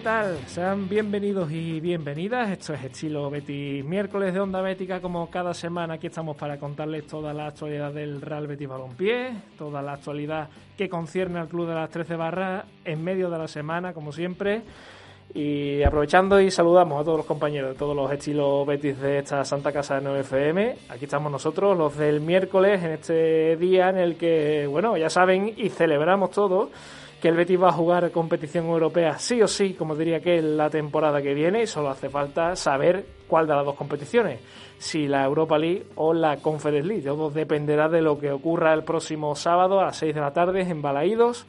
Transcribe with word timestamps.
¿qué 0.00 0.04
tal? 0.04 0.38
Sean 0.46 0.88
bienvenidos 0.88 1.52
y 1.52 1.78
bienvenidas. 1.78 2.50
Esto 2.50 2.72
es 2.72 2.84
Estilo 2.84 3.28
Betis 3.28 3.84
miércoles 3.84 4.32
de 4.32 4.40
Onda 4.40 4.62
Bética. 4.62 4.98
Como 4.98 5.28
cada 5.28 5.52
semana, 5.52 5.94
aquí 5.94 6.06
estamos 6.06 6.38
para 6.38 6.58
contarles 6.58 7.06
toda 7.06 7.34
la 7.34 7.48
actualidad 7.48 7.92
del 7.92 8.22
Real 8.22 8.46
Betis 8.46 8.66
Balompié, 8.66 9.32
toda 9.58 9.82
la 9.82 9.92
actualidad 9.92 10.48
que 10.78 10.88
concierne 10.88 11.38
al 11.38 11.48
Club 11.48 11.68
de 11.68 11.74
las 11.74 11.90
13 11.90 12.16
Barras 12.16 12.64
en 12.82 13.04
medio 13.04 13.28
de 13.28 13.36
la 13.36 13.46
semana, 13.46 13.92
como 13.92 14.10
siempre. 14.10 14.62
Y 15.34 15.82
aprovechando 15.82 16.40
y 16.40 16.50
saludamos 16.50 16.98
a 16.98 17.04
todos 17.04 17.18
los 17.18 17.26
compañeros 17.26 17.72
de 17.72 17.78
todos 17.78 17.94
los 17.94 18.10
estilos 18.10 18.66
Betis 18.66 18.98
de 19.02 19.18
esta 19.18 19.44
Santa 19.44 19.70
Casa 19.70 20.00
de 20.00 20.08
9FM. 20.08 20.76
Aquí 20.88 21.04
estamos 21.04 21.30
nosotros, 21.30 21.76
los 21.76 21.98
del 21.98 22.22
miércoles, 22.22 22.82
en 22.82 22.92
este 22.92 23.56
día 23.58 23.90
en 23.90 23.98
el 23.98 24.16
que, 24.16 24.66
bueno, 24.66 24.96
ya 24.96 25.10
saben 25.10 25.52
y 25.58 25.68
celebramos 25.68 26.30
todos 26.30 26.70
que 27.20 27.28
el 27.28 27.36
Betis 27.36 27.60
va 27.60 27.68
a 27.68 27.72
jugar 27.72 28.10
competición 28.10 28.66
europea 28.66 29.18
sí 29.18 29.42
o 29.42 29.48
sí, 29.48 29.74
como 29.74 29.94
diría 29.94 30.20
que 30.20 30.40
la 30.40 30.70
temporada 30.70 31.20
que 31.20 31.34
viene, 31.34 31.62
y 31.62 31.66
solo 31.66 31.90
hace 31.90 32.08
falta 32.08 32.56
saber 32.56 33.04
cuál 33.28 33.46
de 33.46 33.54
las 33.54 33.64
dos 33.64 33.74
competiciones, 33.76 34.40
si 34.78 35.06
la 35.06 35.24
Europa 35.24 35.58
League 35.58 35.86
o 35.96 36.14
la 36.14 36.38
Conference 36.38 36.88
League. 36.88 37.02
Todo 37.02 37.30
dependerá 37.30 37.88
de 37.88 38.00
lo 38.00 38.18
que 38.18 38.32
ocurra 38.32 38.72
el 38.72 38.84
próximo 38.84 39.34
sábado 39.36 39.80
a 39.80 39.86
las 39.86 39.96
6 39.98 40.14
de 40.14 40.20
la 40.20 40.32
tarde 40.32 40.62
en 40.62 40.82
Balaídos, 40.82 41.46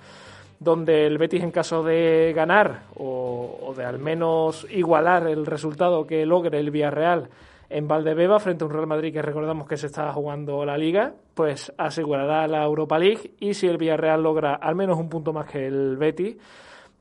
donde 0.60 1.08
el 1.08 1.18
Betis 1.18 1.42
en 1.42 1.52
caso 1.52 1.84
de 1.84 2.34
ganar 2.36 2.84
o, 2.96 3.60
o 3.64 3.74
de 3.74 3.86
al 3.86 3.98
menos 3.98 4.68
igualar 4.70 5.28
el 5.28 5.46
resultado 5.46 6.06
que 6.06 6.26
logre 6.26 6.60
el 6.60 6.70
Villarreal 6.70 7.30
en 7.72 7.88
Valdebeba 7.88 8.40
frente 8.40 8.64
a 8.64 8.68
un 8.68 8.74
Real 8.74 8.88
Madrid 8.88 9.14
que 9.14 9.22
recordamos 9.22 9.68
que 9.68 9.78
se 9.78 9.88
está 9.88 10.12
jugando 10.12 10.66
la 10.66 10.78
Liga, 10.78 11.14
pues 11.34 11.74
asegurará 11.78 12.48
la 12.48 12.64
Europa 12.64 13.00
League 13.00 13.32
y 13.40 13.54
si 13.54 13.68
el 13.68 13.78
Villarreal 13.78 14.22
logra 14.22 14.56
al 14.56 14.76
menos 14.76 15.00
un 15.00 15.10
punto 15.10 15.32
más 15.32 15.50
que 15.50 15.68
el 15.68 15.98
Betis, 15.98 16.38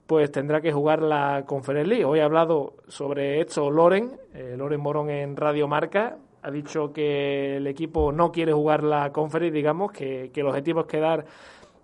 pues 0.06 0.30
tendrá 0.30 0.60
que 0.60 0.72
jugar 0.72 1.02
la 1.02 1.44
Conference 1.46 1.88
League. 1.88 2.04
Hoy 2.04 2.20
ha 2.20 2.24
hablado 2.24 2.74
sobre 2.88 3.40
esto 3.40 3.70
Loren, 3.70 4.12
eh, 4.34 4.54
Loren 4.56 4.80
Morón 4.80 5.10
en 5.10 5.36
Radio 5.36 5.66
Marca, 5.68 6.16
ha 6.42 6.50
dicho 6.50 6.92
que 6.92 7.56
el 7.56 7.66
equipo 7.66 8.12
no 8.12 8.32
quiere 8.32 8.52
jugar 8.52 8.82
la 8.82 9.12
Conference, 9.12 9.54
digamos, 9.54 9.92
que, 9.92 10.30
que 10.32 10.40
el 10.40 10.46
objetivo 10.46 10.80
es 10.80 10.86
quedar 10.86 11.26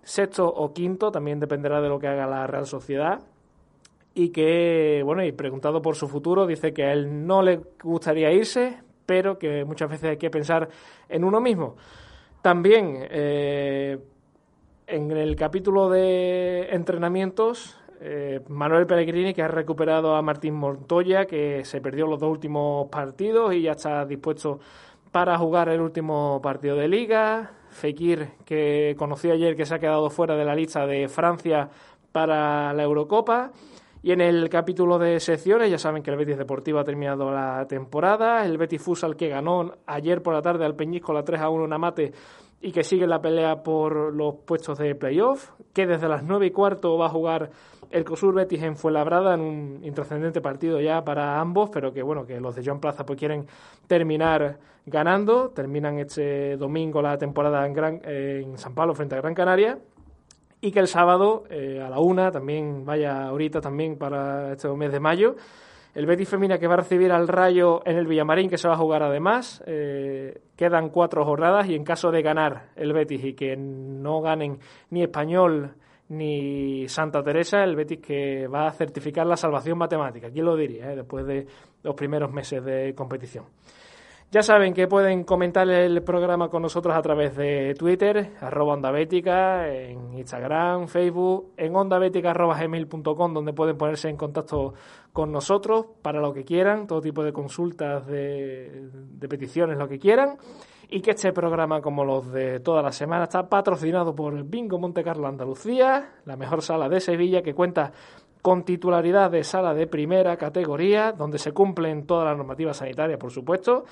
sexto 0.01 0.47
o 0.47 0.73
quinto, 0.73 1.11
también 1.11 1.39
dependerá 1.39 1.81
de 1.81 1.89
lo 1.89 1.99
que 1.99 2.07
haga 2.07 2.25
la 2.25 2.47
Real 2.47 2.65
Sociedad 2.65 3.19
y 4.17 4.29
que, 4.29 5.03
bueno, 5.05 5.23
y 5.23 5.31
preguntado 5.31 5.79
por 5.79 5.95
su 5.95 6.07
futuro, 6.07 6.47
dice 6.47 6.73
que 6.73 6.85
a 6.85 6.91
él 6.91 7.27
no 7.27 7.43
le 7.43 7.61
gustaría 7.83 8.31
irse, 8.31 8.79
pero 9.05 9.37
que 9.37 9.63
muchas 9.63 9.91
veces 9.91 10.09
hay 10.09 10.17
que 10.17 10.31
pensar 10.31 10.69
en 11.07 11.23
uno 11.23 11.39
mismo. 11.39 11.75
También 12.41 12.97
eh, 13.11 13.99
en 14.87 15.11
el 15.11 15.35
capítulo 15.35 15.91
de 15.91 16.69
entrenamientos, 16.71 17.77
eh, 18.01 18.41
Manuel 18.47 18.87
Pellegrini, 18.87 19.35
que 19.35 19.43
ha 19.43 19.49
recuperado 19.49 20.15
a 20.15 20.23
Martín 20.23 20.55
Montoya, 20.55 21.27
que 21.27 21.63
se 21.63 21.79
perdió 21.79 22.07
los 22.07 22.19
dos 22.19 22.31
últimos 22.31 22.89
partidos 22.89 23.53
y 23.53 23.61
ya 23.61 23.73
está 23.73 24.03
dispuesto 24.03 24.59
para 25.11 25.37
jugar 25.37 25.69
el 25.69 25.79
último 25.79 26.39
partido 26.41 26.75
de 26.75 26.87
liga. 26.87 27.51
Fekir, 27.69 28.29
que 28.45 28.95
conocí 28.97 29.29
ayer 29.29 29.55
que 29.55 29.67
se 29.67 29.75
ha 29.75 29.79
quedado 29.79 30.09
fuera 30.09 30.35
de 30.35 30.43
la 30.43 30.55
lista 30.55 30.87
de 30.87 31.07
Francia 31.07 31.69
para 32.11 32.73
la 32.73 32.81
Eurocopa. 32.81 33.51
Y 34.03 34.11
en 34.11 34.21
el 34.21 34.47
capítulo 34.49 34.99
de 34.99 35.19
secciones, 35.19 35.71
ya 35.71 35.77
saben 35.77 36.03
que 36.03 36.11
el 36.11 36.17
Betis 36.17 36.37
Deportivo 36.37 36.79
ha 36.79 36.83
terminado 36.83 37.31
la 37.31 37.65
temporada. 37.67 38.45
El 38.45 38.57
Betis 38.57 38.81
Fusal 38.81 39.15
que 39.15 39.27
ganó 39.27 39.73
ayer 39.85 40.21
por 40.21 40.33
la 40.33 40.41
tarde 40.41 40.65
al 40.65 40.75
Peñisco 40.75 41.13
la 41.13 41.23
3 41.23 41.41
a 41.41 41.49
1 41.49 41.65
en 41.65 41.73
Amate 41.73 42.13
y 42.61 42.71
que 42.71 42.83
sigue 42.83 43.07
la 43.07 43.21
pelea 43.21 43.63
por 43.63 44.13
los 44.13 44.35
puestos 44.45 44.77
de 44.77 44.93
playoff. 44.95 45.51
Que 45.73 45.87
desde 45.87 46.07
las 46.07 46.23
9 46.23 46.45
y 46.45 46.51
cuarto 46.51 46.97
va 46.97 47.07
a 47.07 47.09
jugar 47.09 47.49
el 47.89 48.03
COSUR 48.03 48.35
Betis 48.35 48.61
en 48.63 48.75
Fuenlabrada 48.75 49.33
en 49.33 49.41
un 49.41 49.79
intrascendente 49.83 50.41
partido 50.41 50.79
ya 50.79 51.03
para 51.03 51.39
ambos, 51.39 51.69
pero 51.71 51.93
que 51.93 52.03
bueno, 52.03 52.25
que 52.25 52.39
los 52.39 52.55
de 52.55 52.63
John 52.65 52.79
Plaza 52.79 53.05
pues 53.05 53.17
quieren 53.17 53.47
terminar 53.87 54.59
ganando. 54.85 55.49
Terminan 55.49 55.97
este 55.97 56.55
domingo 56.57 57.01
la 57.01 57.17
temporada 57.17 57.65
en, 57.65 57.73
Gran, 57.73 58.01
en 58.03 58.57
San 58.57 58.75
Pablo 58.75 58.93
frente 58.93 59.15
a 59.15 59.21
Gran 59.21 59.33
Canaria 59.33 59.79
y 60.61 60.71
que 60.71 60.79
el 60.79 60.87
sábado 60.87 61.43
eh, 61.49 61.81
a 61.85 61.89
la 61.89 61.99
una, 61.99 62.31
también 62.31 62.85
vaya 62.85 63.27
ahorita 63.27 63.61
también 63.61 63.97
para 63.97 64.53
este 64.53 64.67
mes 64.69 64.91
de 64.91 64.99
mayo, 64.99 65.35
el 65.97 66.05
Betis 66.05 66.29
Femina 66.29 66.59
que 66.59 66.67
va 66.67 66.75
a 66.75 66.77
recibir 66.77 67.11
al 67.11 67.27
Rayo 67.27 67.81
en 67.83 67.97
el 67.97 68.05
Villamarín, 68.05 68.51
que 68.51 68.59
se 68.59 68.67
va 68.67 68.75
a 68.75 68.77
jugar 68.77 69.01
además. 69.01 69.63
Eh, 69.65 70.41
quedan 70.55 70.89
cuatro 70.89 71.25
jornadas 71.25 71.67
y 71.67 71.73
en 71.73 71.83
caso 71.83 72.11
de 72.11 72.21
ganar 72.21 72.69
el 72.75 72.93
Betis 72.93 73.23
y 73.23 73.33
que 73.33 73.57
no 73.57 74.21
ganen 74.21 74.59
ni 74.91 75.01
Español 75.01 75.73
ni 76.09 76.87
Santa 76.87 77.23
Teresa, 77.23 77.63
el 77.63 77.75
Betis 77.75 77.99
que 77.99 78.47
va 78.47 78.67
a 78.67 78.71
certificar 78.71 79.25
la 79.25 79.35
salvación 79.35 79.79
matemática. 79.79 80.29
¿Quién 80.29 80.45
lo 80.45 80.55
diría? 80.55 80.91
Eh? 80.91 80.97
Después 80.97 81.25
de 81.25 81.47
los 81.81 81.95
primeros 81.95 82.31
meses 82.31 82.63
de 82.63 82.93
competición. 82.95 83.45
Ya 84.29 84.43
saben 84.43 84.73
que 84.73 84.89
pueden 84.89 85.23
comentar 85.23 85.69
el 85.69 86.03
programa 86.03 86.49
con 86.49 86.61
nosotros 86.61 86.93
a 86.93 87.01
través 87.01 87.37
de 87.37 87.73
Twitter, 87.79 88.33
arroba 88.41 88.73
Onda 88.73 88.91
Bética, 88.91 89.69
en 89.69 90.15
Instagram, 90.15 90.89
Facebook, 90.89 91.53
en 91.55 91.73
ondabética.gmail.com, 91.73 93.33
donde 93.33 93.53
pueden 93.53 93.77
ponerse 93.77 94.09
en 94.09 94.17
contacto 94.17 94.73
con 95.13 95.31
nosotros 95.31 95.85
para 96.01 96.19
lo 96.19 96.33
que 96.33 96.43
quieran, 96.43 96.87
todo 96.87 96.99
tipo 96.99 97.23
de 97.23 97.31
consultas, 97.31 98.05
de, 98.05 98.89
de 98.91 99.29
peticiones, 99.29 99.77
lo 99.77 99.87
que 99.87 99.97
quieran. 99.97 100.37
Y 100.89 100.99
que 101.01 101.11
este 101.11 101.31
programa, 101.31 101.79
como 101.79 102.03
los 102.03 102.29
de 102.29 102.59
toda 102.59 102.81
la 102.81 102.91
semana, 102.91 103.23
está 103.23 103.47
patrocinado 103.47 104.13
por 104.13 104.43
Bingo 104.43 104.77
Monte 104.77 105.05
Carlo 105.05 105.27
Andalucía, 105.27 106.15
la 106.25 106.35
mejor 106.35 106.61
sala 106.61 106.89
de 106.89 106.99
Sevilla, 106.99 107.41
que 107.41 107.53
cuenta 107.53 107.93
con 108.41 108.63
titularidad 108.63 109.29
de 109.31 109.43
sala 109.43 109.73
de 109.73 109.87
primera 109.87 110.37
categoría, 110.37 111.11
donde 111.11 111.37
se 111.37 111.51
cumplen 111.51 112.05
todas 112.05 112.25
las 112.25 112.37
normativas 112.37 112.77
sanitarias, 112.77 113.19
por 113.19 113.31
supuesto, 113.31 113.83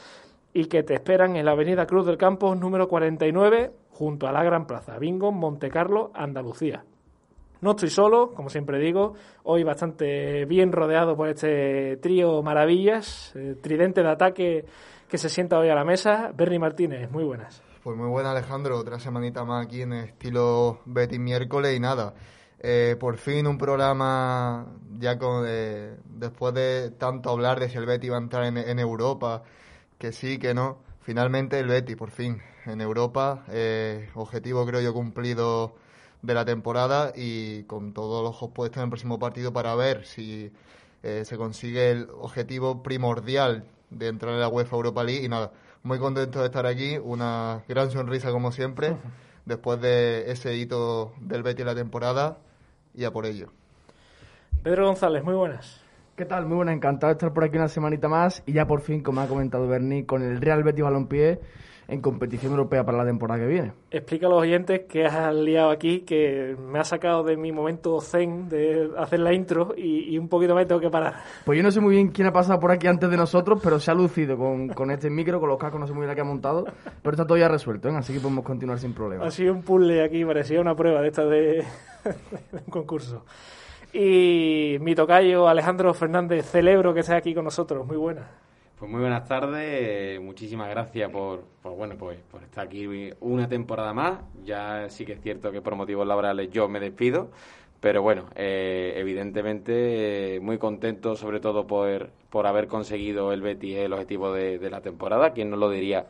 y 0.55 0.67
que 0.67 0.83
te 0.83 0.93
esperan 0.93 1.35
en 1.35 1.43
la 1.43 1.51
Avenida 1.51 1.85
Cruz 1.85 2.05
del 2.05 2.17
Campo 2.17 2.55
número 2.55 2.87
49, 2.87 3.73
junto 3.89 4.25
a 4.25 4.31
la 4.31 4.41
Gran 4.41 4.65
Plaza, 4.65 4.97
Bingo, 4.97 5.33
Montecarlo, 5.33 6.11
Andalucía. 6.13 6.85
No 7.59 7.71
estoy 7.71 7.89
solo, 7.89 8.31
como 8.33 8.49
siempre 8.49 8.79
digo, 8.79 9.15
hoy 9.43 9.63
bastante 9.63 10.45
bien 10.45 10.71
rodeado 10.71 11.17
por 11.17 11.27
este 11.27 11.97
trío 11.97 12.41
maravillas, 12.41 13.35
eh, 13.35 13.57
tridente 13.61 14.01
de 14.01 14.09
ataque 14.09 14.65
que 15.09 15.17
se 15.17 15.27
sienta 15.27 15.59
hoy 15.59 15.67
a 15.67 15.75
la 15.75 15.83
mesa. 15.83 16.31
Bernie 16.33 16.57
Martínez, 16.57 17.11
muy 17.11 17.25
buenas. 17.25 17.61
Pues 17.83 17.97
muy 17.97 18.07
buena 18.07 18.31
Alejandro, 18.31 18.79
otra 18.79 18.97
semanita 18.97 19.43
más 19.43 19.65
aquí 19.65 19.81
en 19.81 19.91
estilo 19.91 20.79
Betty 20.85 21.19
miércoles 21.19 21.75
y 21.75 21.81
nada. 21.81 22.13
Eh, 22.59 22.95
por 22.97 23.17
fin 23.17 23.45
un 23.45 23.57
programa 23.57 24.67
ya 24.97 25.17
con 25.19 25.43
eh, 25.45 25.97
después 26.05 26.53
de 26.53 26.91
tanto 26.91 27.29
hablar 27.29 27.59
de 27.59 27.67
si 27.67 27.77
el 27.77 27.85
Betty 27.85 28.07
iba 28.07 28.15
a 28.15 28.21
entrar 28.21 28.45
en, 28.45 28.57
en 28.57 28.79
Europa, 28.79 29.43
que 29.97 30.11
sí, 30.11 30.37
que 30.37 30.53
no. 30.53 30.77
Finalmente 31.01 31.59
el 31.59 31.67
Betty, 31.67 31.95
por 31.95 32.11
fin, 32.11 32.41
en 32.65 32.81
Europa. 32.81 33.43
Eh, 33.49 34.09
objetivo 34.15 34.65
creo 34.65 34.81
yo 34.81 34.93
cumplido 34.93 35.75
de 36.21 36.33
la 36.33 36.45
temporada 36.45 37.13
y 37.15 37.63
con 37.63 37.93
todos 37.93 38.23
los 38.23 38.31
ojos 38.31 38.51
puestos 38.53 38.77
en 38.77 38.83
el 38.85 38.89
próximo 38.89 39.19
partido 39.19 39.53
para 39.53 39.75
ver 39.75 40.05
si 40.05 40.51
eh, 41.03 41.23
se 41.25 41.37
consigue 41.37 41.91
el 41.91 42.09
objetivo 42.19 42.81
primordial 42.81 43.65
de 43.91 44.07
entrar 44.07 44.33
en 44.33 44.39
la 44.39 44.47
UEFA 44.47 44.75
Europa 44.75 45.03
League. 45.03 45.23
Y 45.23 45.29
nada, 45.29 45.51
muy 45.83 45.99
contento 45.99 46.39
de 46.39 46.45
estar 46.45 46.65
aquí. 46.65 46.97
Una 46.97 47.63
gran 47.67 47.91
sonrisa 47.91 48.31
como 48.31 48.51
siempre 48.51 48.97
después 49.45 49.79
de 49.79 50.31
ese 50.31 50.55
hito 50.55 51.13
del 51.19 51.43
Betty 51.43 51.61
en 51.61 51.67
la 51.67 51.75
temporada 51.75 52.39
y 52.93 53.03
a 53.03 53.11
por 53.11 53.25
ello. 53.25 53.51
Pedro 54.63 54.87
González, 54.87 55.23
muy 55.23 55.35
buenas. 55.35 55.84
¿Qué 56.15 56.23
tal? 56.23 56.45
Muy 56.45 56.55
buenas, 56.55 56.75
encantado 56.75 57.11
de 57.11 57.17
estar 57.17 57.33
por 57.33 57.43
aquí 57.43 57.57
una 57.57 57.67
semanita 57.67 58.07
más 58.07 58.41
y 58.45 58.53
ya 58.53 58.65
por 58.65 58.79
fin, 58.79 59.03
como 59.03 59.19
ha 59.19 59.27
comentado 59.27 59.67
Bernie, 59.67 60.05
con 60.05 60.23
el 60.23 60.39
Real 60.39 60.63
Betis 60.63 60.81
Balompié 60.81 61.41
en 61.89 61.99
competición 61.99 62.53
europea 62.53 62.85
para 62.85 62.99
la 62.99 63.05
temporada 63.05 63.41
que 63.41 63.47
viene. 63.47 63.73
Explica 63.91 64.27
a 64.27 64.29
los 64.29 64.41
oyentes 64.41 64.83
que 64.87 65.03
has 65.03 65.35
liado 65.35 65.71
aquí, 65.71 66.05
que 66.05 66.55
me 66.57 66.79
ha 66.79 66.85
sacado 66.85 67.21
de 67.25 67.35
mi 67.35 67.51
momento 67.51 67.99
zen 67.99 68.47
de 68.47 68.91
hacer 68.97 69.19
la 69.19 69.33
intro 69.33 69.73
y, 69.75 70.15
y, 70.15 70.17
un 70.17 70.29
poquito 70.29 70.55
más 70.55 70.65
tengo 70.65 70.79
que 70.79 70.89
parar. 70.89 71.15
Pues 71.43 71.57
yo 71.57 71.63
no 71.63 71.69
sé 71.69 71.81
muy 71.81 71.95
bien 71.95 72.07
quién 72.07 72.29
ha 72.29 72.31
pasado 72.31 72.61
por 72.61 72.71
aquí 72.71 72.87
antes 72.87 73.09
de 73.09 73.17
nosotros, 73.17 73.59
pero 73.61 73.77
se 73.81 73.91
ha 73.91 73.93
lucido 73.93 74.37
con, 74.37 74.69
con 74.69 74.91
este 74.91 75.09
micro, 75.09 75.41
con 75.41 75.49
los 75.49 75.57
cascos, 75.57 75.81
no 75.81 75.85
sé 75.85 75.91
muy 75.91 76.05
bien 76.05 76.15
qué 76.15 76.21
ha 76.21 76.23
montado, 76.23 76.63
pero 77.03 77.11
está 77.11 77.27
todo 77.27 77.37
ya 77.37 77.49
resuelto, 77.49 77.89
¿eh? 77.89 77.93
así 77.93 78.13
que 78.13 78.21
podemos 78.21 78.45
continuar 78.45 78.79
sin 78.79 78.93
problema. 78.93 79.25
Ha 79.25 79.31
sido 79.31 79.51
un 79.51 79.63
puzzle 79.63 80.01
aquí, 80.01 80.23
parecía 80.23 80.61
una 80.61 80.75
prueba 80.75 81.01
de 81.01 81.09
esta 81.09 81.25
de, 81.25 81.39
de 82.53 82.57
un 82.65 82.71
concurso. 82.71 83.25
Y 83.97 84.77
mi 84.81 84.93
tocayo 84.93 85.47
Alejandro 85.47 85.93
Fernández, 85.93 86.45
celebro 86.51 86.93
que 86.93 86.99
esté 86.99 87.15
aquí 87.15 87.33
con 87.33 87.45
nosotros. 87.45 87.87
Muy 87.87 87.95
buena. 87.95 88.29
Pues 88.77 88.91
muy 88.91 88.99
buenas 88.99 89.25
tardes, 89.25 90.19
muchísimas 90.19 90.69
gracias 90.69 91.09
por, 91.09 91.45
por, 91.61 91.77
bueno 91.77 91.95
pues 91.97 92.19
por 92.29 92.43
estar 92.43 92.65
aquí 92.65 92.85
una 93.21 93.47
temporada 93.47 93.93
más. 93.93 94.19
Ya 94.43 94.89
sí 94.89 95.05
que 95.05 95.13
es 95.13 95.21
cierto 95.21 95.49
que 95.49 95.61
por 95.61 95.77
motivos 95.77 96.05
laborales 96.05 96.51
yo 96.51 96.67
me 96.67 96.81
despido, 96.81 97.29
pero 97.79 98.01
bueno, 98.01 98.25
eh, 98.35 98.95
evidentemente 98.97 100.35
eh, 100.35 100.39
muy 100.41 100.57
contento 100.57 101.15
sobre 101.15 101.39
todo 101.39 101.65
por, 101.65 102.09
por 102.29 102.47
haber 102.47 102.67
conseguido 102.67 103.31
el 103.31 103.41
Betis 103.41 103.77
el 103.77 103.93
objetivo 103.93 104.33
de, 104.33 104.59
de 104.59 104.69
la 104.69 104.81
temporada. 104.81 105.31
¿Quién 105.31 105.49
no 105.49 105.55
lo 105.55 105.69
diría 105.69 106.05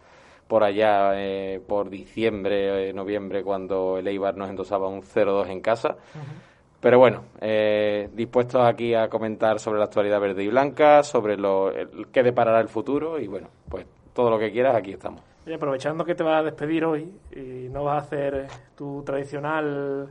por 0.48 0.64
allá 0.64 1.12
eh, 1.22 1.62
por 1.68 1.92
diciembre, 1.92 2.92
noviembre, 2.94 3.44
cuando 3.44 4.00
el 4.00 4.08
Eibar 4.08 4.36
nos 4.38 4.50
endosaba 4.50 4.88
un 4.88 5.04
0-2 5.04 5.50
en 5.50 5.62
casa? 5.62 5.98
Uh 6.16 6.18
-huh 6.18 6.55
Pero 6.82 7.00
bueno, 7.00 7.24
eh, 7.42 8.10
dispuestos 8.14 8.62
aquí 8.64 8.94
a 8.94 9.10
comentar 9.10 9.60
sobre 9.60 9.80
la 9.80 9.86
actualidad 9.86 10.20
verde 10.20 10.44
y 10.44 10.48
blanca, 10.50 11.02
sobre 11.04 11.36
lo 11.38 11.72
el, 11.72 12.08
qué 12.12 12.22
deparará 12.22 12.60
el 12.60 12.68
futuro 12.70 13.20
y 13.20 13.28
bueno, 13.28 13.48
pues 13.70 13.86
todo 14.14 14.30
lo 14.30 14.38
que 14.38 14.52
quieras, 14.52 14.76
aquí 14.76 14.92
estamos. 14.92 15.22
Y 15.48 15.54
aprovechando 15.54 16.06
que 16.06 16.16
te 16.16 16.24
vas 16.24 16.42
a 16.42 16.44
despedir 16.44 16.86
hoy 16.86 17.12
y 17.36 17.70
no 17.70 17.84
vas 17.84 18.04
a 18.04 18.06
hacer 18.06 18.48
tu 18.76 19.04
tradicional, 19.04 20.10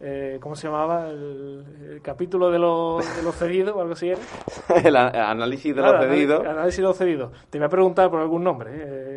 eh, 0.00 0.38
¿cómo 0.40 0.56
se 0.56 0.66
llamaba? 0.66 1.08
El, 1.08 1.64
el 1.92 2.02
capítulo 2.02 2.50
de 2.50 2.58
los, 2.58 3.16
de 3.16 3.22
los 3.22 3.34
cedidos 3.34 3.74
o 3.76 3.80
algo 3.80 3.92
así 3.94 4.10
era. 4.10 4.20
el 4.84 4.96
análisis 4.96 5.74
de 5.74 5.80
Claro, 5.82 5.98
los 5.98 6.06
pedidos. 6.06 6.40
anal- 6.40 6.52
Análisis 6.58 6.78
de 6.78 6.82
los 6.84 6.96
cedidos. 6.98 7.30
Te 7.50 7.58
voy 7.58 7.66
a 7.66 7.70
preguntar 7.70 8.10
por 8.10 8.20
algún 8.20 8.44
nombre. 8.44 8.70
eh, 8.74 9.13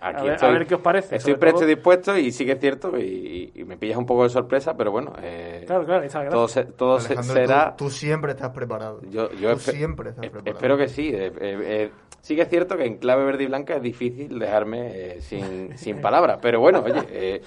a, 0.00 0.08
Aquí 0.08 0.24
ver, 0.24 0.34
estoy, 0.34 0.48
a 0.48 0.52
ver 0.52 0.66
qué 0.66 0.74
os 0.76 0.80
parece. 0.80 1.16
Estoy 1.16 1.34
presto 1.34 1.58
y 1.58 1.60
todo- 1.62 1.68
dispuesto 1.68 2.16
y 2.16 2.30
sí 2.32 2.44
que 2.46 2.52
es 2.52 2.60
cierto 2.60 2.96
y, 2.98 3.52
y 3.54 3.64
me 3.64 3.76
pillas 3.76 3.96
un 3.98 4.06
poco 4.06 4.22
de 4.24 4.28
sorpresa, 4.28 4.74
pero 4.76 4.90
bueno, 4.92 5.12
eh, 5.22 5.64
Claro, 5.66 5.84
claro, 5.84 6.00
gracias. 6.02 6.30
todo, 6.30 6.48
se- 6.48 6.64
todo 6.64 7.00
se- 7.00 7.14
Alejandro, 7.14 7.34
será... 7.34 7.76
tú, 7.76 7.84
tú 7.86 7.90
siempre 7.90 8.32
estás 8.32 8.50
preparado. 8.50 9.00
Yo, 9.10 9.30
yo 9.32 9.52
tú 9.54 9.58
siempre 9.60 10.10
estás 10.10 10.24
es- 10.24 10.30
preparado. 10.30 10.56
espero 10.56 10.76
que 10.76 10.88
sí. 10.88 11.08
eh, 11.12 11.32
eh, 11.40 11.58
eh, 11.62 11.90
sí 12.20 12.36
que 12.36 12.42
es 12.42 12.48
cierto 12.48 12.76
que 12.76 12.84
en 12.86 12.98
clave 12.98 13.24
verde 13.24 13.44
y 13.44 13.46
blanca 13.46 13.74
es 13.76 13.82
difícil 13.82 14.38
dejarme 14.38 14.90
eh, 15.16 15.20
sin, 15.20 15.76
sin 15.78 16.00
palabras, 16.00 16.38
pero 16.40 16.60
bueno, 16.60 16.80
oye, 16.84 17.00
eh, 17.10 17.42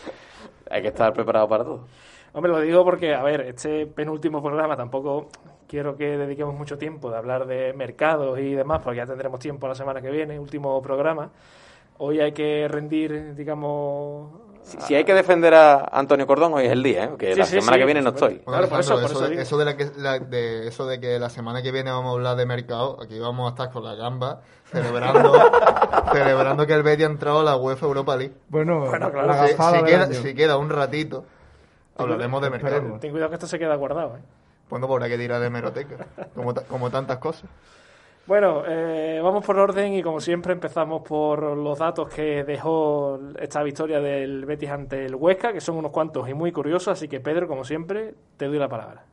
hay 0.69 0.81
que 0.81 0.89
estar 0.89 1.13
preparado 1.13 1.47
para 1.47 1.63
todo. 1.63 1.86
Hombre, 2.33 2.51
lo 2.51 2.62
digo 2.62 2.83
porque, 2.86 3.13
a 3.13 3.24
ver, 3.24 3.42
este 3.42 3.86
penúltimo 3.88 4.42
programa 4.42 4.77
tampoco 4.77 5.27
quiero 5.68 5.97
que 5.97 6.18
dediquemos 6.18 6.56
mucho 6.56 6.77
tiempo 6.77 7.12
de 7.12 7.18
hablar 7.18 7.45
de 7.45 7.74
mercados 7.74 8.39
y 8.39 8.54
demás, 8.54 8.81
porque 8.83 8.97
ya 9.00 9.06
tendremos 9.06 9.39
tiempo 9.39 9.68
la 9.68 9.75
semana 9.75 10.01
que 10.01 10.09
viene, 10.09 10.39
último 10.39 10.81
programa. 10.81 11.30
Hoy 12.03 12.19
hay 12.19 12.31
que 12.31 12.68
rendir, 12.68 13.36
digamos... 13.36 14.31
Si, 14.63 14.80
si 14.81 14.95
hay 14.95 15.03
que 15.03 15.13
defender 15.13 15.53
a 15.53 15.88
Antonio 15.92 16.25
Cordón, 16.25 16.51
hoy 16.56 16.65
es 16.65 16.71
el 16.71 16.81
día, 16.81 17.03
¿eh? 17.03 17.09
que 17.18 17.33
Sí, 17.33 17.39
la 17.39 17.45
sí, 17.45 17.51
semana 17.59 17.74
sí, 17.74 17.80
que 17.80 17.86
viene 17.86 18.01
no 18.01 18.09
estoy. 18.09 18.42
Bueno, 18.44 18.68
Claro, 18.68 18.69
por 18.69 18.80
eso- 18.80 18.94
Alejandro, 18.94 19.01
por 19.01 19.12
eso 19.12 19.24
de, 19.24 19.30
digo. 19.30 19.42
eso 19.44 19.57
de, 19.59 19.65
la 19.65 19.77
que, 19.77 19.92
la- 19.98 20.19
de 20.19 20.68
eso 20.68 20.86
de 20.88 21.00
que 21.00 21.19
la 21.19 21.30
semana 21.30 21.62
que 21.62 21.71
viene 21.71 21.92
vamos 21.92 22.09
a 22.09 22.13
hablar 22.13 22.36
de 22.38 22.48
mercado, 22.48 22.98
aquí 23.03 23.19
vamos 23.19 23.45
a 23.45 23.50
estar 23.51 23.71
con 23.71 23.83
la 23.83 23.94
gamba 23.94 24.42
celebrando, 24.65 25.31
celebrando 26.12 26.65
que 26.65 26.74
el 26.74 26.81
Betis 26.81 27.06
ha 27.06 27.09
entrado 27.09 27.42
a 27.42 27.44
la 27.44 27.56
UEFA 27.56 27.86
Europa 27.86 28.15
League. 28.15 28.33
Bueno, 28.50 28.80
Bueno, 28.88 29.12
claro, 29.12 29.27
la 29.27 29.47
Si, 29.47 29.56
queda, 29.86 30.04
año. 30.06 30.13
si 30.13 30.33
queda 30.33 30.57
un 30.57 30.69
ratito, 30.71 31.24
hablaremos 31.97 32.42
de 32.42 32.50
mercado. 32.50 32.97
Ten 33.00 33.12
cuidado 33.12 33.30
que 33.30 33.36
esto 33.36 33.47
se 33.47 33.59
queda 33.59 33.75
guardado, 33.75 34.18
¿eh? 34.18 34.21
Bueno, 34.71 34.88
pues 34.88 34.97
habrá 34.97 35.09
que 35.09 35.18
tirar 35.21 35.39
de 35.39 35.47
hemeroteca, 35.47 36.07
como, 36.33 36.54
ta- 36.56 36.63
como 36.63 36.89
tantas 36.89 37.18
cosas. 37.19 37.47
Bueno, 38.27 38.63
eh, 38.68 39.19
vamos 39.21 39.44
por 39.44 39.57
orden 39.57 39.94
y 39.94 40.03
como 40.03 40.19
siempre 40.19 40.53
empezamos 40.53 41.01
por 41.01 41.57
los 41.57 41.79
datos 41.79 42.07
que 42.13 42.44
dejó 42.44 43.19
esta 43.39 43.63
victoria 43.63 44.00
del 44.00 44.45
Betis 44.45 44.69
ante 44.69 45.06
el 45.06 45.15
Huesca, 45.15 45.51
que 45.51 45.59
son 45.59 45.77
unos 45.77 45.91
cuantos 45.91 46.29
y 46.29 46.33
muy 46.33 46.51
curiosos, 46.51 46.89
así 46.89 47.07
que 47.07 47.19
Pedro, 47.19 47.47
como 47.47 47.63
siempre, 47.63 48.13
te 48.38 48.45
doy 48.45 48.59
la 48.59 48.69
palabra. 48.69 49.06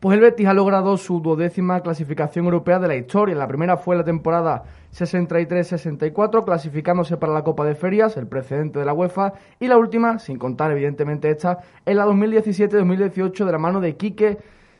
Pues 0.00 0.14
el 0.14 0.20
Betis 0.20 0.46
ha 0.46 0.52
logrado 0.52 0.98
su 0.98 1.20
duodécima 1.20 1.80
clasificación 1.80 2.44
europea 2.44 2.78
de 2.78 2.88
la 2.88 2.96
historia. 2.96 3.34
La 3.34 3.48
primera 3.48 3.78
fue 3.78 3.96
la 3.96 4.04
temporada 4.04 4.64
63-64, 4.92 6.44
clasificándose 6.44 7.16
para 7.16 7.32
la 7.32 7.44
Copa 7.44 7.64
de 7.64 7.74
Ferias, 7.74 8.18
el 8.18 8.26
precedente 8.26 8.78
de 8.78 8.84
la 8.84 8.92
UEFA, 8.92 9.32
y 9.58 9.68
la 9.68 9.78
última, 9.78 10.18
sin 10.18 10.38
contar 10.38 10.70
evidentemente 10.72 11.30
esta, 11.30 11.60
en 11.86 11.96
la 11.96 12.04
2017-2018 12.06 13.46
de 13.46 13.52
la 13.52 13.58
mano 13.58 13.80
de 13.80 13.96
Quique 13.96 14.36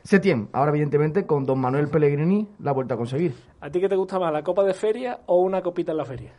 Setién. 0.07 0.47
Ahora 0.53 0.69
evidentemente 0.69 1.25
con 1.25 1.45
don 1.45 1.59
Manuel 1.59 1.89
Pellegrini 1.89 2.47
la 2.59 2.71
vuelta 2.71 2.93
a 2.93 2.97
conseguir. 2.97 3.35
¿A 3.59 3.69
ti 3.69 3.81
qué 3.81 3.89
te 3.89 3.97
gusta 3.97 4.17
más, 4.17 4.31
la 4.31 4.41
copa 4.41 4.63
de 4.63 4.73
feria 4.73 5.19
o 5.25 5.41
una 5.41 5.61
copita 5.61 5.91
en 5.91 5.97
la 5.97 6.05
feria? 6.05 6.31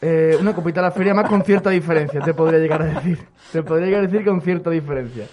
Eh, 0.00 0.38
una 0.40 0.54
copita 0.54 0.80
a 0.80 0.84
la 0.84 0.90
feria 0.90 1.12
más 1.12 1.28
con 1.28 1.42
cierta 1.42 1.68
diferencia, 1.68 2.18
te 2.22 2.32
podría 2.32 2.58
llegar 2.58 2.80
a 2.80 2.86
decir. 2.86 3.18
Te 3.52 3.62
podría 3.62 3.88
llegar 3.88 4.04
a 4.04 4.06
decir 4.06 4.24
con 4.24 4.40
cierta 4.40 4.70
diferencia. 4.70 5.26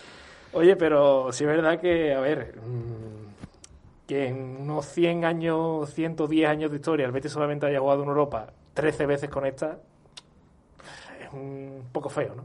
Oye, 0.52 0.75
pero 0.75 1.31
sí 1.31 1.46
es 1.46 1.50
verdad 1.50 1.80
que, 1.80 2.13
a 2.13 2.19
ver, 2.19 2.56
mm, 2.57 4.06
que 4.06 4.28
en 4.28 4.57
unos 4.60 4.88
100 4.88 5.24
años, 5.24 5.94
110 5.94 6.50
años 6.50 6.72
de 6.72 6.75
historia, 6.75 7.06
el 7.06 7.13
Betis 7.13 7.31
solamente 7.31 7.68
haya 7.68 7.80
jugado 7.80 8.04
en 8.04 8.10
Europa 8.10 8.48
13 8.74 9.06
veces 9.06 9.30
con 9.30 9.46
esta, 9.46 9.78
es 11.22 11.31
un 11.31 11.86
poco 11.94 12.10
feo, 12.10 12.36
¿no? 12.36 12.44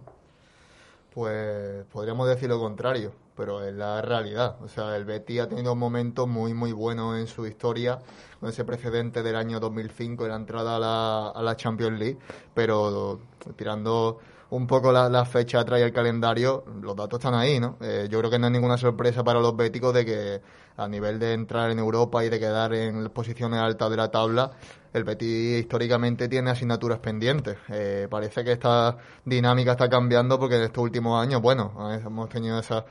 Pues 1.13 1.85
podríamos 1.87 2.29
decir 2.29 2.49
lo 2.49 2.61
contrario, 2.61 3.11
pero 3.41 3.65
es 3.65 3.73
la 3.73 4.03
realidad. 4.03 4.57
O 4.63 4.69
sea, 4.69 4.95
el 4.97 5.07
Betis 5.07 5.41
ha 5.41 5.49
tenido 5.49 5.75
momentos 5.75 6.29
muy, 6.29 6.53
muy 6.53 6.73
buenos 6.73 7.19
en 7.19 7.27
su 7.27 7.47
historia, 7.47 7.99
con 8.39 8.51
ese 8.51 8.67
precedente 8.67 9.23
del 9.23 9.35
año 9.35 9.59
2005 9.59 10.25
de 10.25 10.29
la 10.29 10.37
entrada 10.37 10.77
a 10.77 10.79
la, 10.79 11.29
a 11.31 11.43
la 11.43 11.57
Champions 11.57 11.99
League, 11.99 12.19
pero 12.53 13.19
tirando 13.57 14.19
un 14.51 14.67
poco 14.67 14.93
la, 14.93 15.09
la 15.09 15.25
fecha 15.25 15.61
atrás 15.61 15.81
y 15.81 15.85
el 15.85 15.93
calendario, 15.93 16.65
los 16.83 16.95
datos 16.95 17.19
están 17.19 17.33
ahí, 17.33 17.59
¿no? 17.59 17.79
Eh, 17.81 18.09
yo 18.11 18.19
creo 18.19 18.31
que 18.31 18.39
no 18.39 18.49
es 18.49 18.53
ninguna 18.53 18.77
sorpresa 18.77 19.25
para 19.25 19.41
los 19.41 19.57
béticos 19.57 19.95
de 19.95 20.05
que 20.05 20.43
a 20.77 20.87
nivel 20.87 21.19
de 21.19 21.33
entrar 21.33 21.71
en 21.71 21.79
Europa 21.79 22.23
y 22.23 22.29
de 22.29 22.39
quedar 22.39 22.75
en 22.75 23.09
posiciones 23.09 23.59
altas 23.59 23.89
de 23.89 23.97
la 23.97 24.11
tabla, 24.11 24.51
el 24.93 25.05
Betis 25.05 25.61
históricamente 25.61 26.29
tiene 26.29 26.51
asignaturas 26.51 26.99
pendientes. 26.99 27.57
Eh, 27.71 28.07
parece 28.11 28.45
que 28.45 28.53
esta 28.53 28.99
dinámica 29.25 29.73
está 29.73 29.89
cambiando 29.89 30.39
porque 30.39 30.57
en 30.57 30.63
estos 30.65 30.85
últimos 30.85 31.23
años, 31.23 31.41
bueno, 31.41 31.73
hemos 32.05 32.29
tenido 32.29 32.59
esa 32.59 32.85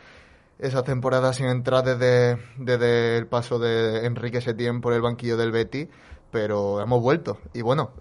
esas 0.59 0.83
temporadas 0.83 1.37
sin 1.37 1.47
entrar 1.47 1.83
desde, 1.83 2.37
desde 2.57 3.17
el 3.17 3.27
paso 3.27 3.59
de 3.59 4.05
Enrique 4.05 4.41
Setién 4.41 4.81
por 4.81 4.93
el 4.93 5.01
banquillo 5.01 5.37
del 5.37 5.51
Betis, 5.51 5.87
pero 6.31 6.81
hemos 6.81 7.01
vuelto. 7.01 7.39
Y 7.53 7.61
bueno, 7.61 7.91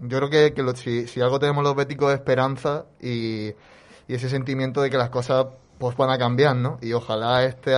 yo 0.00 0.18
creo 0.18 0.30
que, 0.30 0.52
que 0.54 0.62
lo- 0.62 0.76
si, 0.76 1.06
si 1.08 1.20
algo 1.20 1.38
tenemos 1.38 1.64
los 1.64 1.74
béticos 1.74 2.12
es 2.12 2.18
esperanza 2.20 2.86
y, 3.00 3.48
y 4.08 4.14
ese 4.14 4.28
sentimiento 4.28 4.82
de 4.82 4.90
que 4.90 4.98
las 4.98 5.10
cosas 5.10 5.46
pues 5.80 5.96
van 5.96 6.10
a 6.10 6.18
cambiar, 6.18 6.54
¿no? 6.56 6.78
Y 6.82 6.92
ojalá 6.92 7.42
este, 7.42 7.74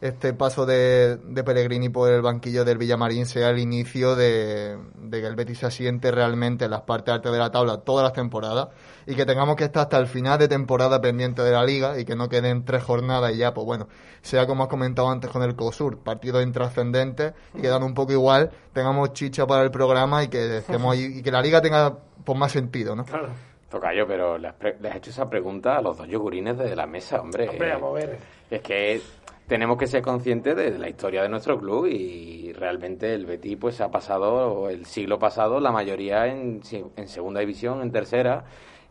este 0.00 0.32
paso 0.32 0.64
de, 0.64 1.18
de 1.18 1.44
Pellegrini 1.44 1.90
por 1.90 2.10
el 2.10 2.22
banquillo 2.22 2.64
del 2.64 2.78
Villamarín 2.78 3.26
sea 3.26 3.50
el 3.50 3.58
inicio 3.58 4.16
de, 4.16 4.78
de 4.94 5.20
que 5.20 5.26
el 5.26 5.36
Betis 5.36 5.58
se 5.58 5.66
asiente 5.66 6.10
realmente 6.10 6.64
en 6.64 6.70
las 6.70 6.80
partes 6.80 7.12
altas 7.12 7.30
de 7.30 7.38
la 7.38 7.50
tabla 7.50 7.82
todas 7.82 8.04
las 8.04 8.14
temporadas 8.14 8.68
y 9.06 9.14
que 9.14 9.26
tengamos 9.26 9.56
que 9.56 9.64
estar 9.64 9.82
hasta 9.82 9.98
el 9.98 10.06
final 10.06 10.38
de 10.38 10.48
temporada 10.48 10.98
pendiente 11.02 11.42
de 11.42 11.52
la 11.52 11.62
liga 11.62 12.00
y 12.00 12.06
que 12.06 12.16
no 12.16 12.30
queden 12.30 12.64
tres 12.64 12.82
jornadas 12.82 13.34
y 13.34 13.36
ya, 13.36 13.52
pues 13.52 13.66
bueno, 13.66 13.86
sea 14.22 14.46
como 14.46 14.62
has 14.62 14.70
comentado 14.70 15.10
antes 15.10 15.30
con 15.30 15.42
el 15.42 15.54
COSUR, 15.54 15.98
partidos 15.98 16.42
intrascendentes 16.42 17.34
y 17.54 17.60
quedando 17.60 17.84
un 17.84 17.92
poco 17.92 18.12
igual, 18.12 18.50
tengamos 18.72 19.12
chicha 19.12 19.46
para 19.46 19.62
el 19.62 19.70
programa 19.70 20.24
y 20.24 20.28
que 20.28 20.56
estemos 20.56 20.90
ahí, 20.94 21.18
y 21.18 21.22
que 21.22 21.30
la 21.30 21.42
liga 21.42 21.60
tenga 21.60 21.98
pues 22.24 22.38
más 22.38 22.50
sentido, 22.50 22.96
¿no? 22.96 23.04
Claro. 23.04 23.28
Tocayo, 23.76 24.06
pero 24.06 24.38
le 24.38 24.48
has, 24.48 24.54
le 24.80 24.88
has 24.88 24.96
hecho 24.96 25.10
esa 25.10 25.28
pregunta 25.28 25.76
a 25.76 25.82
los 25.82 25.96
dos 25.96 26.08
yogurines 26.08 26.56
desde 26.58 26.76
la 26.76 26.86
mesa, 26.86 27.20
hombre. 27.20 27.48
Hombre, 27.48 27.72
vamos 27.72 27.90
a 27.90 27.94
ver. 27.94 28.18
Es 28.50 28.60
que 28.60 29.00
tenemos 29.46 29.78
que 29.78 29.86
ser 29.86 30.02
conscientes 30.02 30.56
de 30.56 30.78
la 30.78 30.88
historia 30.88 31.22
de 31.22 31.28
nuestro 31.28 31.58
club 31.58 31.86
y 31.86 32.52
realmente 32.52 33.14
el 33.14 33.26
Betis 33.26 33.56
pues 33.60 33.80
ha 33.80 33.90
pasado 33.90 34.68
el 34.68 34.86
siglo 34.86 35.18
pasado 35.18 35.60
la 35.60 35.70
mayoría 35.70 36.26
en, 36.26 36.60
en 36.96 37.08
segunda 37.08 37.40
división, 37.40 37.80
en 37.80 37.92
tercera 37.92 38.44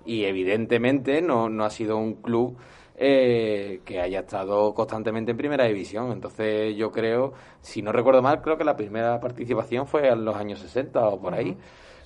y 0.05 0.23
evidentemente 0.23 1.21
no, 1.21 1.49
no 1.49 1.65
ha 1.65 1.69
sido 1.69 1.97
un 1.97 2.15
club 2.15 2.57
eh, 2.97 3.81
que 3.83 3.99
haya 3.99 4.21
estado 4.21 4.73
constantemente 4.73 5.31
en 5.31 5.37
primera 5.37 5.65
división. 5.65 6.11
Entonces 6.11 6.75
yo 6.77 6.91
creo, 6.91 7.33
si 7.61 7.81
no 7.81 7.91
recuerdo 7.91 8.21
mal, 8.21 8.41
creo 8.41 8.57
que 8.57 8.63
la 8.63 8.77
primera 8.77 9.19
participación 9.19 9.87
fue 9.87 10.07
en 10.07 10.23
los 10.23 10.35
años 10.35 10.59
60 10.59 11.05
o 11.05 11.19
por 11.19 11.33
ahí. 11.33 11.57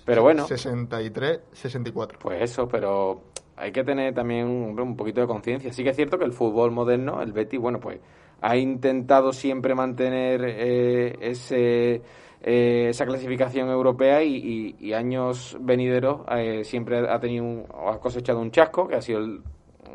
Pero 0.09 0.23
bueno, 0.23 0.47
63, 0.47 1.39
64. 1.53 2.17
pues 2.19 2.41
eso, 2.41 2.67
pero 2.67 3.25
hay 3.55 3.71
que 3.71 3.83
tener 3.83 4.13
también 4.15 4.47
un 4.47 4.95
poquito 4.97 5.21
de 5.21 5.27
conciencia. 5.27 5.71
Sí 5.71 5.83
que 5.83 5.91
es 5.91 5.95
cierto 5.95 6.17
que 6.17 6.25
el 6.25 6.33
fútbol 6.33 6.71
moderno, 6.71 7.21
el 7.21 7.31
Betis, 7.31 7.59
bueno, 7.59 7.79
pues 7.79 7.99
ha 8.41 8.57
intentado 8.57 9.31
siempre 9.33 9.75
mantener 9.75 10.41
eh, 10.45 11.15
ese, 11.21 12.01
eh, 12.41 12.87
esa 12.89 13.05
clasificación 13.05 13.69
europea 13.69 14.23
y, 14.23 14.35
y- 14.79 14.87
y 14.87 14.93
años 14.93 15.55
venideros 15.59 16.21
eh, 16.35 16.63
siempre 16.63 17.07
ha 17.07 17.19
tenido 17.19 17.43
un, 17.43 17.65
ha 17.87 17.99
cosechado 17.99 18.39
un 18.39 18.49
chasco, 18.49 18.87
que 18.87 18.95
ha 18.95 19.01
sido 19.01 19.19
el- 19.19 19.41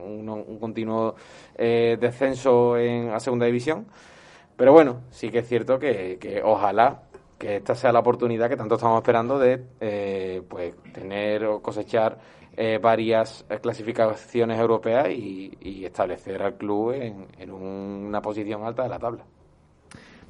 un, 0.01 0.29
un 0.29 0.59
continuo 0.61 1.17
eh, 1.57 1.97
descenso 2.01 2.77
en, 2.77 3.11
a 3.11 3.19
segunda 3.19 3.47
división. 3.47 3.87
Pero 4.57 4.73
bueno, 4.73 5.01
sí 5.11 5.29
que 5.31 5.39
es 5.39 5.49
cierto 5.49 5.79
que, 5.81 6.19
que 6.21 6.41
ojalá 6.45 7.03
que 7.45 7.57
esta 7.57 7.75
sea 7.75 7.93
la 7.93 7.99
oportunidad 7.99 8.49
que 8.49 8.57
tanto 8.57 8.77
estamos 8.77 8.97
esperando 9.03 9.39
de 9.39 9.63
eh, 9.79 10.41
pues 10.49 10.75
tener 10.95 11.45
o 11.45 11.61
cosechar 11.61 12.19
eh, 12.57 12.79
varias 12.83 13.45
eh, 13.51 13.59
clasificaciones 13.61 14.59
europeas 14.59 15.11
y, 15.11 15.53
y 15.61 15.85
establecer 15.85 16.43
al 16.43 16.55
club 16.55 16.93
en, 16.93 17.27
en 17.39 17.53
una 17.53 18.23
posición 18.23 18.65
alta 18.65 18.85
de 18.85 18.89
la 18.89 18.99
tabla. 18.99 19.25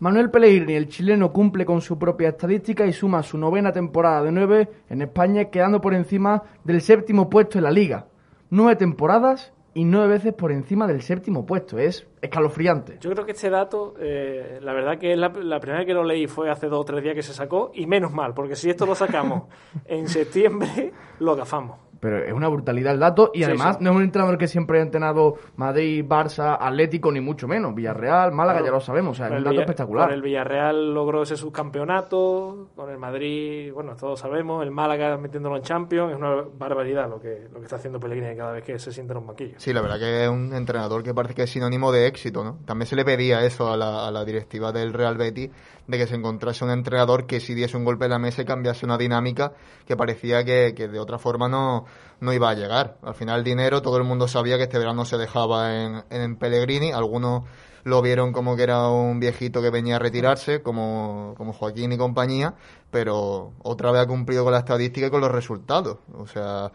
Manuel 0.00 0.28
Pellegrini, 0.28 0.72
el 0.74 0.88
chileno, 0.88 1.32
cumple 1.32 1.64
con 1.64 1.80
su 1.80 1.96
propia 1.96 2.30
estadística 2.30 2.84
y 2.84 2.92
suma 2.92 3.22
su 3.22 3.38
novena 3.38 3.72
temporada 3.72 4.24
de 4.24 4.32
nueve 4.32 4.68
en 4.90 5.02
España, 5.02 5.44
quedando 5.44 5.80
por 5.80 5.94
encima 5.94 6.42
del 6.64 6.80
séptimo 6.80 7.30
puesto 7.30 7.58
en 7.58 7.64
la 7.64 7.70
liga. 7.70 8.06
Nueve 8.50 8.74
temporadas 8.74 9.52
y 9.74 9.84
nueve 9.84 10.14
veces 10.14 10.32
por 10.32 10.52
encima 10.52 10.86
del 10.86 11.02
séptimo 11.02 11.44
puesto. 11.44 11.78
Es 11.78 12.06
escalofriante. 12.22 12.98
Yo 13.00 13.10
creo 13.10 13.26
que 13.26 13.32
este 13.32 13.50
dato, 13.50 13.94
eh, 14.00 14.58
la 14.62 14.72
verdad 14.72 14.98
que 14.98 15.16
la, 15.16 15.28
la 15.28 15.60
primera 15.60 15.80
vez 15.80 15.86
que 15.86 15.94
lo 15.94 16.04
leí 16.04 16.26
fue 16.26 16.50
hace 16.50 16.68
dos 16.68 16.80
o 16.80 16.84
tres 16.84 17.02
días 17.02 17.14
que 17.14 17.22
se 17.22 17.34
sacó, 17.34 17.70
y 17.74 17.86
menos 17.86 18.12
mal, 18.12 18.32
porque 18.34 18.56
si 18.56 18.70
esto 18.70 18.86
lo 18.86 18.94
sacamos 18.94 19.44
en 19.86 20.08
septiembre, 20.08 20.92
lo 21.18 21.36
gafamos. 21.36 21.78
Pero 22.04 22.22
es 22.22 22.34
una 22.34 22.48
brutalidad 22.48 22.92
el 22.92 23.00
dato 23.00 23.30
y 23.32 23.44
además 23.44 23.80
no 23.80 23.92
es 23.92 23.96
un 23.96 24.02
entrenador 24.02 24.36
que 24.36 24.46
siempre 24.46 24.78
ha 24.78 24.82
entrenado 24.82 25.36
Madrid, 25.56 26.04
Barça, 26.06 26.54
Atlético, 26.60 27.10
ni 27.10 27.22
mucho 27.22 27.48
menos. 27.48 27.74
Villarreal, 27.74 28.30
Málaga, 28.30 28.62
ya 28.62 28.70
lo 28.70 28.78
sabemos, 28.78 29.12
o 29.12 29.14
sea, 29.14 29.28
es 29.28 29.38
un 29.38 29.44
dato 29.44 29.60
espectacular. 29.60 30.08
Con 30.08 30.14
el 30.14 30.20
Villarreal 30.20 30.92
logró 30.92 31.22
ese 31.22 31.38
subcampeonato, 31.38 32.68
con 32.76 32.90
el 32.90 32.98
Madrid, 32.98 33.72
bueno, 33.72 33.96
todos 33.96 34.20
sabemos, 34.20 34.62
el 34.62 34.70
Málaga 34.70 35.16
metiéndolo 35.16 35.56
en 35.56 35.62
Champions, 35.62 36.12
es 36.12 36.18
una 36.18 36.44
barbaridad 36.58 37.08
lo 37.08 37.18
que, 37.18 37.48
lo 37.50 37.60
que 37.60 37.64
está 37.64 37.76
haciendo 37.76 37.98
Pellegrini 37.98 38.36
cada 38.36 38.52
vez 38.52 38.64
que 38.64 38.78
se 38.78 38.92
siente 38.92 39.14
en 39.14 39.20
un 39.20 39.26
banquillo. 39.28 39.54
Sí, 39.56 39.72
la 39.72 39.80
verdad 39.80 39.98
que 39.98 40.24
es 40.24 40.28
un 40.28 40.52
entrenador 40.52 41.02
que 41.02 41.14
parece 41.14 41.32
que 41.32 41.44
es 41.44 41.50
sinónimo 41.50 41.90
de 41.90 42.06
éxito, 42.06 42.44
¿no? 42.44 42.58
También 42.66 42.86
se 42.86 42.96
le 42.96 43.06
pedía 43.06 43.42
eso 43.46 43.72
a 43.72 43.78
la, 43.78 44.06
a 44.06 44.10
la 44.10 44.26
directiva 44.26 44.72
del 44.72 44.92
Real 44.92 45.16
Betis, 45.16 45.50
de 45.86 45.98
que 45.98 46.06
se 46.06 46.16
encontrase 46.16 46.66
un 46.66 46.70
entrenador 46.70 47.26
que 47.26 47.40
si 47.40 47.54
diese 47.54 47.78
un 47.78 47.84
golpe 47.84 48.04
en 48.04 48.10
la 48.10 48.18
mesa 48.18 48.42
y 48.42 48.44
cambiase 48.44 48.84
una 48.84 48.98
dinámica 48.98 49.52
que 49.86 49.96
parecía 49.96 50.44
que, 50.44 50.74
que 50.76 50.88
de 50.88 50.98
otra 50.98 51.18
forma 51.18 51.48
no, 51.48 51.86
no 52.20 52.32
iba 52.32 52.50
a 52.50 52.54
llegar. 52.54 52.96
Al 53.02 53.14
final 53.14 53.44
dinero, 53.44 53.82
todo 53.82 53.96
el 53.96 54.04
mundo 54.04 54.28
sabía 54.28 54.56
que 54.56 54.64
este 54.64 54.78
verano 54.78 55.04
se 55.04 55.16
dejaba 55.16 55.74
en, 55.74 56.04
en 56.10 56.36
Pellegrini, 56.36 56.92
algunos 56.92 57.44
lo 57.84 58.00
vieron 58.00 58.32
como 58.32 58.56
que 58.56 58.62
era 58.62 58.88
un 58.88 59.20
viejito 59.20 59.60
que 59.62 59.70
venía 59.70 59.96
a 59.96 59.98
retirarse, 59.98 60.62
como, 60.62 61.34
como 61.36 61.52
Joaquín 61.52 61.92
y 61.92 61.98
compañía, 61.98 62.54
pero 62.90 63.52
otra 63.62 63.92
vez 63.92 64.02
ha 64.02 64.06
cumplido 64.06 64.42
con 64.42 64.52
la 64.52 64.60
estadística 64.60 65.06
y 65.06 65.10
con 65.10 65.20
los 65.20 65.30
resultados. 65.30 65.98
O 66.16 66.26
sea, 66.26 66.72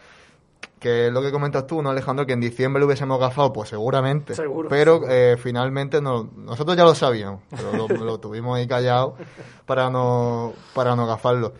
que 0.80 1.08
es 1.08 1.14
lo 1.14 1.22
que 1.22 1.32
comentas 1.32 1.66
tú, 1.66 1.82
¿no, 1.82 1.90
Alejandro? 1.90 2.26
Que 2.26 2.34
en 2.34 2.40
diciembre 2.40 2.80
lo 2.80 2.86
hubiésemos 2.86 3.20
gafado, 3.20 3.52
pues 3.52 3.70
seguramente. 3.70 4.34
Pero 4.70 5.02
eh, 5.10 5.36
finalmente 5.38 6.00
no, 6.00 6.30
nosotros 6.36 6.78
ya 6.78 6.84
lo 6.84 6.94
sabíamos, 6.94 7.42
pero 7.50 7.88
lo, 7.88 8.20
tuvimos 8.20 8.58
ahí 8.58 8.68
callado 8.68 9.16
para 9.66 9.90
no, 9.90 10.54
para 10.76 10.96
no 10.96 11.08
gafarlo. 11.08 11.54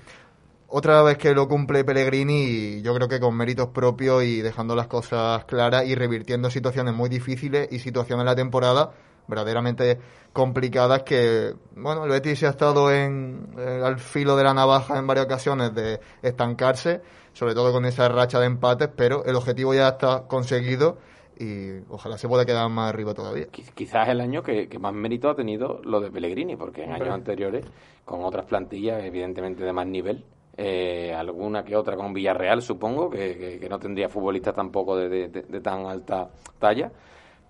Otra 0.72 1.02
vez 1.02 1.18
que 1.18 1.34
lo 1.34 1.48
cumple 1.48 1.84
Pellegrini, 1.84 2.84
yo 2.84 2.94
creo 2.94 3.08
que 3.08 3.20
con 3.20 3.36
méritos 3.36 3.70
propios 3.70 4.24
y 4.24 4.42
dejando 4.42 4.76
las 4.76 4.86
cosas 4.86 5.46
claras 5.46 5.86
y 5.88 5.96
revirtiendo 5.96 6.52
situaciones 6.52 6.94
muy 6.94 7.10
difíciles 7.10 7.68
y 7.72 7.80
situaciones 7.80 8.22
en 8.22 8.28
la 8.28 8.36
temporada 8.36 8.92
verdaderamente 9.28 9.98
complicadas 10.34 11.04
que, 11.04 11.54
bueno, 11.76 12.04
el 12.04 12.12
Betis 12.12 12.40
se 12.40 12.48
ha 12.48 12.50
estado 12.50 12.92
en, 12.92 13.48
eh, 13.58 13.82
al 13.84 14.00
filo 14.00 14.36
de 14.36 14.44
la 14.44 14.54
navaja 14.54 14.98
en 14.98 15.08
varias 15.08 15.26
ocasiones 15.26 15.74
de 15.74 16.00
estancarse, 16.22 17.02
sobre 17.34 17.54
todo 17.54 17.72
con 17.72 17.86
esa 17.86 18.08
racha 18.10 18.40
de 18.40 18.48
empates, 18.48 18.90
pero 18.96 19.24
el 19.26 19.36
objetivo 19.36 19.74
ya 19.74 19.90
está 19.90 20.28
conseguido 20.28 20.98
y 21.40 21.80
ojalá 21.90 22.18
se 22.18 22.28
pueda 22.28 22.46
quedar 22.46 22.70
más 22.70 22.90
arriba 22.90 23.14
todavía. 23.14 23.48
Quizás 23.48 24.10
el 24.10 24.20
año 24.20 24.44
que, 24.44 24.68
más 24.80 24.94
mérito 24.94 25.30
ha 25.30 25.36
tenido 25.36 25.80
lo 25.84 26.02
de 26.02 26.12
Pellegrini, 26.12 26.56
porque 26.58 26.84
en 26.84 26.92
años 26.92 27.10
anteriores, 27.10 27.66
con 28.04 28.24
otras 28.24 28.46
plantillas, 28.46 29.04
evidentemente 29.04 29.64
de 29.64 29.72
más 29.72 29.88
nivel, 29.88 30.26
eh, 30.62 31.14
alguna 31.14 31.64
que 31.64 31.74
otra 31.74 31.96
con 31.96 32.12
Villarreal, 32.12 32.62
supongo, 32.62 33.10
que, 33.10 33.66
no 33.70 33.80
tendría 33.80 34.10
futbolistas 34.10 34.54
tampoco 34.54 34.98
de, 34.98 35.30
tan 35.62 35.86
alta 35.86 36.28
talla, 36.60 36.92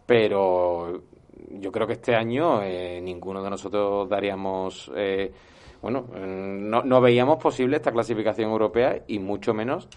pero 0.06 1.02
yo 1.54 1.72
creo 1.72 1.88
que 1.88 1.94
este 1.94 2.16
año 2.16 2.62
eh, 2.62 3.02
ninguno 3.02 3.42
de 3.42 3.50
nosotros 3.50 4.08
daríamos, 4.08 4.92
eh, 4.96 5.32
bueno, 5.82 6.06
no, 6.14 6.84
no, 6.84 7.02
veíamos 7.02 7.42
posible 7.42 7.78
esta 7.78 7.92
clasificación 7.92 8.52
europea 8.52 9.02
y 9.08 9.18
mucho 9.18 9.56
menos 9.56 9.90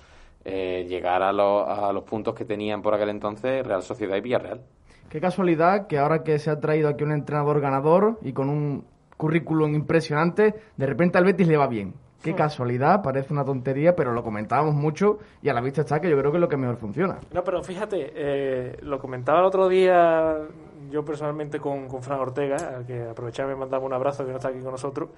eh, 0.46 0.86
llegar 0.88 1.22
a, 1.22 1.28
a 1.28 1.92
los 1.92 2.04
puntos 2.04 2.34
que 2.34 2.46
tenían 2.46 2.80
por 2.80 2.94
aquel 2.94 3.10
entonces 3.10 3.66
Real 3.66 3.82
Sociedad 3.82 4.16
y 4.16 4.22
Villarreal. 4.22 4.62
Qué 5.10 5.20
casualidad 5.20 5.86
que 5.86 5.98
ahora 5.98 6.22
que 6.22 6.38
se 6.38 6.50
ha 6.50 6.58
traído 6.58 6.88
aquí 6.88 7.04
un 7.04 7.12
entrenador 7.12 7.60
ganador 7.60 8.18
y 8.22 8.32
con 8.32 8.48
un 8.48 8.86
currículum 9.18 9.74
impresionante, 9.74 10.54
de 10.78 10.86
repente 10.86 11.18
al 11.18 11.24
Betis 11.24 11.46
le 11.46 11.58
va 11.58 11.66
bien. 11.66 11.92
Qué 12.22 12.34
casualidad, 12.34 13.02
parece 13.02 13.32
una 13.32 13.44
tontería, 13.44 13.96
pero 13.96 14.12
lo 14.12 14.22
comentábamos 14.22 14.74
mucho 14.74 15.18
y 15.42 15.48
a 15.48 15.54
la 15.54 15.60
vista 15.60 15.80
está 15.80 16.00
que 16.00 16.08
yo 16.08 16.16
creo 16.16 16.30
que 16.30 16.38
es 16.38 16.40
lo 16.40 16.48
que 16.48 16.56
mejor 16.56 16.76
funciona. 16.76 17.18
No, 17.32 17.42
pero 17.42 17.62
fíjate, 17.62 18.12
eh, 18.14 18.78
lo 18.82 18.98
comentaba 18.98 19.40
el 19.40 19.46
otro 19.46 19.68
día 19.68 20.38
yo 20.92 21.04
personalmente 21.04 21.58
con, 21.58 21.88
con 21.88 22.02
Fran 22.02 22.20
Ortega, 22.20 22.76
al 22.76 22.86
que 22.86 23.02
aprovechaba 23.02 23.52
y 23.52 23.56
mandaba 23.56 23.84
un 23.84 23.94
abrazo 23.94 24.24
que 24.24 24.30
no 24.30 24.36
está 24.36 24.48
aquí 24.48 24.60
con 24.60 24.72
nosotros, 24.72 25.08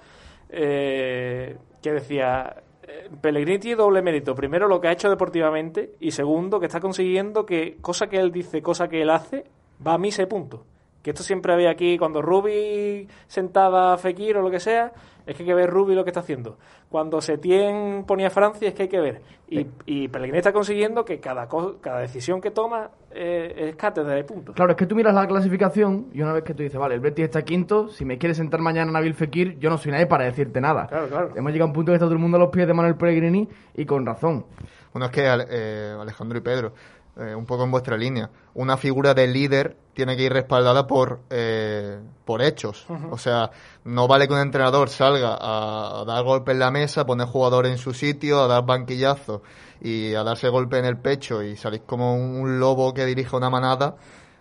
eh, 0.49 1.57
que 1.81 1.91
decía, 1.91 2.55
eh, 2.83 3.09
Pellegrini 3.21 3.59
tiene 3.59 3.75
doble 3.75 4.01
mérito. 4.01 4.33
Primero, 4.33 4.67
lo 4.67 4.79
que 4.79 4.87
ha 4.87 4.91
hecho 4.93 5.09
deportivamente 5.09 5.95
y 5.99 6.11
segundo, 6.11 6.59
que 6.59 6.67
está 6.67 6.79
consiguiendo 6.79 7.45
que 7.45 7.77
cosa 7.81 8.07
que 8.07 8.17
él 8.17 8.31
dice, 8.31 8.61
cosa 8.61 8.87
que 8.87 9.01
él 9.01 9.09
hace, 9.09 9.45
va 9.85 9.93
a 9.93 9.97
misa 9.97 10.23
y 10.23 10.27
punto. 10.27 10.63
Que 11.03 11.11
esto 11.11 11.23
siempre 11.23 11.53
había 11.53 11.69
aquí, 11.69 11.97
cuando 11.97 12.21
Rubi 12.21 13.07
sentaba 13.27 13.93
a 13.93 13.97
Fekir 13.97 14.37
o 14.37 14.41
lo 14.41 14.49
que 14.49 14.59
sea, 14.59 14.91
es 15.25 15.35
que 15.35 15.43
hay 15.43 15.47
que 15.47 15.53
ver 15.53 15.69
Rubi 15.69 15.95
lo 15.95 16.03
que 16.03 16.09
está 16.09 16.19
haciendo. 16.21 16.57
Cuando 16.89 17.21
Setien 17.21 18.03
ponía 18.05 18.29
Francia, 18.29 18.67
es 18.67 18.73
que 18.73 18.83
hay 18.83 18.89
que 18.89 18.99
ver. 18.99 19.21
Y, 19.47 19.67
y 19.85 20.07
Pellegrini 20.07 20.39
está 20.39 20.51
consiguiendo 20.51 21.05
que 21.05 21.19
cada, 21.19 21.47
cada 21.81 21.99
decisión 21.99 22.41
que 22.41 22.51
toma 22.51 22.89
eh, 23.11 23.69
es 23.69 23.75
cátedra 23.75 24.13
de 24.15 24.23
puntos. 24.23 24.55
Claro, 24.55 24.71
es 24.71 24.77
que 24.77 24.85
tú 24.87 24.95
miras 24.95 25.13
la 25.13 25.27
clasificación 25.27 26.07
y 26.13 26.21
una 26.21 26.33
vez 26.33 26.43
que 26.43 26.53
tú 26.53 26.63
dices, 26.63 26.79
vale, 26.79 26.95
el 26.95 27.01
Betis 27.01 27.25
está 27.25 27.43
quinto, 27.43 27.89
si 27.89 28.05
me 28.05 28.17
quieres 28.17 28.37
sentar 28.37 28.59
mañana 28.59 28.91
Nabil 28.91 29.13
Fekir, 29.13 29.59
yo 29.59 29.69
no 29.69 29.77
soy 29.77 29.91
nadie 29.91 30.07
para 30.07 30.25
decirte 30.25 30.59
nada. 30.59 30.87
Claro, 30.87 31.07
claro. 31.07 31.29
Hemos 31.35 31.51
llegado 31.51 31.67
a 31.67 31.71
un 31.71 31.73
punto 31.73 31.91
que 31.91 31.95
está 31.95 32.05
todo 32.05 32.13
el 32.13 32.19
mundo 32.19 32.37
a 32.37 32.39
los 32.39 32.49
pies 32.49 32.67
de 32.67 32.73
Manuel 32.73 32.95
Pellegrini 32.95 33.47
y 33.75 33.85
con 33.85 34.05
razón. 34.05 34.45
Bueno, 34.93 35.07
es 35.07 35.11
que 35.11 35.23
eh, 35.25 35.95
Alejandro 35.99 36.37
y 36.37 36.41
Pedro, 36.41 36.73
eh, 37.17 37.33
un 37.33 37.45
poco 37.45 37.63
en 37.63 37.71
vuestra 37.71 37.97
línea. 37.97 38.29
Una 38.55 38.75
figura 38.75 39.13
de 39.13 39.27
líder 39.27 39.77
tiene 39.93 40.17
que 40.17 40.23
ir 40.23 40.33
respaldada 40.33 40.85
por, 40.85 41.21
eh, 41.29 41.97
por 42.25 42.41
hechos. 42.41 42.85
O 43.09 43.17
sea, 43.17 43.51
no 43.85 44.07
vale 44.07 44.27
que 44.27 44.33
un 44.33 44.39
entrenador 44.39 44.89
salga 44.89 45.37
a, 45.39 46.03
dar 46.05 46.23
golpe 46.25 46.51
en 46.51 46.59
la 46.59 46.71
mesa, 46.71 47.05
poner 47.05 47.27
jugador 47.27 47.67
en 47.67 47.77
su 47.77 47.93
sitio, 47.93 48.41
a 48.41 48.47
dar 48.47 48.65
banquillazo 48.65 49.43
y 49.81 50.13
a 50.13 50.23
darse 50.23 50.49
golpe 50.49 50.77
en 50.77 50.85
el 50.85 50.97
pecho 50.97 51.41
y 51.41 51.55
salís 51.55 51.81
como 51.85 52.15
un, 52.15 52.59
lobo 52.59 52.93
que 52.93 53.05
dirige 53.05 53.35
una 53.35 53.49
manada 53.49 53.95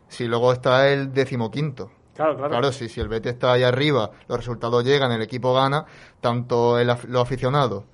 si 0.08 0.26
luego 0.26 0.52
está 0.52 0.88
el 0.88 1.12
decimoquinto. 1.12 1.90
Claro, 2.14 2.36
claro. 2.36 2.50
Claro, 2.50 2.72
si, 2.72 2.88
si 2.88 3.00
el 3.00 3.08
Betis 3.08 3.32
está 3.32 3.52
ahí 3.52 3.62
arriba, 3.64 4.10
los 4.28 4.38
resultados 4.38 4.84
llegan, 4.84 5.10
el 5.12 5.22
equipo 5.22 5.52
gana, 5.52 5.84
tanto 6.20 6.78
el, 6.78 6.86
los 6.86 7.22
aficionados 7.22 7.84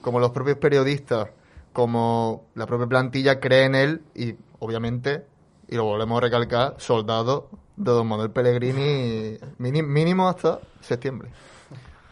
como 0.00 0.18
los 0.18 0.30
propios 0.30 0.58
periodistas 0.58 1.28
como 1.72 2.46
la 2.54 2.66
propia 2.66 2.86
plantilla 2.86 3.40
cree 3.40 3.64
en 3.64 3.74
él 3.74 4.02
y 4.14 4.34
obviamente, 4.58 5.24
y 5.68 5.76
lo 5.76 5.84
volvemos 5.84 6.18
a 6.18 6.20
recalcar, 6.20 6.74
soldado 6.78 7.48
de 7.76 7.90
don 7.92 8.06
Manuel 8.06 8.30
Pellegrini 8.30 9.38
mínimo 9.58 10.28
hasta 10.28 10.60
septiembre. 10.80 11.30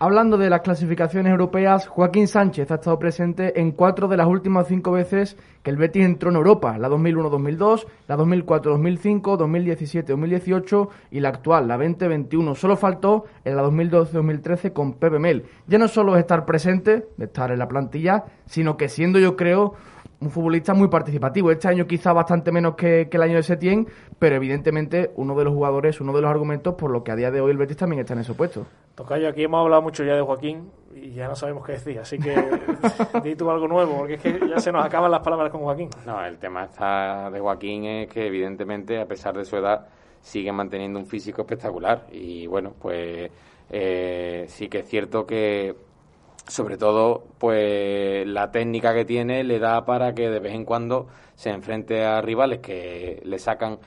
Hablando 0.01 0.39
de 0.39 0.49
las 0.49 0.61
clasificaciones 0.61 1.33
europeas, 1.33 1.89
Joaquín 1.89 2.29
Sánchez 2.29 2.71
ha 2.71 2.77
estado 2.77 3.01
presente 3.01 3.61
en 3.61 3.73
cuatro 3.73 4.07
de 4.07 4.17
las 4.17 4.29
últimas 4.29 4.69
cinco 4.69 4.93
veces 4.93 5.37
que 5.65 5.71
el 5.71 5.77
Betis 5.77 6.05
entró 6.05 6.31
en 6.31 6.37
Europa, 6.37 6.79
la 6.79 6.89
2001-2002, 6.89 7.85
la 8.07 8.17
2004-2005, 8.17 9.23
2017-2018 10.07 10.89
y 11.11 11.19
la 11.19 11.31
actual, 11.31 11.67
la 11.67 11.77
2021. 11.79 12.55
Solo 12.55 12.77
faltó 12.77 13.25
en 13.45 13.57
la 13.57 13.65
2012-2013 13.65 14.73
con 14.73 14.93
Pepe 14.93 15.19
Mel. 15.19 15.47
Ya 15.67 15.79
no 15.79 15.89
solo 15.89 16.15
es 16.15 16.21
estar 16.21 16.47
presente, 16.47 17.09
estar 17.19 17.51
en 17.51 17.59
la 17.59 17.67
plantilla, 17.67 18.25
sino 18.47 18.77
que 18.77 18.89
siendo 18.89 19.19
yo 19.19 19.35
creo 19.35 19.75
un 20.21 20.31
futbolista 20.31 20.75
muy 20.75 20.89
participativo. 20.89 21.51
Este 21.51 21.69
año 21.69 21.87
quizá 21.87 22.13
bastante 22.13 22.51
menos 22.51 22.75
que, 22.75 23.09
el 23.11 23.23
año 23.23 23.37
de 23.37 23.43
Setién, 23.43 23.87
pero 24.19 24.37
evidentemente 24.37 25.13
uno 25.17 25.35
de 25.37 25.45
los 25.45 25.55
jugadores, 25.55 26.01
uno 26.01 26.13
de 26.13 26.23
los 26.23 26.31
argumentos 26.31 26.75
por 26.75 26.91
lo 26.91 27.05
que 27.05 27.13
a 27.13 27.17
día 27.17 27.31
de 27.31 27.41
hoy 27.41 27.53
el 27.53 27.59
Betis 27.59 27.77
también 27.77 28.01
está 28.01 28.15
en 28.15 28.21
ese 28.21 28.35
puesto. 28.35 28.67
Tocayo, 28.95 29.29
aquí 29.29 29.45
hemos 29.45 29.61
hablado 29.61 29.83
mucho 29.83 30.03
ya 30.03 30.15
de 30.15 30.23
Joaquín 30.23 30.71
y 30.95 31.13
ya 31.13 31.29
no 31.29 31.37
sabemos 31.37 31.65
qué 31.65 31.73
decir, 31.73 31.99
así 32.01 32.19
que 32.19 32.35
di 33.23 33.37
tú 33.37 33.49
algo 33.49 33.69
nuevo, 33.69 33.99
porque 33.99 34.15
es 34.15 34.23
que 34.23 34.41
ya 34.49 34.59
se 34.59 34.73
nos 34.73 34.85
acaban 34.85 35.11
las 35.11 35.21
palabras 35.21 35.53
con 35.53 35.61
Joaquín. 35.61 35.89
No, 36.05 36.25
el 36.25 36.39
tema 36.39 36.65
está 36.65 37.31
de 37.31 37.39
Joaquín 37.39 37.85
es 37.85 38.09
que 38.09 38.27
evidentemente, 38.27 39.01
a 39.01 39.07
pesar 39.07 39.37
de 39.37 39.45
su 39.45 39.57
edad, 39.57 39.87
sigue 40.21 40.51
manteniendo 40.51 40.99
un 40.99 41.07
físico 41.07 41.43
espectacular 41.43 42.07
y 42.11 42.49
bueno, 42.49 42.73
pues 42.81 43.31
eh, 43.71 44.47
sí 44.49 44.69
que 44.69 44.81
es 44.81 44.89
cierto 44.89 45.25
que 45.25 45.75
sobre 46.49 46.79
todo, 46.79 47.25
pues 47.39 48.27
la 48.27 48.51
técnica 48.51 48.95
que 48.95 49.05
tiene 49.05 49.45
le 49.45 49.59
da 49.59 49.85
para 49.85 50.15
que 50.15 50.29
de 50.31 50.41
vez 50.41 50.55
en 50.55 50.65
cuando 50.65 51.07
se 51.35 51.51
enfrente 51.51 52.05
a 52.05 52.21
rivales 52.21 52.61
que 52.61 53.21
le 53.25 53.39
sacan, 53.39 53.79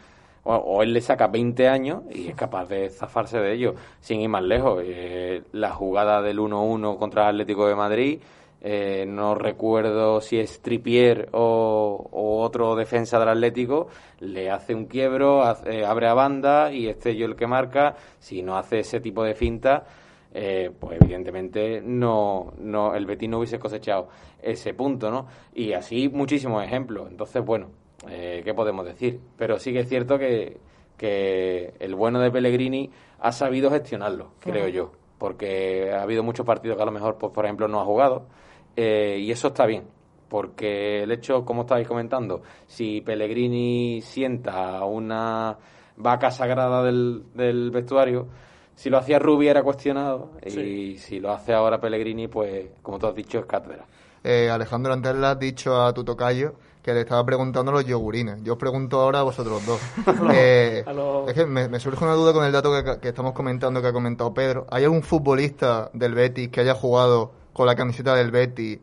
o, 0.44 0.82
él 0.82 0.94
le 0.94 1.02
saca 1.02 1.28
20 1.28 1.68
años 1.68 2.04
y 2.12 2.30
es 2.30 2.36
capaz 2.36 2.68
de 2.70 2.90
zafarse 2.90 3.40
de 3.40 3.54
ellos 3.54 3.76
sin 4.00 4.22
ir 4.22 4.30
más 4.30 4.44
lejos. 4.44 4.84
Eh, 4.86 5.44
la 5.52 5.72
jugada 5.72 6.22
del 6.22 6.40
1-1 6.40 6.98
contra 6.98 7.24
el 7.24 7.30
Atlético 7.30 7.68
de 7.68 7.76
Madrid, 7.76 8.22
eh, 8.64 9.06
no 9.08 9.34
recuerdo 9.34 10.22
si 10.22 10.40
es 10.40 10.62
Tripier 10.62 11.30
o, 11.32 12.10
otro 12.44 12.76
defensa 12.76 13.20
del 13.20 13.30
Atlético, 13.30 13.88
le 14.20 14.52
hace 14.52 14.76
un 14.76 14.86
quiebro, 14.86 15.44
abre 15.44 16.08
a 16.08 16.14
banda 16.14 16.72
y 16.72 16.88
este 16.88 17.16
yo 17.16 17.26
el 17.26 17.36
que 17.36 17.48
marca. 17.48 17.96
Si 18.20 18.44
no 18.44 18.56
hace 18.58 18.80
ese 18.80 19.00
tipo 19.00 19.24
de 19.24 19.34
finta, 19.34 19.84
eh, 20.34 20.72
pues 20.80 21.02
evidentemente 21.02 21.82
no, 21.82 22.54
no, 22.58 22.96
el 22.96 23.06
Betis 23.06 23.30
no 23.30 23.40
hubiese 23.40 23.60
cosechado 23.60 24.10
ese 24.42 24.74
punto, 24.74 25.12
¿no? 25.12 25.28
Y 25.54 25.74
así 25.74 26.10
muchísimos 26.10 26.64
ejemplos. 26.64 27.10
Entonces, 27.10 27.44
bueno, 27.44 27.70
eh, 28.10 28.42
¿qué 28.44 28.54
podemos 28.54 28.86
decir? 28.86 29.20
Pero 29.38 29.60
sí 29.60 29.74
que 29.74 29.82
es 29.82 29.90
cierto 29.90 30.18
que, 30.18 30.58
que 30.98 31.74
el 31.80 31.96
bueno 31.96 32.20
de 32.20 32.32
Pellegrini 32.32 32.90
ha 33.20 33.32
sabido 33.32 33.70
gestionarlo, 33.70 34.32
creo 34.40 34.68
yo, 34.68 34.92
porque 35.18 35.92
ha 35.92 36.02
habido 36.04 36.24
muchos 36.24 36.46
partidos 36.46 36.78
que 36.78 36.84
a 36.84 36.86
lo 36.86 36.92
mejor, 36.92 37.18
pues, 37.18 37.34
por 37.34 37.46
ejemplo, 37.46 37.68
no 37.68 37.80
ha 37.80 37.86
jugado, 37.86 38.28
eh, 38.76 39.18
y 39.20 39.32
eso 39.32 39.50
está 39.50 39.66
bien, 39.66 39.84
porque 40.30 41.04
el 41.04 41.12
hecho, 41.12 41.44
como 41.44 41.62
estáis 41.62 41.88
comentando, 41.88 42.42
si 42.66 43.02
Pellegrini 43.02 44.02
sienta 44.02 44.84
una 44.86 45.58
vaca 45.98 46.32
sagrada 46.32 46.84
del, 46.84 47.26
del 47.36 47.70
vestuario, 47.70 48.28
si 48.82 48.90
lo 48.90 48.98
hacía 48.98 49.20
Rubi 49.20 49.48
era 49.48 49.62
cuestionado 49.62 50.32
y 50.44 50.98
si 50.98 51.20
lo 51.20 51.32
hace 51.32 51.54
ahora 51.54 51.80
Pellegrini, 51.80 52.28
pues 52.28 52.66
como 52.82 52.98
tú 52.98 53.06
has 53.06 53.14
dicho, 53.14 53.38
es 53.38 53.46
cátedra. 53.46 53.86
Eh, 54.24 54.50
Alejandro, 54.50 54.92
antes 54.92 55.16
le 55.16 55.28
has 55.28 55.38
dicho 55.38 55.80
a 55.80 55.94
tu 55.94 56.04
tocayo 56.04 56.56
que 56.82 56.92
le 56.92 57.02
estaba 57.02 57.24
preguntando 57.24 57.72
los 57.72 57.86
yogurines. 57.86 58.42
Yo 58.42 58.54
os 58.54 58.58
pregunto 58.60 59.00
ahora 59.00 59.20
a 59.20 59.22
vosotros 59.22 59.64
dos. 59.68 59.80
Eh, 60.34 60.84
es 61.28 61.34
que 61.36 61.46
me, 61.46 61.80
surge 61.80 62.04
una 62.04 62.16
duda 62.16 62.34
con 62.34 62.44
el 62.44 62.52
dato 62.52 62.72
que, 62.72 63.00
que, 63.00 63.10
estamos 63.10 63.34
comentando, 63.34 63.84
que 63.84 63.88
ha 63.88 63.94
comentado 63.94 64.34
Pedro. 64.34 64.66
¿Hay 64.72 64.84
algún 64.84 65.04
futbolista 65.04 65.92
del 65.94 66.16
Betis 66.16 66.50
que 66.50 66.62
haya 66.62 66.74
jugado 66.74 67.34
con 67.54 67.68
la 67.68 67.76
camiseta 67.76 68.16
del 68.16 68.32
Betis 68.32 68.80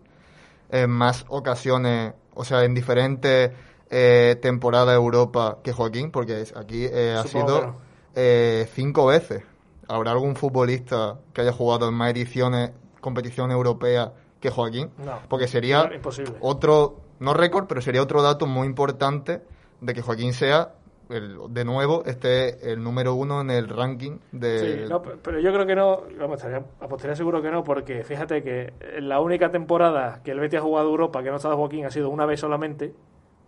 en 0.70 0.90
más 0.90 1.24
ocasiones, 1.26 2.12
o 2.34 2.44
sea, 2.44 2.62
en 2.62 2.72
diferentes 2.72 3.50
eh, 3.90 4.36
temporadas 4.40 4.90
de 4.90 4.94
Europa 4.94 5.58
que 5.64 5.72
Joaquín? 5.72 6.12
Porque 6.12 6.44
aquí 6.54 6.84
eh, 6.84 7.16
ha 7.18 7.24
sido 7.24 7.74
eh, 8.14 8.68
cinco 8.72 9.06
veces. 9.06 9.42
¿Habrá 9.88 10.12
algún 10.12 10.36
futbolista 10.36 11.18
que 11.32 11.40
haya 11.40 11.52
jugado 11.52 11.88
en 11.88 11.94
más 11.94 12.10
ediciones, 12.10 12.72
competición 13.00 13.50
europea 13.50 14.12
que 14.40 14.50
Joaquín? 14.50 14.90
No, 14.98 15.18
Porque 15.28 15.48
sería 15.48 15.90
imposible. 15.92 16.34
otro, 16.40 17.00
no 17.20 17.34
récord, 17.34 17.66
pero 17.66 17.80
sería 17.80 18.02
otro 18.02 18.22
dato 18.22 18.46
muy 18.46 18.66
importante 18.66 19.42
de 19.80 19.94
que 19.94 20.02
Joaquín 20.02 20.34
sea 20.34 20.74
de 21.08 21.64
nuevo 21.64 22.02
este 22.04 22.70
el 22.70 22.82
número 22.82 23.14
uno 23.14 23.40
en 23.40 23.50
el 23.50 23.68
ranking 23.68 24.18
de 24.30 24.58
sí, 24.58 24.90
no, 24.90 25.00
pero 25.00 25.40
yo 25.40 25.52
creo 25.52 25.66
que 25.66 25.74
no 25.74 26.02
vamos 26.18 26.44
apostaría 26.80 27.16
seguro 27.16 27.40
que 27.40 27.50
no 27.50 27.64
porque 27.64 28.04
fíjate 28.04 28.42
que 28.42 28.74
la 29.00 29.18
única 29.20 29.50
temporada 29.50 30.20
que 30.22 30.32
el 30.32 30.40
Betis 30.40 30.58
ha 30.58 30.62
jugado 30.62 30.90
Europa 30.90 31.22
que 31.22 31.28
no 31.28 31.34
ha 31.34 31.36
estado 31.36 31.56
Joaquín 31.56 31.86
ha 31.86 31.90
sido 31.90 32.10
una 32.10 32.26
vez 32.26 32.40
solamente 32.40 32.92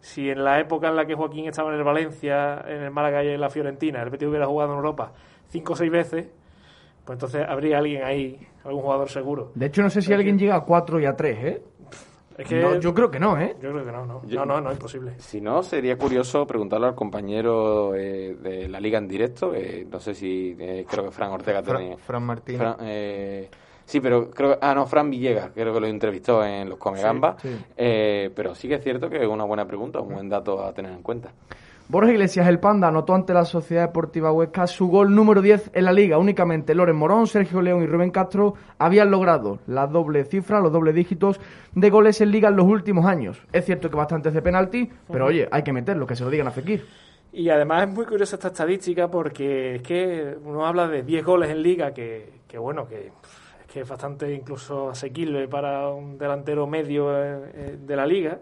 si 0.01 0.31
en 0.31 0.43
la 0.43 0.59
época 0.59 0.89
en 0.89 0.97
la 0.97 1.05
que 1.05 1.15
Joaquín 1.15 1.49
estaba 1.49 1.71
en 1.71 1.77
el 1.77 1.85
Valencia 1.85 2.65
en 2.67 2.83
el 2.83 2.91
Málaga 2.91 3.23
y 3.25 3.29
en 3.29 3.41
la 3.41 3.51
Fiorentina 3.51 4.01
el 4.01 4.09
Betis 4.09 4.29
hubiera 4.29 4.47
jugado 4.47 4.73
en 4.73 4.77
Europa 4.79 5.13
cinco 5.51 5.75
o 5.75 5.77
seis 5.77 5.91
veces 5.91 6.27
pues 7.05 7.17
entonces 7.17 7.45
habría 7.47 7.79
alguien 7.79 8.03
ahí 8.05 8.47
algún 8.65 8.83
jugador 8.83 9.09
seguro 9.09 9.53
de 9.55 9.67
hecho 9.67 9.83
no 9.83 9.91
sé 9.91 10.01
si 10.03 10.13
alguien 10.13 10.39
llega 10.39 10.57
a 10.57 10.65
cuatro 10.65 10.99
y 10.99 11.07
a 11.07 11.15
tres 11.15 11.39
¿eh? 11.45 11.63
yo 12.81 12.95
creo 12.95 13.11
que 13.11 13.19
no, 13.19 13.39
¿eh? 13.39 13.57
Yo 13.61 13.71
creo 13.73 13.85
que 13.85 13.93
no, 13.93 14.07
no. 14.07 14.23
no, 14.25 14.45
no, 14.47 14.61
no, 14.61 14.71
es 14.71 14.79
posible. 14.79 15.15
Si 15.19 15.41
no, 15.41 15.63
sería 15.63 15.97
curioso 15.97 16.47
preguntarle 16.47 16.87
al 16.89 16.95
compañero 16.95 17.95
eh, 17.95 18.37
de 18.41 18.69
la 18.69 18.81
liga 18.81 18.99
en 18.99 19.09
directo. 19.09 19.55
Eh, 19.55 19.87
no 19.91 20.01
sé 20.01 20.15
si 20.15 20.57
eh, 20.59 20.85
creo 20.89 21.05
que 21.05 21.11
Fran 21.11 21.31
Ortega 21.33 21.63
Fran, 21.63 21.99
Fran 21.99 22.23
Martín. 22.23 22.59
sí, 23.85 24.01
pero 24.01 24.31
creo 24.31 24.59
Ah, 24.61 24.75
no, 24.75 24.87
Fran 24.87 25.11
Villegas, 25.11 25.51
creo 25.55 25.75
que 25.75 25.81
lo 25.81 25.87
entrevistó 25.87 26.45
en 26.45 26.69
los 26.69 26.79
Comegamba. 26.79 27.37
pero 27.77 28.55
sí 28.55 28.69
que 28.69 28.75
es 28.75 28.83
cierto 28.83 29.09
que 29.09 29.19
es 29.23 29.29
una 29.29 29.45
buena 29.45 29.67
pregunta, 29.67 30.01
un 30.01 30.15
buen 30.15 30.29
dato 30.29 30.63
a 30.63 30.73
tener 30.73 30.93
en 30.93 31.03
cuenta. 31.03 31.33
Borja 31.91 32.13
Iglesias, 32.13 32.47
el 32.47 32.61
Panda, 32.61 32.87
anotó 32.87 33.17
ante 33.17 33.35
la 33.35 33.45
Sociedad 33.45 33.89
Deportiva 33.89 34.31
Huesca 34.31 34.69
su 34.69 34.87
gol 34.87 35.13
número 35.13 35.43
10 35.43 35.73
en 35.75 35.85
la 35.85 35.93
liga. 35.93 36.19
Únicamente 36.19 36.73
Loren 36.73 36.95
Morón, 36.95 37.27
Sergio 37.27 37.61
León 37.61 37.83
y 37.83 37.87
Rubén 37.87 38.13
Castro 38.13 38.55
habían 38.79 39.11
logrado 39.11 39.59
la 39.67 39.89
doble 39.89 40.25
cifra, 40.25 40.61
los 40.61 40.71
doble 40.71 40.93
dígitos 40.93 41.41
de 41.75 41.91
goles 41.91 42.21
en 42.21 42.31
liga 42.31 42.49
en 42.49 42.55
los 42.55 42.67
últimos 42.67 43.07
años. 43.07 43.43
Es 43.53 43.65
cierto 43.65 43.91
que 43.91 43.97
bastantes 43.97 44.33
de 44.33 44.41
penalti, 44.41 44.89
pero 45.11 45.27
oye, 45.27 45.49
hay 45.51 45.65
que 45.65 45.73
meterlo, 45.73 46.07
que 46.07 46.15
se 46.15 46.23
lo 46.23 46.31
digan 46.31 46.47
a 46.47 46.53
Fekir. 46.53 46.87
Y 47.33 47.49
además 47.49 47.89
es 47.89 47.93
muy 47.93 48.07
curiosa 48.07 48.37
esta 48.37 48.49
estadística 48.49 49.11
porque 49.11 49.75
es 49.75 49.83
que 49.83 50.37
uno 50.45 50.65
habla 50.65 50.87
de 50.87 51.03
10 51.03 51.25
goles 51.25 51.51
en 51.51 51.61
liga, 51.61 51.93
que, 51.93 52.35
que 52.47 52.57
bueno, 52.57 52.87
que 52.87 53.09
es 53.09 53.13
que 53.67 53.81
es 53.81 53.89
bastante 53.89 54.33
incluso 54.33 54.91
asequible 54.91 55.49
para 55.49 55.89
un 55.89 56.19
delantero 56.19 56.69
medio 56.69 57.17
eh, 57.17 57.51
eh, 57.55 57.79
de 57.81 57.97
la 57.97 58.07
liga 58.07 58.39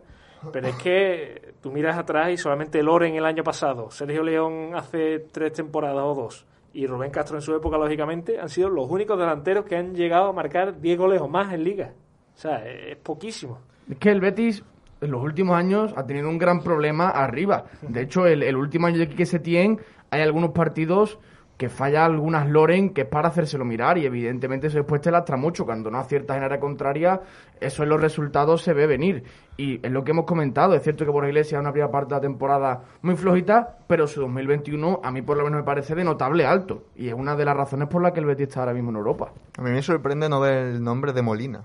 pero 0.52 0.68
es 0.68 0.76
que 0.76 1.54
tú 1.60 1.70
miras 1.72 1.98
atrás 1.98 2.30
y 2.30 2.36
solamente 2.36 2.82
Loren 2.82 3.14
el 3.14 3.24
año 3.24 3.42
pasado, 3.42 3.90
Sergio 3.90 4.22
León 4.22 4.72
hace 4.74 5.20
tres 5.32 5.52
temporadas 5.52 6.04
o 6.04 6.14
dos, 6.14 6.46
y 6.72 6.86
Rubén 6.86 7.10
Castro 7.10 7.36
en 7.36 7.42
su 7.42 7.54
época, 7.54 7.78
lógicamente, 7.78 8.38
han 8.40 8.48
sido 8.48 8.68
los 8.68 8.90
únicos 8.90 9.18
delanteros 9.18 9.64
que 9.64 9.76
han 9.76 9.94
llegado 9.94 10.28
a 10.28 10.32
marcar 10.32 10.80
10 10.80 10.98
goles 10.98 11.20
o 11.20 11.28
más 11.28 11.52
en 11.52 11.64
liga. 11.64 11.92
O 12.36 12.38
sea, 12.38 12.64
es 12.64 12.96
poquísimo. 12.98 13.58
Es 13.90 13.98
que 13.98 14.10
el 14.10 14.20
Betis 14.20 14.62
en 15.00 15.10
los 15.10 15.22
últimos 15.22 15.56
años 15.56 15.92
ha 15.96 16.06
tenido 16.06 16.28
un 16.28 16.38
gran 16.38 16.60
problema 16.60 17.08
arriba. 17.08 17.64
De 17.82 18.02
hecho, 18.02 18.26
el, 18.26 18.42
el 18.42 18.56
último 18.56 18.86
año 18.86 18.98
de 18.98 19.26
se 19.26 19.38
tiene 19.38 19.78
hay 20.10 20.22
algunos 20.22 20.50
partidos 20.50 21.18
que 21.58 21.68
falla 21.68 22.04
algunas 22.04 22.48
Loren 22.48 22.90
que 22.90 23.02
es 23.02 23.06
para 23.08 23.28
hacérselo 23.28 23.64
mirar 23.64 23.98
y 23.98 24.06
evidentemente 24.06 24.68
eso 24.68 24.78
después 24.78 25.00
te 25.00 25.10
lastra 25.10 25.36
mucho. 25.36 25.66
Cuando 25.66 25.90
no 25.90 25.98
aciertas 25.98 26.36
en 26.36 26.44
área 26.44 26.60
contraria, 26.60 27.20
eso 27.60 27.82
en 27.82 27.88
los 27.88 28.00
resultados 28.00 28.62
se 28.62 28.72
ve 28.72 28.86
venir. 28.86 29.24
Y 29.56 29.84
es 29.84 29.90
lo 29.90 30.04
que 30.04 30.12
hemos 30.12 30.24
comentado, 30.24 30.74
es 30.74 30.84
cierto 30.84 31.04
que 31.04 31.10
por 31.10 31.26
Iglesia 31.26 31.58
es 31.58 31.60
una 31.60 31.72
primera 31.72 31.90
parte 31.90 32.14
de 32.14 32.14
la 32.14 32.20
temporada 32.20 32.82
muy 33.02 33.16
flojita, 33.16 33.78
pero 33.88 34.06
su 34.06 34.20
2021 34.20 35.00
a 35.02 35.10
mí 35.10 35.20
por 35.20 35.36
lo 35.36 35.42
menos 35.42 35.58
me 35.58 35.64
parece 35.64 35.96
de 35.96 36.04
notable 36.04 36.46
alto. 36.46 36.84
Y 36.94 37.08
es 37.08 37.14
una 37.14 37.34
de 37.34 37.44
las 37.44 37.56
razones 37.56 37.88
por 37.88 38.02
las 38.02 38.12
que 38.12 38.20
el 38.20 38.26
Betis 38.26 38.46
está 38.46 38.60
ahora 38.60 38.72
mismo 38.72 38.90
en 38.90 38.96
Europa. 38.96 39.32
A 39.58 39.62
mí 39.62 39.70
me 39.70 39.82
sorprende 39.82 40.28
no 40.28 40.38
ver 40.38 40.68
el 40.68 40.82
nombre 40.82 41.12
de 41.12 41.22
Molina. 41.22 41.64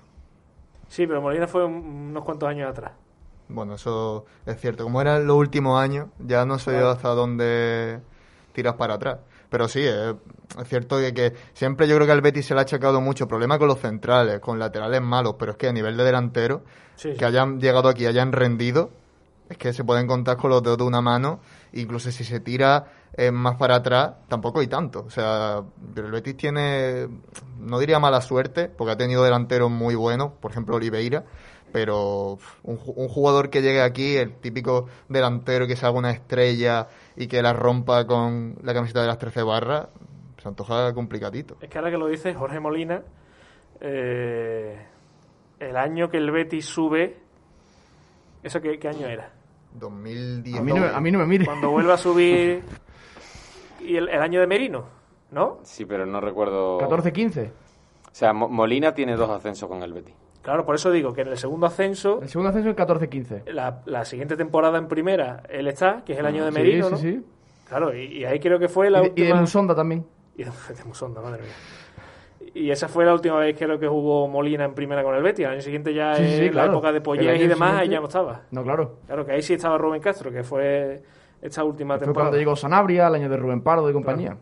Sí, 0.88 1.06
pero 1.06 1.22
Molina 1.22 1.46
fue 1.46 1.64
unos 1.64 2.24
cuantos 2.24 2.48
años 2.48 2.68
atrás. 2.68 2.92
Bueno, 3.48 3.74
eso 3.74 4.24
es 4.44 4.60
cierto. 4.60 4.82
Como 4.82 5.00
eran 5.00 5.24
los 5.24 5.36
últimos 5.36 5.80
años, 5.80 6.08
ya 6.18 6.44
no 6.44 6.58
sé 6.58 6.76
hasta 6.78 7.10
dónde 7.10 8.00
tiras 8.52 8.74
para 8.74 8.94
atrás. 8.94 9.18
Pero 9.54 9.68
sí, 9.68 9.82
es, 9.84 10.16
cierto 10.68 10.98
que, 10.98 11.32
siempre 11.52 11.86
yo 11.86 11.94
creo 11.94 12.08
que 12.08 12.12
al 12.12 12.20
Betis 12.22 12.46
se 12.46 12.54
le 12.54 12.58
ha 12.58 12.62
achacado 12.64 13.00
mucho 13.00 13.28
problema 13.28 13.56
con 13.56 13.68
los 13.68 13.78
centrales, 13.78 14.40
con 14.40 14.58
laterales 14.58 15.00
malos, 15.00 15.36
pero 15.38 15.52
es 15.52 15.58
que 15.58 15.68
a 15.68 15.72
nivel 15.72 15.96
de 15.96 16.02
delantero, 16.02 16.64
que 17.00 17.24
hayan 17.24 17.60
llegado 17.60 17.88
aquí, 17.88 18.04
hayan 18.04 18.32
rendido, 18.32 18.90
es 19.48 19.56
que 19.56 19.72
se 19.72 19.84
pueden 19.84 20.08
contar 20.08 20.38
con 20.38 20.50
los 20.50 20.60
dedos 20.60 20.78
de 20.78 20.82
una 20.82 21.00
mano, 21.00 21.38
incluso 21.72 22.10
si 22.10 22.24
se 22.24 22.40
tira 22.40 22.86
eh, 23.16 23.30
más 23.30 23.54
para 23.54 23.76
atrás, 23.76 24.14
tampoco 24.26 24.58
hay 24.58 24.66
tanto. 24.66 25.04
O 25.06 25.10
sea, 25.10 25.62
el 25.94 26.10
Betis 26.10 26.36
tiene, 26.36 27.06
no 27.60 27.78
diría 27.78 28.00
mala 28.00 28.22
suerte, 28.22 28.68
porque 28.68 28.90
ha 28.90 28.96
tenido 28.96 29.22
delanteros 29.22 29.70
muy 29.70 29.94
buenos, 29.94 30.32
por 30.40 30.50
ejemplo 30.50 30.74
Oliveira, 30.74 31.26
pero 31.70 32.40
un, 32.64 32.80
un, 32.86 33.08
jugador 33.08 33.50
que 33.50 33.62
llegue 33.62 33.82
aquí, 33.82 34.16
el 34.16 34.34
típico 34.34 34.86
delantero 35.08 35.68
que 35.68 35.76
se 35.76 35.86
haga 35.86 35.96
una 35.96 36.10
estrella 36.10 36.88
y 37.16 37.26
que 37.26 37.42
la 37.42 37.52
rompa 37.52 38.06
con 38.06 38.56
la 38.62 38.74
camiseta 38.74 39.00
de 39.02 39.06
las 39.06 39.18
13 39.18 39.42
barras, 39.42 39.88
se 40.42 40.48
antoja 40.48 40.92
complicadito. 40.92 41.56
Es 41.60 41.68
que 41.68 41.78
ahora 41.78 41.90
que 41.90 41.98
lo 41.98 42.06
dice 42.06 42.34
Jorge 42.34 42.60
Molina, 42.60 43.02
eh, 43.80 44.78
el 45.58 45.76
año 45.76 46.10
que 46.10 46.18
el 46.18 46.30
Betis 46.30 46.66
sube, 46.66 47.16
¿eso 48.42 48.60
qué, 48.60 48.78
año 48.88 49.06
era? 49.06 49.30
2010. 49.74 50.58
A 50.58 50.62
mí, 50.62 50.72
no, 50.72 50.84
a 50.84 51.00
mí 51.00 51.10
no 51.10 51.18
me 51.18 51.26
mire. 51.26 51.46
Cuando 51.46 51.70
vuelva 51.70 51.94
a 51.94 51.98
subir 51.98 52.62
y 53.80 53.96
el, 53.96 54.08
año 54.08 54.40
de 54.40 54.46
Merino, 54.46 54.86
¿no? 55.30 55.58
Sí, 55.62 55.84
pero 55.84 56.06
no 56.06 56.20
recuerdo. 56.20 56.78
14-15. 56.80 57.50
O 57.50 58.16
sea, 58.16 58.32
Molina 58.32 58.94
tiene 58.94 59.16
dos 59.16 59.30
ascensos 59.30 59.68
con 59.68 59.82
el 59.82 59.92
Betis. 59.92 60.14
Claro, 60.44 60.66
por 60.66 60.74
eso 60.74 60.90
digo 60.90 61.14
que 61.14 61.22
en 61.22 61.28
el 61.28 61.38
segundo 61.38 61.66
ascenso. 61.66 62.20
El 62.20 62.28
segundo 62.28 62.50
ascenso 62.50 62.68
es 62.68 62.76
14-15. 62.76 63.50
La, 63.50 63.80
la 63.86 64.04
siguiente 64.04 64.36
temporada 64.36 64.76
en 64.76 64.88
primera, 64.88 65.42
él 65.48 65.66
está, 65.68 66.02
que 66.04 66.12
es 66.12 66.18
el 66.18 66.26
año 66.26 66.44
de 66.44 66.50
Merino. 66.50 66.90
Sí, 66.90 66.96
sí, 66.96 67.12
sí. 67.12 67.24
Claro, 67.66 67.96
y, 67.96 68.26
ahí 68.26 68.38
creo 68.38 68.58
que 68.58 68.68
fue 68.68 68.90
la 68.90 69.00
última. 69.00 69.26
Y 69.26 69.32
de 69.32 69.34
Musonda 69.34 69.74
también. 69.74 70.06
Y 70.36 70.42
de, 70.42 70.50
Musonda, 70.84 71.22
madre 71.22 71.42
mía. 71.42 72.52
Y 72.54 72.70
esa 72.70 72.88
fue 72.88 73.04
la 73.04 73.14
última 73.14 73.38
vez 73.38 73.56
creo 73.56 73.78
que 73.78 73.86
jugó 73.86 74.26
Molina 74.26 74.64
en 74.64 74.74
primera 74.74 75.02
con 75.02 75.14
el 75.14 75.22
Betis. 75.22 75.46
Al 75.46 75.52
año 75.52 75.60
siguiente 75.62 75.94
ya 75.94 76.16
en 76.16 76.54
la 76.54 76.66
época 76.66 76.92
de 76.92 77.00
Pollés 77.00 77.40
y 77.40 77.46
demás, 77.46 77.80
ahí 77.80 77.88
ya 77.88 78.00
no 78.00 78.06
estaba. 78.06 78.42
No, 78.50 78.62
claro. 78.64 78.98
Claro, 79.06 79.24
que 79.24 79.32
ahí 79.32 79.42
sí 79.42 79.54
estaba 79.54 79.78
Rubén 79.78 80.02
Castro, 80.02 80.30
que 80.30 80.42
fue 80.42 81.02
esta 81.40 81.64
última 81.64 81.94
temporada. 81.94 82.12
Fue 82.12 82.22
cuando 82.22 82.36
llegó 82.36 82.56
Sanabria, 82.56 83.06
el 83.06 83.14
año 83.14 83.28
de 83.28 83.36
Rubén 83.36 83.62
Pardo 83.62 83.88
y 83.88 83.92
compañía. 83.92 84.36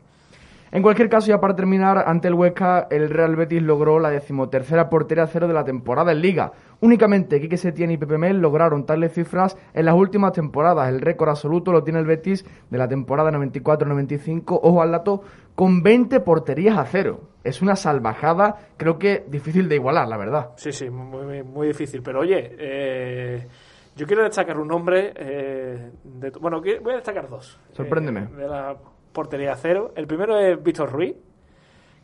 En 0.75 0.83
cualquier 0.83 1.11
caso, 1.11 1.29
ya 1.29 1.39
para 1.39 1.55
terminar, 1.55 2.03
ante 2.07 2.29
el 2.29 2.35
Huesca, 2.35 2.87
el 2.91 3.11
Real 3.11 3.37
Betis 3.37 3.63
logró 3.63 3.99
la 3.99 4.09
decimotercera 4.09 4.89
portería 4.89 5.27
cero 5.27 5.47
de 5.47 5.53
la 5.53 5.65
temporada 5.65 6.13
en 6.13 6.23
Liga. 6.23 6.53
Únicamente 6.81 7.39
Quique 7.43 7.59
Setién 7.59 7.91
y 7.91 7.99
Pepe 7.99 8.17
Mel 8.17 8.39
lograron 8.39 8.87
tales 8.87 9.13
cifras 9.13 9.59
en 9.75 9.85
las 9.85 9.95
últimas 9.95 10.33
temporadas. 10.33 10.89
El 10.89 11.03
récord 11.03 11.29
absoluto 11.29 11.73
lo 11.73 11.85
tiene 11.85 11.99
el 11.99 12.07
Betis 12.07 12.47
de 12.71 12.79
la 12.79 12.89
temporada 12.89 13.31
94-95, 13.33 14.61
ojo 14.63 14.81
al 14.81 14.93
dato, 14.93 15.23
con 15.55 15.83
20 15.83 16.21
porterías 16.21 16.79
a 16.79 16.87
cero. 16.87 17.21
Es 17.45 17.61
una 17.61 17.77
salvajada, 17.77 18.57
creo 18.79 18.99
que 18.99 19.27
difícil 19.29 19.69
de 19.69 19.75
igualar, 19.75 20.09
la 20.09 20.17
verdad. 20.17 20.53
Sí, 20.57 20.73
sí, 20.73 20.89
muy, 20.89 21.43
muy 21.43 21.67
difícil. 21.67 22.03
Pero 22.03 22.21
oye, 22.21 22.57
eh, 22.59 23.47
yo 23.95 24.07
quiero 24.07 24.23
destacar 24.23 24.59
un 24.59 24.69
nombre. 24.69 25.13
Eh, 25.17 25.91
de, 26.03 26.31
bueno, 26.41 26.63
voy 26.63 26.93
a 26.95 26.97
destacar 26.97 27.29
dos. 27.29 27.61
Sorpréndeme. 27.73 28.21
Eh, 28.21 28.37
de 28.37 28.49
la 28.49 28.75
portería 29.13 29.55
cero. 29.57 29.93
El 29.97 30.07
primero 30.07 30.39
es 30.39 30.63
Víctor 30.63 30.91
Ruiz, 30.91 31.17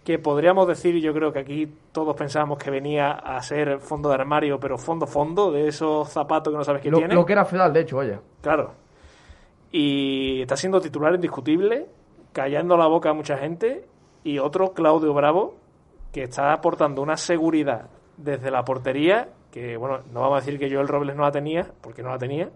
que 0.04 0.18
podríamos 0.18 0.66
decir, 0.66 0.94
y 0.94 1.00
yo 1.00 1.12
creo 1.12 1.32
que 1.32 1.40
aquí 1.40 1.72
todos 1.92 2.16
pensábamos 2.16 2.58
que 2.58 2.70
venía 2.70 3.10
a 3.10 3.40
ser 3.42 3.80
fondo 3.80 4.08
de 4.08 4.14
armario, 4.14 4.58
pero 4.58 4.78
fondo 4.78 5.06
fondo, 5.06 5.50
de 5.50 5.68
esos 5.68 6.08
zapatos 6.08 6.52
que 6.52 6.58
no 6.58 6.64
sabes 6.64 6.82
qué 6.82 6.90
lo, 6.90 6.98
tiene. 6.98 7.14
Lo 7.14 7.26
que 7.26 7.32
era 7.32 7.44
Fedal, 7.44 7.72
de 7.72 7.80
hecho, 7.80 7.96
vaya. 7.96 8.20
Claro. 8.40 8.72
Y 9.70 10.42
está 10.42 10.56
siendo 10.56 10.80
titular 10.80 11.14
indiscutible, 11.14 11.86
callando 12.32 12.76
la 12.76 12.86
boca 12.86 13.10
a 13.10 13.12
mucha 13.12 13.36
gente. 13.36 13.84
Y 14.24 14.38
otro, 14.38 14.72
Claudio 14.72 15.12
Bravo, 15.14 15.56
que 16.12 16.24
está 16.24 16.52
aportando 16.52 17.02
una 17.02 17.16
seguridad 17.16 17.88
desde 18.16 18.50
la 18.50 18.64
portería 18.64 19.28
que, 19.50 19.76
bueno, 19.76 20.00
no 20.12 20.20
vamos 20.20 20.36
a 20.38 20.44
decir 20.44 20.58
que 20.58 20.72
Joel 20.72 20.88
Robles 20.88 21.16
no 21.16 21.22
la 21.22 21.30
tenía, 21.30 21.70
porque 21.80 22.02
no 22.02 22.10
la 22.10 22.18
tenía, 22.18 22.50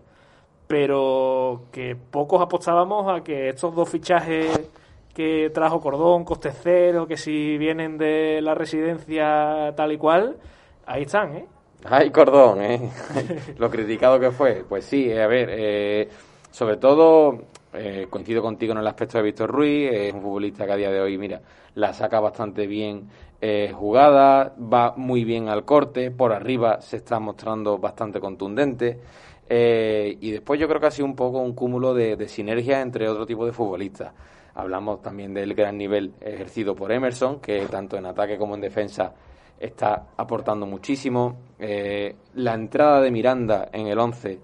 pero 0.73 1.65
que 1.71 1.95
pocos 1.95 2.41
apostábamos 2.41 3.07
a 3.13 3.23
que 3.23 3.51
estos 3.51 3.75
dos 3.75 3.91
fichajes 3.91 4.71
que 5.13 5.51
trajo 5.53 5.83
Cordón, 5.83 6.25
coste 6.25 6.51
cero, 6.51 7.07
que 7.07 7.19
si 7.19 7.59
vienen 7.59 7.99
de 7.99 8.41
la 8.41 8.55
residencia 8.55 9.75
tal 9.77 9.93
y 9.93 9.99
cual, 9.99 10.39
ahí 10.87 11.03
están, 11.03 11.37
¿eh? 11.37 11.45
Ay, 11.85 12.09
Cordón, 12.09 12.63
¿eh? 12.63 12.91
Lo 13.59 13.69
criticado 13.69 14.19
que 14.19 14.31
fue. 14.31 14.65
Pues 14.67 14.87
sí, 14.87 15.13
a 15.13 15.27
ver, 15.27 15.51
eh, 15.53 16.09
sobre 16.51 16.79
todo 16.79 17.43
eh, 17.75 18.07
coincido 18.09 18.41
contigo 18.41 18.73
en 18.73 18.79
el 18.79 18.87
aspecto 18.87 19.19
de 19.19 19.25
Víctor 19.25 19.51
Ruiz, 19.51 19.91
es 19.93 20.15
un 20.15 20.23
futbolista 20.23 20.65
que 20.65 20.73
a 20.73 20.77
día 20.77 20.91
de 20.91 21.03
hoy, 21.03 21.19
mira, 21.19 21.43
la 21.75 21.93
saca 21.93 22.19
bastante 22.19 22.67
bien 22.67 23.11
eh, 23.43 23.73
jugada, 23.75 24.55
va 24.57 24.95
muy 24.97 25.25
bien 25.25 25.51
al 25.51 25.67
corte, 25.67 26.11
por 26.11 26.33
arriba 26.33 26.81
se 26.81 26.97
está 26.97 27.21
mostrando 27.21 27.77
bastante 27.77 28.21
contundente. 28.21 29.01
Eh, 29.49 30.17
y 30.21 30.31
después 30.31 30.59
yo 30.61 30.69
creo 30.69 30.81
que 30.81 30.87
ha 30.87 30.91
sido 30.91 31.07
un 31.07 31.17
poco 31.17 31.39
un 31.41 31.53
cúmulo 31.55 31.95
de, 31.95 32.17
de 32.17 32.29
sinergia 32.29 32.81
entre 32.81 33.09
otro 33.09 33.27
tipo 33.27 33.45
de 33.47 33.53
futbolistas. 33.53 34.13
Hablamos 34.55 35.03
también 35.03 35.33
del 35.35 35.55
gran 35.55 35.77
nivel 35.79 36.13
ejercido 36.21 36.75
por 36.75 36.93
Emerson, 36.93 37.41
que 37.41 37.67
tanto 37.67 37.97
en 37.97 38.07
ataque 38.07 38.37
como 38.39 38.55
en 38.55 38.61
defensa 38.61 39.15
está 39.59 40.09
aportando 40.17 40.67
muchísimo. 40.67 41.37
Eh, 41.59 42.17
la 42.35 42.55
entrada 42.55 43.01
de 43.01 43.11
Miranda 43.11 43.69
en 43.73 43.87
el 43.87 43.99
11 43.99 44.39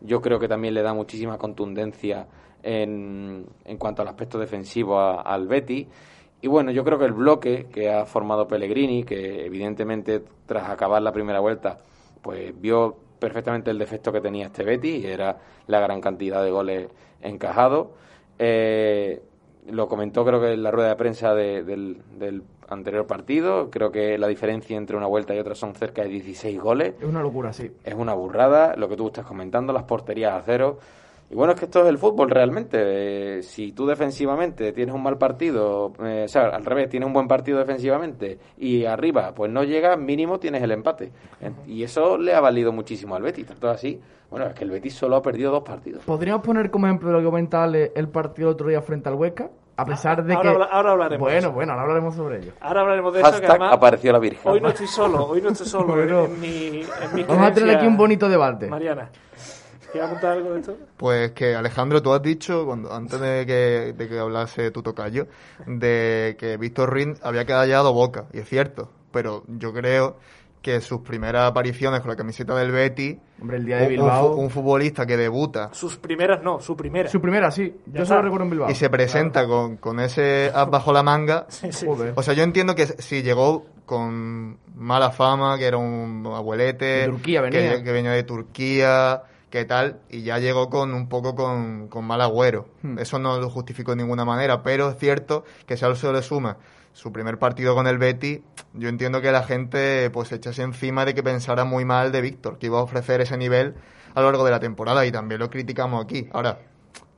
yo 0.00 0.20
creo 0.20 0.38
que 0.38 0.48
también 0.48 0.74
le 0.74 0.82
da 0.82 0.92
muchísima 0.94 1.38
contundencia 1.38 2.26
en, 2.62 3.46
en 3.64 3.76
cuanto 3.78 4.02
al 4.02 4.08
aspecto 4.08 4.38
defensivo 4.38 4.98
a- 4.98 5.20
al 5.22 5.46
Betty. 5.46 5.86
Y 6.40 6.48
bueno, 6.48 6.72
yo 6.72 6.82
creo 6.84 6.98
que 6.98 7.04
el 7.04 7.12
bloque 7.12 7.66
que 7.72 7.88
ha 7.90 8.04
formado 8.04 8.48
Pellegrini, 8.48 9.04
que 9.04 9.46
evidentemente 9.46 10.22
tras 10.46 10.68
acabar 10.68 11.00
la 11.02 11.12
primera 11.12 11.38
vuelta, 11.38 11.78
pues 12.20 12.52
vio 12.60 12.96
perfectamente 13.26 13.70
el 13.70 13.78
defecto 13.78 14.12
que 14.12 14.20
tenía 14.20 14.46
este 14.46 14.64
Betty, 14.64 14.96
y 14.96 15.06
era 15.06 15.38
la 15.68 15.78
gran 15.80 16.00
cantidad 16.00 16.42
de 16.42 16.50
goles 16.50 16.88
encajados. 17.22 17.86
Eh, 18.38 19.22
lo 19.70 19.88
comentó 19.88 20.24
creo 20.24 20.40
que 20.40 20.52
en 20.54 20.62
la 20.64 20.72
rueda 20.72 20.88
de 20.88 20.96
prensa 20.96 21.34
de- 21.34 21.62
del, 21.62 21.98
del 22.18 22.42
anterior 22.68 23.06
partido, 23.06 23.70
creo 23.70 23.92
que 23.92 24.18
la 24.18 24.26
diferencia 24.26 24.76
entre 24.76 24.96
una 24.96 25.06
vuelta 25.06 25.34
y 25.34 25.38
otra 25.38 25.54
son 25.54 25.74
cerca 25.74 26.02
de 26.02 26.08
16 26.08 26.58
goles 26.60 26.94
Es 27.00 27.04
una 27.06 27.22
locura, 27.22 27.52
sí. 27.52 27.70
es 27.84 27.94
una 27.94 28.12
burrada 28.14 28.74
lo 28.76 28.88
que 28.88 28.96
tú 28.96 29.06
estás 29.06 29.24
comentando, 29.24 29.72
las 29.72 29.84
porterías 29.84 30.32
a 30.34 30.42
cero. 30.44 30.78
Y 31.32 31.34
bueno, 31.34 31.54
es 31.54 31.58
que 31.58 31.64
esto 31.64 31.80
es 31.80 31.88
el 31.88 31.96
fútbol 31.96 32.28
realmente. 32.28 33.38
Eh, 33.38 33.42
si 33.42 33.72
tú 33.72 33.86
defensivamente 33.86 34.70
tienes 34.72 34.94
un 34.94 35.02
mal 35.02 35.16
partido, 35.16 35.94
eh, 36.04 36.24
o 36.26 36.28
sea, 36.28 36.48
al 36.48 36.62
revés, 36.62 36.90
tienes 36.90 37.06
un 37.06 37.14
buen 37.14 37.26
partido 37.26 37.58
defensivamente 37.58 38.38
y 38.58 38.84
arriba 38.84 39.32
pues 39.34 39.50
no 39.50 39.64
llegas, 39.64 39.98
mínimo 39.98 40.38
tienes 40.38 40.62
el 40.62 40.72
empate. 40.72 41.10
Y 41.66 41.84
eso 41.84 42.18
le 42.18 42.34
ha 42.34 42.40
valido 42.40 42.70
muchísimo 42.70 43.16
al 43.16 43.22
Betis. 43.22 43.46
Tanto 43.46 43.70
así, 43.70 43.98
bueno, 44.28 44.44
es 44.44 44.54
que 44.54 44.64
el 44.64 44.70
Betis 44.72 44.94
solo 44.94 45.16
ha 45.16 45.22
perdido 45.22 45.50
dos 45.50 45.62
partidos. 45.62 46.04
¿Podríamos 46.04 46.44
poner 46.44 46.70
como 46.70 46.86
ejemplo 46.86 47.08
de 47.08 47.14
lo 47.14 47.20
que 47.20 47.24
comentaba 47.24 47.64
Ale, 47.64 47.92
el 47.96 48.10
partido 48.10 48.50
el 48.50 48.52
otro 48.52 48.68
día 48.68 48.82
frente 48.82 49.08
al 49.08 49.14
Huesca? 49.14 49.48
A 49.74 49.86
pesar 49.86 50.22
de 50.22 50.34
Ahora 50.34 50.52
que... 50.52 50.66
ahora 50.70 50.90
hablaremos 50.90 51.26
Bueno, 51.26 51.52
bueno, 51.52 51.72
ahora 51.72 51.82
hablaremos 51.84 52.14
sobre 52.14 52.40
ello. 52.40 52.52
Ahora 52.60 52.82
hablaremos 52.82 53.14
de 53.14 53.20
eso, 53.22 53.40
que 53.40 53.46
además 53.46 53.72
apareció 53.72 54.12
la 54.12 54.18
Virgen. 54.18 54.52
hoy 54.52 54.60
no 54.60 54.68
estoy 54.68 54.86
solo, 54.86 55.24
hoy 55.24 55.40
no 55.40 55.48
estoy 55.48 55.66
solo 55.66 55.86
Bueno. 55.94 56.26
en, 56.26 56.40
mi, 56.40 56.82
en 56.82 57.14
mi 57.14 57.22
Vamos 57.22 57.46
a 57.46 57.52
tener 57.54 57.76
aquí 57.78 57.86
un 57.86 57.96
bonito 57.96 58.28
debate. 58.28 58.68
Mariana, 58.68 59.08
¿quieres 59.92 60.08
apuntar 60.10 60.32
algo 60.32 60.54
de 60.54 60.60
esto? 60.60 60.76
Pues 60.96 61.30
que 61.32 61.54
Alejandro, 61.54 62.02
tú 62.02 62.12
has 62.12 62.22
dicho, 62.22 62.64
cuando, 62.66 62.92
antes 62.92 63.20
de 63.20 63.46
que, 63.46 63.94
de 63.96 64.08
que 64.08 64.18
hablase 64.18 64.70
tu 64.70 64.82
tocayo, 64.82 65.28
de 65.66 66.36
que 66.38 66.56
Víctor 66.56 66.90
Ruiz 66.90 67.18
había 67.22 67.44
quedado 67.44 67.66
ya 67.66 67.82
boca, 67.82 68.26
y 68.32 68.38
es 68.38 68.48
cierto, 68.48 68.90
pero 69.12 69.44
yo 69.46 69.72
creo 69.72 70.16
que 70.62 70.80
sus 70.80 71.00
primeras 71.00 71.50
apariciones 71.50 72.00
con 72.00 72.10
la 72.10 72.16
camiseta 72.16 72.54
del 72.54 72.70
Betty, 72.70 73.18
Hombre, 73.40 73.56
el 73.56 73.66
día 73.66 73.78
de 73.78 73.82
un, 73.82 73.88
Bilbao... 73.88 74.36
un 74.36 74.48
futbolista 74.48 75.04
que 75.04 75.16
debuta 75.16 75.70
Sus 75.74 75.96
primeras 75.96 76.40
no, 76.42 76.60
su 76.60 76.76
primera. 76.76 77.08
Su 77.08 77.20
primera, 77.20 77.50
sí. 77.50 77.74
Ya 77.86 78.00
Yo 78.00 78.06
solo 78.06 78.22
recuerdo 78.22 78.44
en 78.44 78.50
Bilbao. 78.50 78.70
y 78.70 78.74
se 78.76 78.88
presenta 78.88 79.46
con, 79.46 79.76
con 79.78 79.98
ese 79.98 80.52
as 80.54 80.70
bajo 80.70 80.92
la 80.92 81.02
manga, 81.02 81.46
Sí, 81.48 81.72
sí. 81.72 81.84
Joder. 81.84 82.12
o 82.14 82.22
sea, 82.22 82.34
yo 82.34 82.44
entiendo 82.44 82.76
que 82.76 82.86
si 82.86 83.22
llegó 83.22 83.66
con 83.84 84.58
mala 84.76 85.10
fama, 85.10 85.58
que 85.58 85.66
era 85.66 85.76
un 85.78 86.24
abuelete, 86.32 86.84
De 86.84 87.06
Turquía 87.06 87.40
venía. 87.40 87.78
Que, 87.78 87.82
que 87.82 87.92
venía 87.92 88.12
de 88.12 88.22
Turquía, 88.22 89.24
que 89.52 89.66
tal, 89.66 90.00
y 90.08 90.22
ya 90.22 90.38
llegó 90.38 90.70
con 90.70 90.94
un 90.94 91.10
poco 91.10 91.34
con, 91.34 91.88
con 91.88 92.06
mal 92.06 92.22
agüero. 92.22 92.68
Hmm. 92.80 92.98
Eso 92.98 93.18
no 93.18 93.38
lo 93.38 93.50
justifico 93.50 93.92
de 93.92 93.98
ninguna 93.98 94.24
manera, 94.24 94.62
pero 94.62 94.88
es 94.88 94.96
cierto 94.98 95.44
que 95.66 95.76
si 95.76 95.84
a 95.84 95.88
eso 95.90 96.10
le 96.10 96.22
suma 96.22 96.56
su 96.94 97.12
primer 97.12 97.38
partido 97.38 97.74
con 97.74 97.86
el 97.86 97.98
Betty, 97.98 98.42
yo 98.72 98.88
entiendo 98.88 99.20
que 99.20 99.30
la 99.30 99.42
gente 99.42 100.08
pues 100.08 100.28
se 100.28 100.36
echase 100.36 100.62
encima 100.62 101.04
de 101.04 101.14
que 101.14 101.22
pensara 101.22 101.64
muy 101.64 101.84
mal 101.84 102.12
de 102.12 102.22
Víctor, 102.22 102.58
que 102.58 102.66
iba 102.66 102.78
a 102.78 102.82
ofrecer 102.82 103.20
ese 103.20 103.36
nivel 103.36 103.74
a 104.14 104.22
lo 104.22 104.30
largo 104.30 104.46
de 104.46 104.52
la 104.52 104.60
temporada 104.60 105.04
y 105.04 105.12
también 105.12 105.38
lo 105.38 105.50
criticamos 105.50 106.02
aquí. 106.02 106.30
Ahora, 106.32 106.58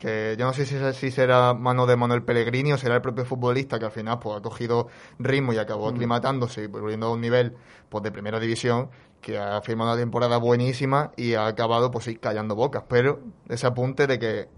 que 0.04 0.36
yo 0.38 0.44
no 0.44 0.52
sé 0.52 0.66
si, 0.66 0.76
si 0.92 1.10
será 1.10 1.54
mano 1.54 1.86
de 1.86 1.96
Manuel 1.96 2.22
Pellegrini 2.22 2.74
o 2.74 2.76
será 2.76 2.96
el 2.96 3.00
propio 3.00 3.24
futbolista 3.24 3.78
que 3.78 3.86
al 3.86 3.90
final 3.90 4.18
pues 4.18 4.36
ha 4.36 4.42
cogido 4.42 4.88
ritmo 5.18 5.54
y 5.54 5.56
acabó 5.56 5.88
aclimatándose 5.88 6.64
y 6.64 6.66
volviendo 6.66 7.06
a 7.06 7.12
un 7.12 7.22
nivel 7.22 7.54
pues 7.88 8.04
de 8.04 8.12
primera 8.12 8.38
división 8.38 8.90
que 9.22 9.38
ha 9.38 9.62
firmado 9.62 9.92
una 9.92 9.98
temporada 9.98 10.36
buenísima 10.36 11.12
y 11.16 11.32
ha 11.32 11.46
acabado 11.46 11.90
pues 11.90 12.04
sí 12.04 12.16
callando 12.16 12.54
bocas. 12.54 12.84
Pero 12.86 13.20
ese 13.48 13.66
apunte 13.66 14.06
de 14.06 14.18
que 14.18 14.48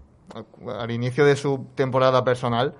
al 0.67 0.91
inicio 0.91 1.23
de 1.23 1.37
su 1.37 1.65
temporada 1.75 2.25
personal 2.25 2.75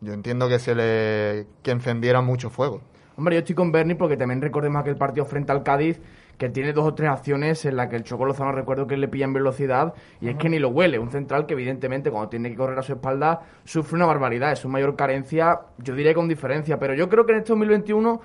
yo 0.00 0.12
entiendo 0.12 0.48
que 0.48 0.58
se 0.58 0.74
le 0.74 1.46
que 1.62 1.70
encendiera 1.70 2.20
mucho 2.20 2.50
fuego. 2.50 2.80
Hombre, 3.16 3.36
yo 3.36 3.40
estoy 3.40 3.54
con 3.54 3.70
Bernie 3.70 3.94
porque 3.94 4.16
también 4.16 4.42
recordemos 4.42 4.80
aquel 4.80 4.96
partido 4.96 5.24
frente 5.24 5.52
al 5.52 5.62
Cádiz 5.62 6.00
que 6.38 6.48
tiene 6.48 6.72
dos 6.72 6.86
o 6.86 6.94
tres 6.94 7.10
acciones 7.10 7.64
en 7.64 7.76
las 7.76 7.88
que 7.88 7.96
el 7.96 8.04
Choco 8.04 8.24
Lozano 8.24 8.52
recuerdo 8.52 8.86
que 8.86 8.96
le 8.96 9.08
pilla 9.08 9.24
en 9.24 9.32
velocidad 9.32 9.92
y 10.20 10.28
es 10.28 10.36
que 10.36 10.48
ni 10.48 10.60
lo 10.60 10.68
huele. 10.68 10.98
Un 10.98 11.10
central 11.10 11.46
que 11.46 11.54
evidentemente 11.54 12.10
cuando 12.10 12.30
tiene 12.30 12.48
que 12.50 12.56
correr 12.56 12.78
a 12.78 12.82
su 12.82 12.92
espalda 12.92 13.40
sufre 13.64 13.96
una 13.96 14.06
barbaridad. 14.06 14.52
Es 14.52 14.60
su 14.60 14.68
mayor 14.68 14.94
carencia, 14.94 15.60
yo 15.78 15.94
diría 15.96 16.14
con 16.14 16.28
diferencia. 16.28 16.78
Pero 16.78 16.94
yo 16.94 17.08
creo 17.08 17.26
que 17.26 17.32
en 17.32 17.38
este 17.38 17.52
2021 17.52 18.20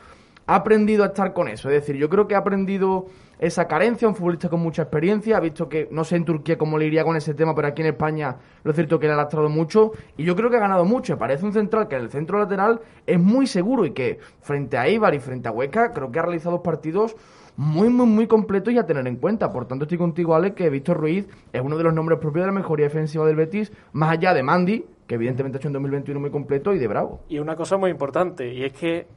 ha 0.46 0.56
aprendido 0.56 1.04
a 1.04 1.08
estar 1.08 1.34
con 1.34 1.48
eso. 1.48 1.70
Es 1.70 1.76
decir, 1.82 1.96
yo 1.96 2.10
creo 2.10 2.28
que 2.28 2.36
ha 2.36 2.40
aprendido 2.40 3.08
esa 3.40 3.68
carencia, 3.68 4.08
un 4.08 4.16
futbolista 4.16 4.48
con 4.48 4.60
mucha 4.60 4.84
experiencia, 4.84 5.38
ha 5.38 5.40
visto 5.40 5.68
que, 5.68 5.88
no 5.92 6.04
sé 6.04 6.16
en 6.16 6.26
Turquía 6.26 6.58
cómo 6.58 6.78
le 6.78 6.86
iría 6.86 7.04
con 7.04 7.16
ese 7.18 7.34
tema, 7.34 7.54
pero 7.56 7.68
aquí 7.68 7.82
en 7.82 7.90
España 7.90 8.38
lo 8.64 8.72
es 8.72 8.76
cierto 8.76 9.00
que 9.00 9.08
le 9.08 9.14
ha 9.14 9.18
lastrado 9.18 9.50
mucho 9.50 9.92
y 10.18 10.24
yo 10.24 10.36
creo 10.36 10.50
que 10.50 10.58
ha 10.58 10.62
ganado 10.62 10.86
mucho. 10.86 11.18
Parece 11.18 11.46
un 11.46 11.54
central 11.54 11.88
que 11.88 11.96
en 11.96 12.04
el 12.04 12.10
centro 12.10 12.38
lateral 12.40 12.80
es 13.06 13.20
muy 13.20 13.48
seguro 13.48 13.86
y 13.86 13.92
que 13.92 14.20
frente 14.42 14.78
a 14.78 14.88
Ibar 14.88 15.16
y 15.16 15.20
frente 15.20 15.50
a 15.50 15.52
Hueca 15.52 15.92
creo 15.92 16.12
que 16.12 16.20
ha 16.20 16.22
realizado 16.22 16.62
partidos 16.62 17.16
muy, 17.56 17.90
muy, 17.90 18.06
muy 18.06 18.28
completos 18.28 18.74
y 18.74 18.78
a 18.78 18.86
tener 18.86 19.06
en 19.08 19.18
cuenta. 19.18 19.52
Por 19.52 19.66
tanto, 19.66 19.86
estoy 19.86 19.98
contigo, 19.98 20.36
Ale, 20.36 20.54
que 20.54 20.70
Víctor 20.70 20.98
Ruiz 20.98 21.28
es 21.52 21.62
uno 21.62 21.78
de 21.78 21.84
los 21.84 21.94
nombres 21.94 22.20
propios 22.20 22.44
de 22.44 22.48
la 22.48 22.54
mejoría 22.54 22.86
defensiva 22.86 23.26
del 23.26 23.36
Betis, 23.36 23.72
más 23.92 24.12
allá 24.12 24.34
de 24.34 24.44
Mandy, 24.44 24.86
que 25.08 25.16
evidentemente 25.16 25.58
ha 25.58 25.60
hecho 25.60 25.68
en 25.68 25.74
2021 25.74 26.20
muy 26.20 26.32
completo, 26.32 26.74
y 26.74 26.80
de 26.80 26.88
Bravo. 26.88 27.22
Y 27.30 27.40
una 27.40 27.56
cosa 27.56 27.78
muy 27.78 27.92
importante, 27.92 28.54
y 28.54 28.64
es 28.64 28.74
que 28.74 29.08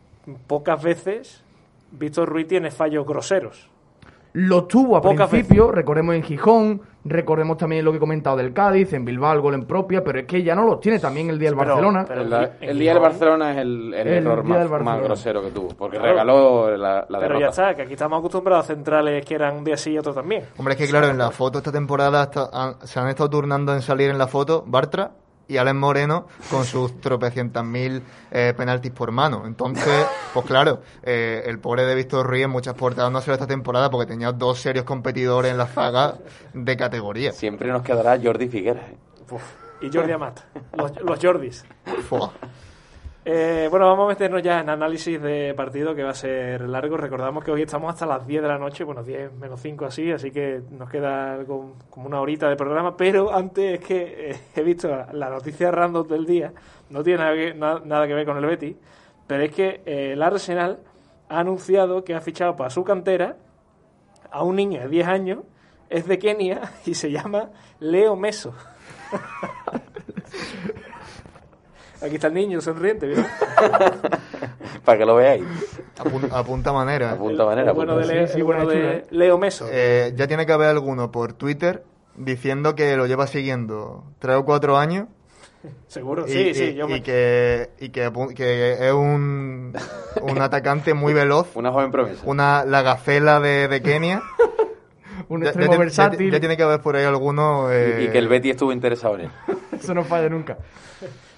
pocas 0.46 0.82
veces 0.82 1.44
Víctor 1.92 2.28
Ruiz 2.28 2.46
tiene 2.46 2.70
fallos 2.70 3.06
groseros. 3.06 3.70
Lo 4.32 4.64
tuvo 4.64 4.98
a 4.98 5.00
Pocas 5.00 5.30
principio, 5.30 5.72
recordemos 5.72 6.14
en 6.14 6.22
Gijón, 6.22 6.82
recordemos 7.08 7.56
también 7.56 7.84
lo 7.84 7.90
que 7.92 7.96
he 7.96 8.00
comentado 8.00 8.36
del 8.36 8.52
Cádiz, 8.52 8.92
en 8.92 9.04
Bilbao 9.04 9.32
el 9.32 9.40
gol 9.40 9.54
en 9.54 9.64
propia, 9.66 10.02
pero 10.04 10.20
es 10.20 10.26
que 10.26 10.42
ya 10.42 10.54
no 10.54 10.64
lo 10.64 10.78
tiene 10.78 10.98
también 10.98 11.30
el 11.30 11.38
día 11.38 11.50
del 11.50 11.58
Pero- 11.58 11.70
Barcelona. 11.74 12.04
pero- 12.06 12.22
El, 12.60 12.78
día 12.78 12.92
del 12.92 13.02
Barcelona 13.02 13.52
es 13.52 13.58
el, 13.58 13.94
el 13.94 14.06
El 14.08 14.26
error 14.26 14.44
más, 14.44 15.02
grosero 15.02 15.42
que 15.42 15.50
tuvo, 15.50 15.68
porque 15.76 15.96
Claro. 15.96 16.12
regaló 16.12 16.76
la, 16.76 16.94
la 17.08 17.18
Pero 17.18 17.20
derrota. 17.20 17.40
ya 17.40 17.48
está, 17.48 17.74
que 17.74 17.82
aquí 17.82 17.92
estamos 17.92 18.18
acostumbrados 18.18 18.64
a 18.64 18.68
centrales 18.74 19.24
que 19.24 19.34
eran 19.34 19.56
un 19.56 19.64
día 19.64 19.76
sí 19.76 19.92
y 19.92 19.98
otro 19.98 20.12
también. 20.12 20.44
Hombre, 20.58 20.74
es 20.74 20.78
que 20.80 20.86
claro, 20.88 21.08
en 21.08 21.18
la 21.18 21.30
foto 21.30 21.58
esta 21.58 21.72
temporada 21.72 22.22
hasta- 22.22 22.48
han- 22.52 22.74
se 22.86 22.98
han 23.00 23.08
estado 23.08 23.30
turnando 23.30 23.72
en 23.72 23.82
salir 23.82 24.10
en 24.10 24.18
la 24.18 24.26
foto 24.26 24.64
Bartra 24.66 25.10
y 25.48 25.56
Alex 25.56 25.76
Moreno 25.76 26.26
con 26.50 26.64
sus 26.64 27.00
tropecientas 27.00 27.64
mil 27.64 28.02
eh, 28.30 28.54
penaltis 28.56 28.92
por 28.92 29.12
mano. 29.12 29.44
Entonces, 29.46 30.06
pues 30.32 30.46
claro, 30.46 30.82
eh, 31.02 31.42
el 31.46 31.58
pobre 31.58 31.84
de 31.84 31.94
Víctor 31.94 32.26
Ruiz 32.26 32.44
en 32.44 32.50
muchas 32.50 32.74
portadas 32.74 33.10
no 33.10 33.18
ha 33.18 33.22
sido 33.22 33.34
esta 33.34 33.46
temporada 33.46 33.90
porque 33.90 34.06
tenía 34.06 34.32
dos 34.32 34.60
serios 34.60 34.84
competidores 34.84 35.50
en 35.50 35.58
la 35.58 35.66
zaga 35.66 36.16
de 36.52 36.76
categoría. 36.76 37.32
Siempre 37.32 37.68
nos 37.70 37.82
quedará 37.82 38.18
Jordi 38.22 38.48
Figueras. 38.48 38.84
¿eh? 38.90 38.96
Y 39.80 39.90
Jordi 39.92 40.12
Amat, 40.12 40.40
los, 40.72 41.00
los 41.02 41.18
Jordis. 41.20 41.64
Fua. 42.08 42.32
Eh, 43.28 43.66
bueno, 43.68 43.86
vamos 43.86 44.04
a 44.04 44.08
meternos 44.10 44.40
ya 44.40 44.60
en 44.60 44.68
análisis 44.70 45.20
de 45.20 45.52
partido 45.56 45.96
que 45.96 46.04
va 46.04 46.10
a 46.10 46.14
ser 46.14 46.60
largo. 46.60 46.96
Recordamos 46.96 47.42
que 47.42 47.50
hoy 47.50 47.62
estamos 47.62 47.92
hasta 47.92 48.06
las 48.06 48.24
10 48.24 48.40
de 48.40 48.46
la 48.46 48.56
noche, 48.56 48.84
bueno, 48.84 49.02
10 49.02 49.32
menos 49.32 49.60
5 49.60 49.84
así, 49.84 50.12
así 50.12 50.30
que 50.30 50.62
nos 50.70 50.88
queda 50.88 51.34
algo 51.34 51.74
como 51.90 52.06
una 52.06 52.20
horita 52.20 52.48
de 52.48 52.54
programa. 52.54 52.96
Pero 52.96 53.34
antes 53.34 53.80
es 53.80 53.84
que 53.84 54.30
eh, 54.30 54.40
he 54.54 54.62
visto 54.62 54.88
la 55.12 55.28
noticia 55.28 55.72
random 55.72 56.06
del 56.06 56.24
día, 56.24 56.52
no 56.90 57.02
tiene 57.02 57.52
nada 57.54 58.06
que, 58.06 58.14
ver 58.14 58.26
con 58.26 58.36
el 58.36 58.46
Betis, 58.46 58.76
pero 59.26 59.42
es 59.42 59.52
que 59.52 59.82
eh, 59.84 60.12
el 60.12 60.22
Arsenal 60.22 60.78
ha 61.28 61.40
anunciado 61.40 62.04
que 62.04 62.14
ha 62.14 62.20
fichado 62.20 62.54
para 62.54 62.70
su 62.70 62.84
cantera 62.84 63.38
a 64.30 64.44
un 64.44 64.54
niño 64.54 64.82
de 64.82 64.88
10 64.88 65.08
años, 65.08 65.38
es 65.90 66.06
de 66.06 66.20
Kenia 66.20 66.60
y 66.86 66.94
se 66.94 67.10
llama 67.10 67.50
Leo 67.80 68.14
Meso. 68.14 68.54
Aquí 72.02 72.14
está 72.16 72.26
el 72.28 72.34
niño 72.34 72.60
sonriente. 72.60 73.10
Para 74.84 74.98
que 74.98 75.04
lo 75.06 75.16
veáis. 75.16 75.42
Apun- 75.98 76.28
apunta 76.32 76.72
manera. 76.72 77.12
Apunta 77.12 77.44
manera. 77.44 77.72
bueno 77.72 77.92
apunta. 77.92 78.08
de, 78.08 78.14
Leo, 78.14 78.26
Sí, 78.28 78.38
el 78.38 78.44
bueno 78.44 78.66
de 78.66 78.96
¿eh? 78.98 79.04
Leo 79.10 79.38
Meso. 79.38 79.66
Eh, 79.70 80.12
ya 80.14 80.26
tiene 80.26 80.46
que 80.46 80.52
haber 80.52 80.68
alguno 80.68 81.10
por 81.10 81.32
Twitter 81.32 81.82
diciendo 82.16 82.74
que 82.74 82.96
lo 82.96 83.06
lleva 83.06 83.26
siguiendo 83.26 84.04
tres 84.18 84.36
o 84.36 84.44
cuatro 84.44 84.76
años. 84.76 85.08
Seguro, 85.88 86.26
Y, 86.28 86.30
sí, 86.30 86.38
y- 86.50 86.54
sí. 86.54 86.74
Yo 86.74 86.86
y 86.88 86.92
me... 86.92 87.02
que, 87.02 87.70
y 87.80 87.88
que, 87.88 88.06
es 88.86 88.92
un, 88.92 89.72
un 90.22 90.40
atacante 90.40 90.94
muy 90.94 91.12
veloz, 91.12 91.48
Una 91.56 91.72
joven 91.72 91.90
promesa. 91.90 92.22
una, 92.24 92.64
la 92.64 92.82
gacela 92.82 93.40
de, 93.40 93.66
de 93.68 93.82
Kenia. 93.82 94.22
Un 95.28 95.40
Ya- 95.40 95.44
ya 95.46 95.50
extremo 95.50 95.70
tiene- 95.72 95.84
versátil. 95.84 96.26
Ya, 96.30 96.32
ya 96.36 96.40
tiene 96.40 96.56
que 96.56 96.62
haber 96.62 96.80
por 96.82 96.94
ahí 96.94 97.04
alguno. 97.04 97.72
eh, 97.72 98.04
Y 98.04 98.08
que 98.12 98.18
el 98.18 98.28
Betty 98.28 98.50
estuvo 98.50 98.70
interesado 98.70 99.14
en 99.16 99.22
él. 99.22 99.30
Eso 99.72 99.92
no 99.94 100.04
falla 100.04 100.28
nunca. 100.28 100.58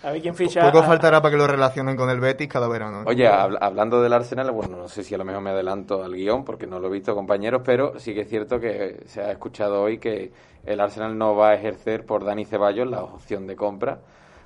A 0.08 0.12
ver 0.12 0.22
quién 0.22 0.34
ficha. 0.34 0.62
Poco 0.62 0.78
a- 0.78 0.82
faltará 0.84 1.20
para 1.20 1.32
que 1.32 1.38
lo 1.38 1.46
relacionen 1.46 1.96
con 1.96 2.08
el 2.10 2.18
Betis 2.20 2.48
cada 2.48 2.66
verano. 2.68 3.00
¿eh? 3.02 3.04
Oye, 3.06 3.28
habl- 3.28 3.58
hablando 3.60 4.00
del 4.00 4.12
Arsenal, 4.12 4.50
bueno, 4.50 4.76
no 4.76 4.88
sé 4.88 5.02
si 5.02 5.14
a 5.14 5.18
lo 5.18 5.24
mejor 5.24 5.42
me 5.42 5.50
adelanto 5.50 6.02
al 6.02 6.14
guion 6.14 6.44
porque 6.44 6.66
no 6.66 6.78
lo 6.80 6.88
he 6.88 6.90
visto, 6.90 7.14
compañeros, 7.14 7.62
pero 7.64 7.98
sí 7.98 8.14
que 8.14 8.22
es 8.22 8.28
cierto 8.28 8.58
que 8.58 9.02
se 9.06 9.20
ha 9.20 9.30
escuchado 9.32 9.82
hoy 9.82 9.98
que 9.98 10.32
el 10.64 10.80
Arsenal 10.80 11.16
no 11.18 11.34
va 11.36 11.50
a 11.50 11.54
ejercer 11.54 12.04
por 12.06 12.24
Dani 12.24 12.44
Ceballos 12.44 12.88
la 12.88 13.02
opción 13.02 13.46
de 13.46 13.54
compra. 13.56 13.98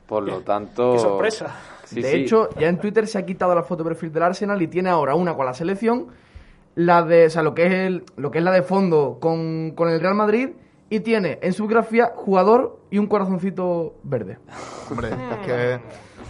Por 0.06 0.24
lo 0.24 0.40
tanto. 0.40 0.92
Qué 0.94 0.98
sorpresa. 0.98 1.54
Sí, 1.84 2.02
de 2.02 2.10
sí. 2.10 2.16
hecho, 2.18 2.48
ya 2.58 2.68
en 2.68 2.78
Twitter 2.78 3.06
se 3.06 3.18
ha 3.18 3.24
quitado 3.24 3.54
la 3.54 3.62
foto 3.62 3.82
de 3.84 3.90
perfil 3.90 4.12
del 4.12 4.24
Arsenal 4.24 4.60
y 4.60 4.66
tiene 4.66 4.90
ahora 4.90 5.14
una 5.14 5.34
con 5.34 5.46
la 5.46 5.54
selección, 5.54 6.08
la 6.74 7.02
de, 7.02 7.26
o 7.26 7.30
sea, 7.30 7.42
lo 7.42 7.54
que 7.54 7.66
es 7.66 7.72
el, 7.72 8.04
lo 8.16 8.30
que 8.30 8.38
es 8.38 8.44
la 8.44 8.50
de 8.52 8.62
fondo 8.62 9.18
con, 9.20 9.70
con 9.76 9.88
el 9.88 10.00
Real 10.00 10.14
Madrid 10.14 10.50
y 10.94 11.00
tiene 11.00 11.38
en 11.40 11.52
su 11.54 11.66
grafía 11.66 12.12
jugador 12.14 12.80
y 12.90 12.98
un 12.98 13.06
corazoncito 13.06 13.94
verde. 14.02 14.38
Hombre, 14.90 15.08
es 15.08 15.46
que 15.46 15.80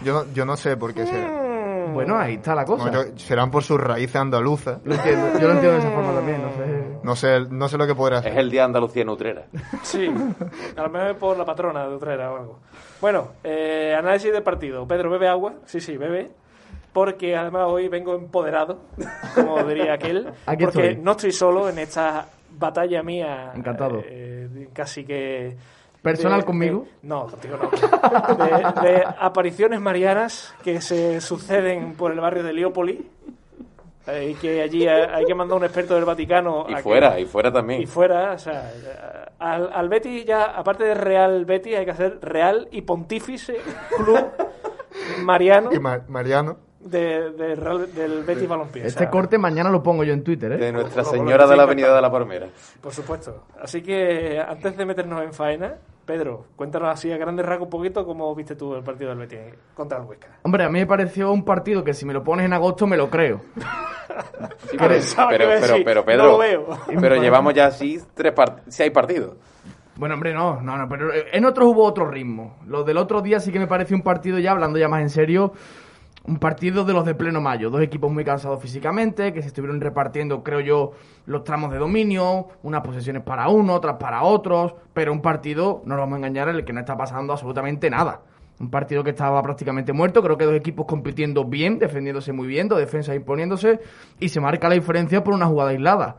yo 0.04 0.12
no, 0.14 0.32
yo 0.32 0.44
no 0.44 0.56
sé 0.56 0.76
por 0.76 0.94
qué 0.94 1.04
será. 1.06 1.40
Bueno, 1.92 2.16
ahí 2.16 2.34
está 2.34 2.54
la 2.54 2.64
cosa. 2.64 2.90
No, 2.90 2.92
yo- 3.04 3.18
serán 3.18 3.50
por 3.50 3.64
sus 3.64 3.78
raíces 3.78 4.14
andaluzas. 4.16 4.78
Lo 4.84 4.94
entiendo, 4.94 5.26
yo 5.40 5.48
lo 5.48 5.54
entiendo 5.54 5.72
de 5.72 5.78
esa 5.78 5.90
forma 5.90 6.12
también, 6.14 6.40
no 6.42 6.50
sé. 6.52 6.98
No 7.02 7.16
sé, 7.16 7.40
no 7.50 7.68
sé 7.68 7.76
lo 7.76 7.86
que 7.88 7.94
podrá 7.96 8.18
hacer. 8.18 8.32
Es 8.32 8.38
el 8.38 8.50
día 8.50 8.60
de 8.60 8.66
Andalucía 8.66 9.04
Nutrera. 9.04 9.46
Sí, 9.82 10.06
a 10.76 10.82
lo 10.82 10.88
mejor 10.90 11.16
por 11.16 11.36
la 11.36 11.44
patrona 11.44 11.86
de 11.88 11.94
Utrera 11.96 12.32
o 12.32 12.36
algo. 12.36 12.58
Bueno, 13.00 13.28
eh, 13.42 13.94
análisis 13.98 14.32
del 14.32 14.42
partido. 14.44 14.86
Pedro, 14.86 15.10
¿bebe 15.10 15.28
agua? 15.28 15.54
Sí, 15.64 15.80
sí, 15.80 15.96
bebe. 15.96 16.30
Porque 16.92 17.34
además 17.36 17.64
hoy 17.66 17.88
vengo 17.88 18.14
empoderado, 18.14 18.78
como 19.34 19.62
diría 19.64 19.94
aquel. 19.94 20.32
Aquí 20.46 20.64
porque 20.64 20.88
estoy. 20.90 21.02
no 21.02 21.10
estoy 21.12 21.32
solo 21.32 21.68
en 21.68 21.78
esta 21.80 22.26
batalla 22.62 23.02
mía. 23.02 23.52
Encantado. 23.54 24.00
eh, 24.06 24.68
casi 24.72 25.04
que. 25.04 25.54
¿Personal 26.00 26.40
de- 26.40 26.46
conmigo? 26.46 26.80
de- 27.02 27.08
no, 27.08 27.26
contigo 27.26 27.58
no. 27.58 27.70
De, 28.44 28.88
de 28.90 29.04
apariciones 29.20 29.80
marianas 29.80 30.54
que 30.64 30.80
se 30.80 31.20
suceden 31.20 31.92
por 31.94 32.10
el 32.12 32.18
barrio 32.20 32.42
de 32.42 32.52
Leópoli. 32.54 33.06
eh, 34.08 34.30
y 34.30 34.34
que 34.34 34.62
allí 34.62 34.88
hay 34.88 35.02
hay 35.12 35.24
que 35.24 35.34
mandar 35.34 35.58
un 35.58 35.64
experto 35.64 35.94
del 35.94 36.04
Vaticano. 36.04 36.64
Y 36.68 36.72
a 36.72 36.76
que- 36.78 36.82
fuera, 36.82 37.20
y 37.20 37.24
fuera 37.26 37.52
también. 37.52 37.82
y 37.82 37.86
fuera, 37.86 38.32
o 38.32 38.38
sea, 38.38 38.72
al, 39.38 39.70
al 39.72 39.88
Betis 39.88 40.24
ya, 40.24 40.44
aparte 40.46 40.82
de 40.84 40.94
Real 40.94 41.44
Betis, 41.44 41.76
hay 41.76 41.84
que 41.84 41.90
hacer 41.92 42.18
Real 42.20 42.66
y 42.72 42.82
Pontífice 42.82 43.58
Club 43.96 44.26
Mariano 45.22 45.72
Y 45.72 45.78
Ma- 45.78 46.02
Mariano. 46.08 46.56
De, 46.84 47.30
de 47.32 47.54
Real- 47.54 47.92
del 47.94 48.24
Betis 48.24 48.48
Balompié. 48.48 48.82
o 48.84 48.86
Este 48.86 49.00
sea, 49.00 49.10
corte 49.10 49.38
mañana 49.38 49.70
lo 49.70 49.82
pongo 49.82 50.04
yo 50.04 50.12
en 50.12 50.22
Twitter, 50.24 50.52
¿eh? 50.52 50.56
De 50.58 50.72
Nuestra 50.72 51.04
Señora 51.04 51.46
de 51.46 51.56
la 51.56 51.62
Avenida 51.64 51.94
de 51.94 52.00
la 52.02 52.10
Palmera. 52.10 52.48
Por 52.80 52.92
supuesto. 52.92 53.44
Así 53.60 53.82
que 53.82 54.40
antes 54.40 54.76
de 54.76 54.84
meternos 54.86 55.22
en 55.22 55.32
faena, 55.32 55.74
Pedro, 56.04 56.46
cuéntanos 56.56 56.88
así 56.90 57.12
a 57.12 57.16
grandes 57.16 57.46
rasgos 57.46 57.66
un 57.66 57.70
poquito 57.70 58.04
cómo 58.04 58.34
viste 58.34 58.56
tú 58.56 58.74
el 58.74 58.82
partido 58.82 59.10
del 59.10 59.18
Betis 59.20 59.38
contra 59.74 59.98
el 59.98 60.04
Huesca. 60.04 60.26
Hombre, 60.42 60.64
a 60.64 60.68
mí 60.68 60.80
me 60.80 60.86
pareció 60.86 61.30
un 61.32 61.44
partido 61.44 61.84
que 61.84 61.94
si 61.94 62.04
me 62.04 62.12
lo 62.12 62.24
pones 62.24 62.44
en 62.46 62.52
agosto 62.52 62.86
me 62.86 62.96
lo 62.96 63.08
creo. 63.08 63.40
Sí, 64.70 64.76
pero, 64.78 64.94
pero, 65.30 65.76
pero, 65.84 66.00
no 66.00 66.04
Pedro, 66.04 66.24
lo 66.32 66.38
veo. 66.38 66.66
pero 67.00 67.16
llevamos 67.16 67.54
ya 67.54 67.66
así 67.66 67.98
tres 68.14 68.32
part 68.32 68.58
seis 68.68 68.90
partidos. 68.90 69.36
Bueno, 69.96 70.14
hombre, 70.16 70.34
no, 70.34 70.60
no, 70.60 70.76
no, 70.76 70.86
pero 70.88 71.10
en 71.14 71.44
otros 71.46 71.68
hubo 71.68 71.84
otro 71.84 72.06
ritmo. 72.06 72.58
Lo 72.66 72.84
del 72.84 72.98
otro 72.98 73.22
día 73.22 73.40
sí 73.40 73.50
que 73.52 73.58
me 73.58 73.66
pareció 73.66 73.96
un 73.96 74.02
partido 74.02 74.38
ya, 74.38 74.50
hablando 74.52 74.78
ya 74.78 74.88
más 74.88 75.00
en 75.00 75.08
serio, 75.10 75.52
un 76.24 76.38
partido 76.38 76.84
de 76.84 76.92
los 76.92 77.04
de 77.04 77.14
pleno 77.14 77.40
mayo. 77.40 77.70
Dos 77.70 77.82
equipos 77.82 78.12
muy 78.12 78.24
cansados 78.24 78.60
físicamente, 78.60 79.32
que 79.32 79.42
se 79.42 79.48
estuvieron 79.48 79.80
repartiendo, 79.80 80.42
creo 80.42 80.60
yo, 80.60 80.92
los 81.26 81.44
tramos 81.44 81.72
de 81.72 81.78
dominio, 81.78 82.48
unas 82.62 82.82
posesiones 82.82 83.22
para 83.22 83.48
uno, 83.48 83.74
otras 83.74 83.96
para 83.96 84.22
otros, 84.22 84.74
pero 84.94 85.12
un 85.12 85.20
partido, 85.20 85.82
no 85.84 85.96
nos 85.96 86.02
vamos 86.02 86.14
a 86.14 86.18
engañar, 86.18 86.48
en 86.48 86.56
el 86.56 86.64
que 86.64 86.72
no 86.72 86.80
está 86.80 86.96
pasando 86.96 87.32
absolutamente 87.32 87.90
nada. 87.90 88.22
Un 88.60 88.70
partido 88.70 89.02
que 89.02 89.10
estaba 89.10 89.42
prácticamente 89.42 89.92
muerto, 89.92 90.22
creo 90.22 90.38
que 90.38 90.44
dos 90.44 90.54
equipos 90.54 90.86
compitiendo 90.86 91.44
bien, 91.44 91.78
defendiéndose 91.78 92.32
muy 92.32 92.46
bien, 92.46 92.68
dos 92.68 92.78
defensas 92.78 93.16
imponiéndose, 93.16 93.80
y 94.20 94.28
se 94.28 94.40
marca 94.40 94.68
la 94.68 94.74
diferencia 94.74 95.24
por 95.24 95.34
una 95.34 95.46
jugada 95.46 95.70
aislada. 95.70 96.18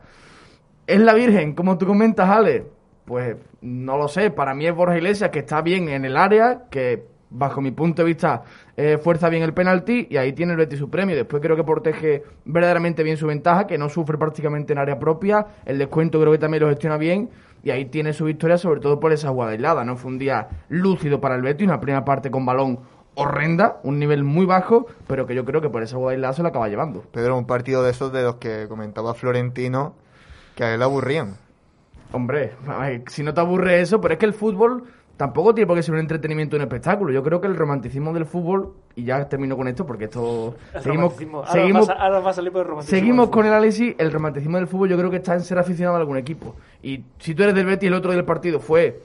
¿Es 0.86 1.00
la 1.00 1.14
Virgen, 1.14 1.54
como 1.54 1.78
tú 1.78 1.86
comentas, 1.86 2.28
Ale? 2.28 2.66
Pues 3.06 3.36
no 3.62 3.96
lo 3.96 4.08
sé. 4.08 4.30
Para 4.30 4.54
mí 4.54 4.66
es 4.66 4.74
Borja 4.74 4.96
Iglesias, 4.96 5.30
que 5.30 5.38
está 5.38 5.62
bien 5.62 5.88
en 5.88 6.04
el 6.04 6.16
área, 6.16 6.64
que 6.70 7.06
bajo 7.34 7.60
mi 7.60 7.72
punto 7.72 8.02
de 8.02 8.06
vista 8.06 8.44
eh, 8.76 8.98
fuerza 8.98 9.28
bien 9.28 9.42
el 9.42 9.52
penalti 9.52 10.06
y 10.08 10.16
ahí 10.16 10.32
tiene 10.32 10.52
el 10.52 10.58
Betis 10.58 10.78
su 10.78 10.88
premio. 10.88 11.14
Después 11.16 11.42
creo 11.42 11.56
que 11.56 11.64
protege 11.64 12.22
verdaderamente 12.44 13.02
bien 13.02 13.16
su 13.16 13.26
ventaja, 13.26 13.66
que 13.66 13.76
no 13.76 13.88
sufre 13.88 14.16
prácticamente 14.16 14.72
en 14.72 14.78
área 14.78 14.98
propia. 14.98 15.46
El 15.66 15.78
descuento 15.78 16.20
creo 16.20 16.32
que 16.32 16.38
también 16.38 16.62
lo 16.62 16.68
gestiona 16.68 16.96
bien 16.96 17.28
y 17.62 17.70
ahí 17.70 17.86
tiene 17.86 18.12
su 18.12 18.24
victoria, 18.24 18.56
sobre 18.56 18.80
todo 18.80 19.00
por 19.00 19.12
esa 19.12 19.30
jugada 19.30 19.52
aislada. 19.52 19.84
No 19.84 19.96
fue 19.96 20.12
un 20.12 20.18
día 20.18 20.48
lúcido 20.68 21.20
para 21.20 21.34
el 21.34 21.42
Betis, 21.42 21.66
una 21.66 21.80
primera 21.80 22.04
parte 22.04 22.30
con 22.30 22.46
balón 22.46 22.78
horrenda, 23.16 23.80
un 23.82 23.98
nivel 23.98 24.24
muy 24.24 24.46
bajo, 24.46 24.86
pero 25.06 25.26
que 25.26 25.34
yo 25.34 25.44
creo 25.44 25.60
que 25.60 25.68
por 25.68 25.82
esa 25.82 25.96
jugada 25.96 26.12
aislada 26.12 26.34
se 26.34 26.42
lo 26.42 26.48
acaba 26.48 26.68
llevando. 26.68 27.02
Pedro, 27.12 27.36
un 27.36 27.46
partido 27.46 27.82
de 27.82 27.90
esos 27.90 28.12
de 28.12 28.22
los 28.22 28.36
que 28.36 28.66
comentaba 28.68 29.14
Florentino 29.14 29.94
que 30.54 30.64
a 30.64 30.74
él 30.74 30.82
aburrían. 30.82 31.36
Hombre, 32.12 32.52
si 33.08 33.24
no 33.24 33.34
te 33.34 33.40
aburre 33.40 33.80
eso, 33.80 34.00
pero 34.00 34.14
es 34.14 34.20
que 34.20 34.26
el 34.26 34.34
fútbol 34.34 34.84
tampoco 35.16 35.54
tiene 35.54 35.66
por 35.66 35.76
qué 35.76 35.82
ser 35.82 35.94
un 35.94 36.00
entretenimiento, 36.00 36.56
un 36.56 36.62
espectáculo. 36.62 37.12
Yo 37.12 37.22
creo 37.22 37.40
que 37.40 37.46
el 37.46 37.56
romanticismo 37.56 38.12
del 38.12 38.26
fútbol, 38.26 38.74
y 38.94 39.04
ya 39.04 39.28
termino 39.28 39.56
con 39.56 39.68
esto 39.68 39.86
porque 39.86 40.04
esto... 40.04 40.56
El 40.72 40.82
Seguimos, 40.82 41.02
romanticismo. 41.02 41.38
Ahora, 41.38 41.52
seguimos, 41.52 41.88
a, 41.88 41.92
ahora 41.92 42.20
va 42.20 42.30
a 42.30 42.32
salir 42.32 42.52
por 42.52 42.62
el 42.62 42.68
romanticismo. 42.68 42.98
seguimos 42.98 43.28
con 43.30 43.46
el 43.46 43.52
análisis, 43.52 43.94
el 43.98 44.12
romanticismo 44.12 44.56
del 44.56 44.66
fútbol 44.66 44.88
yo 44.88 44.96
creo 44.96 45.10
que 45.10 45.16
está 45.16 45.34
en 45.34 45.40
ser 45.40 45.58
aficionado 45.58 45.96
a 45.96 46.00
algún 46.00 46.16
equipo. 46.16 46.56
Y 46.82 47.04
si 47.18 47.34
tú 47.34 47.42
eres 47.42 47.54
del 47.54 47.66
Betis, 47.66 47.88
el 47.88 47.94
otro 47.94 48.12
del 48.12 48.24
partido 48.24 48.60
fue 48.60 49.00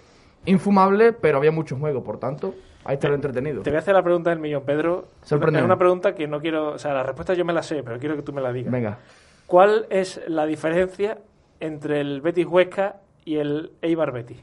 infumable, 0.45 1.13
pero 1.13 1.37
había 1.37 1.51
mucho 1.51 1.75
juego, 1.75 2.03
por 2.03 2.19
tanto, 2.19 2.55
ahí 2.85 2.95
está 2.95 3.07
lo 3.09 3.15
entretenido. 3.15 3.61
Te 3.61 3.69
voy 3.69 3.77
a 3.77 3.79
hacer 3.79 3.93
la 3.93 4.03
pregunta 4.03 4.29
del 4.31 4.39
millón, 4.39 4.63
Pedro. 4.65 5.05
Sorpréndeme. 5.21 5.59
Es 5.59 5.65
una 5.65 5.77
pregunta 5.77 6.15
que 6.15 6.27
no 6.27 6.39
quiero... 6.39 6.73
O 6.73 6.79
sea, 6.79 6.93
la 6.93 7.03
respuesta 7.03 7.33
yo 7.33 7.45
me 7.45 7.53
la 7.53 7.61
sé, 7.61 7.83
pero 7.83 7.99
quiero 7.99 8.15
que 8.15 8.23
tú 8.23 8.33
me 8.33 8.41
la 8.41 8.51
digas. 8.51 8.71
Venga. 8.71 8.97
¿Cuál 9.45 9.87
es 9.89 10.21
la 10.27 10.45
diferencia 10.45 11.17
entre 11.59 12.01
el 12.01 12.21
Betis 12.21 12.45
Huesca 12.45 12.97
y 13.25 13.37
el 13.37 13.71
Eibar 13.81 14.11
Betis? 14.11 14.37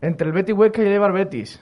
Entre 0.00 0.26
el 0.26 0.32
Betis 0.32 0.54
Huesca 0.54 0.82
y 0.82 0.86
el 0.86 0.92
Eibar 0.92 1.12
Betis. 1.12 1.60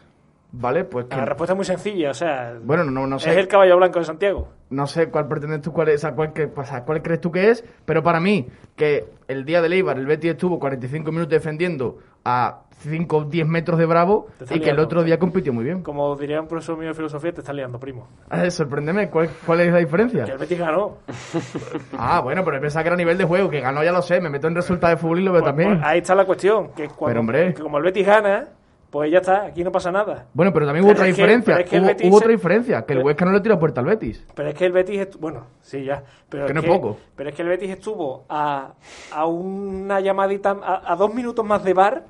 ¿Vale? 0.52 0.85
Pues 0.85 1.06
que... 1.06 1.16
La 1.16 1.24
respuesta 1.26 1.52
es 1.52 1.56
muy 1.56 1.64
sencilla, 1.66 2.11
o 2.11 2.14
sea... 2.14 2.54
Bueno, 2.62 2.85
no, 2.85 3.06
no 3.06 3.18
sé. 3.18 3.30
Es 3.30 3.37
el 3.37 3.48
caballo 3.48 3.76
blanco 3.76 3.98
de 3.98 4.04
Santiago. 4.06 4.48
no 4.70 4.87
sé 4.87 5.11
cuál 5.11 5.28
pretendes 5.28 5.61
tú, 5.61 5.72
cuál, 5.72 5.88
es, 5.88 6.06
cuál, 6.14 6.32
que- 6.32 6.50
o 6.54 6.64
sea, 6.64 6.85
cuál 6.85 7.02
crees 7.02 7.20
tú 7.20 7.30
que 7.30 7.50
es, 7.50 7.64
pero 7.85 8.02
para 8.02 8.20
mí, 8.20 8.48
que 8.74 9.04
el 9.28 9.44
día 9.44 9.61
del 9.61 9.72
Eibar, 9.74 9.98
el 9.98 10.06
Betis 10.06 10.30
estuvo 10.32 10.59
45 10.59 11.11
minutos 11.12 11.30
defendiendo 11.30 11.98
a 12.24 12.62
5 12.78 13.16
o 13.16 13.24
10 13.24 13.46
metros 13.46 13.78
de 13.78 13.87
Bravo 13.87 14.28
y 14.50 14.61
que 14.61 14.70
el 14.70 14.78
otro 14.78 15.02
día 15.02 15.18
compitió 15.18 15.52
muy 15.52 15.64
bien. 15.64 15.82
Como 15.82 16.14
diría 16.16 16.40
un 16.40 16.46
profesor 16.48 16.76
mío 16.78 16.88
de 16.88 16.94
filosofía, 16.94 17.32
te 17.32 17.40
está 17.40 17.52
liando, 17.52 17.78
primo. 17.78 18.09
Eh, 18.30 18.50
sorpréndeme, 18.50 19.09
¿cuál, 19.11 19.28
¿cuál 19.44 19.61
es 19.61 19.72
la 19.72 19.78
diferencia? 19.78 20.24
Que 20.24 20.32
el 20.32 20.38
Betis 20.38 20.59
ganó. 20.59 20.98
Ah, 21.98 22.20
bueno, 22.20 22.44
pero 22.44 22.61
pensaba 22.61 22.82
que 22.82 22.88
era 22.88 22.94
a 22.94 22.98
nivel 22.98 23.18
de 23.18 23.24
juego, 23.24 23.48
que 23.50 23.61
ganó 23.61 23.82
ya 23.82 23.92
lo 23.92 24.02
sé, 24.02 24.20
me 24.20 24.28
meto 24.30 24.46
en 24.48 24.54
resultados 24.54 24.96
de 24.96 25.00
fútbol 25.02 25.20
y 25.20 25.24
lo 25.24 25.32
veo 25.32 25.40
Pues- 25.42 25.50
también. 25.50 25.74
pues 25.74 25.85
ahí 25.87 25.98
está 25.98 26.14
la 26.14 26.24
cuestión, 26.24 26.68
que 26.74 26.88
cuando, 26.88 27.06
Pero, 27.06 27.20
hombre. 27.20 27.54
que 27.54 27.62
como 27.62 27.78
el 27.78 27.85
Betis 27.85 28.06
gana, 28.06 28.48
pues 28.96 29.12
ya 29.12 29.18
está, 29.18 29.42
aquí 29.44 29.62
no 29.62 29.70
pasa 29.70 29.90
nada. 29.92 30.26
Bueno, 30.32 30.52
pero 30.54 30.64
también 30.64 30.85
hubo 30.85 30.92
Pero 30.92 31.00
otra 31.00 31.04
que- 31.06 31.12
diferencia, 31.12 31.56
es 31.61 31.68
que 31.68 31.78
hubo, 31.78 31.87
Betis 31.87 32.09
hubo 32.09 32.18
se- 32.18 32.24
otra 32.24 32.32
diferencia, 32.32 32.87
que 32.87 32.92
el 32.94 33.04
Huesca 33.04 33.24
no 33.26 33.32
le 33.32 33.40
tiró 33.42 33.59
puerta 33.59 33.80
al 33.82 33.87
Betis. 33.87 34.24
Pero 34.35 34.48
es 34.48 34.54
que 34.54 34.64
el 34.64 34.72
Betis, 34.72 35.00
estu- 35.00 35.18
bueno, 35.20 35.46
sí, 35.61 35.85
ya. 35.85 36.02
Pero 36.30 36.46
Que 36.46 36.52
es 36.52 36.54
no 36.54 36.61
es 36.62 36.66
poco. 36.66 36.96
Pero 37.14 37.28
es 37.28 37.35
que 37.37 37.42
el 37.42 37.48
Betis 37.48 37.70
estuvo 37.70 38.24
a, 38.28 38.72
a 39.12 39.26
una 39.26 40.00
llamadita, 40.00 40.56
a, 40.62 40.92
a 40.92 40.96
dos 40.96 41.12
minutos 41.12 41.44
más 41.44 41.62
de 41.62 41.74
bar 41.74 42.04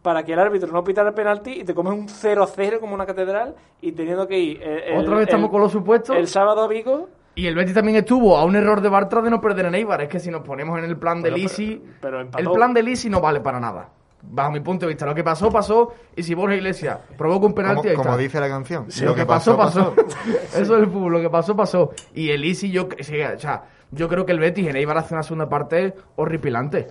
para 0.00 0.22
que 0.22 0.32
el 0.32 0.38
árbitro 0.38 0.72
no 0.72 0.82
pitara 0.82 1.10
el 1.10 1.14
penalti 1.14 1.60
y 1.60 1.64
te 1.64 1.74
comes 1.74 1.92
un 1.92 2.08
0 2.08 2.42
a 2.42 2.46
0 2.46 2.78
como 2.80 2.94
una 2.94 3.04
catedral 3.04 3.54
y 3.82 3.92
teniendo 3.92 4.26
que 4.26 4.38
ir. 4.38 4.62
el- 4.62 4.78
el- 4.94 4.98
Otra 5.00 5.16
vez 5.16 5.24
estamos 5.24 5.46
el- 5.48 5.50
con 5.52 5.60
los 5.60 5.70
supuestos. 5.70 6.16
El 6.16 6.28
sábado 6.28 6.62
a 6.62 6.66
Vigo. 6.68 7.08
Y 7.34 7.46
el 7.46 7.54
Betis 7.54 7.74
también 7.74 7.96
estuvo 7.98 8.36
a 8.36 8.44
un 8.44 8.56
error 8.56 8.80
de 8.80 8.88
Bartra 8.88 9.22
de 9.22 9.30
no 9.30 9.40
perder 9.40 9.66
en 9.66 9.74
Eibar. 9.74 10.00
Es 10.02 10.08
que 10.08 10.18
si 10.18 10.30
nos 10.30 10.42
ponemos 10.42 10.78
en 10.78 10.84
el 10.84 10.96
plan 10.98 11.22
de 11.22 11.30
Lisi, 11.30 11.82
pero 12.00 12.20
el 12.20 12.28
plan 12.50 12.74
de 12.74 12.82
Lisi 12.82 13.08
no 13.08 13.20
vale 13.20 13.40
para 13.40 13.58
nada. 13.58 13.88
Bajo 14.24 14.52
mi 14.52 14.60
punto 14.60 14.86
de 14.86 14.92
vista, 14.92 15.04
lo 15.04 15.14
que 15.14 15.24
pasó, 15.24 15.50
pasó. 15.50 15.92
Y 16.14 16.22
si 16.22 16.34
Borja 16.34 16.54
Iglesias 16.54 16.98
provoca 17.18 17.46
un 17.46 17.54
penalti, 17.54 17.80
Como, 17.80 17.90
ahí 17.90 17.96
como 17.96 18.10
está. 18.10 18.22
dice 18.22 18.40
la 18.40 18.48
canción. 18.48 18.86
lo, 19.02 19.14
que 19.14 19.26
pasó, 19.26 19.56
pasó. 19.56 19.94
Eso 20.54 20.76
es 20.76 20.82
el 20.82 20.86
fútbol, 20.86 21.12
lo 21.12 21.20
que 21.20 21.28
pasó, 21.30 21.56
pasó. 21.56 21.90
Y 22.14 22.30
el 22.30 22.40
Lisi, 22.40 22.70
yo, 22.70 22.88
sí, 23.00 23.20
o 23.20 23.38
sea, 23.38 23.64
yo 23.90 24.08
creo 24.08 24.24
que 24.24 24.32
el 24.32 24.38
Betis 24.38 24.66
en 24.68 24.76
Eibar 24.76 24.96
hace 24.96 25.14
una 25.14 25.22
segunda 25.22 25.48
parte 25.48 25.94
horripilante. 26.16 26.88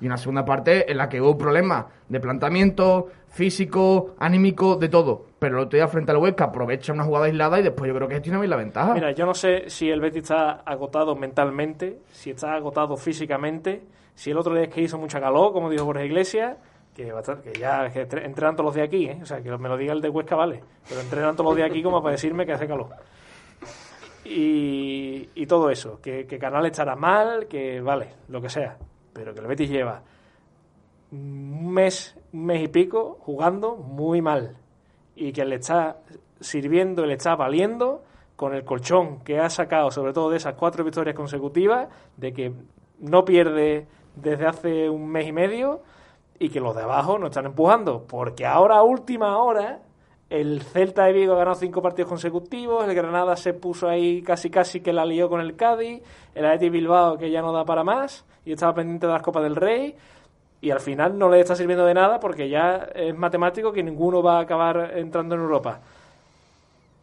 Y 0.00 0.06
una 0.06 0.18
segunda 0.18 0.44
parte 0.44 0.90
en 0.90 0.98
la 0.98 1.08
que 1.08 1.20
hubo 1.22 1.38
problemas 1.38 1.86
de 2.08 2.20
planteamiento, 2.20 3.08
físico, 3.28 4.14
anímico, 4.18 4.76
de 4.76 4.88
todo. 4.88 5.26
pero 5.38 5.58
el 5.58 5.64
otro 5.64 5.76
día 5.76 5.88
frente 5.88 6.12
al 6.12 6.18
Huesca 6.18 6.44
aprovecha 6.44 6.92
una 6.92 7.04
jugada 7.04 7.26
aislada 7.26 7.60
y 7.60 7.62
después 7.62 7.88
yo 7.88 7.94
creo 7.94 8.08
que 8.08 8.20
bien 8.20 8.50
la 8.50 8.56
ventaja. 8.56 8.94
Mira, 8.94 9.12
yo 9.12 9.26
no 9.26 9.34
sé 9.34 9.68
si 9.68 9.90
el 9.90 10.00
Betis 10.00 10.24
está 10.24 10.62
agotado 10.64 11.16
mentalmente, 11.16 12.00
si 12.10 12.30
está 12.30 12.54
agotado 12.54 12.96
físicamente, 12.96 13.82
si 14.16 14.32
el 14.32 14.38
otro 14.38 14.52
día 14.54 14.64
es 14.64 14.70
que 14.74 14.80
hizo 14.82 14.98
mucha 14.98 15.20
calor, 15.20 15.52
como 15.52 15.70
dijo 15.70 15.84
Borges 15.84 16.06
Iglesias, 16.06 16.56
que, 16.92 17.12
bastante- 17.12 17.52
que 17.52 17.58
ya 17.60 17.88
que 17.90 18.00
entre- 18.00 18.24
entrenan 18.26 18.56
todos 18.56 18.66
los 18.66 18.74
de 18.74 18.82
aquí, 18.82 19.06
¿eh? 19.06 19.18
o 19.22 19.26
sea, 19.26 19.40
que 19.40 19.56
me 19.56 19.68
lo 19.68 19.76
diga 19.76 19.92
el 19.92 20.00
de 20.00 20.08
Huesca, 20.08 20.34
vale, 20.34 20.64
pero 20.88 21.00
entrenan 21.00 21.36
todos 21.36 21.50
los 21.50 21.56
de 21.56 21.62
aquí 21.62 21.80
como 21.82 22.02
para 22.02 22.12
decirme 22.12 22.44
que 22.44 22.52
hace 22.54 22.66
calor. 22.66 22.88
Y, 24.24 25.28
y 25.34 25.46
todo 25.46 25.70
eso, 25.70 26.00
que, 26.00 26.26
que 26.26 26.38
Canal 26.38 26.66
estará 26.66 26.96
mal, 26.96 27.46
que 27.46 27.80
vale, 27.80 28.08
lo 28.28 28.40
que 28.40 28.48
sea, 28.48 28.76
pero 29.12 29.32
que 29.32 29.40
el 29.40 29.46
Betis 29.46 29.70
lleva 29.70 30.02
un 31.12 31.70
mes, 31.72 32.16
un 32.32 32.44
mes 32.46 32.62
y 32.64 32.68
pico 32.68 33.18
jugando 33.20 33.76
muy 33.76 34.20
mal 34.20 34.56
y 35.14 35.32
que 35.32 35.44
le 35.44 35.56
está 35.56 35.98
sirviendo 36.40 37.06
le 37.06 37.14
está 37.14 37.36
valiendo 37.36 38.02
con 38.34 38.52
el 38.54 38.64
colchón 38.64 39.20
que 39.22 39.38
ha 39.38 39.48
sacado, 39.48 39.90
sobre 39.92 40.12
todo 40.12 40.30
de 40.30 40.36
esas 40.38 40.54
cuatro 40.54 40.82
victorias 40.84 41.14
consecutivas, 41.14 41.88
de 42.16 42.32
que 42.32 42.52
no 42.98 43.24
pierde 43.24 43.86
desde 44.16 44.46
hace 44.46 44.90
un 44.90 45.08
mes 45.08 45.28
y 45.28 45.32
medio 45.32 45.80
y 46.38 46.48
que 46.50 46.60
los 46.60 46.74
de 46.74 46.82
abajo 46.82 47.18
no 47.18 47.26
están 47.26 47.46
empujando, 47.46 48.04
porque 48.06 48.44
ahora 48.44 48.76
a 48.76 48.82
última 48.82 49.38
hora 49.38 49.80
el 50.28 50.60
Celta 50.62 51.04
de 51.04 51.12
Vigo 51.12 51.34
ha 51.34 51.38
ganado 51.38 51.54
cinco 51.54 51.80
partidos 51.80 52.08
consecutivos, 52.08 52.86
el 52.86 52.94
Granada 52.94 53.36
se 53.36 53.54
puso 53.54 53.88
ahí 53.88 54.22
casi 54.22 54.50
casi 54.50 54.80
que 54.80 54.92
la 54.92 55.04
lió 55.04 55.28
con 55.28 55.40
el 55.40 55.54
Cádiz, 55.54 56.02
el 56.34 56.44
Athletic 56.44 56.72
Bilbao 56.72 57.16
que 57.16 57.30
ya 57.30 57.42
no 57.42 57.52
da 57.52 57.64
para 57.64 57.84
más 57.84 58.24
y 58.44 58.52
estaba 58.52 58.74
pendiente 58.74 59.06
de 59.06 59.12
las 59.12 59.22
Copas 59.22 59.44
del 59.44 59.56
Rey 59.56 59.94
y 60.60 60.70
al 60.70 60.80
final 60.80 61.16
no 61.16 61.28
le 61.28 61.40
está 61.40 61.54
sirviendo 61.54 61.86
de 61.86 61.94
nada 61.94 62.18
porque 62.18 62.48
ya 62.48 62.88
es 62.94 63.16
matemático 63.16 63.72
que 63.72 63.82
ninguno 63.82 64.22
va 64.22 64.38
a 64.38 64.42
acabar 64.42 64.92
entrando 64.96 65.34
en 65.36 65.42
Europa. 65.42 65.80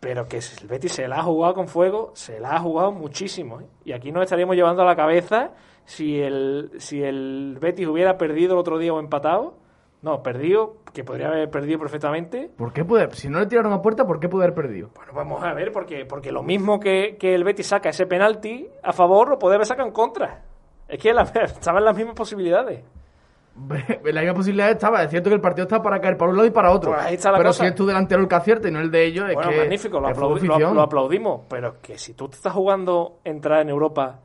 Pero 0.03 0.27
que 0.27 0.37
el 0.37 0.67
Betis 0.67 0.91
se 0.91 1.07
la 1.07 1.19
ha 1.19 1.23
jugado 1.23 1.53
con 1.53 1.69
fuego, 1.69 2.11
se 2.13 2.37
la 2.39 2.55
ha 2.55 2.59
jugado 2.59 2.91
muchísimo. 2.91 3.61
¿eh? 3.61 3.65
Y 3.85 3.93
aquí 3.93 4.11
nos 4.11 4.23
estaríamos 4.23 4.57
llevando 4.57 4.81
a 4.81 4.85
la 4.85 4.97
cabeza 4.97 5.51
si 5.85 6.19
el, 6.19 6.71
si 6.77 7.01
el 7.01 7.57
Betis 7.61 7.87
hubiera 7.87 8.17
perdido 8.17 8.53
el 8.53 8.59
otro 8.59 8.77
día 8.77 8.93
o 8.93 8.99
empatado. 8.99 9.55
No, 10.01 10.21
perdido, 10.21 10.75
que 10.93 11.05
podría 11.05 11.29
haber 11.29 11.49
perdido 11.49 11.79
perfectamente. 11.79 12.51
¿Por 12.57 12.73
qué 12.73 12.83
puede, 12.83 13.09
si 13.13 13.29
no 13.29 13.39
le 13.39 13.45
tiraron 13.45 13.71
a 13.71 13.81
puerta, 13.81 14.05
¿por 14.05 14.19
qué 14.19 14.27
puede 14.27 14.43
haber 14.43 14.53
perdido? 14.55 14.89
Bueno, 14.93 15.13
vamos 15.13 15.41
a 15.41 15.53
ver, 15.53 15.71
porque, 15.71 16.05
porque 16.05 16.33
lo 16.33 16.43
mismo 16.43 16.77
que, 16.81 17.15
que 17.17 17.33
el 17.33 17.45
Betis 17.45 17.67
saca 17.67 17.87
ese 17.87 18.05
penalti 18.05 18.67
a 18.83 18.91
favor, 18.91 19.29
lo 19.29 19.39
puede 19.39 19.55
haber 19.55 19.65
sacado 19.65 19.87
en 19.87 19.93
contra. 19.93 20.43
Es 20.89 20.99
que 21.01 21.13
la, 21.13 21.21
estaban 21.45 21.85
las 21.85 21.95
mismas 21.95 22.15
posibilidades. 22.15 22.83
La 24.03 24.21
misma 24.21 24.33
posibilidad 24.35 24.71
estaba, 24.71 25.03
es 25.03 25.09
cierto 25.11 25.29
que 25.29 25.35
el 25.35 25.41
partido 25.41 25.63
está 25.63 25.81
para 25.81 25.99
caer 26.01 26.17
para 26.17 26.31
un 26.31 26.37
lado 26.37 26.47
y 26.47 26.51
para 26.51 26.71
otro. 26.71 26.91
Pues 26.91 27.03
ahí 27.05 27.13
está 27.15 27.31
la 27.31 27.37
pero 27.37 27.49
cosa. 27.49 27.63
si 27.63 27.69
es 27.69 27.75
tu 27.75 27.85
delantero 27.85 28.21
el 28.21 28.27
que 28.27 28.35
acierte 28.35 28.69
y 28.69 28.71
no 28.71 28.79
el 28.79 28.89
de 28.89 29.05
ellos, 29.05 29.29
es 29.29 29.35
Bueno, 29.35 29.51
que. 29.51 29.57
magnífico, 29.57 29.99
lo, 29.99 30.09
es 30.09 30.17
aplaudi- 30.17 30.73
lo- 30.73 30.81
aplaudimos, 30.81 31.41
pero 31.47 31.79
que 31.81 31.97
si 31.97 32.13
tú 32.13 32.27
te 32.29 32.35
estás 32.35 32.51
jugando 32.53 33.19
entrar 33.23 33.61
en 33.61 33.69
Europa 33.69 34.19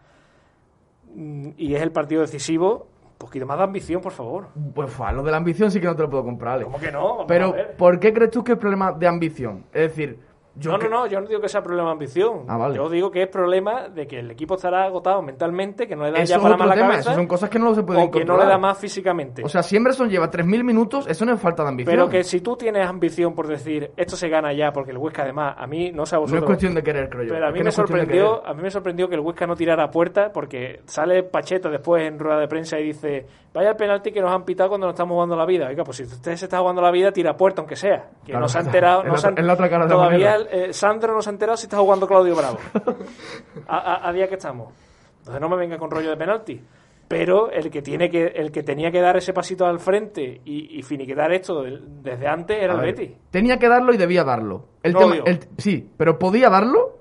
mm, 1.14 1.49
y 1.57 1.75
es 1.75 1.83
el 1.83 1.93
partido 1.93 2.21
decisivo, 2.23 2.88
un 3.05 3.17
poquito 3.19 3.47
más 3.47 3.59
de 3.59 3.64
ambición, 3.64 4.01
por 4.01 4.12
favor. 4.12 4.49
Pues 4.75 4.91
fue, 4.91 5.12
lo 5.12 5.23
de 5.23 5.31
la 5.31 5.37
ambición 5.38 5.71
sí 5.71 5.81
que 5.81 5.87
no 5.87 5.97
te 5.97 6.03
lo 6.03 6.11
puedo 6.11 6.25
comprar, 6.25 6.55
Ale. 6.55 6.64
¿Cómo 6.64 6.79
que 6.79 6.91
no? 6.93 7.09
Vamos 7.09 7.25
Pero. 7.29 7.55
¿por 7.77 7.99
qué 7.99 8.12
crees 8.12 8.31
tú 8.31 8.43
que 8.45 8.53
es 8.53 8.59
problema 8.59 8.93
de 8.93 9.07
ambición? 9.09 9.64
Es 9.73 9.88
decir, 9.91 10.19
yo. 10.59 10.73
no, 10.73 10.79
que- 10.79 10.88
no, 10.88 11.01
no, 11.01 11.07
yo 11.07 11.21
no 11.21 11.27
digo 11.27 11.40
que 11.40 11.49
sea 11.49 11.62
problema 11.62 11.88
de 11.88 11.92
ambición. 11.92 12.44
Ah, 12.49 12.57
vale. 12.57 12.77
Yo 12.77 12.88
digo 12.88 13.11
que 13.11 13.23
es 13.23 13.29
problema 13.29 13.88
de 13.88 14.07
que 14.07 14.18
el 14.18 14.31
equipo 14.31 14.55
estará 14.57 14.85
agotado 14.85 15.23
mentalmente, 15.23 15.87
que 15.87 15.97
no 15.97 16.05
le 16.05 16.12
da 16.12 16.18
Eso 16.18 16.35
ya 16.35 16.40
para 16.40 16.55
otro 16.55 16.59
más 16.59 16.68
la 16.68 16.75
tema, 16.75 16.88
cabeza, 16.90 17.11
eso 17.11 17.18
son 17.18 17.27
cosas 17.27 17.51
que 17.51 17.59
no 17.59 17.75
se 17.75 17.83
pueden 17.83 18.03
o 18.05 18.11
que 18.11 18.25
no 18.25 18.37
le 18.37 18.47
da 18.47 18.59
más 18.59 18.79
físicamente. 18.79 19.42
O 19.44 19.49
sea, 19.49 19.62
si 19.62 19.77
Emerson 19.77 20.09
lleva 20.11 20.31
3.000 20.31 20.64
minutos, 20.64 21.07
eso 21.09 21.25
no 21.25 21.35
es 21.35 21.40
falta 21.40 21.62
de 21.62 21.68
ambición. 21.71 21.94
pero 21.97 22.09
que 22.09 22.25
si 22.25 22.40
tú 22.40 22.57
tienes 22.57 22.87
ambición 22.87 23.35
por 23.35 23.47
decir, 23.47 23.90
esto 23.97 24.16
se 24.16 24.29
gana 24.29 24.53
ya, 24.53 24.73
porque 24.73 24.90
el 24.90 24.99
Huesca 24.99 25.23
además, 25.23 25.55
a 25.57 25.66
mí, 25.66 25.92
no 25.92 26.07
sé 26.07 26.16
a 26.16 26.18
no 26.18 26.25
es 26.37 26.42
cuestión 26.44 26.75
de 26.75 26.83
querer, 26.83 27.09
creo 27.09 27.25
yo. 27.25 27.35
Pero 27.35 27.47
a 27.47 27.51
mí, 27.51 27.59
no 27.59 27.64
me 27.66 27.73
sorprendió, 27.73 28.47
a 28.47 28.55
mí 28.55 28.62
me 28.62 28.71
sorprendió 28.71 29.09
que 29.09 29.14
el 29.14 29.21
Huesca 29.21 29.47
no 29.47 29.55
tirara 29.57 29.85
a 29.85 29.90
puerta 29.90 30.33
porque 30.33 30.81
sale 30.87 31.23
Pacheta 31.23 31.68
después 31.68 32.03
en 32.03 32.18
rueda 32.18 32.40
de 32.40 32.49
prensa 32.49 32.79
y 32.79 32.85
dice 32.85 33.27
vaya 33.59 33.71
el 33.71 33.77
penalti 33.77 34.11
que 34.12 34.21
nos 34.21 34.31
han 34.33 34.44
pitado 34.44 34.71
cuando 34.71 34.87
nos 34.87 34.94
estamos 34.94 35.14
jugando 35.14 35.37
la 35.37 35.44
vida. 35.47 35.66
Oiga, 35.68 35.85
pues 35.85 35.97
si 35.99 36.03
usted 36.05 36.37
se 36.37 36.47
está 36.47 36.59
jugando 36.61 36.81
la 36.81 36.90
vida, 36.90 37.12
tira 37.12 37.33
a 37.33 37.37
puerta 37.37 37.61
aunque 37.61 37.77
sea. 37.77 38.09
Que 38.25 38.33
Claro, 38.33 38.40
no 38.40 38.49
se 38.49 38.59
ha 38.59 38.61
enterado. 38.62 39.01
es 39.03 39.07
no 39.07 39.12
la 39.12 39.18
se 39.18 39.29
otra- 39.29 39.40
es 39.42 39.47
la 39.47 39.53
otra 39.53 39.68
cara 39.71 39.85
de 39.85 39.90
Todavía 39.90 40.33
moneda. 40.38 40.51
eh, 40.51 40.73
Sandro 40.73 41.12
no 41.14 41.23
se 41.23 41.31
ha 41.31 41.33
enterado 41.33 41.57
si 41.57 41.66
está 41.66 41.79
jugando 41.79 42.07
Claudio 42.07 42.35
Bravo. 42.37 42.59
a, 43.68 43.77
a- 43.77 44.09
a 44.09 44.12
día 44.12 44.29
que 44.29 44.35
estamos. 44.35 44.73
Entonces 45.18 45.40
no 45.40 45.49
me 45.49 45.57
venga 45.57 45.77
con 45.79 45.90
rollo 45.90 46.11
de 46.11 46.16
penalti. 46.16 46.61
Pero 47.09 47.51
el 47.51 47.71
que 47.71 47.81
tiene 47.81 48.11
que 48.11 48.27
el 48.27 48.53
que 48.53 48.62
tenía 48.62 48.90
que 48.90 49.01
dar 49.01 49.16
ese 49.16 49.33
pasito 49.33 49.64
al 49.64 49.79
frente 49.81 50.42
y, 50.44 50.79
y 50.79 50.83
finiquitar 50.83 51.33
esto 51.33 51.62
desde 51.62 52.27
antes 52.27 52.62
era 52.62 52.75
A 52.75 52.77
el 52.77 52.83
ver, 52.83 52.94
Betis. 52.94 53.16
Tenía 53.31 53.59
que 53.59 53.66
darlo 53.66 53.94
y 53.94 53.97
debía 53.97 54.25
darlo. 54.25 54.66
El 54.83 54.92
No 54.92 54.99
tema, 54.99 55.16
el- 55.25 55.40
sí, 55.57 55.90
pero 55.97 56.18
¿podía 56.18 56.51
darlo? 56.51 56.98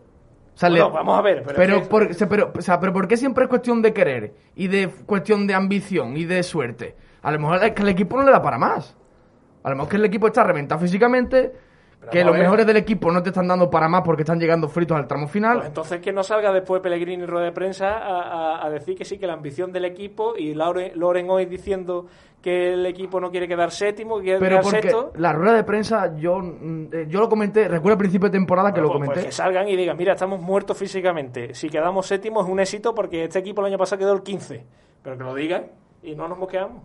O 0.58 0.60
sea, 0.60 0.70
Bueno, 0.70 0.88
le- 0.88 0.92
vamos 0.96 1.20
a 1.20 1.22
ver, 1.22 1.44
pero 1.46 1.56
Pero, 1.56 1.76
es 1.78 1.88
por, 1.88 2.04
o 2.04 2.14
sea, 2.16 2.28
pero, 2.28 2.52
o 2.58 2.62
sea, 2.62 2.80
pero 2.80 2.92
¿por 2.92 3.08
qué 3.08 3.16
siempre 3.16 3.44
es 3.44 3.50
cuestión 3.50 3.80
de 3.84 3.94
querer? 3.94 4.34
Y 4.56 4.68
de 4.68 4.88
cuestión 5.06 5.46
de 5.46 5.54
ambición 5.54 6.18
y 6.18 6.26
de 6.26 6.42
suerte. 6.42 6.96
A 7.22 7.32
lo 7.32 7.38
mejor 7.40 7.64
es 7.64 7.72
que 7.74 7.84
el 7.84 7.90
equipo 7.90 8.18
no 8.18 8.24
le 8.24 8.32
da 8.32 8.42
para 8.42 8.58
más. 8.58 8.98
A 9.62 9.70
lo 9.70 9.76
mejor 9.76 9.90
que 9.92 9.98
el 9.98 10.06
equipo 10.06 10.26
está 10.26 10.44
reventado 10.44 10.82
físicamente, 10.82 11.52
Pero 12.00 12.12
que 12.12 12.24
los 12.24 12.36
mejores 12.36 12.66
del 12.66 12.78
equipo 12.78 13.12
no 13.12 13.22
te 13.22 13.30
están 13.30 13.48
dando 13.48 13.70
para 13.70 13.88
más 13.88 14.02
porque 14.02 14.24
están 14.24 14.40
llegando 14.40 14.68
fritos 14.68 14.98
al 14.98 15.08
tramo 15.08 15.28
final. 15.28 15.58
Pues 15.58 15.68
entonces 15.68 16.00
que 16.02 16.12
no 16.12 16.24
salga 16.24 16.52
después 16.52 16.82
Pellegrini 16.82 17.24
en 17.24 17.28
rueda 17.28 17.46
de 17.46 17.52
prensa 17.52 17.90
a, 17.98 18.22
a- 18.58 18.66
a 18.66 18.70
decir 18.72 18.96
que 18.98 19.06
sí, 19.06 19.20
que 19.20 19.28
la 19.28 19.34
ambición 19.34 19.72
del 19.72 19.86
equipo 19.86 20.36
y 20.38 20.56
Lauren, 20.56 20.92
Loren 20.96 21.30
hoy 21.30 21.46
diciendo 21.46 22.08
que 22.42 22.74
el 22.74 22.86
equipo 22.86 23.20
no 23.20 23.30
quiere 23.32 23.48
quedar 23.48 23.72
séptimo, 23.72 24.18
que 24.18 24.24
quiere 24.24 24.40
pero 24.40 24.60
quedar 24.60 24.64
porque 24.64 24.82
sexto. 24.82 25.12
la 25.16 25.34
rueda 25.34 25.54
de 25.56 25.64
prensa, 25.64 26.16
yo, 26.18 26.40
mm, 26.40 26.88
eh, 26.94 27.06
yo 27.10 27.20
lo 27.20 27.28
comenté, 27.30 27.68
recuerdo 27.68 27.94
al 27.94 27.98
principio 27.98 28.30
de 28.30 28.38
temporada 28.38 28.72
que 28.74 28.80
Bueno, 28.80 28.94
lo 28.94 29.00
pues- 29.00 29.08
comenté. 29.08 29.14
pues 29.22 29.26
que 29.26 29.32
salgan 29.44 29.68
y 29.68 29.76
digan, 29.76 29.98
mira, 29.98 30.14
estamos 30.14 30.40
muertos 30.40 30.78
físicamente. 30.78 31.54
Si 31.56 31.70
quedamos 31.70 32.06
séptimo 32.06 32.42
es 32.42 32.48
un 32.48 32.60
éxito 32.60 32.94
porque 32.96 33.24
este 33.26 33.40
equipo 33.40 33.62
el 33.62 33.68
año 33.68 33.78
pasado 33.78 34.00
quedó 34.00 34.14
el 34.14 34.22
15. 34.24 34.64
Pero 35.04 35.18
que 35.18 35.24
lo 35.24 35.34
digan 35.36 35.66
y 36.04 36.16
no 36.16 36.28
nos 36.28 36.38
mosqueamos. 36.38 36.84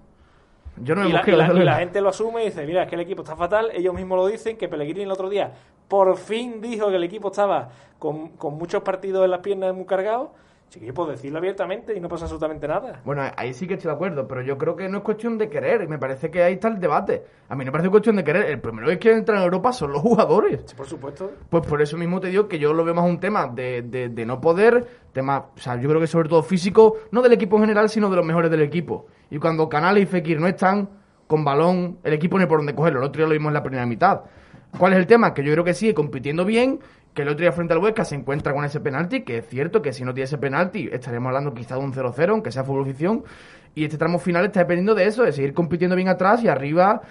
yo 0.78 0.94
no 0.94 1.02
me 1.02 1.08
y, 1.10 1.12
la, 1.12 1.18
mosqueo, 1.18 1.34
y 1.34 1.36
la- 1.36 1.44
desde 1.44 1.54
y 1.56 1.58
la 1.58 1.64
luego. 1.72 1.78
gente 1.80 2.00
lo 2.00 2.08
asume 2.08 2.42
y 2.42 2.46
dice, 2.46 2.66
mira, 2.66 2.82
es 2.84 2.88
que 2.88 2.94
el 2.94 3.02
equipo 3.02 3.22
está 3.22 3.36
fatal. 3.36 3.70
Ellos 3.74 3.92
mismos 3.94 4.16
lo 4.18 4.26
dicen, 4.26 4.56
que 4.56 4.68
Pellegrini 4.68 5.02
el 5.04 5.12
otro 5.12 5.28
día 5.28 5.52
por 5.86 6.16
fin 6.16 6.62
dijo 6.62 6.88
que 6.88 6.96
el 6.96 7.04
equipo 7.04 7.28
estaba 7.28 7.68
con, 7.98 8.28
con 8.38 8.54
muchos 8.56 8.82
partidos 8.82 9.22
en 9.26 9.30
las 9.32 9.40
piernas 9.40 9.74
muy 9.74 9.84
cargados. 9.84 10.30
Sí 10.72 10.80
que 10.80 10.86
yo 10.86 10.94
puedo 10.94 11.10
decirlo 11.10 11.36
abiertamente 11.36 11.94
y 11.94 12.00
no 12.00 12.08
pasa 12.08 12.24
absolutamente 12.24 12.66
nada. 12.66 13.02
Bueno, 13.04 13.20
ahí 13.36 13.52
sí 13.52 13.66
que 13.66 13.74
estoy 13.74 13.90
de 13.90 13.94
acuerdo, 13.94 14.26
pero 14.26 14.40
yo 14.40 14.56
creo 14.56 14.74
que 14.74 14.88
no 14.88 14.98
es 14.98 15.04
cuestión 15.04 15.36
de 15.36 15.50
querer, 15.50 15.82
y 15.82 15.86
me 15.86 15.98
parece 15.98 16.30
que 16.30 16.42
ahí 16.42 16.54
está 16.54 16.68
el 16.68 16.80
debate. 16.80 17.22
A 17.50 17.54
mí 17.54 17.62
no 17.62 17.66
me 17.66 17.72
parece 17.72 17.90
cuestión 17.90 18.16
de 18.16 18.24
querer, 18.24 18.46
el 18.46 18.58
primero 18.58 18.88
que 18.88 18.98
quiere 18.98 19.18
entrar 19.18 19.36
en 19.36 19.44
Europa 19.44 19.70
son 19.74 19.92
los 19.92 20.00
jugadores. 20.00 20.62
Sí, 20.64 20.74
por 20.74 20.86
supuesto. 20.86 21.30
Pues 21.50 21.66
por 21.66 21.82
eso 21.82 21.98
mismo 21.98 22.20
te 22.20 22.28
digo 22.28 22.48
que 22.48 22.58
yo 22.58 22.72
lo 22.72 22.84
veo 22.84 22.94
más 22.94 23.04
un 23.04 23.20
tema 23.20 23.48
de, 23.48 23.82
de, 23.82 24.08
de 24.08 24.24
no 24.24 24.40
poder, 24.40 24.86
tema, 25.12 25.48
o 25.54 25.60
sea, 25.60 25.78
yo 25.78 25.90
creo 25.90 26.00
que 26.00 26.06
sobre 26.06 26.30
todo 26.30 26.42
físico, 26.42 26.96
no 27.10 27.20
del 27.20 27.34
equipo 27.34 27.56
en 27.56 27.64
general, 27.64 27.90
sino 27.90 28.08
de 28.08 28.16
los 28.16 28.24
mejores 28.24 28.50
del 28.50 28.62
equipo. 28.62 29.08
Y 29.28 29.36
cuando 29.36 29.68
Canales 29.68 30.04
y 30.04 30.06
Fekir 30.06 30.40
no 30.40 30.46
están 30.46 30.88
con 31.26 31.44
balón, 31.44 31.98
el 32.02 32.14
equipo 32.14 32.38
no 32.38 32.44
hay 32.44 32.48
por 32.48 32.60
dónde 32.60 32.74
cogerlo. 32.74 33.00
El 33.00 33.06
otro 33.08 33.20
día 33.20 33.26
lo 33.26 33.34
vimos 33.34 33.50
en 33.50 33.54
la 33.54 33.62
primera 33.62 33.84
mitad. 33.84 34.22
¿Cuál 34.78 34.92
es 34.94 34.98
el 34.98 35.06
tema? 35.06 35.34
Que 35.34 35.44
yo 35.44 35.52
creo 35.52 35.64
que 35.64 35.74
sigue 35.74 35.94
compitiendo 35.94 36.44
bien, 36.44 36.80
que 37.14 37.22
el 37.22 37.28
otro 37.28 37.42
día 37.42 37.52
frente 37.52 37.74
al 37.74 37.78
Huesca 37.80 38.04
se 38.04 38.14
encuentra 38.14 38.54
con 38.54 38.64
ese 38.64 38.80
penalti, 38.80 39.22
que 39.22 39.38
es 39.38 39.46
cierto 39.48 39.82
que 39.82 39.92
si 39.92 40.02
no 40.04 40.14
tiene 40.14 40.24
ese 40.24 40.38
penalti 40.38 40.88
estaríamos 40.90 41.28
hablando 41.28 41.52
quizá 41.52 41.74
de 41.76 41.82
un 41.82 41.92
0-0, 41.92 42.30
aunque 42.30 42.50
sea 42.50 42.64
fútbol 42.64 42.86
ficción. 42.86 43.22
Y 43.74 43.84
este 43.84 43.98
tramo 43.98 44.18
final 44.18 44.44
está 44.46 44.60
dependiendo 44.60 44.94
de 44.94 45.06
eso, 45.06 45.22
de 45.22 45.32
seguir 45.32 45.52
compitiendo 45.54 45.94
bien 45.96 46.08
atrás 46.08 46.42
y 46.42 46.48
arriba 46.48 47.02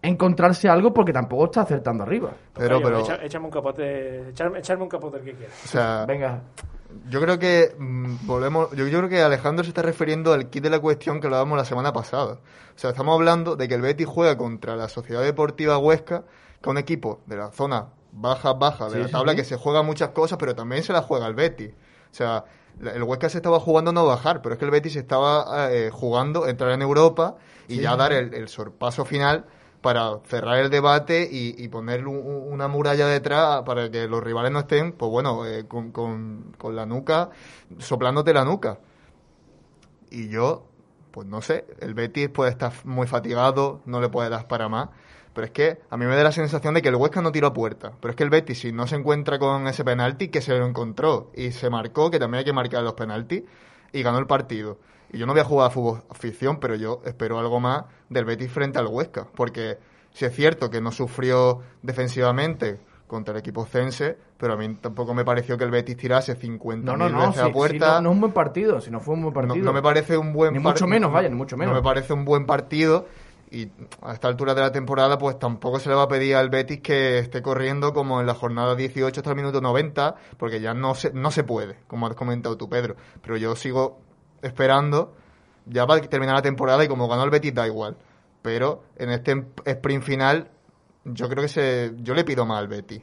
encontrarse 0.00 0.68
algo 0.68 0.94
porque 0.94 1.12
tampoco 1.12 1.46
está 1.46 1.62
acertando 1.62 2.04
arriba. 2.04 2.30
Pero, 2.54 2.80
pero, 2.80 3.00
echa- 3.00 3.18
échame 3.22 3.46
un 3.46 3.50
capote, 3.50 4.28
echarme, 4.30 4.58
echarme 4.60 4.84
un 4.84 4.88
capote 4.88 5.18
el 5.18 5.24
que 5.24 5.32
quieras. 5.34 5.54
o 5.64 5.68
sea, 5.68 6.04
Venga. 6.06 6.42
yo 7.10 7.20
creo 7.20 7.38
que 7.38 7.74
mm, 7.76 8.26
volvemos, 8.26 8.70
yo, 8.76 8.86
yo 8.86 8.98
creo 8.98 9.08
que 9.10 9.20
Alejandro 9.22 9.64
se 9.64 9.70
está 9.70 9.82
refiriendo 9.82 10.32
al 10.32 10.48
kit 10.50 10.62
de 10.62 10.70
la 10.70 10.78
cuestión 10.78 11.20
que 11.20 11.26
hablábamos 11.26 11.58
la 11.58 11.64
semana 11.64 11.92
pasada. 11.92 12.34
O 12.34 12.78
sea, 12.78 12.90
estamos 12.90 13.14
hablando 13.16 13.56
de 13.56 13.66
que 13.66 13.74
el 13.74 13.82
Betis 13.82 14.06
juega 14.06 14.36
contra 14.38 14.76
la 14.76 14.88
Sociedad 14.88 15.22
Deportiva 15.22 15.78
Huesca, 15.78 16.22
que 16.62 16.70
un 16.70 16.78
equipo 16.78 17.20
de 17.26 17.36
la 17.36 17.50
zona 17.50 17.88
baja, 18.12 18.52
baja 18.54 18.88
de 18.88 18.92
Sí, 18.94 18.98
la 18.98 19.08
tabla 19.08 19.32
sí. 19.32 19.36
que 19.38 19.44
se 19.44 19.56
juega 19.56 19.82
muchas 19.82 20.10
cosas, 20.10 20.38
pero 20.38 20.54
también 20.54 20.82
se 20.82 20.92
la 20.92 21.02
juega 21.02 21.26
el 21.26 21.34
Betis. 21.34 21.70
O 22.10 22.14
sea, 22.14 22.44
el 22.80 23.02
Huesca 23.02 23.28
se 23.28 23.38
estaba 23.38 23.60
jugando 23.60 23.92
no 23.92 24.06
bajar, 24.06 24.40
pero 24.42 24.54
es 24.54 24.58
que 24.58 24.64
el 24.64 24.70
Betis 24.70 24.96
estaba 24.96 25.72
eh, 25.72 25.90
jugando 25.90 26.46
entrar 26.48 26.70
en 26.72 26.82
Europa 26.82 27.36
y 27.68 27.76
Sí, 27.76 27.80
ya 27.80 27.96
dar 27.96 28.12
el, 28.12 28.34
el 28.34 28.48
sorpaso 28.48 29.04
final 29.04 29.44
para 29.82 30.18
cerrar 30.24 30.58
el 30.58 30.70
debate 30.70 31.28
y, 31.30 31.54
y 31.62 31.68
poner 31.68 32.06
un- 32.08 32.16
una 32.52 32.66
muralla 32.66 33.06
detrás 33.06 33.62
para 33.62 33.90
que 33.90 34.08
los 34.08 34.22
rivales 34.22 34.50
no 34.52 34.60
estén, 34.60 34.92
pues 34.92 35.10
bueno, 35.10 35.46
eh, 35.46 35.66
con, 35.68 35.92
con- 35.92 36.54
con 36.58 36.74
la 36.74 36.86
nuca, 36.86 37.30
soplándote 37.78 38.32
la 38.32 38.44
nuca. 38.44 38.78
Y 40.10 40.28
yo, 40.28 40.64
pues 41.10 41.26
no 41.26 41.42
sé, 41.42 41.66
el 41.80 41.94
Betis 41.94 42.28
puede 42.28 42.50
estar 42.50 42.72
muy 42.84 43.06
fatigado, 43.06 43.80
no 43.84 44.00
le 44.00 44.08
puede 44.08 44.30
dar 44.30 44.48
para 44.48 44.68
más. 44.68 44.88
Pero 45.38 45.46
es 45.46 45.52
que 45.52 45.78
a 45.88 45.96
mí 45.96 46.04
me 46.04 46.16
da 46.16 46.24
la 46.24 46.32
sensación 46.32 46.74
de 46.74 46.82
que 46.82 46.88
el 46.88 46.96
Huesca 46.96 47.22
no 47.22 47.30
tiró 47.30 47.46
a 47.46 47.52
puerta. 47.52 47.92
Pero 48.00 48.10
es 48.10 48.16
que 48.16 48.24
el 48.24 48.28
Betis, 48.28 48.58
si 48.58 48.72
no 48.72 48.88
se 48.88 48.96
encuentra 48.96 49.38
con 49.38 49.68
ese 49.68 49.84
penalti, 49.84 50.30
que 50.30 50.40
se 50.40 50.58
lo 50.58 50.66
encontró 50.66 51.30
y 51.32 51.52
se 51.52 51.70
marcó, 51.70 52.10
que 52.10 52.18
también 52.18 52.40
hay 52.40 52.44
que 52.44 52.52
marcar 52.52 52.82
los 52.82 52.94
penaltis, 52.94 53.44
y 53.92 54.02
ganó 54.02 54.18
el 54.18 54.26
partido. 54.26 54.80
Y 55.12 55.18
yo 55.18 55.26
no 55.26 55.34
voy 55.34 55.42
a 55.42 55.44
jugar 55.44 55.68
a 55.68 55.70
fútbol 55.70 56.02
ficción, 56.10 56.58
pero 56.58 56.74
yo 56.74 57.02
espero 57.04 57.38
algo 57.38 57.60
más 57.60 57.84
del 58.08 58.24
Betis 58.24 58.50
frente 58.50 58.80
al 58.80 58.88
Huesca. 58.88 59.28
Porque 59.32 59.78
Si 60.12 60.24
es 60.24 60.34
cierto 60.34 60.70
que 60.70 60.80
no 60.80 60.90
sufrió 60.90 61.60
defensivamente 61.82 62.80
contra 63.06 63.32
el 63.32 63.38
equipo 63.38 63.64
cense, 63.64 64.18
pero 64.38 64.54
a 64.54 64.56
mí 64.56 64.74
tampoco 64.80 65.14
me 65.14 65.24
pareció 65.24 65.56
que 65.56 65.62
el 65.62 65.70
Betis 65.70 65.96
tirase 65.96 66.34
50 66.34 66.84
no, 66.84 66.96
no, 66.96 67.08
no, 67.08 67.28
veces 67.28 67.44
a 67.44 67.52
puerta. 67.52 67.86
no, 67.86 68.00
no, 68.00 68.10
es 68.10 68.14
un 68.14 68.20
buen 68.22 68.32
partido, 68.32 68.80
si 68.80 68.90
no 68.90 68.98
fue 68.98 69.14
un 69.14 69.22
buen 69.22 69.34
partido. 69.34 69.64
No, 69.64 69.72
me 69.72 69.82
parece 69.82 70.18
un 70.18 70.32
buen 70.32 70.52
Ni 70.52 70.58
mucho 70.58 70.88
menos, 70.88 71.12
vaya, 71.12 71.28
ni 71.28 71.36
mucho 71.36 71.56
menos. 71.56 71.72
No 71.72 71.80
me 71.80 71.84
parece 71.84 72.12
un 72.12 72.24
buen 72.24 72.44
partido 72.44 73.06
y 73.50 73.70
a 74.02 74.12
esta 74.12 74.28
altura 74.28 74.54
de 74.54 74.60
la 74.60 74.72
temporada 74.72 75.18
pues 75.18 75.38
tampoco 75.38 75.78
se 75.78 75.88
le 75.88 75.94
va 75.94 76.02
a 76.02 76.08
pedir 76.08 76.36
al 76.36 76.50
Betis 76.50 76.80
que 76.80 77.18
esté 77.18 77.42
corriendo 77.42 77.92
como 77.92 78.20
en 78.20 78.26
la 78.26 78.34
jornada 78.34 78.74
18 78.74 79.20
hasta 79.20 79.30
el 79.30 79.36
minuto 79.36 79.60
90, 79.60 80.14
porque 80.36 80.60
ya 80.60 80.74
no 80.74 80.94
se, 80.94 81.12
no 81.12 81.30
se 81.30 81.44
puede, 81.44 81.78
como 81.86 82.06
has 82.06 82.14
comentado 82.14 82.56
tú, 82.56 82.68
Pedro. 82.68 82.96
Pero 83.22 83.36
yo 83.36 83.56
sigo 83.56 84.00
esperando, 84.42 85.14
ya 85.66 85.84
va 85.84 85.96
a 85.96 86.00
terminar 86.00 86.36
la 86.36 86.42
temporada 86.42 86.84
y 86.84 86.88
como 86.88 87.08
ganó 87.08 87.24
el 87.24 87.30
Betis 87.30 87.54
da 87.54 87.66
igual. 87.66 87.96
Pero 88.42 88.84
en 88.96 89.10
este 89.10 89.46
sprint 89.64 90.04
final 90.04 90.50
yo 91.04 91.28
creo 91.28 91.42
que 91.42 91.48
se, 91.48 91.92
yo 91.98 92.14
le 92.14 92.24
pido 92.24 92.46
más 92.46 92.58
al 92.58 92.68
Betis. 92.68 93.02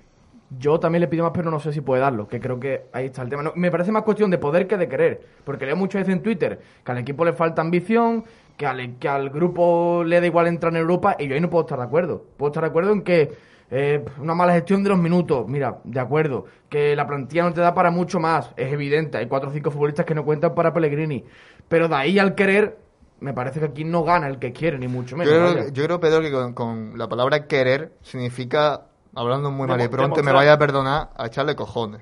Yo 0.60 0.80
también 0.80 1.02
le 1.02 1.08
pido 1.08 1.24
más, 1.24 1.34
pero 1.34 1.50
no 1.50 1.60
sé 1.60 1.74
si 1.74 1.82
puede 1.82 2.02
darlo, 2.02 2.28
que 2.28 2.40
creo 2.40 2.60
que 2.60 2.86
ahí 2.94 3.08
está 3.08 3.24
el 3.24 3.30
tema. 3.30 3.52
me 3.56 3.72
parece 3.72 3.92
más 3.92 4.04
cuestión 4.04 4.30
de 4.30 4.38
poder 4.38 4.68
que 4.68 4.78
de 4.78 4.88
querer, 4.88 5.22
porque 5.44 5.66
leo 5.66 5.76
muchas 5.76 6.02
veces 6.02 6.14
en 6.14 6.22
Twitter 6.22 6.60
que 6.84 6.92
al 6.92 7.00
equipo 7.00 7.26
le 7.26 7.34
falta 7.34 7.62
ambición, 7.62 8.24
que 8.56 8.66
al, 8.66 8.98
que 9.00 9.08
al 9.08 9.30
grupo 9.32 10.04
le 10.06 10.22
da 10.22 10.28
igual 10.28 10.48
entrar 10.48 10.72
en 10.74 10.82
Europa, 10.82 11.16
y 11.20 11.28
yo 11.28 11.36
ahí 11.36 11.42
no 11.42 11.50
puedo 11.50 11.64
estar 11.64 11.80
de 11.80 11.86
acuerdo. 11.86 12.24
Puedo 12.38 12.52
estar 12.52 12.64
de 12.64 12.70
acuerdo 12.70 12.94
en 12.94 13.02
que 13.02 13.34
eh, 13.72 14.06
una 14.20 14.36
mala 14.36 14.54
gestión 14.54 14.84
de 14.84 14.90
los 14.90 15.00
minutos, 15.00 15.48
mira, 15.48 15.80
de 15.84 16.00
acuerdo. 16.00 16.46
Que 16.70 16.96
la 16.96 17.08
plantilla 17.08 17.44
no 17.44 17.54
te 17.54 17.62
da 17.62 17.74
para 17.74 17.92
mucho 17.92 18.20
más, 18.20 18.52
es 18.56 18.72
evidente. 18.72 19.18
Hay 19.18 19.28
cuatro 19.28 19.50
o 19.50 19.54
cinco 19.54 19.72
futbolistas 19.72 20.06
que 20.06 20.16
no 20.16 20.24
cuentan 20.24 20.54
para 20.54 20.74
Pellegrini. 20.74 21.24
Pero 21.68 21.88
de 21.88 21.96
ahí 21.96 22.20
al 22.20 22.36
querer, 22.36 22.78
me 23.20 23.34
parece 23.34 23.60
que 23.60 23.66
aquí 23.66 23.84
no 23.84 24.04
gana 24.04 24.28
el 24.28 24.40
que 24.40 24.54
quiere, 24.54 24.78
ni 24.78 24.88
mucho 24.88 25.18
menos. 25.18 25.72
Yo 25.72 25.84
creo, 25.84 26.00
Pedro, 26.00 26.22
que 26.22 26.54
con, 26.54 26.98
la 26.98 27.08
palabra 27.08 27.48
querer 27.48 27.92
significa, 28.02 28.86
hablando 29.16 29.52
muy 29.52 29.68
mal 29.68 29.82
y 29.82 29.88
pronto, 29.88 30.22
me 30.24 30.32
vaya 30.32 30.54
a 30.54 30.58
perdonar 30.58 31.10
a 31.16 31.28
echarle 31.28 31.56
cojones. 31.56 32.02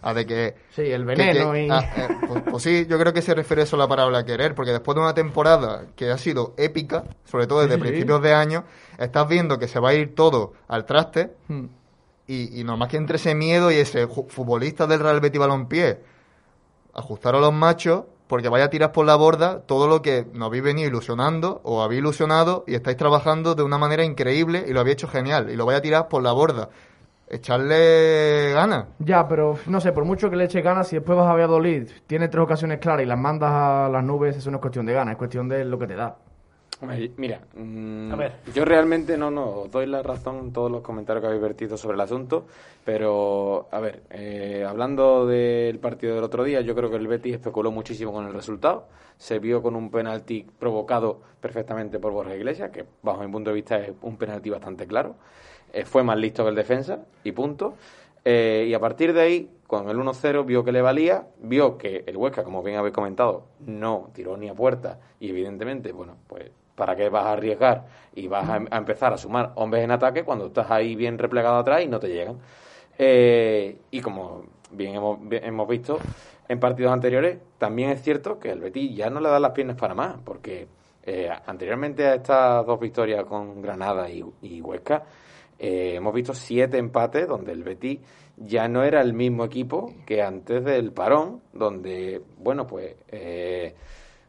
A 0.00 0.14
de 0.14 0.26
que. 0.26 0.54
Sí, 0.70 0.82
el 0.82 1.04
veneno 1.04 1.56
y. 1.56 1.68
Ah, 1.70 1.80
eh, 1.96 2.08
pues, 2.28 2.42
pues, 2.48 2.62
sí, 2.62 2.86
yo 2.88 2.98
creo 3.00 3.12
que 3.12 3.20
se 3.20 3.34
refiere 3.34 3.62
eso 3.62 3.74
a 3.74 3.80
la 3.80 3.88
palabra 3.88 4.24
querer, 4.24 4.54
porque 4.54 4.70
después 4.70 4.94
de 4.94 5.02
una 5.02 5.12
temporada 5.12 5.86
que 5.96 6.10
ha 6.10 6.18
sido 6.18 6.54
épica, 6.56 7.04
sobre 7.24 7.48
todo 7.48 7.62
desde 7.62 7.78
principios 7.78 8.22
de 8.22 8.32
año, 8.32 8.64
estás 8.96 9.28
viendo 9.28 9.58
que 9.58 9.66
se 9.66 9.80
va 9.80 9.90
a 9.90 9.94
ir 9.94 10.14
todo 10.14 10.52
al 10.68 10.84
traste. 10.84 11.32
Hmm. 11.48 11.66
Y, 12.28 12.60
y 12.60 12.62
nomás 12.62 12.90
que 12.90 12.98
entre 12.98 13.16
ese 13.16 13.34
miedo 13.34 13.72
y 13.72 13.76
ese 13.76 14.06
futbolista 14.06 14.86
del 14.86 15.00
Real 15.00 15.18
Betis 15.18 15.40
Balompié 15.40 15.98
ajustar 16.98 17.34
a 17.34 17.40
los 17.40 17.52
machos 17.52 18.04
porque 18.28 18.48
vaya 18.48 18.66
a 18.66 18.70
tirar 18.70 18.92
por 18.92 19.06
la 19.06 19.16
borda 19.16 19.60
todo 19.62 19.88
lo 19.88 20.02
que 20.02 20.26
nos 20.32 20.48
habéis 20.48 20.62
venido 20.62 20.88
ilusionando 20.88 21.60
o 21.64 21.82
habéis 21.82 22.00
ilusionado 22.00 22.64
y 22.66 22.74
estáis 22.74 22.96
trabajando 22.96 23.54
de 23.54 23.62
una 23.62 23.78
manera 23.78 24.04
increíble 24.04 24.64
y 24.68 24.72
lo 24.72 24.80
habéis 24.80 24.94
hecho 24.94 25.08
genial 25.08 25.50
y 25.50 25.56
lo 25.56 25.66
vaya 25.66 25.78
a 25.78 25.82
tirar 25.82 26.08
por 26.08 26.22
la 26.22 26.32
borda. 26.32 26.68
Echarle 27.30 28.52
ganas. 28.54 28.86
Ya, 29.00 29.28
pero 29.28 29.58
no 29.66 29.80
sé, 29.80 29.92
por 29.92 30.04
mucho 30.04 30.30
que 30.30 30.36
le 30.36 30.44
eche 30.44 30.62
ganas, 30.62 30.88
si 30.88 30.96
después 30.96 31.18
vas 31.18 31.28
a 31.28 31.32
Valladolid, 31.32 31.90
tiene 32.06 32.28
tres 32.28 32.42
ocasiones 32.42 32.78
claras 32.78 33.02
y 33.02 33.06
las 33.06 33.18
mandas 33.18 33.50
a 33.52 33.88
las 33.90 34.04
nubes, 34.04 34.36
eso 34.36 34.50
no 34.50 34.58
es 34.58 34.60
cuestión 34.62 34.86
de 34.86 34.94
ganas, 34.94 35.12
es 35.12 35.18
cuestión 35.18 35.48
de 35.48 35.64
lo 35.64 35.78
que 35.78 35.86
te 35.86 35.94
da. 35.94 36.16
Mira, 36.80 37.40
mm, 37.56 38.12
yo 38.54 38.64
realmente 38.64 39.18
no, 39.18 39.32
no, 39.32 39.64
doy 39.70 39.86
la 39.86 40.00
razón 40.00 40.38
en 40.38 40.52
todos 40.52 40.70
los 40.70 40.80
comentarios 40.80 41.22
que 41.22 41.26
habéis 41.26 41.42
vertido 41.42 41.76
sobre 41.76 41.96
el 41.96 42.00
asunto, 42.00 42.46
pero, 42.84 43.66
a 43.72 43.80
ver, 43.80 44.04
eh, 44.10 44.64
hablando 44.66 45.26
del 45.26 45.80
partido 45.80 46.14
del 46.14 46.22
otro 46.22 46.44
día, 46.44 46.60
yo 46.60 46.76
creo 46.76 46.88
que 46.88 46.96
el 46.96 47.08
Betis 47.08 47.34
especuló 47.34 47.72
muchísimo 47.72 48.12
con 48.12 48.26
el 48.26 48.32
resultado, 48.32 48.86
se 49.16 49.40
vio 49.40 49.60
con 49.60 49.74
un 49.74 49.90
penalti 49.90 50.46
provocado 50.58 51.20
perfectamente 51.40 51.98
por 51.98 52.12
Borja 52.12 52.36
Iglesias, 52.36 52.70
que 52.70 52.84
bajo 53.02 53.24
mi 53.24 53.32
punto 53.32 53.50
de 53.50 53.54
vista 53.56 53.78
es 53.80 53.92
un 54.02 54.16
penalti 54.16 54.48
bastante 54.48 54.86
claro, 54.86 55.16
eh, 55.72 55.84
fue 55.84 56.04
más 56.04 56.16
listo 56.16 56.44
que 56.44 56.50
el 56.50 56.56
defensa, 56.56 57.00
y 57.24 57.32
punto. 57.32 57.74
Eh, 58.24 58.66
y 58.68 58.74
a 58.74 58.80
partir 58.80 59.12
de 59.14 59.20
ahí, 59.20 59.50
con 59.66 59.88
el 59.88 59.96
1-0, 59.96 60.44
vio 60.44 60.62
que 60.62 60.70
le 60.70 60.82
valía, 60.82 61.26
vio 61.40 61.78
que 61.78 62.04
el 62.06 62.16
Huesca, 62.16 62.44
como 62.44 62.62
bien 62.62 62.76
habéis 62.76 62.94
comentado, 62.94 63.46
no 63.60 64.10
tiró 64.12 64.36
ni 64.36 64.48
a 64.48 64.54
puerta, 64.54 65.00
y 65.18 65.30
evidentemente, 65.30 65.92
bueno, 65.92 66.16
pues 66.26 66.50
¿Para 66.78 66.94
qué 66.94 67.08
vas 67.08 67.26
a 67.26 67.32
arriesgar 67.32 67.86
y 68.14 68.28
vas 68.28 68.48
a, 68.48 68.76
empezar 68.76 69.12
a 69.12 69.18
sumar 69.18 69.50
hombres 69.56 69.82
en 69.82 69.90
ataque 69.90 70.22
cuando 70.22 70.46
estás 70.46 70.70
ahí 70.70 70.94
bien 70.94 71.18
replegado 71.18 71.56
atrás 71.56 71.82
y 71.82 71.88
no 71.88 71.98
te 71.98 72.06
llegan? 72.06 72.38
Eh, 72.96 73.78
y 73.90 74.00
como 74.00 74.44
bien 74.70 74.94
hemos, 74.94 75.18
hemos 75.28 75.68
visto 75.68 75.98
en 76.46 76.60
partidos 76.60 76.92
anteriores, 76.92 77.38
también 77.58 77.90
es 77.90 78.00
cierto 78.00 78.38
que 78.38 78.50
el 78.50 78.60
Betis 78.60 78.96
ya 78.96 79.10
no 79.10 79.18
le 79.18 79.28
da 79.28 79.40
las 79.40 79.50
piernas 79.50 79.76
para 79.76 79.92
más, 79.92 80.18
porque 80.24 80.68
eh, 81.02 81.28
anteriormente 81.46 82.06
a 82.06 82.14
estas 82.14 82.64
dos 82.64 82.78
victorias 82.78 83.24
con 83.24 83.60
Granada 83.60 84.08
y, 84.08 84.60
Huesca, 84.60 85.02
eh, 85.58 85.94
hemos 85.96 86.14
visto 86.14 86.32
siete 86.32 86.78
empates 86.78 87.26
donde 87.26 87.50
el 87.50 87.64
Betis 87.64 87.98
ya 88.36 88.68
no 88.68 88.84
era 88.84 89.00
el 89.00 89.14
mismo 89.14 89.44
equipo 89.44 89.92
que 90.06 90.22
antes 90.22 90.64
del 90.64 90.92
parón, 90.92 91.42
donde, 91.52 92.22
bueno, 92.38 92.68
pues 92.68 92.94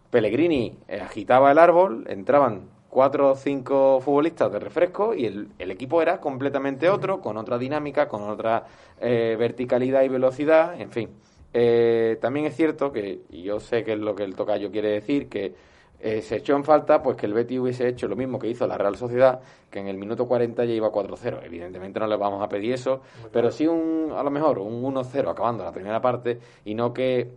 Pellegrini 0.09 0.75
eh, 0.87 0.99
agitaba 1.01 1.51
el 1.51 1.59
árbol, 1.59 2.05
entraban 2.07 2.69
cuatro 2.89 3.31
o 3.31 3.35
cinco 3.35 3.99
futbolistas 4.01 4.51
de 4.51 4.59
refresco 4.59 5.13
y 5.13 5.25
el, 5.25 5.51
equipo 5.59 6.01
era 6.01 6.19
completamente 6.19 6.89
otro, 6.89 7.21
con 7.21 7.37
otra 7.37 7.57
dinámica, 7.57 8.07
con 8.07 8.23
otra 8.23 8.65
eh, 8.99 9.35
verticalidad 9.37 10.01
y 10.03 10.09
velocidad, 10.09 10.79
en 10.79 10.91
fin. 10.91 11.09
Eh, 11.53 12.17
también 12.21 12.47
es 12.47 12.55
cierto 12.55 12.91
que, 12.91 13.21
y 13.29 13.43
yo 13.43 13.59
sé 13.59 13.83
que 13.83 13.93
es 13.93 13.99
lo 13.99 14.15
que 14.15 14.23
el 14.23 14.35
tocayo 14.35 14.71
quiere 14.71 14.89
decir, 14.89 15.29
que 15.29 15.69
se 15.99 16.37
echó 16.37 16.55
en 16.55 16.63
falta 16.63 17.03
pues 17.03 17.17
que 17.17 17.25
el 17.25 17.33
Betis 17.33 17.59
hubiese 17.59 17.85
hecho 17.85 18.07
lo 18.07 18.15
mismo 18.15 18.39
que 18.39 18.47
hizo 18.47 18.65
la 18.65 18.77
Real 18.77 18.95
Sociedad, 18.95 19.41
que 19.69 19.79
en 19.79 19.87
el 19.89 19.97
minuto 19.97 20.29
40 20.29 20.63
ya 20.63 20.71
iba 20.71 20.89
4-0. 20.89 21.41
Evidentemente 21.43 21.99
no 21.99 22.07
le 22.07 22.15
vamos 22.15 22.41
a 22.41 22.47
pedir 22.47 22.73
eso, 22.73 23.01
pero 23.33 23.51
sí 23.51 23.67
un, 23.67 24.13
a 24.15 24.23
lo 24.23 24.31
mejor 24.31 24.59
un 24.59 24.81
1-0 24.81 25.29
acabando 25.29 25.65
la 25.65 25.73
primera 25.73 26.01
parte 26.01 26.39
y 26.63 26.73
no 26.73 26.93
que 26.93 27.29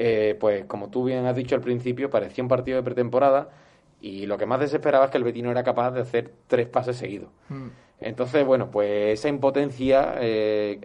eh, 0.00 0.36
pues 0.38 0.64
como 0.66 0.90
tú 0.90 1.02
bien 1.02 1.26
has 1.26 1.34
dicho 1.34 1.56
al 1.56 1.60
principio, 1.60 2.08
parecía 2.08 2.44
un 2.44 2.48
partido 2.48 2.76
de 2.76 2.84
pretemporada 2.84 3.48
y 4.00 4.26
lo 4.26 4.38
que 4.38 4.46
más 4.46 4.60
desesperaba 4.60 5.06
es 5.06 5.10
que 5.10 5.18
el 5.18 5.24
Betino 5.24 5.50
era 5.50 5.64
capaz 5.64 5.90
de 5.90 6.02
hacer 6.02 6.30
tres 6.46 6.68
pases 6.68 6.96
seguidos. 6.96 7.30
Mm. 7.48 7.66
Entonces, 7.98 8.46
bueno, 8.46 8.70
pues 8.70 9.18
esa 9.18 9.28
impotencia 9.28 10.14
eh, 10.20 10.78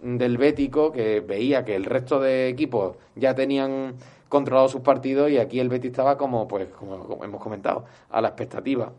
del 0.00 0.38
Bético 0.38 0.92
que 0.92 1.18
veía 1.18 1.64
que 1.64 1.74
el 1.74 1.84
resto 1.84 2.20
de 2.20 2.46
equipos 2.46 2.96
ya 3.16 3.34
tenían 3.34 3.96
controlado 4.28 4.68
sus 4.68 4.82
partidos 4.82 5.32
y 5.32 5.38
aquí 5.38 5.58
el 5.58 5.68
Betis 5.68 5.90
estaba 5.90 6.16
como, 6.16 6.46
pues, 6.46 6.68
como, 6.68 7.24
hemos 7.24 7.42
comentado, 7.42 7.86
a 8.08 8.20
la 8.20 8.28
expectativa. 8.28 8.92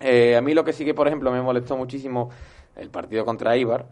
Eh, 0.00 0.34
a 0.34 0.40
mí 0.40 0.52
lo 0.52 0.64
que 0.64 0.72
sí 0.72 0.84
que, 0.84 0.94
por 0.94 1.06
ejemplo, 1.06 1.30
me 1.30 1.40
molestó 1.40 1.76
muchísimo 1.76 2.30
el 2.74 2.90
partido 2.90 3.24
contra 3.24 3.56
Ibar, 3.56 3.86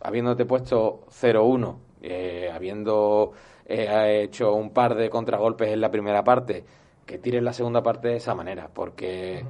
habiéndote 0.00 0.46
puesto 0.46 1.04
0-1, 1.10 1.76
habiendo 2.50 3.34
eh, 3.66 3.88
ha 3.88 4.10
hecho 4.10 4.54
un 4.54 4.70
par 4.70 4.94
de 4.94 5.08
contragolpes 5.08 5.68
en 5.68 5.80
la 5.80 5.90
primera 5.90 6.22
parte, 6.22 6.64
que 7.06 7.18
tire 7.18 7.38
en 7.38 7.44
la 7.44 7.52
segunda 7.52 7.82
parte 7.82 8.08
de 8.08 8.16
esa 8.16 8.34
manera, 8.34 8.68
porque 8.72 9.44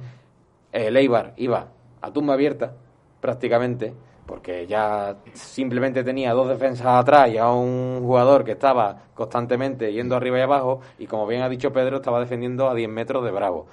el 0.71 0.97
Eibar 0.97 1.33
iba 1.37 1.67
a 2.01 2.11
tumba 2.11 2.33
abierta 2.33 2.73
prácticamente, 3.19 3.93
porque 4.25 4.67
ya 4.67 5.17
simplemente 5.33 6.03
tenía 6.03 6.33
dos 6.33 6.49
defensas 6.49 6.87
atrás 6.87 7.29
y 7.29 7.37
a 7.37 7.51
un 7.51 8.01
jugador 8.01 8.43
que 8.43 8.53
estaba 8.53 9.03
constantemente 9.13 9.91
yendo 9.93 10.15
arriba 10.15 10.39
y 10.39 10.41
abajo, 10.41 10.81
y 10.97 11.07
como 11.07 11.27
bien 11.27 11.41
ha 11.41 11.49
dicho 11.49 11.71
Pedro, 11.71 11.97
estaba 11.97 12.19
defendiendo 12.19 12.69
a 12.69 12.75
10 12.75 12.89
metros 12.89 13.23
de 13.23 13.31
Bravo. 13.31 13.67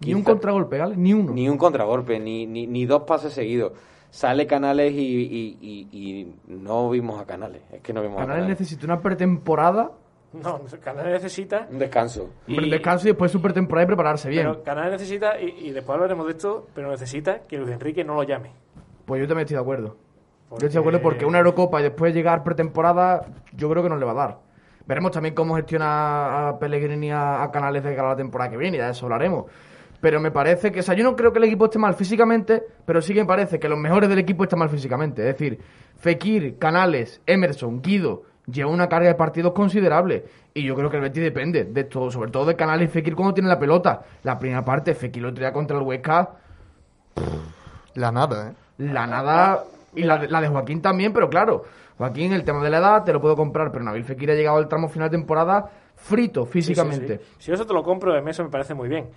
Ni 0.00 0.12
un 0.12 0.22
contragolpe, 0.22 0.78
¿vale? 0.78 0.94
Ni 0.96 1.14
uno. 1.14 1.32
Ni 1.32 1.48
un 1.48 1.56
contragolpe, 1.56 2.20
ni, 2.20 2.46
ni, 2.46 2.66
ni 2.66 2.84
dos 2.84 3.02
pases 3.04 3.32
seguidos 3.32 3.72
sale 4.16 4.46
Canales 4.46 4.94
y, 4.94 6.34
no 6.48 6.88
vimos 6.88 7.20
a 7.20 7.26
Canales. 7.26 7.60
Es 7.70 7.82
que 7.82 7.92
no 7.92 8.00
vimos 8.00 8.16
Canales, 8.16 8.30
a 8.30 8.34
Canales 8.36 8.60
necesita 8.60 8.86
una 8.86 9.02
pretemporada. 9.02 9.90
No, 10.32 10.60
Canales 10.82 11.12
necesita... 11.12 11.68
Un 11.70 11.78
descanso. 11.78 12.30
un 12.48 12.70
descanso 12.70 13.06
y 13.06 13.10
después 13.10 13.30
su 13.30 13.42
pretemporada 13.42 13.84
y 13.84 13.86
prepararse 13.88 14.30
bien. 14.30 14.46
Pero 14.46 14.62
Canales 14.62 14.92
necesita, 14.92 15.38
y, 15.38 15.70
después 15.70 15.94
hablaremos 15.94 16.26
de 16.26 16.32
esto, 16.32 16.66
pero 16.74 16.90
necesita 16.90 17.40
que 17.40 17.58
Luis 17.58 17.70
Enrique 17.70 18.04
no 18.04 18.14
lo 18.14 18.22
llame. 18.22 18.52
Pues 19.04 19.20
yo 19.20 19.28
también 19.28 19.44
estoy 19.44 19.56
de 19.56 19.62
acuerdo. 19.62 19.96
Yo 20.50 20.56
estoy 20.56 20.70
de 20.70 20.78
acuerdo 20.78 21.02
porque 21.02 21.26
una 21.26 21.38
Eurocopa 21.38 21.80
y 21.80 21.82
después 21.82 22.14
llegar 22.14 22.42
pretemporada, 22.42 23.26
yo 23.52 23.68
creo 23.68 23.82
que 23.82 23.90
no 23.90 23.96
le 23.96 24.06
va 24.06 24.12
a 24.12 24.14
dar. 24.14 24.38
Veremos 24.86 25.10
también 25.10 25.34
cómo 25.34 25.56
gestiona 25.56 26.48
a 26.48 26.58
Pellegrini 26.58 27.10
a, 27.10 27.50
Canales 27.52 27.84
de 27.84 27.94
cara 27.94 28.08
a 28.08 28.10
la 28.12 28.16
temporada 28.16 28.50
que 28.50 28.56
viene, 28.56 28.78
y 28.78 28.80
de 28.80 28.88
eso 28.88 29.04
hablaremos 29.04 29.44
pero 30.00 30.20
me 30.20 30.30
parece 30.30 30.70
que, 30.70 30.80
o 30.80 30.82
sea, 30.82 30.94
yo 30.94 31.04
no 31.04 31.16
creo 31.16 31.32
que 31.32 31.38
el 31.38 31.44
equipo 31.44 31.66
esté 31.66 31.78
mal 31.78 31.94
físicamente, 31.94 32.62
pero 32.84 33.00
sí 33.00 33.14
que 33.14 33.20
me 33.20 33.26
parece 33.26 33.58
que 33.58 33.68
los 33.68 33.78
mejores 33.78 34.08
del 34.08 34.18
equipo 34.18 34.44
están 34.44 34.58
mal 34.58 34.68
físicamente. 34.68 35.22
Es 35.22 35.38
decir, 35.38 35.58
Fekir, 35.96 36.58
Canales, 36.58 37.20
Emerson, 37.26 37.80
Guido, 37.80 38.22
lleva 38.46 38.70
una 38.70 38.88
carga 38.88 39.08
de 39.08 39.14
partidos 39.14 39.52
considerable. 39.52 40.24
Y 40.54 40.64
yo 40.64 40.74
creo 40.74 40.90
que 40.90 40.96
el 40.96 41.02
Betis 41.02 41.22
depende 41.22 41.64
de 41.64 41.84
todo, 41.84 42.10
sobre 42.10 42.30
todo 42.30 42.46
de 42.46 42.56
Canales 42.56 42.88
y 42.88 42.92
Fekir 42.92 43.14
cuando 43.14 43.34
tiene 43.34 43.48
la 43.48 43.58
pelota. 43.58 44.02
La 44.22 44.38
primera 44.38 44.64
parte, 44.64 44.94
Fekir 44.94 45.22
lo 45.22 45.32
traía 45.32 45.52
contra 45.52 45.76
el 45.78 45.82
Huesca. 45.82 46.30
La 47.94 48.12
nada, 48.12 48.50
¿eh? 48.50 48.54
La 48.78 49.06
nada. 49.06 49.64
Y 49.94 50.02
la 50.02 50.18
de, 50.18 50.28
la 50.28 50.42
de 50.42 50.48
Joaquín 50.48 50.82
también, 50.82 51.14
pero 51.14 51.30
claro, 51.30 51.64
Joaquín, 51.96 52.34
el 52.34 52.44
tema 52.44 52.62
de 52.62 52.68
la 52.68 52.78
edad, 52.78 53.04
te 53.04 53.14
lo 53.14 53.20
puedo 53.20 53.34
comprar, 53.34 53.72
pero 53.72 53.82
Nabil 53.82 54.04
Fekir 54.04 54.30
ha 54.30 54.34
llegado 54.34 54.58
al 54.58 54.68
tramo 54.68 54.88
final 54.88 55.08
de 55.08 55.16
temporada 55.16 55.70
frito 55.94 56.44
físicamente. 56.44 57.20
Si 57.38 57.50
eso 57.50 57.66
te 57.66 57.72
lo 57.72 57.82
compro, 57.82 58.12
de 58.12 58.30
eso 58.30 58.44
me 58.44 58.50
parece 58.50 58.74
muy 58.74 58.90
bien 58.90 59.08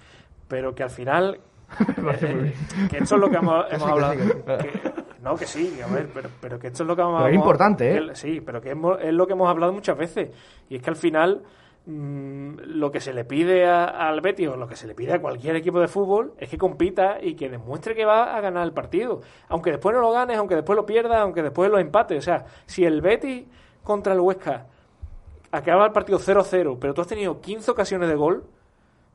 pero 0.50 0.76
que 0.76 0.84
al 0.84 0.90
final 0.90 1.40
Eh, 1.80 2.54
que 2.90 2.98
esto 2.98 3.16
es 3.16 3.22
lo 3.22 3.30
que 3.30 3.38
hemos, 3.38 3.66
hemos 3.72 3.80
sí, 3.82 3.86
que 3.86 3.92
hablado. 3.92 4.14
sí, 4.14 4.20
que 4.20 4.26
sí. 4.26 4.70
que- 4.84 5.00
no, 5.22 5.36
que 5.36 5.46
sí, 5.46 5.80
a 5.82 5.88
ver, 5.94 6.10
pero, 6.14 6.30
pero 6.42 6.58
que 6.60 6.68
esto 6.68 6.84
es 6.84 6.88
lo 6.88 6.96
que 6.96 7.02
hemos 7.04 7.18
Pero 7.22 7.30
es 7.30 7.36
importante, 7.36 7.96
¿eh? 7.96 8.08
que- 8.08 8.16
sí, 8.16 8.42
pero 8.42 8.60
que 8.62 8.72
hemos- 8.72 9.00
es 9.02 9.14
lo 9.14 9.28
que 9.28 9.34
hemos 9.34 9.48
hablado 9.50 9.72
muchas 9.74 9.98
veces. 9.98 10.30
Y 10.70 10.76
es 10.78 10.82
que 10.82 10.90
al 10.90 10.96
final 10.96 11.44
mm, 11.86 12.54
lo 12.66 12.90
que 12.92 13.00
se 13.00 13.14
le 13.14 13.26
pide 13.26 13.66
a- 13.68 13.86
al 14.10 14.22
Betis 14.22 14.48
o 14.48 14.56
lo 14.56 14.68
que 14.68 14.76
se 14.76 14.88
le 14.88 14.96
pide 14.96 15.14
a 15.14 15.20
cualquier 15.22 15.56
equipo 15.56 15.80
de 15.80 15.88
fútbol 15.88 16.34
es 16.38 16.50
que 16.50 16.58
compita 16.58 17.18
y 17.22 17.36
que 17.36 17.50
demuestre 17.50 17.96
que 17.96 18.06
va 18.06 18.36
a 18.36 18.42
ganar 18.42 18.64
el 18.64 18.74
partido. 18.74 19.22
Aunque 19.50 19.72
después 19.72 19.94
no 19.96 20.02
lo 20.02 20.12
ganes, 20.12 20.38
aunque 20.38 20.56
después 20.56 20.76
lo 20.76 20.86
pierdas, 20.86 21.20
aunque 21.20 21.42
después 21.44 21.70
lo 21.70 21.80
empates. 21.80 22.18
O 22.18 22.22
sea, 22.22 22.46
si 22.66 22.84
el 22.86 23.02
Betis 23.02 23.46
contra 23.84 24.14
el 24.14 24.20
Huesca 24.20 24.66
acaba 25.52 25.86
el 25.86 25.92
partido 25.92 26.20
0-0, 26.20 26.78
pero 26.80 26.94
tú 26.94 27.02
has 27.02 27.08
tenido 27.08 27.40
15 27.42 27.72
ocasiones 27.72 28.08
de 28.10 28.16
gol, 28.16 28.44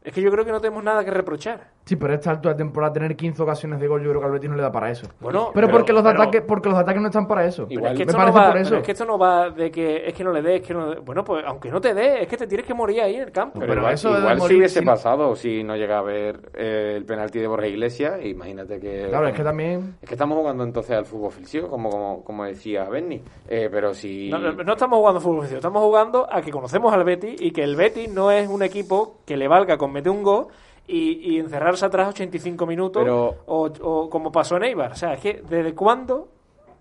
es 0.04 0.12
que 0.12 0.22
yo 0.22 0.30
creo 0.30 0.44
que 0.44 0.52
no 0.52 0.60
tenemos 0.60 0.84
nada 0.84 1.04
que 1.04 1.10
reprochar. 1.10 1.73
Sí, 1.86 1.96
pero 1.96 2.12
a 2.14 2.16
esta 2.16 2.30
altura 2.30 2.54
de 2.54 2.58
temporada 2.58 2.94
tener 2.94 3.14
15 3.14 3.42
ocasiones 3.42 3.78
de 3.78 3.86
gol 3.86 4.02
yo 4.02 4.08
creo 4.08 4.20
que 4.20 4.26
al 4.26 4.32
Betis 4.32 4.48
no 4.48 4.56
le 4.56 4.62
da 4.62 4.72
para 4.72 4.90
eso. 4.90 5.06
Bueno, 5.20 5.50
Pero, 5.52 5.66
pero- 5.66 5.70
porque 5.78 5.92
los 5.92 6.02
pero- 6.02 6.22
ataques 6.22 6.42
porque 6.42 6.68
los 6.70 6.78
ataques 6.78 7.02
no 7.02 7.08
están 7.08 7.26
para 7.28 7.44
eso. 7.44 7.66
Igual- 7.68 7.92
es 7.92 7.98
que 7.98 8.04
me 8.06 8.10
esto 8.10 8.16
parece 8.18 8.32
no 8.32 8.40
va, 8.40 8.44
por 8.46 8.52
pero 8.54 8.64
eso. 8.66 8.76
es 8.76 8.82
que 8.82 8.92
esto 8.92 9.04
no 9.04 9.18
va 9.18 9.50
de 9.50 9.70
que 9.70 10.06
es 10.08 10.14
que 10.14 10.24
no 10.24 10.32
le 10.32 10.40
des, 10.40 10.62
es 10.62 10.66
que 10.66 10.72
no 10.72 10.94
bueno, 11.02 11.22
pues 11.24 11.44
aunque 11.46 11.70
no 11.70 11.82
te 11.82 11.92
dé, 11.92 12.22
es 12.22 12.28
que 12.28 12.38
te 12.38 12.46
tienes 12.46 12.66
que 12.66 12.72
morir 12.72 13.02
ahí 13.02 13.16
en 13.16 13.22
el 13.24 13.32
campo. 13.32 13.60
Pero, 13.60 13.86
eso 13.90 14.08
igual 14.18 14.36
si 14.36 14.40
morir 14.42 14.56
hubiese 14.58 14.78
sin- 14.80 14.86
pasado, 14.86 15.36
si 15.36 15.62
no 15.62 15.76
llega 15.76 15.98
a 15.98 16.02
ver 16.02 16.40
eh, 16.54 16.94
el 16.96 17.04
penalti 17.04 17.38
de 17.38 17.46
Borja 17.48 17.66
Iglesias, 17.66 18.24
imagínate 18.24 18.80
que... 18.80 19.06
Claro, 19.10 19.28
es 19.28 19.34
que 19.34 19.42
también 19.44 19.96
Es 20.00 20.08
que 20.08 20.14
estamos 20.14 20.38
jugando 20.38 20.64
entonces 20.64 20.96
al 20.96 21.04
fútbol 21.04 21.32
físico, 21.32 21.68
como, 21.68 21.90
como, 21.90 22.24
como 22.24 22.44
decía 22.44 22.84
Benny. 22.88 23.20
Eh, 23.46 23.68
pero 23.70 23.92
si... 23.92 24.30
No, 24.30 24.72
estamos 24.72 24.98
jugando 24.98 25.20
fútbol 25.20 25.40
oficial, 25.40 25.58
estamos 25.58 25.82
jugando 25.82 26.26
a 26.32 26.40
que 26.40 26.50
conocemos 26.50 26.94
al 26.94 27.04
Betis 27.04 27.38
y 27.42 27.50
que 27.50 27.62
el 27.62 27.76
Betis 27.76 28.10
no 28.10 28.30
es 28.30 28.48
un 28.48 28.62
equipo 28.62 29.18
que 29.26 29.36
le 29.36 29.48
valga 29.48 29.76
con 29.76 29.92
meter 29.92 30.10
un 30.10 30.22
gol 30.22 30.46
y, 30.86 31.34
y 31.34 31.38
encerrarse 31.38 31.86
atrás 31.86 32.08
85 32.10 32.66
minutos 32.66 33.02
Pero- 33.02 33.36
o, 33.46 33.70
o 33.82 34.10
como 34.10 34.30
pasó 34.32 34.56
en 34.56 34.64
Eibar. 34.64 34.92
O 34.92 34.96
sea, 34.96 35.14
es 35.14 35.20
que 35.20 35.42
¿desde 35.48 35.74
cuándo 35.74 36.28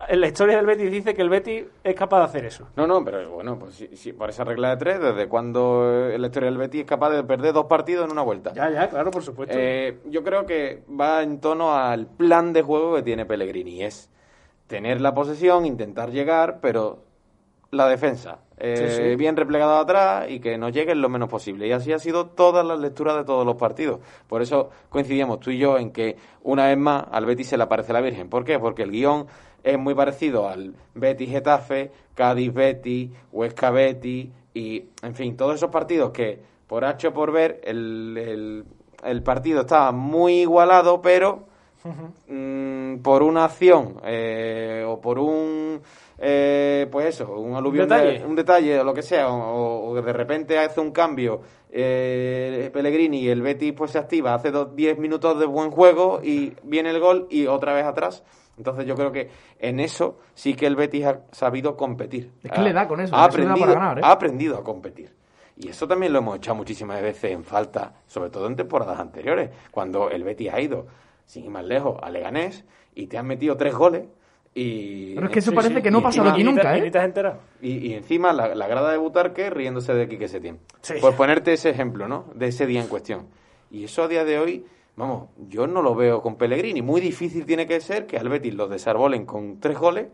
en 0.09 0.19
la 0.19 0.27
historia 0.27 0.57
del 0.57 0.65
Betis 0.65 0.91
dice 0.91 1.13
que 1.13 1.21
el 1.21 1.29
Betis 1.29 1.63
es 1.81 1.95
capaz 1.95 2.19
de 2.19 2.25
hacer 2.25 2.45
eso? 2.45 2.67
No, 2.75 2.85
no, 2.85 3.05
pero 3.05 3.29
bueno, 3.31 3.57
pues 3.57 3.75
sí, 3.75 3.89
sí, 3.95 4.11
por 4.11 4.29
esa 4.29 4.43
regla 4.43 4.71
de 4.71 4.77
tres, 4.77 4.99
¿desde 4.99 5.29
cuando 5.29 6.09
eh, 6.09 6.17
la 6.19 6.27
historia 6.27 6.49
del 6.49 6.57
Betis 6.57 6.81
es 6.81 6.87
capaz 6.87 7.11
de 7.11 7.23
perder 7.23 7.53
dos 7.53 7.67
partidos 7.67 8.05
en 8.05 8.11
una 8.11 8.21
vuelta? 8.21 8.51
Ya, 8.53 8.69
ya, 8.69 8.89
claro, 8.89 9.11
por 9.11 9.23
supuesto. 9.23 9.55
Eh, 9.57 9.99
yo 10.09 10.21
creo 10.23 10.45
que 10.45 10.83
va 10.99 11.23
en 11.23 11.39
tono 11.39 11.73
al 11.73 12.07
plan 12.07 12.51
de 12.51 12.61
juego 12.63 12.95
que 12.95 13.03
tiene 13.03 13.25
Pellegrini. 13.25 13.83
Es 13.83 14.09
tener 14.67 14.99
la 14.99 15.13
posesión, 15.13 15.65
intentar 15.65 16.11
llegar, 16.11 16.59
pero 16.61 16.99
la 17.73 17.87
defensa. 17.87 18.39
eh, 18.57 18.75
Sí, 18.77 18.95
sí. 19.11 19.15
Bien 19.15 19.35
replegada 19.35 19.79
atrás 19.79 20.29
y 20.29 20.39
que 20.39 20.57
nos 20.57 20.71
lleguen 20.71 21.01
lo 21.01 21.09
menos 21.09 21.27
posible. 21.29 21.67
Y 21.67 21.71
así 21.71 21.91
ha 21.91 21.99
sido 21.99 22.27
todas 22.27 22.65
las 22.65 22.79
lecturas 22.79 23.15
de 23.17 23.23
todos 23.23 23.45
los 23.45 23.55
partidos. 23.55 23.99
Por 24.27 24.41
eso 24.41 24.69
coincidíamos 24.89 25.39
tú 25.39 25.51
y 25.51 25.57
yo 25.57 25.77
en 25.77 25.91
que 25.91 26.15
una 26.43 26.67
vez 26.67 26.77
más 26.77 27.05
al 27.11 27.25
Betis 27.25 27.47
se 27.47 27.57
le 27.57 27.63
aparece 27.63 27.91
la 27.93 28.01
Virgen. 28.01 28.29
¿Por 28.29 28.43
qué? 28.45 28.59
Porque 28.59 28.83
el 28.83 28.91
guion 28.91 29.25
es 29.63 29.77
muy 29.77 29.93
parecido 29.95 30.47
al 30.49 30.73
Betis 30.93 31.29
Getafe, 31.29 31.91
Cádiz 32.15 32.53
Betis, 32.53 33.09
Huesca 33.31 33.71
Betis 33.71 34.29
y, 34.53 34.85
en 35.01 35.15
fin, 35.15 35.35
todos 35.35 35.55
esos 35.55 35.69
partidos 35.69 36.11
que 36.11 36.39
por 36.67 36.85
H 36.85 37.07
o 37.07 37.13
por 37.13 37.31
ver 37.31 37.59
el, 37.63 38.17
el, 38.17 38.65
el 39.03 39.23
partido 39.23 39.61
estaba 39.61 39.91
muy 39.91 40.41
igualado, 40.41 41.01
pero 41.01 41.45
mm, 42.27 42.97
por 43.01 43.23
una 43.23 43.45
acción 43.45 43.95
eh, 44.05 44.83
o 44.87 44.99
por 45.01 45.19
un 45.19 45.81
eh, 46.25 46.87
pues 46.89 47.07
eso 47.07 47.37
un 47.37 47.53
aluvión 47.55 47.89
de- 47.89 47.95
detalle. 47.95 48.25
un 48.25 48.35
detalle 48.35 48.79
o 48.79 48.83
lo 48.85 48.93
que 48.93 49.01
sea 49.01 49.27
o, 49.29 49.89
o 49.89 49.95
de 50.01 50.13
repente 50.13 50.57
hace 50.57 50.79
un 50.79 50.91
cambio 50.91 51.41
eh, 51.69 52.69
Pellegrini 52.71 53.19
y 53.19 53.29
el 53.29 53.41
Betis 53.41 53.73
pues 53.73 53.91
se 53.91 53.97
activa 53.99 54.33
hace 54.33 54.49
dos, 54.51 54.73
10 54.75 54.97
minutos 54.99 55.37
de 55.39 55.45
buen 55.45 55.69
juego 55.71 56.21
y 56.23 56.53
viene 56.63 56.91
el 56.91 56.99
gol 56.99 57.27
y 57.29 57.47
otra 57.47 57.73
vez 57.73 57.85
atrás 57.85 58.23
entonces 58.57 58.85
yo 58.85 58.95
creo 58.95 59.11
que 59.11 59.29
en 59.59 59.79
eso 59.79 60.19
sí 60.33 60.53
que 60.53 60.65
el 60.65 60.75
Betis 60.77 61.05
ha 61.05 61.19
sabido 61.31 61.75
competir 61.75 62.31
Es 62.43 62.51
que 62.51 62.61
le 62.61 62.71
da 62.71 62.87
con 62.87 62.99
eso, 63.01 63.13
ha 63.15 63.27
eso 63.27 63.37
le 63.37 63.45
da 63.45 63.51
aprendido, 63.51 63.67
para 63.73 63.79
ganar, 63.79 63.99
¿eh? 63.99 64.01
ha 64.05 64.11
aprendido 64.11 64.57
a 64.57 64.63
competir 64.63 65.13
y 65.57 65.67
eso 65.69 65.87
también 65.87 66.13
lo 66.13 66.19
hemos 66.19 66.37
echado 66.37 66.55
muchísimas 66.55 67.01
veces 67.01 67.31
en 67.31 67.43
falta, 67.43 67.93
sobre 68.07 68.29
todo 68.31 68.47
en 68.47 68.55
temporadas 68.55 68.99
anteriores, 68.99 69.49
cuando 69.71 70.09
el 70.09 70.23
Betis 70.23 70.51
ha 70.51 70.59
ido, 70.59 70.87
sin 71.27 71.43
ir 71.45 71.51
más 71.51 71.63
lejos, 71.63 71.97
a 72.01 72.09
Leganés 72.09 72.65
y 72.95 73.05
te 73.05 73.19
han 73.19 73.27
metido 73.27 73.55
tres 73.55 73.75
goles. 73.75 74.05
Y, 74.55 75.15
Pero 75.15 75.27
es 75.27 75.33
que 75.33 75.39
eso 75.39 75.49
Sí, 75.49 75.55
parece 75.55 75.75
sí, 75.75 75.81
que 75.81 75.89
no 75.91 75.97
ha 75.99 76.03
pasado 76.03 76.29
aquí 76.29 76.43
nunca, 76.43 76.77
¿eh? 76.77 76.91
y, 77.61 77.87
y 77.87 77.93
encima 77.93 78.33
la, 78.33 78.53
la 78.53 78.67
grada 78.67 78.91
de 78.91 78.97
Butarque 78.97 79.49
riéndose 79.49 79.93
de 79.93 80.07
Quique 80.07 80.27
Setién. 80.27 80.59
Sí. 80.81 80.95
Por 81.01 81.15
ponerte 81.15 81.53
ese 81.53 81.71
ejemplo, 81.71 82.07
¿no? 82.07 82.25
De 82.35 82.47
ese 82.47 82.67
día 82.67 82.81
en 82.81 82.87
cuestión. 82.87 83.27
Y 83.71 83.85
eso 83.85 84.03
a 84.03 84.07
día 84.07 84.23
de 84.23 84.37
hoy, 84.37 84.65
vamos, 84.95 85.29
yo 85.49 85.65
no 85.65 85.81
lo 85.81 85.95
veo 85.95 86.21
con 86.21 86.35
Pellegrini. 86.35 86.83
Muy 86.83 87.01
difícil 87.01 87.45
tiene 87.45 87.65
que 87.65 87.81
ser 87.81 88.05
que 88.05 88.17
al 88.17 88.29
Betis 88.29 88.53
lo 88.53 88.67
desarbolen 88.67 89.25
con 89.25 89.59
tres 89.59 89.77
goles, 89.79 90.07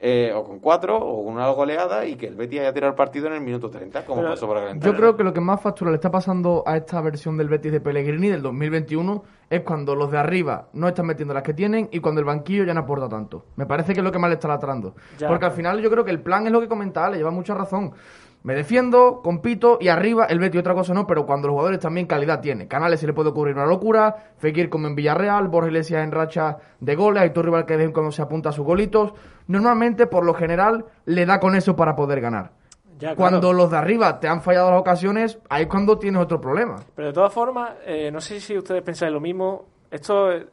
eh, 0.00 0.32
o 0.32 0.44
con 0.44 0.60
cuatro, 0.60 0.96
o 0.96 1.24
con 1.24 1.34
una 1.34 1.48
goleada, 1.48 2.06
y 2.06 2.14
que 2.14 2.26
el 2.28 2.36
Betis 2.36 2.60
haya 2.60 2.72
tirado 2.72 2.90
el 2.90 2.96
partido 2.96 3.26
en 3.26 3.32
el 3.32 3.40
minuto 3.40 3.68
30, 3.68 4.04
como 4.04 4.20
Pero 4.20 4.32
pasó 4.32 4.46
por 4.46 4.58
calentar. 4.58 4.90
Yo 4.90 4.96
creo 4.96 5.16
que 5.16 5.24
lo 5.24 5.32
que 5.32 5.40
más 5.40 5.60
factura 5.60 5.90
le 5.90 5.96
está 5.96 6.10
pasando 6.10 6.62
a 6.66 6.76
esta 6.76 7.00
versión 7.00 7.36
del 7.36 7.48
Betis 7.48 7.72
de 7.72 7.80
Pellegrini 7.80 8.28
del 8.28 8.42
2021 8.42 9.24
es 9.50 9.62
cuando 9.62 9.96
los 9.96 10.10
de 10.10 10.18
arriba 10.18 10.68
no 10.72 10.86
están 10.86 11.06
metiendo 11.06 11.34
las 11.34 11.42
que 11.42 11.54
tienen 11.54 11.88
y 11.90 11.98
cuando 12.00 12.20
el 12.20 12.26
banquillo 12.26 12.64
ya 12.64 12.74
no 12.74 12.80
aporta 12.80 13.08
tanto. 13.08 13.46
Me 13.56 13.66
parece 13.66 13.92
que 13.92 14.00
es 14.00 14.04
lo 14.04 14.12
que 14.12 14.18
más 14.18 14.30
le 14.30 14.34
está 14.34 14.46
latrando. 14.48 14.94
Ya, 15.18 15.26
Porque 15.26 15.46
al 15.46 15.52
final 15.52 15.80
yo 15.80 15.90
creo 15.90 16.04
que 16.04 16.10
el 16.12 16.20
plan 16.20 16.46
es 16.46 16.52
lo 16.52 16.60
que 16.60 16.68
comentaba, 16.68 17.10
le 17.10 17.16
lleva 17.16 17.30
mucha 17.30 17.54
razón. 17.54 17.92
Me 18.44 18.54
defiendo, 18.54 19.20
compito 19.22 19.78
y 19.80 19.88
arriba 19.88 20.24
el 20.26 20.38
Betis 20.38 20.60
otra 20.60 20.72
cosa 20.74 20.94
no, 20.94 21.06
pero 21.06 21.26
cuando 21.26 21.48
los 21.48 21.54
jugadores 21.54 21.80
también 21.80 22.06
calidad 22.06 22.40
tienen. 22.40 22.68
Canales 22.68 23.00
se 23.00 23.06
le 23.06 23.12
puede 23.12 23.30
ocurrir 23.30 23.54
una 23.54 23.66
locura, 23.66 24.14
Fekir 24.38 24.70
como 24.70 24.86
en 24.86 24.94
Villarreal, 24.94 25.48
Borja 25.48 25.68
Iglesias 25.68 26.04
en 26.04 26.12
racha 26.12 26.56
de 26.80 26.94
goles, 26.94 27.22
Aitor 27.22 27.44
Rival 27.46 27.66
que 27.66 27.72
de 27.74 27.78
vez 27.78 27.86
en 27.88 27.92
cuando 27.92 28.12
se 28.12 28.22
apunta 28.22 28.50
a 28.50 28.52
sus 28.52 28.64
golitos. 28.64 29.12
Normalmente, 29.48 30.06
por 30.06 30.24
lo 30.24 30.34
general, 30.34 30.84
le 31.04 31.26
da 31.26 31.40
con 31.40 31.56
eso 31.56 31.74
para 31.74 31.96
poder 31.96 32.20
ganar. 32.20 32.52
Ya, 32.98 33.14
claro. 33.14 33.16
Cuando 33.16 33.52
los 33.52 33.70
de 33.70 33.76
arriba 33.76 34.18
te 34.20 34.28
han 34.28 34.40
fallado 34.40 34.70
las 34.70 34.80
ocasiones, 34.80 35.38
ahí 35.48 35.62
es 35.62 35.68
cuando 35.68 35.98
tienes 35.98 36.20
otro 36.22 36.40
problema. 36.40 36.76
Pero 36.94 37.08
de 37.08 37.14
todas 37.14 37.32
formas, 37.32 37.72
eh, 37.86 38.10
no 38.12 38.20
sé 38.20 38.40
si 38.40 38.56
ustedes 38.56 38.82
pensáis 38.82 39.12
lo 39.12 39.20
mismo. 39.20 39.66
Esto 39.90 40.32
eh, 40.32 40.46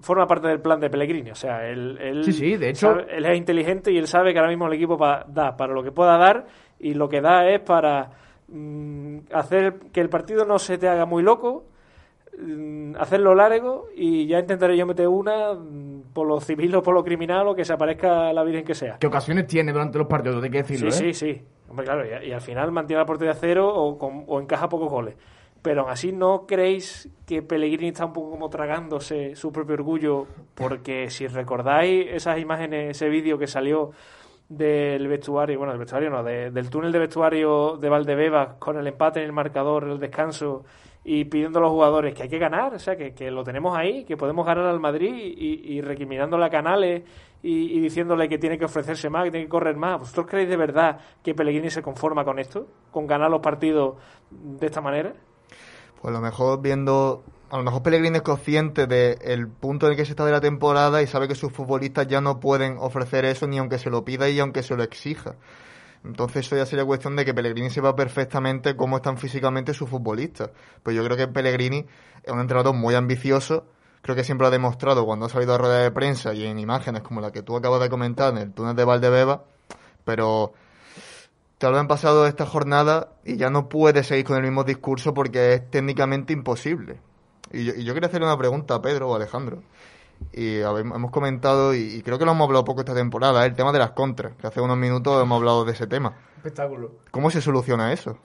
forma 0.00 0.26
parte 0.26 0.46
del 0.48 0.60
plan 0.60 0.78
de 0.80 0.88
Pellegrini. 0.88 1.30
O 1.32 1.34
sea, 1.34 1.66
él, 1.68 1.98
él 2.00 2.24
Sí, 2.24 2.32
sí, 2.32 2.56
de 2.56 2.70
hecho- 2.70 2.88
sabe- 2.92 3.06
él 3.16 3.24
es 3.26 3.36
inteligente 3.36 3.90
y 3.92 3.98
él 3.98 4.06
sabe 4.06 4.32
que 4.32 4.38
ahora 4.38 4.50
mismo 4.50 4.66
el 4.66 4.72
equipo 4.74 4.96
pa- 4.96 5.24
da 5.28 5.56
para 5.56 5.72
lo 5.74 5.82
que 5.82 5.90
pueda 5.92 6.16
dar 6.16 6.46
y 6.80 6.94
lo 6.94 7.08
que 7.08 7.20
da 7.20 7.48
es 7.48 7.60
para 7.60 8.10
mm, 8.48 9.18
hacer 9.32 9.74
que 9.92 10.00
el 10.00 10.08
partido 10.08 10.44
no 10.44 10.58
se 10.58 10.78
te 10.78 10.88
haga 10.88 11.06
muy 11.06 11.22
loco, 11.22 11.64
mm, 12.38 12.94
hacerlo 12.98 13.34
largo 13.34 13.88
y 13.94 14.26
ya 14.26 14.38
intentaré 14.38 14.76
yo 14.76 14.86
meter 14.86 15.08
una 15.08 15.52
mm, 15.54 16.12
por 16.12 16.26
lo 16.26 16.40
civil 16.40 16.74
o 16.76 16.82
por 16.82 16.94
lo 16.94 17.04
criminal 17.04 17.46
o 17.48 17.54
que 17.54 17.64
se 17.64 17.72
aparezca 17.72 18.32
la 18.32 18.42
virgen 18.42 18.64
que 18.64 18.74
sea. 18.74 18.98
¿Qué 18.98 19.06
ocasiones 19.06 19.46
tiene 19.46 19.72
durante 19.72 19.98
los 19.98 20.06
partidos? 20.06 20.42
Hay 20.42 20.50
que 20.50 20.58
decirlo, 20.62 20.90
Sí, 20.90 21.08
¿eh? 21.10 21.14
sí, 21.14 21.34
sí. 21.34 21.42
Hombre, 21.68 21.84
claro, 21.86 22.02
y, 22.04 22.28
y 22.28 22.32
al 22.32 22.40
final 22.40 22.72
mantiene 22.72 23.00
la 23.00 23.06
portería 23.06 23.32
a 23.32 23.36
cero 23.36 23.68
o, 23.72 23.96
con- 23.98 24.24
o 24.26 24.40
encaja 24.40 24.68
pocos 24.68 24.90
goles. 24.90 25.14
Pero 25.62 25.82
aún 25.82 25.90
así, 25.90 26.10
¿no 26.10 26.46
creéis 26.46 27.08
que 27.26 27.42
Pellegrini 27.42 27.88
está 27.88 28.06
un 28.06 28.14
poco 28.14 28.30
como 28.30 28.48
tragándose 28.48 29.36
su 29.36 29.52
propio 29.52 29.74
orgullo? 29.74 30.26
Porque 30.54 31.10
si 31.10 31.26
recordáis 31.26 32.06
esas 32.10 32.38
imágenes, 32.38 32.96
ese 32.96 33.10
vídeo 33.10 33.36
que 33.38 33.46
salió 33.46 33.90
del 34.50 35.06
vestuario, 35.06 35.56
bueno, 35.58 35.72
del 35.72 35.78
vestuario 35.78 36.10
no, 36.10 36.22
de- 36.24 36.50
del 36.50 36.68
túnel 36.68 36.90
de 36.90 36.98
vestuario 36.98 37.76
de 37.78 37.88
Valdebebas 37.88 38.54
con 38.58 38.76
el 38.76 38.86
empate 38.86 39.20
en 39.20 39.26
el 39.26 39.32
marcador, 39.32 39.84
el 39.84 40.00
descanso 40.00 40.64
y 41.04 41.24
pidiendo 41.24 41.60
a 41.60 41.62
los 41.62 41.70
jugadores 41.70 42.12
que 42.14 42.24
hay 42.24 42.28
que 42.28 42.38
ganar, 42.38 42.74
o 42.74 42.78
sea, 42.80 42.96
que, 42.96 43.14
que 43.14 43.30
lo 43.30 43.44
tenemos 43.44 43.74
ahí, 43.78 44.04
que 44.04 44.16
podemos 44.16 44.44
ganar 44.44 44.66
al 44.66 44.80
Madrid 44.80 45.14
y, 45.14 45.76
y 45.76 45.80
recriminándole 45.80 46.44
a 46.44 46.50
Canales 46.50 47.04
y, 47.42 47.78
y 47.78 47.80
diciéndole 47.80 48.28
que 48.28 48.38
tiene 48.38 48.58
que 48.58 48.64
ofrecerse 48.64 49.08
más, 49.08 49.24
que 49.24 49.30
tiene 49.30 49.46
que 49.46 49.50
correr 49.50 49.76
más. 49.76 50.00
¿Vosotros 50.00 50.26
creéis 50.26 50.48
de 50.50 50.56
verdad 50.56 50.98
que 51.22 51.32
Pellegrini 51.32 51.70
se 51.70 51.80
conforma 51.80 52.24
con 52.24 52.38
esto? 52.40 52.66
¿Con 52.90 53.06
ganar 53.06 53.30
los 53.30 53.40
partidos 53.40 53.94
de 54.30 54.66
esta 54.66 54.80
manera? 54.80 55.14
Pues 56.02 56.12
a 56.12 56.18
lo 56.18 56.20
mejor 56.20 56.60
viendo, 56.60 57.22
a 57.50 57.56
lo 57.56 57.64
mejor 57.64 57.82
Pellegrini 57.82 58.18
es 58.18 58.22
consciente 58.22 58.86
del 58.86 59.48
punto 59.48 59.86
en 59.86 59.92
el 59.92 59.98
que 59.98 60.04
se 60.04 60.12
está 60.12 60.24
de 60.24 60.30
la 60.30 60.40
temporada 60.40 61.02
y 61.02 61.08
sabe 61.08 61.26
que 61.26 61.34
sus 61.34 61.52
futbolistas 61.52 62.06
ya 62.06 62.20
no 62.20 62.38
pueden 62.38 62.76
ofrecer 62.78 63.24
eso 63.24 63.48
ni 63.48 63.58
aunque 63.58 63.78
se 63.78 63.90
lo 63.90 64.04
pida 64.04 64.28
y 64.28 64.38
aunque 64.38 64.62
se 64.62 64.76
lo 64.76 64.84
exija. 64.84 65.34
Entonces 66.04 66.46
eso 66.46 66.56
ya 66.56 66.64
sería 66.64 66.84
cuestión 66.84 67.16
de 67.16 67.24
que 67.24 67.34
Pellegrini 67.34 67.68
sepa 67.68 67.96
perfectamente 67.96 68.76
cómo 68.76 68.96
están 68.96 69.18
físicamente 69.18 69.74
sus 69.74 69.90
futbolistas. 69.90 70.50
Pues 70.84 70.94
yo 70.94 71.04
creo 71.04 71.16
que 71.16 71.26
Pellegrini 71.26 71.86
es 72.22 72.32
un 72.32 72.40
entrenador 72.40 72.74
muy 72.74 72.94
ambicioso, 72.94 73.66
creo 74.00 74.14
que 74.14 74.22
siempre 74.22 74.44
lo 74.44 74.48
ha 74.48 74.52
demostrado 74.52 75.04
cuando 75.04 75.26
ha 75.26 75.28
salido 75.28 75.54
a 75.54 75.58
rueda 75.58 75.78
de 75.82 75.90
prensa 75.90 76.32
y 76.32 76.46
en 76.46 76.58
imágenes 76.60 77.02
como 77.02 77.20
la 77.20 77.32
que 77.32 77.42
tú 77.42 77.56
acabas 77.56 77.80
de 77.80 77.90
comentar 77.90 78.32
en 78.32 78.38
el 78.38 78.52
túnel 78.52 78.76
de 78.76 78.84
Valdebeba, 78.84 79.42
pero 80.04 80.52
tal 81.58 81.72
vez 81.72 81.80
han 81.80 81.88
pasado 81.88 82.26
esta 82.28 82.46
jornada 82.46 83.08
y 83.24 83.36
ya 83.36 83.50
no 83.50 83.68
puede 83.68 84.04
seguir 84.04 84.24
con 84.24 84.36
el 84.36 84.42
mismo 84.44 84.62
discurso 84.62 85.12
porque 85.12 85.54
es 85.54 85.70
técnicamente 85.70 86.32
imposible. 86.32 87.09
Y 87.52 87.64
yo, 87.64 87.72
y 87.74 87.84
yo 87.84 87.94
quería 87.94 88.08
hacerle 88.08 88.26
una 88.26 88.38
pregunta 88.38 88.76
a 88.76 88.82
Pedro 88.82 89.10
o 89.10 89.14
a 89.14 89.16
Alejandro. 89.16 89.62
Y 90.32 90.60
a 90.60 90.70
ver, 90.72 90.86
hemos 90.86 91.10
comentado, 91.10 91.74
y, 91.74 91.96
y 91.96 92.02
creo 92.02 92.18
que 92.18 92.24
lo 92.24 92.32
hemos 92.32 92.46
hablado 92.46 92.64
poco 92.64 92.80
esta 92.80 92.94
temporada, 92.94 93.44
¿eh? 93.44 93.48
el 93.48 93.54
tema 93.54 93.72
de 93.72 93.78
las 93.78 93.92
contras, 93.92 94.34
que 94.36 94.46
hace 94.46 94.60
unos 94.60 94.76
minutos 94.76 95.22
hemos 95.22 95.38
hablado 95.38 95.64
de 95.64 95.72
ese 95.72 95.86
tema. 95.86 96.14
Espectáculo. 96.36 96.92
¿Cómo 97.10 97.30
se 97.30 97.40
soluciona 97.40 97.92
eso? 97.92 98.18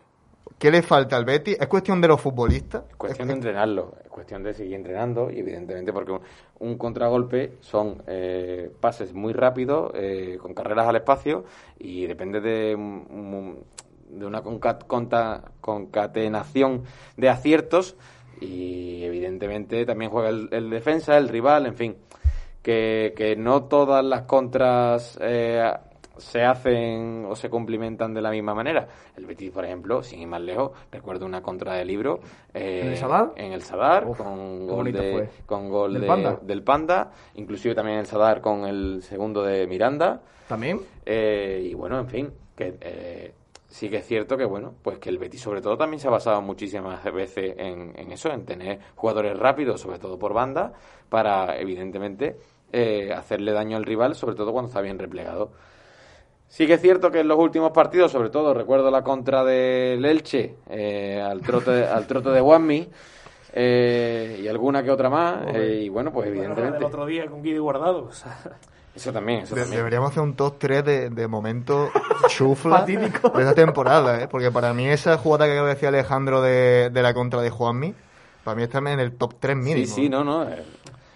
¿Qué 0.60 0.72
le 0.72 0.82
falta 0.82 1.18
al 1.18 1.26
Betis? 1.26 1.58
¿Es 1.60 1.68
cuestión 1.68 2.00
de 2.00 2.08
los 2.08 2.22
futbolistas? 2.22 2.84
Es 2.90 2.96
cuestión 2.96 3.28
de 3.28 3.34
entrenarlo, 3.34 3.96
es 4.04 4.10
cuestión 4.10 4.44
de 4.44 4.54
seguir 4.54 4.76
entrenando 4.76 5.30
y 5.30 5.40
evidentemente 5.40 5.92
porque 5.92 6.14
un, 6.14 6.22
un 6.60 6.78
contragolpe 6.78 7.58
son 7.60 8.02
eh, 8.08 8.72
pases 8.80 9.14
muy 9.14 9.34
rápidos, 9.34 9.92
eh, 9.96 10.38
con 10.42 10.54
carreras 10.54 10.88
al 10.88 10.96
espacio 10.96 11.44
y 11.78 12.08
depende 12.08 12.40
de, 12.40 12.78
de 14.10 14.26
una 14.26 14.42
concatenación 14.42 16.84
de 17.18 17.30
aciertos 17.30 17.98
y 18.42 19.04
evidentemente 19.04 19.86
también 19.86 20.12
juega 20.12 20.30
el, 20.30 20.70
defensa, 20.70 21.18
el 21.18 21.30
rival, 21.30 21.66
en 21.66 21.76
fin, 21.76 21.96
que, 22.62 23.14
que 23.16 23.36
no 23.36 23.66
todas 23.66 24.04
las 24.04 24.24
contras 24.24 25.18
eh, 25.22 25.72
se 26.18 26.44
hacen 26.44 27.26
o 27.28 27.36
se 27.36 27.50
cumplimentan 27.50 28.14
de 28.14 28.22
la 28.22 28.32
misma 28.32 28.54
manera. 28.54 28.88
El 29.16 29.26
Betis, 29.26 29.52
por 29.52 29.66
ejemplo, 29.66 30.04
sin 30.04 30.22
ir 30.22 30.28
más 30.28 30.42
lejos, 30.42 30.72
recuerdo 30.92 31.26
una 31.26 31.42
contra 31.42 31.76
de 31.76 31.86
libro 31.86 32.20
eh, 32.54 32.82
¿En 32.84 32.88
el 32.90 32.98
Sadar, 32.98 33.34
en 33.36 33.52
el 33.54 33.62
Sadar 33.62 34.06
con, 34.06 34.68
gol 34.68 34.92
de, 34.92 35.30
con 35.46 35.70
gol 35.70 35.94
¿Del, 35.94 36.06
Panda? 36.06 36.40
del 36.42 36.64
Panda, 36.64 37.12
inclusive 37.36 37.76
también 37.76 38.00
el 38.00 38.06
Sadar 38.06 38.42
con 38.42 38.66
el 38.66 39.02
segundo 39.04 39.44
de 39.44 39.68
Miranda. 39.68 40.22
También. 40.48 40.82
Eh, 41.06 41.68
y 41.72 41.74
bueno, 41.74 42.00
en 42.00 42.08
fin, 42.08 42.34
que 42.56 42.78
eh, 42.80 43.34
sí 43.76 43.90
que 43.90 43.98
es 43.98 44.08
cierto 44.08 44.38
que 44.38 44.46
bueno, 44.46 44.74
pues 44.82 45.00
que 45.00 45.10
el 45.10 45.18
Betis 45.18 45.42
sobre 45.42 45.62
todo 45.62 45.78
también 45.78 46.00
se 46.00 46.08
ha 46.08 46.12
basado 46.12 46.42
muchísimas 46.42 47.04
veces 47.14 47.56
en, 47.58 47.92
en 47.98 48.12
eso, 48.14 48.32
en 48.32 48.46
tener 48.46 48.80
jugadores 48.96 49.38
rápidos, 49.38 49.82
sobre 49.82 50.00
todo 50.00 50.18
por 50.18 50.34
banda, 50.34 50.72
para 51.10 51.60
evidentemente 51.60 52.38
hacerle 53.16 53.54
daño 53.54 53.78
al 53.78 53.86
rival, 53.86 54.16
sobre 54.16 54.36
todo 54.36 54.52
cuando 54.52 54.68
está 54.68 54.82
bien 54.82 55.00
replegado. 55.00 55.52
Sí 56.48 56.68
que 56.68 56.74
es 56.76 56.82
cierto 56.82 57.12
que 57.12 57.20
en 57.20 57.28
los 57.28 57.38
últimos 57.38 57.72
partidos, 57.72 58.12
sobre 58.12 58.30
todo 58.30 58.54
recuerdo 58.54 58.90
la 58.92 59.04
contra 59.04 59.44
del 59.44 60.06
Elche, 60.06 60.56
eh, 60.70 61.22
al, 61.22 61.42
trote, 61.42 61.86
al 61.86 62.08
trote 62.08 62.30
de 62.30 62.42
Wanmi, 62.42 62.90
eh, 63.54 64.40
y 64.42 64.48
alguna 64.48 64.84
que 64.84 64.92
otra 64.92 65.10
más, 65.10 65.54
eh, 65.54 65.82
y 65.84 65.90
bueno, 65.90 66.12
pues 66.12 66.28
evidentemente... 66.28 66.78
El 66.78 66.84
otro 66.84 67.06
día 67.06 67.26
con 67.28 67.42
Guido 67.42 67.64
Guardado, 67.64 68.10
Eso 68.96 69.12
también, 69.12 69.41
eso 69.41 69.56
también. 69.56 69.78
Deberíamos 69.78 70.12
hacer 70.12 70.24
un 70.24 70.36
top 70.36 70.56
3 70.58 70.86
de, 70.86 71.10
de 71.10 71.28
momentos 71.28 71.89
chufla 72.30 72.86
de 72.86 73.06
esta 73.06 73.54
temporada, 73.54 74.24
¿eh? 74.24 74.28
porque 74.30 74.52
para 74.52 74.74
mí 74.74 74.88
esa 74.88 75.18
jugada 75.18 75.46
que 75.48 75.54
decía 75.54 75.89
Alejandro 75.89 76.41
de, 76.41 76.89
de 76.89 77.02
la 77.02 77.14
contra 77.14 77.41
de 77.41 77.50
Juanmi, 77.50 77.93
para 78.43 78.56
mí 78.56 78.64
está 78.64 78.78
en 78.78 79.00
el 79.00 79.14
top 79.14 79.36
3 79.39 79.58
mínimo. 79.58 79.86
Sí, 79.86 79.88
sí, 79.88 80.10
no, 80.10 80.24
no. 80.24 80.46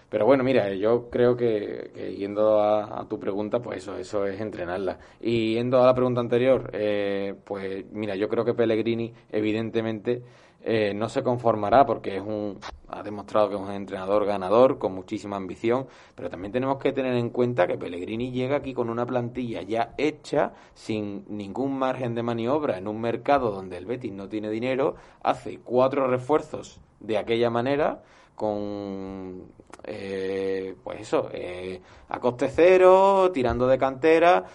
Pero 0.10 0.26
bueno, 0.26 0.44
mira, 0.44 0.74
yo 0.74 1.10
creo 1.12 1.38
que, 1.38 2.16
yendo 2.18 2.60
a, 2.62 3.08
tu 3.08 3.20
pregunta, 3.20 3.60
pues 3.60 3.84
eso, 3.84 3.96
eso 3.96 4.26
es 4.26 4.42
entrenarla. 4.42 4.98
Y 5.22 5.54
yendo 5.54 5.82
a 5.84 5.86
la 5.86 5.94
pregunta 5.94 6.20
anterior, 6.20 6.72
eh, 6.74 7.36
pues 7.44 7.86
mira, 7.92 8.16
yo 8.16 8.28
creo 8.28 8.44
que 8.44 8.56
Pellegrini, 8.56 9.14
evidentemente, 9.32 10.24
eh, 10.62 10.94
no 10.94 11.08
se 11.08 11.24
conformará 11.24 11.86
porque 11.86 12.18
es 12.18 12.22
un, 12.22 12.60
ha 12.90 13.02
demostrado 13.02 13.50
que 13.50 13.56
es 13.56 13.62
un 13.62 13.72
entrenador 13.72 14.26
ganador 14.26 14.78
con 14.78 14.94
muchísima 14.94 15.38
ambición, 15.38 15.88
pero 16.16 16.30
también 16.30 16.52
tenemos 16.52 16.78
que 16.78 16.92
tener 16.92 17.16
en 17.16 17.30
cuenta 17.30 17.66
que 17.66 17.78
Pellegrini 17.78 18.32
llega 18.32 18.58
aquí 18.58 18.74
con 18.74 18.90
una 18.90 19.06
plantilla 19.06 19.62
ya 19.62 19.94
hecha, 19.98 20.52
sin 20.74 21.24
ningún 21.30 21.78
margen 21.80 22.14
de 22.14 22.24
maniobra 22.24 22.78
en 22.78 22.88
un 22.88 23.00
mercado 23.00 23.52
donde 23.52 23.78
el 23.78 23.86
Betis 23.86 24.12
no 24.12 24.28
tiene 24.28 24.50
dinero, 24.50 24.96
hace 25.24 25.60
cuatro 25.60 26.08
refuerzos 26.08 26.82
de 27.00 27.18
aquella 27.18 27.50
manera 27.50 28.04
con 28.36 29.44
eh, 29.84 30.76
pues 30.84 31.02
eso, 31.02 31.30
eh, 31.32 31.82
a 32.10 32.20
coste 32.20 32.50
cero, 32.50 33.32
tirando 33.34 33.68
de 33.68 33.78
cantera. 33.78 34.46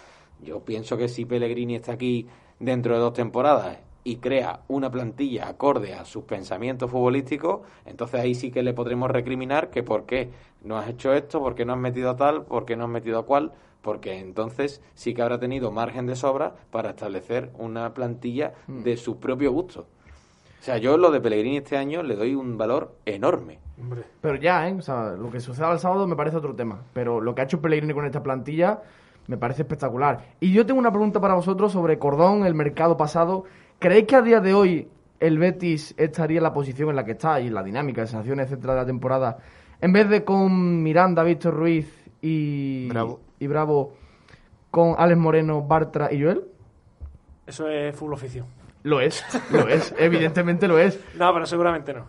Yo 0.41 0.59
pienso 0.63 0.97
que 0.97 1.07
si 1.07 1.25
Pellegrini 1.25 1.75
está 1.75 1.93
aquí 1.93 2.27
dentro 2.59 2.93
de 2.95 2.99
dos 2.99 3.13
temporadas 3.13 3.77
y 4.05 4.17
crea 4.17 4.61
una 4.67 4.91
plantilla 4.91 5.49
acorde 5.49 5.95
a 5.95 6.05
sus 6.05 6.23
pensamientos 6.25 6.91
futbolísticos, 6.91 7.61
entonces 7.85 8.21
ahí 8.21 8.35
sí 8.35 8.51
que 8.51 8.61
le 8.61 8.73
podremos 8.73 9.09
recriminar 9.09 9.71
que 9.71 9.81
por 9.81 10.05
qué 10.05 10.29
no 10.63 10.77
has 10.77 10.87
hecho 10.87 11.11
esto, 11.11 11.39
por 11.39 11.55
qué 11.55 11.65
no 11.65 11.73
has 11.73 11.79
metido 11.79 12.11
a 12.11 12.15
tal, 12.15 12.43
por 12.45 12.65
qué 12.65 12.75
no 12.77 12.85
has 12.85 12.89
metido 12.91 13.17
a 13.17 13.25
cual, 13.25 13.51
porque 13.81 14.19
entonces 14.19 14.81
sí 14.93 15.15
que 15.15 15.23
habrá 15.23 15.39
tenido 15.39 15.71
margen 15.71 16.05
de 16.05 16.15
sobra 16.15 16.53
para 16.69 16.91
establecer 16.91 17.51
una 17.57 17.95
plantilla 17.95 18.53
hmm. 18.67 18.83
de 18.83 18.95
su 18.95 19.19
propio 19.19 19.51
gusto. 19.51 19.87
O 20.61 20.63
sea, 20.63 20.77
yo 20.77 20.97
lo 20.97 21.09
de 21.09 21.19
Pellegrini 21.19 21.57
este 21.57 21.75
año 21.75 22.03
le 22.03 22.15
doy 22.15 22.35
un 22.35 22.57
valor 22.57 22.95
enorme. 23.05 23.59
Pero 24.21 24.35
ya, 24.35 24.69
¿eh? 24.69 24.73
O 24.73 24.81
sea, 24.81 25.11
lo 25.11 25.29
que 25.29 25.39
suceda 25.39 25.71
el 25.71 25.79
sábado 25.79 26.07
me 26.07 26.15
parece 26.15 26.37
otro 26.37 26.55
tema. 26.55 26.81
Pero 26.93 27.21
lo 27.21 27.35
que 27.35 27.41
ha 27.41 27.43
hecho 27.43 27.61
Pellegrini 27.61 27.93
con 27.93 28.05
esta 28.05 28.23
plantilla 28.23 28.81
me 29.27 29.37
parece 29.37 29.63
espectacular. 29.63 30.25
Y 30.39 30.53
yo 30.53 30.65
tengo 30.65 30.79
una 30.79 30.91
pregunta 30.91 31.19
para 31.19 31.33
vosotros 31.33 31.71
sobre 31.71 31.99
Cordón, 31.99 32.45
el 32.45 32.53
mercado 32.53 32.97
pasado. 32.97 33.45
¿Creéis 33.79 34.07
que 34.07 34.15
a 34.15 34.21
día 34.21 34.39
de 34.39 34.53
hoy 34.53 34.87
el 35.19 35.37
Betis 35.37 35.93
estaría 35.97 36.37
en 36.37 36.43
la 36.43 36.53
posición 36.53 36.89
en 36.89 36.95
la 36.95 37.05
que 37.05 37.11
está 37.11 37.39
y 37.39 37.49
la 37.49 37.63
dinámica, 37.63 38.05
sensaciones, 38.05 38.47
etcétera, 38.47 38.73
de 38.73 38.79
la 38.81 38.85
temporada, 38.85 39.37
en 39.81 39.93
vez 39.93 40.09
de 40.09 40.23
con 40.23 40.81
Miranda, 40.83 41.23
Víctor 41.23 41.53
Ruiz 41.53 41.87
y 42.21 42.87
Bravo, 42.87 43.19
y 43.39 43.47
Bravo 43.47 43.93
con 44.71 44.95
Alex 44.97 45.19
Moreno, 45.19 45.61
Bartra 45.61 46.11
y 46.11 46.21
Joel? 46.21 46.43
Eso 47.45 47.67
es 47.67 47.95
full 47.95 48.13
oficio. 48.13 48.45
Lo 48.83 49.01
es, 49.01 49.23
lo 49.51 49.67
es, 49.67 49.93
evidentemente 49.99 50.67
lo 50.67 50.79
es. 50.79 50.99
No, 51.15 51.33
pero 51.33 51.45
seguramente 51.45 51.93
no. 51.93 52.05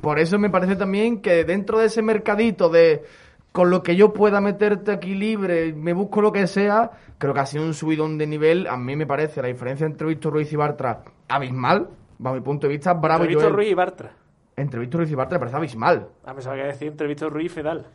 Por 0.00 0.18
eso 0.18 0.38
me 0.38 0.50
parece 0.50 0.76
también 0.76 1.20
que 1.20 1.44
dentro 1.44 1.78
de 1.78 1.86
ese 1.86 2.00
mercadito 2.00 2.68
de 2.68 3.04
con 3.52 3.70
lo 3.70 3.82
que 3.82 3.96
yo 3.96 4.12
pueda 4.12 4.40
meterte 4.40 4.92
aquí 4.92 5.14
libre, 5.14 5.72
me 5.72 5.92
busco 5.92 6.20
lo 6.20 6.32
que 6.32 6.46
sea, 6.46 6.92
creo 7.18 7.34
que 7.34 7.40
ha 7.40 7.46
sido 7.46 7.64
un 7.64 7.74
subidón 7.74 8.16
de 8.16 8.26
nivel. 8.26 8.66
A 8.66 8.76
mí 8.76 8.94
me 8.96 9.06
parece 9.06 9.42
la 9.42 9.48
diferencia 9.48 9.86
entre 9.86 10.06
Víctor 10.06 10.32
Ruiz 10.32 10.52
y 10.52 10.56
Bartra 10.56 11.02
abismal, 11.28 11.88
bajo 12.18 12.36
mi 12.36 12.42
punto 12.42 12.66
de 12.66 12.74
vista. 12.74 12.92
Bravo 12.94 13.24
entre 13.24 13.36
Víctor 13.36 13.52
Ruiz 13.52 13.70
y 13.70 13.74
Bartra. 13.74 14.12
Entre 14.56 14.78
Víctor 14.78 15.00
Ruiz 15.00 15.10
y 15.10 15.14
Bartra 15.14 15.36
me 15.36 15.40
parece 15.40 15.56
abismal. 15.56 16.08
Ah, 16.24 16.34
pensaba 16.34 16.56
que 16.56 16.62
decir 16.62 16.88
entre 16.88 17.06
Víctor 17.06 17.32
Ruiz 17.32 17.46
y 17.46 17.48
Fedal. 17.48 17.86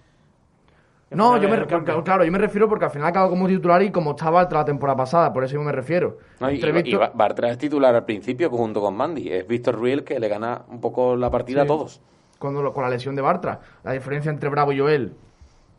No, 1.11 1.37
yo 1.37 1.47
me, 1.47 1.65
claro, 1.65 2.25
yo 2.25 2.31
me 2.31 2.37
refiero 2.39 2.67
porque 2.67 2.85
al 2.85 2.91
final 2.91 3.07
acaba 3.07 3.29
como 3.29 3.47
titular 3.47 3.81
y 3.83 3.91
como 3.91 4.11
estaba 4.11 4.49
la 4.51 4.65
temporada 4.65 4.97
pasada, 4.97 5.31
por 5.31 5.43
eso 5.43 5.53
yo 5.53 5.61
me 5.61 5.71
refiero. 5.71 6.17
y, 6.51 6.95
Bartra 7.13 7.51
es 7.51 7.57
titular 7.57 7.95
al 7.95 8.05
principio 8.05 8.49
junto 8.49 8.81
con 8.81 8.97
Mandy, 8.97 9.31
es 9.31 9.47
Víctor 9.47 9.75
Ruiz 9.75 10.01
que 10.01 10.19
le 10.19 10.27
gana 10.27 10.63
un 10.67 10.81
poco 10.81 11.15
la 11.15 11.29
partida 11.29 11.61
a 11.61 11.65
todos. 11.65 12.01
Cuando, 12.39 12.73
con 12.73 12.83
la 12.83 12.89
lesión 12.89 13.15
de 13.15 13.21
Bartra, 13.21 13.61
la 13.83 13.93
diferencia 13.93 14.29
entre 14.29 14.49
Bravo 14.49 14.73
y 14.73 14.79
Joel, 14.79 15.13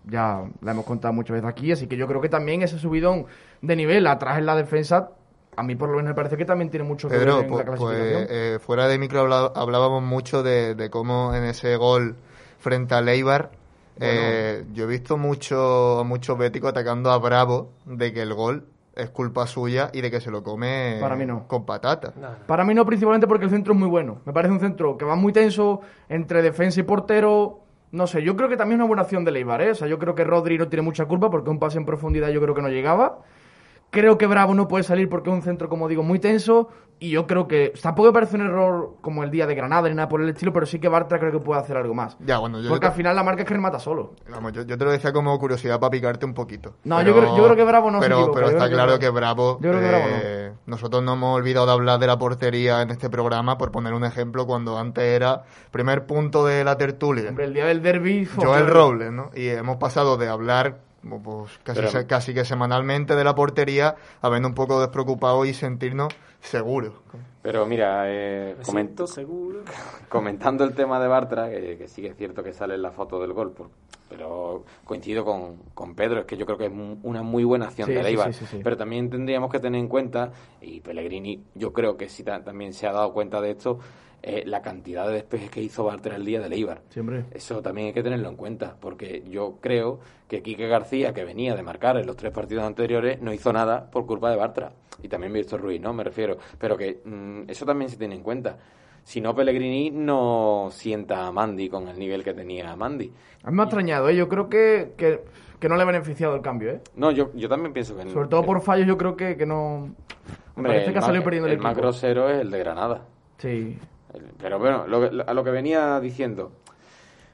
ya 0.07 0.45
la 0.63 0.71
hemos 0.71 0.85
contado 0.85 1.13
muchas 1.13 1.35
veces 1.35 1.49
aquí, 1.49 1.73
así 1.73 1.87
que 1.87 1.97
yo 1.97 2.07
creo 2.07 2.21
que 2.21 2.29
también 2.29 2.63
ese 2.63 2.79
subidón 2.79 3.27
de 3.61 3.77
nivel 3.77 4.07
atrás 4.07 4.39
en 4.39 4.47
la 4.47 4.57
defensa 4.57 5.11
a 5.57 5.63
mí 5.63 5.75
por 5.75 5.89
lo 5.89 5.97
menos 5.97 6.11
me 6.11 6.15
parece 6.15 6.37
que 6.37 6.45
también 6.45 6.71
tiene 6.71 6.85
mucho 6.85 7.09
que 7.09 7.17
ver 7.17 7.29
en 7.29 7.41
la 7.41 7.47
pues, 7.47 7.65
clasificación. 7.65 8.27
Pues, 8.27 8.63
fuera 8.63 8.89
de 8.89 8.99
micro 8.99 9.21
hablábamos 9.55 10.03
mucho 10.03 10.43
de, 10.43 10.75
de, 10.75 10.91
cómo 10.91 11.35
en 11.35 11.45
ese 11.45 11.77
gol 11.77 12.17
frente 12.59 12.95
a 12.95 13.01
Leibar 13.01 13.51
eh, 13.99 14.65
yo 14.73 14.85
he 14.85 14.87
visto 14.87 15.17
mucho, 15.17 16.03
muchos 16.05 16.37
béticos 16.37 16.71
atacando 16.71 17.11
a 17.11 17.19
Bravo 17.19 17.71
de 17.87 18.13
que 18.13 18.23
el 18.23 18.35
gol 18.35 18.67
es 18.95 19.11
culpa 19.11 19.47
suya 19.47 19.91
y 19.93 20.01
de 20.01 20.11
que 20.11 20.21
se 20.21 20.31
lo 20.31 20.43
come 20.43 20.99
Para 21.01 21.17
mí 21.17 21.27
no. 21.27 21.47
con 21.47 21.65
patata. 21.65 22.13
Para 22.47 22.65
mí 22.65 22.75
no, 22.75 22.85
principalmente 22.85 23.27
porque 23.27 23.45
el 23.45 23.51
centro 23.51 23.75
es 23.75 23.79
muy 23.79 23.89
bueno. 23.89 24.19
Me 24.25 24.33
parece 24.33 24.53
un 24.53 24.61
centro 24.61 24.97
que 24.97 25.05
va 25.05 25.17
muy 25.17 25.33
tenso 25.33 25.81
entre 26.09 26.43
defensa 26.43 26.81
y 26.81 26.83
portero. 26.83 27.61
No 27.93 28.07
sé, 28.07 28.23
yo 28.23 28.37
creo 28.37 28.49
que 28.49 28.57
también 28.57 28.81
es 28.81 28.85
una 28.85 28.89
buena 28.89 29.03
acción 29.03 29.25
de 29.25 29.31
Leibar, 29.31 29.63
¿eh? 29.63 29.71
O 29.71 29.75
sea, 29.75 29.89
yo 29.89 29.99
creo 29.99 30.15
que 30.15 30.25
Rodri 30.25 30.59
no 30.59 30.69
tiene 30.69 30.83
mucha 30.83 31.07
culpa 31.07 31.31
porque 31.31 31.51
un 31.51 31.59
pase 31.59 31.79
en 31.79 31.87
profundidad 31.87 32.29
yo 32.31 32.41
creo 32.41 32.55
que 32.55 32.63
no 32.63 32.69
llegaba. 32.69 33.19
Creo 33.97 34.19
que 34.19 34.27
Bravo 34.27 34.55
no 34.55 34.69
puede 34.69 34.85
salir 34.85 35.09
porque 35.09 35.31
es 35.31 35.35
un 35.35 35.41
centro, 35.41 35.71
como 35.71 35.89
digo, 35.89 36.03
muy 36.03 36.19
tenso. 36.19 36.69
Y 36.99 37.11
yo 37.11 37.27
creo 37.27 37.49
que 37.49 37.73
tampoco 37.81 38.09
me 38.09 38.13
parece 38.13 38.37
un 38.37 38.43
error 38.43 38.97
como 39.01 39.25
el 39.25 39.31
día 39.31 39.47
de 39.47 39.55
Granada 39.55 39.89
ni 39.89 39.95
nada 39.95 40.07
por 40.07 40.21
el 40.21 40.29
estilo, 40.29 40.53
pero 40.53 40.67
sí 40.67 40.79
que 40.79 40.89
Bartra 40.89 41.19
creo 41.19 41.33
que 41.33 41.39
puede 41.39 41.63
hacer 41.63 41.79
algo 41.79 41.95
más. 41.95 42.15
Ya, 42.21 42.37
bueno, 42.37 42.61
yo 42.61 42.69
Porque 42.69 42.89
al 42.89 42.93
final 42.93 43.17
la 43.17 43.23
marca 43.23 43.41
es 43.43 43.49
que 43.49 43.55
remata 43.55 43.79
solo. 43.79 44.13
Vamos, 44.31 44.53
yo, 44.53 44.67
te 44.67 44.77
lo 44.85 44.91
decía 44.91 45.15
como 45.15 45.39
curiosidad 45.39 45.81
para 45.81 45.91
picarte 45.91 46.27
un 46.27 46.35
poquito. 46.35 46.75
No, 46.85 47.01
yo, 47.01 47.17
creo, 47.17 47.35
yo, 47.35 47.45
creo, 47.45 47.57
que 47.57 47.65
Bravo 47.65 47.91
no 47.91 48.01
Pero, 48.01 48.27
se 48.27 48.31
pero 48.33 48.51
está 48.51 48.69
claro 48.69 48.99
que, 48.99 49.09
Bravo. 49.09 49.59
Yo 49.63 49.71
creo 49.71 49.81
que 49.81 49.89
Bravo 49.89 50.05
eh, 50.09 50.53
Nosotros 50.67 51.03
no 51.03 51.15
hemos 51.15 51.39
olvidado 51.39 51.65
de 51.65 51.73
hablar 51.73 51.99
de 51.99 52.07
la 52.07 52.19
portería 52.19 52.83
en 52.83 52.91
este 52.91 53.09
programa, 53.09 53.57
por 53.57 53.71
poner 53.71 53.95
un 53.95 54.05
ejemplo, 54.05 54.47
cuando 54.47 54.79
antes 54.79 55.05
era 55.05 55.45
primer 55.71 56.05
punto 56.05 56.45
de 56.45 56.65
la 56.65 56.77
tertulia. 56.77 57.31
el 57.31 57.55
día 57.55 57.65
del 57.65 57.83
derby. 57.83 58.27
Joel 58.37 58.67
Robles, 58.67 59.11
¿no? 59.11 59.31
Y 59.35 59.49
hemos 59.49 59.77
pasado 59.77 60.19
de 60.19 60.29
hablar 60.29 60.86
pues 61.23 61.59
casi, 61.63 62.05
casi 62.07 62.35
que 62.35 62.45
semanalmente 62.45 63.15
de 63.15 63.25
la 63.25 63.35
portería, 63.35 63.97
habiendo 64.21 64.49
un 64.49 64.55
poco 64.55 64.81
despreocupado 64.81 65.45
y 65.45 65.55
sentirnos 65.55 66.15
seguros. 66.41 66.93
Pero 67.43 67.65
mira, 67.67 68.05
eh, 68.07 68.57
seguro. 69.07 69.63
comentando 70.09 70.65
el 70.65 70.75
tema 70.75 71.01
de 71.01 71.09
Bartra, 71.09 71.49
que, 71.49 71.87
sí 71.87 72.03
que 72.03 72.09
es 72.09 72.17
cierto 72.17 72.43
que 72.43 72.53
sale 72.53 72.75
en 72.75 72.83
la 72.83 72.91
foto 72.91 73.21
del 73.21 73.33
gol, 73.33 73.53
pero 74.09 74.65
coincido 74.85 75.25
con, 75.25 75.57
con, 75.75 75.95
Pedro, 75.95 76.21
es 76.21 76.27
que 76.27 76.37
yo 76.37 76.47
creo 76.47 76.59
que 76.59 76.67
es 76.67 76.73
una 77.03 77.23
muy 77.23 77.45
buena 77.45 77.67
acción 77.67 77.89
de 77.89 78.03
Leibar. 78.03 78.33
pero 78.63 78.77
también 78.77 79.11
tendríamos 79.11 79.51
que 79.51 79.61
tener 79.61 79.81
en 79.81 79.89
cuenta, 79.89 80.33
y 80.61 80.81
Pellegrini 80.81 81.43
yo 81.55 81.73
creo 81.73 81.97
que 81.97 82.09
sí 82.09 82.25
también 82.25 82.73
se 82.73 82.87
ha 82.87 82.93
dado 82.93 83.13
cuenta 83.13 83.41
de 83.41 83.53
esto, 83.53 83.79
eh, 84.27 84.43
la 84.45 84.61
cantidad 84.61 85.07
de 85.07 85.15
despejes 85.15 85.51
que 85.51 85.63
hizo 85.63 85.85
Bartra 85.85 86.17
el 86.17 86.25
día 86.25 86.41
del 86.41 86.53
Eibar. 86.53 86.83
Siempre. 86.91 87.25
Eso 87.31 87.63
también 87.63 87.87
hay 87.87 87.93
que 87.93 88.03
tenerlo 88.03 88.29
en 88.29 88.35
cuenta, 88.37 88.77
porque 88.81 89.23
yo 89.31 89.59
creo 89.61 90.01
que 90.29 90.43
Quique 90.43 90.67
García, 90.67 91.15
que 91.15 91.25
venía 91.25 91.55
de 91.55 91.63
marcar 91.63 91.97
en 91.97 92.07
los 92.07 92.17
tres 92.17 92.33
partidos 92.33 92.65
anteriores, 92.65 93.23
no 93.23 93.33
hizo 93.33 93.53
nada 93.53 93.89
por 93.89 94.05
culpa 94.05 94.29
de 94.31 94.37
Bartra. 94.37 94.73
Y 95.01 95.09
también 95.09 95.33
Víctor 95.33 95.61
Ruiz, 95.61 95.81
¿no? 95.81 95.93
Me 95.93 96.03
refiero. 96.03 96.39
Pero 96.59 96.77
que 96.77 97.01
mm, 97.05 97.49
eso 97.49 97.65
también 97.65 97.89
se 97.89 97.97
tiene 97.97 98.17
en 98.17 98.23
cuenta. 98.23 98.59
Si 99.05 99.21
no, 99.21 99.33
Pellegrini 99.37 99.93
no 99.93 100.69
sienta 100.73 101.29
a 101.29 101.31
Mandy 101.31 101.69
con 101.69 101.87
el 101.87 101.97
nivel 101.97 102.25
que 102.25 102.35
tenía 102.35 102.75
Mandy. 102.75 103.13
A 103.45 103.51
mí 103.51 103.57
me 103.57 103.63
ha 103.63 103.67
extrañado, 103.67 104.09
¿eh? 104.09 104.17
Yo 104.17 104.29
creo 104.29 104.49
que, 104.49 104.95
que, 104.97 105.21
que 105.61 105.69
no 105.69 105.77
le 105.77 105.83
ha 105.83 105.87
beneficiado 105.87 106.35
el 106.35 106.43
cambio, 106.43 106.73
¿eh? 106.73 106.81
No, 106.97 107.13
yo, 107.13 107.31
yo 107.35 107.49
también 107.49 107.73
pienso 107.73 107.97
que... 107.97 108.11
Sobre 108.11 108.29
todo 108.29 108.43
por 108.43 108.61
fallos, 108.61 108.89
yo 108.89 108.99
creo 108.99 109.17
que, 109.17 109.37
que 109.37 109.47
no... 109.47 109.95
Me 110.57 110.63
Hombre, 110.63 110.73
parece 110.73 110.93
que 110.93 110.99
ha 110.99 111.03
salido 111.03 111.23
perdiendo 111.23 111.47
el, 111.47 111.53
el 111.53 111.59
equipo. 111.59 111.69
más 111.69 111.77
grosero 111.77 112.29
es 112.29 112.41
el 112.41 112.51
de 112.51 112.59
Granada. 112.59 113.03
Sí. 113.39 113.79
Pero 114.39 114.59
bueno, 114.59 114.87
lo 114.87 115.01
que- 115.11 115.23
a 115.27 115.35
lo 115.35 115.45
que 115.45 115.51
venía 115.51 115.99
diciendo, 116.01 116.53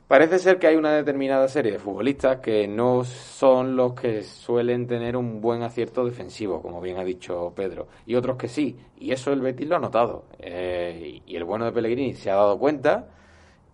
parece 0.08 0.38
ser 0.38 0.58
que 0.58 0.66
hay 0.66 0.76
una 0.76 0.92
determinada 0.92 1.48
serie 1.48 1.72
de 1.72 1.78
futbolistas 1.78 2.38
que 2.40 2.68
no 2.68 3.04
son 3.04 3.76
los 3.76 3.94
que 3.94 4.22
suelen 4.22 4.86
tener 4.86 5.16
un 5.16 5.40
buen 5.40 5.62
acierto 5.62 6.04
defensivo, 6.04 6.60
como 6.60 6.80
bien 6.80 6.98
ha 6.98 7.04
dicho 7.04 7.52
Pedro, 7.56 7.88
y 8.06 8.14
otros 8.14 8.36
que 8.36 8.48
sí, 8.48 8.76
y 8.98 9.12
eso 9.12 9.32
el 9.32 9.40
Betis 9.40 9.68
lo 9.68 9.76
ha 9.76 9.80
notado. 9.80 10.24
Eh, 10.38 11.20
y 11.24 11.36
el 11.36 11.44
bueno 11.44 11.64
de 11.64 11.72
Pellegrini 11.72 12.14
se 12.14 12.30
ha 12.30 12.34
dado 12.36 12.58
cuenta 12.58 13.08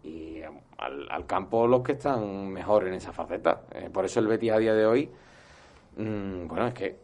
y 0.05 0.41
al, 0.79 1.09
al 1.11 1.27
campo 1.27 1.67
los 1.67 1.83
que 1.83 1.93
están 1.93 2.49
mejor 2.51 2.87
en 2.87 2.95
esa 2.95 3.13
faceta. 3.13 3.63
Eh, 3.73 3.91
por 3.93 4.05
eso 4.05 4.21
el 4.21 4.29
Betis 4.29 4.53
a 4.53 4.59
día 4.59 4.75
de 4.75 4.87
hoy, 4.87 5.11
mm, 5.97 6.47
bueno, 6.47 6.69
es 6.69 6.75
que 6.75 6.97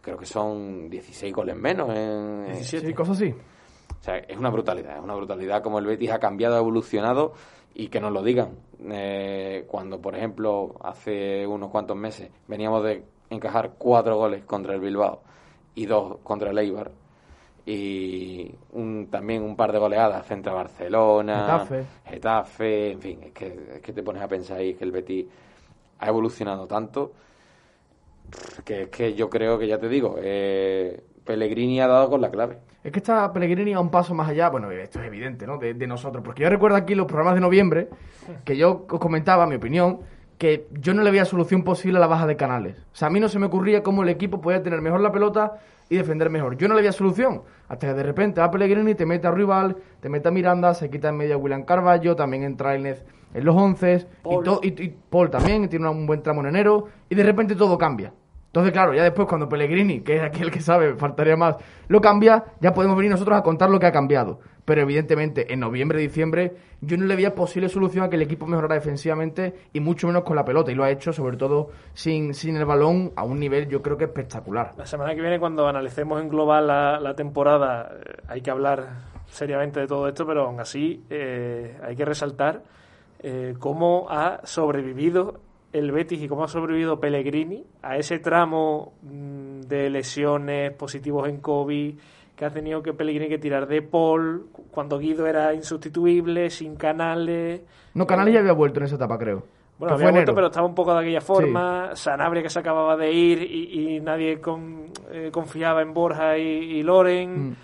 creo 0.00 0.16
que 0.16 0.26
son 0.26 0.88
16 0.88 1.32
goles 1.32 1.54
menos 1.56 1.90
en, 1.90 2.46
17. 2.46 2.86
Sí, 2.86 2.94
cosas 2.94 3.16
así. 3.18 3.34
O 4.02 4.04
sea, 4.04 4.16
es 4.16 4.36
una 4.36 4.50
brutalidad, 4.50 4.96
es 4.96 5.02
una 5.04 5.14
brutalidad 5.14 5.62
como 5.62 5.78
el 5.78 5.86
Betis 5.86 6.10
ha 6.10 6.18
cambiado, 6.18 6.56
ha 6.56 6.58
evolucionado 6.58 7.34
y 7.72 7.86
que 7.86 8.00
nos 8.00 8.10
lo 8.12 8.24
digan. 8.24 8.58
Eh, 8.90 9.64
cuando, 9.68 10.00
por 10.00 10.16
ejemplo, 10.16 10.74
hace 10.82 11.46
unos 11.46 11.70
cuantos 11.70 11.96
meses 11.96 12.28
veníamos 12.48 12.82
de 12.82 13.04
encajar 13.30 13.74
cuatro 13.78 14.16
goles 14.16 14.42
contra 14.44 14.74
el 14.74 14.80
Bilbao 14.80 15.22
y 15.76 15.86
dos 15.86 16.18
contra 16.24 16.50
el 16.50 16.58
Eibar 16.58 16.90
y 17.64 18.52
un, 18.72 19.06
también 19.08 19.40
un 19.44 19.54
par 19.54 19.70
de 19.70 19.78
goleadas 19.78 20.26
frente 20.26 20.50
a 20.50 20.54
Barcelona, 20.54 21.60
Getafe. 21.60 21.84
Getafe, 22.06 22.90
en 22.90 23.00
fin, 23.00 23.22
es 23.22 23.30
que, 23.32 23.46
es 23.76 23.80
que 23.82 23.92
te 23.92 24.02
pones 24.02 24.20
a 24.20 24.26
pensar 24.26 24.58
ahí 24.58 24.74
que 24.74 24.82
el 24.82 24.90
Betis 24.90 25.26
ha 26.00 26.08
evolucionado 26.08 26.66
tanto 26.66 27.12
que 28.64 28.82
es 28.82 28.88
que 28.88 29.14
yo 29.14 29.28
creo 29.28 29.58
que 29.58 29.68
ya 29.68 29.78
te 29.78 29.88
digo, 29.88 30.16
eh, 30.18 31.04
Pellegrini 31.24 31.80
ha 31.80 31.86
dado 31.86 32.10
con 32.10 32.20
la 32.20 32.30
clave. 32.30 32.58
Es 32.82 32.90
que 32.90 32.98
está 32.98 33.32
Pellegrini 33.32 33.74
a 33.74 33.80
un 33.80 33.90
paso 33.90 34.14
más 34.14 34.28
allá, 34.28 34.50
bueno, 34.50 34.70
esto 34.70 35.00
es 35.00 35.06
evidente, 35.06 35.46
¿no? 35.46 35.58
De, 35.58 35.74
de 35.74 35.86
nosotros. 35.86 36.22
Porque 36.24 36.42
yo 36.42 36.50
recuerdo 36.50 36.76
aquí 36.76 36.94
los 36.94 37.06
programas 37.06 37.34
de 37.34 37.40
noviembre 37.40 37.88
que 38.44 38.56
yo 38.56 38.86
os 38.90 38.98
comentaba, 38.98 39.46
mi 39.46 39.54
opinión, 39.54 40.00
que 40.38 40.66
yo 40.72 40.92
no 40.92 41.02
le 41.02 41.10
veía 41.12 41.24
solución 41.24 41.62
posible 41.62 41.98
a 41.98 42.00
la 42.00 42.08
baja 42.08 42.26
de 42.26 42.36
canales. 42.36 42.76
O 42.92 42.96
sea, 42.96 43.06
a 43.08 43.10
mí 43.10 43.20
no 43.20 43.28
se 43.28 43.38
me 43.38 43.46
ocurría 43.46 43.82
cómo 43.84 44.02
el 44.02 44.08
equipo 44.08 44.40
podía 44.40 44.62
tener 44.62 44.80
mejor 44.80 45.00
la 45.00 45.12
pelota 45.12 45.60
y 45.88 45.96
defender 45.96 46.30
mejor. 46.30 46.56
Yo 46.56 46.66
no 46.66 46.74
le 46.74 46.80
veía 46.80 46.90
solución. 46.90 47.42
Hasta 47.68 47.86
que 47.86 47.94
de 47.94 48.02
repente 48.02 48.40
va 48.40 48.50
Pellegrini, 48.50 48.96
te 48.96 49.06
mete 49.06 49.28
a 49.28 49.30
Rival, 49.30 49.76
te 50.00 50.08
mete 50.08 50.28
a 50.28 50.30
Miranda, 50.32 50.74
se 50.74 50.90
quita 50.90 51.10
en 51.10 51.16
medio 51.18 51.34
a 51.34 51.38
William 51.38 51.62
Carballo, 51.62 52.16
también 52.16 52.42
entra 52.42 52.74
Elnez 52.74 53.04
en 53.34 53.44
los 53.44 53.54
once, 53.54 54.06
y, 54.62 54.68
y, 54.68 54.82
y 54.84 54.96
Paul 55.08 55.30
también, 55.30 55.68
tiene 55.68 55.88
un 55.88 56.06
buen 56.06 56.22
tramo 56.22 56.40
en 56.40 56.48
enero, 56.48 56.88
y 57.08 57.14
de 57.14 57.22
repente 57.22 57.54
todo 57.54 57.78
cambia. 57.78 58.12
Entonces, 58.52 58.74
claro, 58.74 58.92
ya 58.92 59.02
después 59.02 59.26
cuando 59.26 59.48
Pellegrini, 59.48 60.02
que 60.02 60.16
es 60.16 60.22
aquel 60.22 60.50
que 60.50 60.60
sabe, 60.60 60.94
faltaría 60.96 61.36
más, 61.36 61.56
lo 61.88 62.02
cambia, 62.02 62.44
ya 62.60 62.74
podemos 62.74 62.98
venir 62.98 63.10
nosotros 63.10 63.38
a 63.38 63.42
contar 63.42 63.70
lo 63.70 63.80
que 63.80 63.86
ha 63.86 63.92
cambiado. 63.92 64.40
Pero 64.66 64.82
evidentemente, 64.82 65.50
en 65.54 65.60
noviembre, 65.60 65.98
diciembre, 65.98 66.52
yo 66.82 66.98
no 66.98 67.06
le 67.06 67.16
veía 67.16 67.34
posible 67.34 67.70
solución 67.70 68.04
a 68.04 68.10
que 68.10 68.16
el 68.16 68.22
equipo 68.22 68.46
mejorara 68.46 68.74
defensivamente 68.74 69.54
y 69.72 69.80
mucho 69.80 70.06
menos 70.06 70.24
con 70.24 70.36
la 70.36 70.44
pelota. 70.44 70.70
Y 70.70 70.74
lo 70.74 70.84
ha 70.84 70.90
hecho, 70.90 71.14
sobre 71.14 71.38
todo, 71.38 71.70
sin, 71.94 72.34
sin 72.34 72.56
el 72.56 72.66
balón, 72.66 73.12
a 73.16 73.24
un 73.24 73.40
nivel 73.40 73.68
yo 73.68 73.80
creo 73.80 73.96
que 73.96 74.04
espectacular. 74.04 74.74
La 74.76 74.84
semana 74.84 75.14
que 75.14 75.22
viene, 75.22 75.40
cuando 75.40 75.66
analicemos 75.66 76.20
en 76.20 76.28
global 76.28 76.66
la, 76.66 77.14
temporada, 77.16 77.90
eh, 78.04 78.16
hay 78.28 78.42
que 78.42 78.50
hablar 78.50 78.86
seriamente 79.28 79.80
de 79.80 79.86
todo 79.86 80.08
esto, 80.08 80.26
pero 80.26 80.44
aún 80.44 80.60
así 80.60 81.02
eh, 81.08 81.78
hay 81.82 81.96
que 81.96 82.04
resaltar 82.04 82.62
eh, 83.20 83.54
cómo 83.58 84.08
ha 84.10 84.40
sobrevivido 84.44 85.40
el 85.72 85.90
Betis 85.92 86.20
y 86.22 86.28
cómo 86.28 86.44
ha 86.44 86.48
sobrevivido 86.48 87.00
Pellegrini 87.00 87.64
a 87.82 87.96
ese 87.96 88.18
tramo 88.18 88.92
mm, 89.02 89.60
de 89.62 89.90
lesiones, 89.90 90.72
positivos 90.72 91.28
en 91.28 91.38
COVID, 91.38 91.94
que 92.36 92.44
ha 92.44 92.50
tenido 92.50 92.82
que 92.82 92.92
Pellegrini 92.92 93.28
que 93.28 93.38
tirar 93.38 93.66
de 93.66 93.82
Paul, 93.82 94.46
cuando 94.70 94.98
Guido 94.98 95.26
era 95.26 95.54
insustituible, 95.54 96.50
sin 96.50 96.76
canales. 96.76 97.62
No, 97.94 98.06
Canales 98.06 98.34
ya 98.34 98.40
había 98.40 98.52
vuelto 98.52 98.80
en 98.80 98.86
esa 98.86 98.96
etapa, 98.96 99.18
creo. 99.18 99.44
Bueno, 99.78 99.94
había 99.94 100.10
vuelto, 100.12 100.34
pero 100.34 100.46
estaba 100.46 100.66
un 100.66 100.74
poco 100.74 100.94
de 100.94 101.00
aquella 101.00 101.20
forma. 101.20 101.90
Sanabria 101.94 102.42
que 102.42 102.50
se 102.50 102.58
acababa 102.58 102.96
de 102.96 103.12
ir 103.12 103.42
y, 103.42 103.96
y 103.96 104.00
nadie 104.00 104.40
con- 104.40 104.86
eh, 105.10 105.30
confiaba 105.32 105.82
en 105.82 105.92
Borja 105.92 106.38
y, 106.38 106.42
y 106.42 106.82
Loren. 106.82 107.48
Mm. 107.50 107.56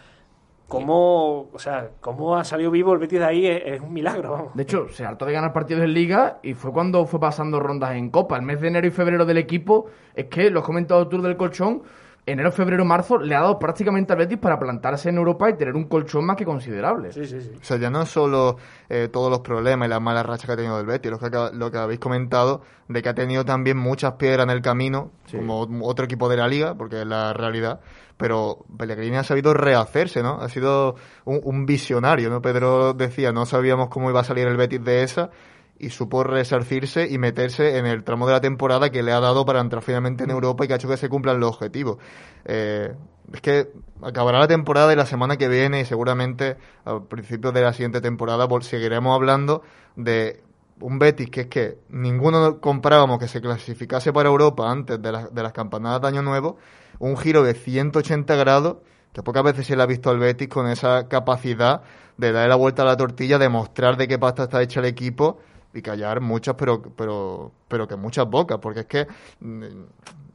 ¿Cómo, 0.69 1.49
o 1.53 1.59
sea, 1.59 1.91
cómo 2.01 2.37
ha 2.37 2.45
salido 2.45 2.71
vivo 2.71 2.93
el 2.93 2.99
Betis 2.99 3.19
de 3.21 3.25
ahí? 3.25 3.47
Es, 3.47 3.63
es 3.65 3.81
un 3.81 3.93
milagro, 3.93 4.33
vamos. 4.33 4.55
De 4.55 4.65
hecho, 4.65 4.87
se 4.91 5.05
hartó 5.05 5.25
de 5.25 5.33
ganar 5.33 5.53
partidos 5.55 5.83
en 5.83 5.95
Liga 5.95 6.41
y 6.43 6.53
fue 6.53 6.73
cuando 6.73 7.07
fue 7.07 7.19
pasando 7.19 7.59
rondas 7.59 7.95
en 7.97 8.11
Copa. 8.11 8.37
El 8.37 8.43
mes 8.43 8.61
de 8.61 8.69
enero 8.69 8.87
y 8.87 8.91
febrero 8.91 9.25
del 9.25 9.39
equipo, 9.39 9.87
es 10.15 10.27
que, 10.27 10.51
lo 10.51 10.61
has 10.61 10.67
comentado 10.67 11.09
tú 11.09 11.23
del 11.23 11.39
colchón, 11.39 11.83
enero, 12.27 12.53
febrero, 12.53 12.85
marzo 12.85 13.17
le 13.17 13.35
ha 13.35 13.41
dado 13.41 13.59
prácticamente 13.59 14.13
al 14.13 14.19
Betis 14.19 14.37
para 14.37 14.59
plantarse 14.59 15.09
en 15.09 15.17
Europa 15.17 15.49
y 15.49 15.55
tener 15.57 15.75
un 15.75 15.85
colchón 15.85 16.27
más 16.27 16.37
que 16.37 16.45
considerable. 16.45 17.13
Sí, 17.13 17.25
sí, 17.25 17.41
sí. 17.41 17.53
O 17.59 17.65
sea, 17.65 17.79
ya 17.79 17.89
no 17.89 18.05
solo 18.05 18.59
eh, 18.91 19.09
todos 19.11 19.31
los 19.31 19.41
problemas 19.41 19.87
y 19.87 19.91
las 19.91 20.03
malas 20.03 20.27
rachas 20.27 20.45
que 20.45 20.53
ha 20.53 20.57
tenido 20.57 20.79
el 20.79 20.85
Betis, 20.85 21.11
lo 21.11 21.19
que, 21.19 21.31
lo 21.55 21.71
que 21.71 21.79
habéis 21.79 21.99
comentado, 22.01 22.61
de 22.89 23.01
que 23.01 23.09
ha 23.09 23.15
tenido 23.15 23.47
también 23.47 23.79
muchas 23.79 24.13
piedras 24.15 24.45
en 24.45 24.51
el 24.51 24.61
camino, 24.61 25.13
Sí. 25.25 25.39
como 25.39 25.67
otro 25.87 26.05
equipo 26.05 26.29
de 26.29 26.37
la 26.37 26.47
liga, 26.47 26.75
porque 26.75 27.01
es 27.01 27.07
la 27.07 27.33
realidad, 27.33 27.81
pero 28.19 28.67
Pellegrini 28.77 29.17
ha 29.17 29.25
sabido 29.25 29.55
rehacerse, 29.55 30.23
¿no? 30.23 30.41
Ha 30.41 30.49
sido 30.51 30.97
un, 31.25 31.65
visionario, 31.65 32.29
¿no? 32.29 32.43
Pedro 32.43 32.93
decía, 32.93 33.33
no 33.33 33.47
sabíamos 33.47 33.89
cómo 33.89 34.11
iba 34.11 34.21
a 34.21 34.25
salir 34.25 34.47
el 34.47 34.57
Betis 34.57 34.85
de 34.85 35.05
esa, 35.05 35.31
y 35.79 35.91
supo 35.91 36.25
resarcirse 36.25 37.07
y 37.09 37.19
meterse 37.19 37.79
en 37.79 37.87
el 37.87 38.03
tramo 38.03 38.27
de 38.27 38.33
la 38.33 38.41
temporada 38.41 38.91
que 38.91 39.03
le 39.03 39.13
ha 39.13 39.21
dado 39.21 39.47
para 39.47 39.61
entrar 39.61 39.83
finalmente 39.83 40.25
en 40.25 40.31
Europa 40.31 40.65
y 40.65 40.67
que 40.67 40.75
ha 40.75 40.77
hecho 40.77 40.89
que 40.89 40.97
se 40.97 41.09
cumplan 41.09 41.39
los 41.39 41.51
objetivos. 41.55 41.99
Eh, 42.45 42.93
es 43.33 43.41
que 43.41 43.71
acabará 44.03 44.41
la 44.41 44.49
temporada 44.49 44.93
y 44.93 44.97
la 44.97 45.07
semana 45.07 45.37
que 45.37 45.49
viene 45.49 45.81
y 45.81 45.85
seguramente 45.85 46.57
a 46.85 46.99
principios 47.01 47.55
de 47.55 47.63
la 47.63 47.73
siguiente 47.73 48.01
temporada 48.01 48.49
seguiremos 48.63 49.15
hablando 49.15 49.63
de 49.95 50.43
un 50.81 50.99
Betis 50.99 51.31
que 51.31 51.43
es 51.43 51.47
que 51.49 51.79
ninguno 51.91 52.61
comprábamos 52.61 53.19
que 53.19 53.29
se 53.29 53.41
clasificase 53.41 54.13
para 54.13 54.29
Europa 54.29 54.71
antes 54.71 55.01
de, 55.01 55.13
las- 55.13 55.35
de 55.35 55.43
las 55.43 55.53
campanadas 55.53 56.01
de 56.01 56.09
Año 56.09 56.23
Nuevo, 56.23 56.57
un 56.99 57.17
giro 57.17 57.43
de 57.43 57.55
180 57.55 58.35
grados 58.37 58.77
que 59.13 59.23
pocas 59.23 59.43
veces 59.43 59.67
se 59.67 59.77
le 59.77 59.83
ha 59.83 59.87
visto 59.87 60.11
al 60.11 60.19
Betis 60.19 60.49
con 60.49 60.69
esa 60.69 61.09
capacidad 61.09 61.83
de 62.17 62.33
darle 62.33 62.49
la 62.49 62.57
vuelta 62.57 62.83
a 62.83 62.85
la 62.87 62.97
tortilla, 62.97 63.39
de 63.39 63.49
mostrar 63.49 63.97
de 63.97 64.07
qué 64.09 64.19
pasta 64.19 64.45
está 64.45 64.63
hecha 64.63 64.81
el 64.81 64.87
equipo 64.87 65.39
y 65.73 65.83
callar 65.83 66.21
muchas, 66.21 66.55
pero, 66.57 66.83
pero, 66.97 67.53
pero 67.69 67.87
que 67.89 67.97
muchas 67.97 68.29
bocas, 68.29 68.59
porque 68.59 68.81
es 68.81 68.87
que 68.87 69.07
mm, 69.41 69.65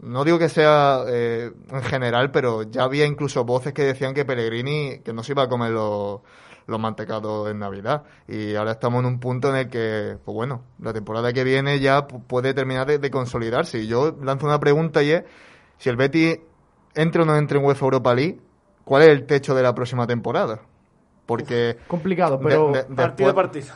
no 0.01 0.24
digo 0.24 0.38
que 0.39 0.49
sea 0.49 1.03
eh, 1.07 1.51
en 1.72 1.82
general, 1.84 2.32
pero 2.32 2.64
ya 2.64 2.84
había 2.84 3.05
incluso 3.05 3.43
voces 3.45 3.74
que 3.74 3.84
decían 3.84 4.14
que 4.14 4.26
Pellegrini 4.26 4.99
que 4.99 5.14
no 5.14 5.24
se 5.24 5.32
iba 5.34 5.43
a 5.43 5.49
comer 5.49 5.72
los, 5.72 6.22
los 6.68 6.80
mantecados 6.80 7.49
en 7.49 7.59
Navidad. 7.59 8.03
Y 8.28 8.55
ahora 8.55 8.72
estamos 8.74 8.99
en 9.01 9.05
un 9.05 9.20
punto 9.20 9.49
en 9.49 9.55
el 9.55 9.70
que, 9.70 10.18
pues 10.26 10.36
bueno, 10.36 10.61
la 10.80 10.93
temporada 10.93 11.32
que 11.32 11.43
viene 11.43 11.80
ya 11.80 12.05
pu- 12.07 12.22
puede 12.26 12.53
terminar 12.53 12.88
de, 12.88 12.97
de 12.99 13.11
consolidarse. 13.11 13.80
Y 13.80 13.88
yo 13.88 14.16
lanzo 14.22 14.45
una 14.45 14.59
pregunta 14.59 15.01
y 15.03 15.11
es, 15.11 15.24
si 15.78 15.89
el 15.89 15.95
Betis 15.95 16.39
entra 16.96 17.24
o 17.24 17.26
no 17.26 17.36
entra 17.36 17.58
en 17.60 17.66
UEFA 17.66 17.86
Europa 17.86 18.14
League, 18.14 18.39
¿cuál 18.84 19.04
es 19.04 19.10
el 19.10 19.26
techo 19.26 19.56
de 19.56 19.64
la 19.64 19.74
próxima 19.76 20.06
temporada? 20.08 20.60
Porque... 21.26 21.78
Complicado, 21.88 22.38
de- 22.38 22.44
pero... 22.44 22.72
de- 22.72 22.84
Partido 22.96 23.30
a 23.30 23.36
partido. 23.36 23.68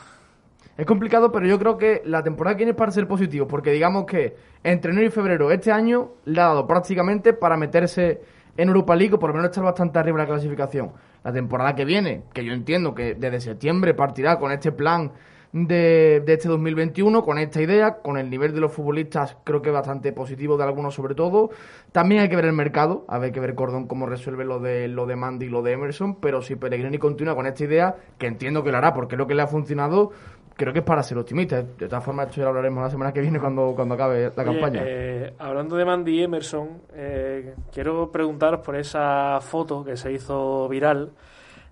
Es 0.78 0.86
complicado, 0.86 1.32
pero 1.32 1.47
yo 1.47 1.57
creo 1.57 1.78
que 1.78 2.03
la 2.05 2.22
temporada 2.22 2.55
que 2.55 2.59
viene 2.59 2.72
es 2.72 2.78
para 2.78 2.91
ser 2.91 3.07
positivo, 3.07 3.47
porque 3.47 3.72
digamos 3.72 4.05
que 4.05 4.36
entre 4.63 4.91
enero 4.91 5.07
y 5.07 5.09
febrero 5.09 5.49
este 5.51 5.72
año 5.72 6.11
le 6.26 6.39
ha 6.39 6.45
dado 6.45 6.68
prácticamente 6.68 7.34
para 7.34 7.57
meterse 7.57 8.22
en 8.57 8.68
Europa 8.68 8.95
League 8.95 9.15
o 9.15 9.20
por 9.20 9.30
lo 9.32 9.36
menos 9.36 9.49
estar 9.49 9.63
bastante 9.63 9.97
arriba 9.97 10.18
en 10.22 10.28
la 10.28 10.34
clasificación. 10.34 10.91
La 11.24 11.34
temporada 11.34 11.74
que 11.74 11.84
viene, 11.84 12.24
que 12.32 12.45
yo 12.45 12.53
entiendo 12.53 12.93
que 12.93 13.15
desde 13.15 13.41
septiembre 13.41 13.95
partirá 13.95 14.38
con 14.38 14.51
este 14.51 14.72
plan 14.72 15.11
de, 15.52 16.22
de 16.26 16.34
este 16.34 16.48
2021, 16.50 17.24
con 17.24 17.38
esta 17.38 17.62
idea, 17.62 17.95
con 18.02 18.18
el 18.18 18.30
nivel 18.30 18.54
de 18.54 18.60
los 18.60 18.72
futbolistas 18.74 19.38
creo 19.43 19.62
que 19.62 19.72
bastante 19.72 20.12
positivo 20.12 20.58
de 20.58 20.64
algunos 20.64 20.93
sobre 20.93 21.16
todo. 21.16 21.50
También 21.91 22.22
hay 22.22 22.30
que 22.30 22.36
ver 22.36 22.45
el 22.45 22.54
mercado, 22.54 23.06
a 23.08 23.18
ver 23.18 23.32
que 23.32 23.39
ver 23.39 23.56
Cordón 23.56 23.88
cómo 23.88 24.06
resuelve 24.06 24.45
lo 24.45 24.60
de 24.60 24.88
lo 24.88 25.06
de 25.06 25.16
Mandy 25.16 25.45
y 25.48 25.50
lo 25.50 25.62
de 25.62 25.74
Emerson, 25.74 26.16
pero 26.20 26.41
si 26.41 26.56
Pellegrini 26.56 26.98
continúa 26.98 27.36
con 27.36 27.48
esta 27.48 27.64
idea, 27.64 27.95
que 28.18 28.28
entiendo 28.28 28.64
que 28.64 28.72
lo 28.72 28.78
hará 28.78 28.93
porque 28.93 29.16
es 29.16 29.20
lo 29.20 29.28
que 29.28 29.36
le 29.36 29.41
ha 29.41 29.48
funcionado, 29.48 30.12
creo 30.56 30.74
que 30.74 30.80
es 30.80 30.86
para 30.86 31.04
ser 31.04 31.18
optimista. 31.18 31.62
De 31.62 31.88
todas 31.88 32.04
formas, 32.04 32.28
esto 32.28 32.38
ya 32.38 32.43
lo 32.43 32.50
hablaremos 32.50 32.84
la 32.84 32.89
semana 32.89 33.14
que 33.14 33.22
viene 33.22 33.39
cuando, 33.39 33.74
cuando 33.76 33.95
acabe 33.95 34.32
la 34.36 34.43
Oye, 34.43 34.60
campaña. 34.60 34.82
eh, 34.86 35.34
hablando 35.39 35.76
de 35.76 35.86
Mandy 35.86 36.20
y 36.20 36.24
Emerson, 36.24 36.82
eh, 36.93 37.56
quiero 37.72 38.12
preguntaros 38.12 38.62
por 38.62 38.76
esa 38.76 39.39
foto 39.41 39.84
que 39.84 39.95
se 39.98 40.12
hizo 40.12 40.68
viral 40.68 41.12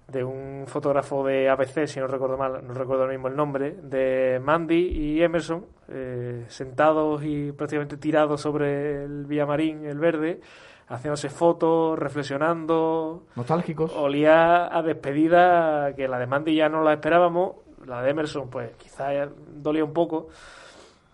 de 0.07 0.23
un 0.23 0.65
fotógrafo 0.67 1.25
de 1.25 1.49
ABC, 1.49 1.87
si 1.87 1.99
no 1.99 2.07
recuerdo 2.07 2.37
mal, 2.37 2.65
no 2.65 2.73
recuerdo 2.73 3.03
ahora 3.03 3.13
mismo 3.13 3.27
el 3.27 3.35
nombre, 3.35 3.71
de 3.71 4.39
Mandy 4.43 4.89
y 4.89 5.21
Emerson, 5.21 5.65
eh, 5.87 6.45
sentados 6.47 7.23
y 7.23 7.51
prácticamente 7.51 7.97
tirados 7.97 8.41
sobre 8.41 9.03
el 9.03 9.25
Villamarín, 9.25 9.85
el 9.85 9.97
verde, 9.97 10.41
haciéndose 10.87 11.29
fotos, 11.29 11.97
reflexionando. 11.97 13.23
Nostálgicos. 13.35 13.91
Olía 13.95 14.75
a 14.75 14.81
despedida, 14.83 15.93
que 15.95 16.07
la 16.07 16.19
de 16.19 16.27
Mandy 16.27 16.55
ya 16.55 16.69
no 16.69 16.83
la 16.83 16.93
esperábamos, 16.93 17.55
la 17.85 18.01
de 18.01 18.11
Emerson, 18.11 18.49
pues 18.49 18.71
quizás 18.77 19.29
dolía 19.55 19.83
un 19.83 19.93
poco. 19.93 20.27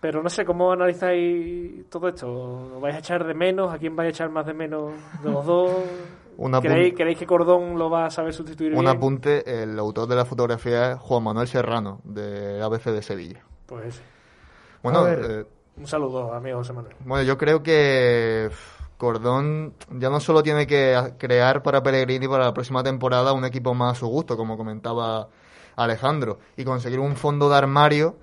Pero 0.00 0.20
no 0.20 0.28
sé, 0.28 0.44
¿cómo 0.44 0.72
analizáis 0.72 1.88
todo 1.88 2.08
esto? 2.08 2.26
¿Lo 2.72 2.80
vais 2.80 2.96
a 2.96 2.98
echar 2.98 3.24
de 3.24 3.34
menos? 3.34 3.72
¿A 3.72 3.78
quién 3.78 3.94
vais 3.94 4.08
a 4.08 4.10
echar 4.10 4.30
más 4.30 4.44
de 4.44 4.52
menos 4.52 4.92
de 5.22 5.30
los 5.30 5.46
dos? 5.46 5.70
¿Creéis, 6.62 7.18
que 7.18 7.26
Cordón 7.26 7.78
lo 7.78 7.90
va 7.90 8.06
a 8.06 8.10
saber 8.10 8.32
sustituir? 8.32 8.74
Un 8.74 8.88
apunte, 8.88 9.62
el 9.62 9.78
autor 9.78 10.08
de 10.08 10.16
la 10.16 10.24
fotografía 10.24 10.92
es 10.92 10.98
Juan 10.98 11.22
Manuel 11.22 11.48
Serrano, 11.48 12.00
de 12.04 12.62
ABC 12.62 12.86
de 12.86 13.02
Sevilla. 13.02 13.44
Pues 13.66 14.00
Bueno, 14.82 15.06
eh, 15.08 15.46
un 15.76 15.86
saludo, 15.86 16.32
amigo 16.32 16.58
José 16.58 16.72
Manuel. 16.72 16.94
Bueno, 17.00 17.24
yo 17.24 17.38
creo 17.38 17.62
que 17.62 18.50
Cordón 18.96 19.74
ya 19.90 20.10
no 20.10 20.20
solo 20.20 20.42
tiene 20.42 20.66
que 20.66 21.14
crear 21.18 21.62
para 21.62 21.82
Pellegrini 21.82 22.28
para 22.28 22.44
la 22.44 22.54
próxima 22.54 22.82
temporada 22.82 23.32
un 23.32 23.44
equipo 23.44 23.74
más 23.74 23.96
a 23.96 24.00
su 24.00 24.06
gusto, 24.06 24.36
como 24.36 24.56
comentaba 24.56 25.28
Alejandro, 25.76 26.38
y 26.56 26.64
conseguir 26.64 27.00
un 27.00 27.16
fondo 27.16 27.48
de 27.48 27.56
armario 27.56 28.16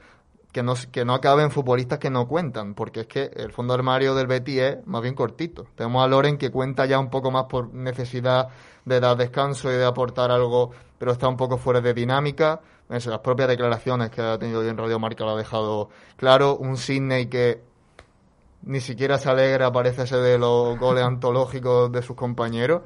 que 0.51 0.63
no, 0.63 0.73
que 0.91 1.05
no 1.05 1.13
acaben 1.13 1.51
futbolistas 1.51 1.99
que 1.99 2.09
no 2.09 2.27
cuentan, 2.27 2.73
porque 2.73 3.01
es 3.01 3.07
que 3.07 3.31
el 3.35 3.51
fondo 3.51 3.73
armario 3.73 4.15
del 4.15 4.27
Betis 4.27 4.59
es 4.59 4.87
más 4.87 5.01
bien 5.01 5.13
cortito. 5.13 5.67
Tenemos 5.75 6.03
a 6.03 6.07
Loren 6.07 6.37
que 6.37 6.49
cuenta 6.49 6.85
ya 6.85 6.99
un 6.99 7.09
poco 7.09 7.29
más 7.31 7.45
por 7.45 7.73
necesidad 7.73 8.49
de 8.85 8.99
dar 8.99 9.15
descanso 9.17 9.71
y 9.71 9.75
de 9.75 9.85
aportar 9.85 10.31
algo, 10.31 10.71
pero 10.97 11.11
está 11.11 11.27
un 11.27 11.37
poco 11.37 11.57
fuera 11.57 11.81
de 11.81 11.93
dinámica. 11.93 12.61
Las 12.87 13.19
propias 13.19 13.47
declaraciones 13.47 14.09
que 14.09 14.21
ha 14.21 14.39
tenido 14.39 14.61
hoy 14.61 14.67
en 14.67 14.77
Radio 14.77 14.97
Marca 14.97 15.23
lo 15.23 15.31
ha 15.31 15.37
dejado 15.37 15.89
claro. 16.17 16.57
Un 16.57 16.75
Sidney 16.77 17.27
que 17.27 17.61
ni 18.63 18.79
siquiera 18.79 19.19
se 19.19 19.29
alegra, 19.29 19.71
parece 19.71 20.03
de 20.17 20.39
los 20.39 20.77
goles 20.79 21.03
antológicos 21.03 21.91
de 21.91 22.01
sus 22.01 22.15
compañeros. 22.15 22.81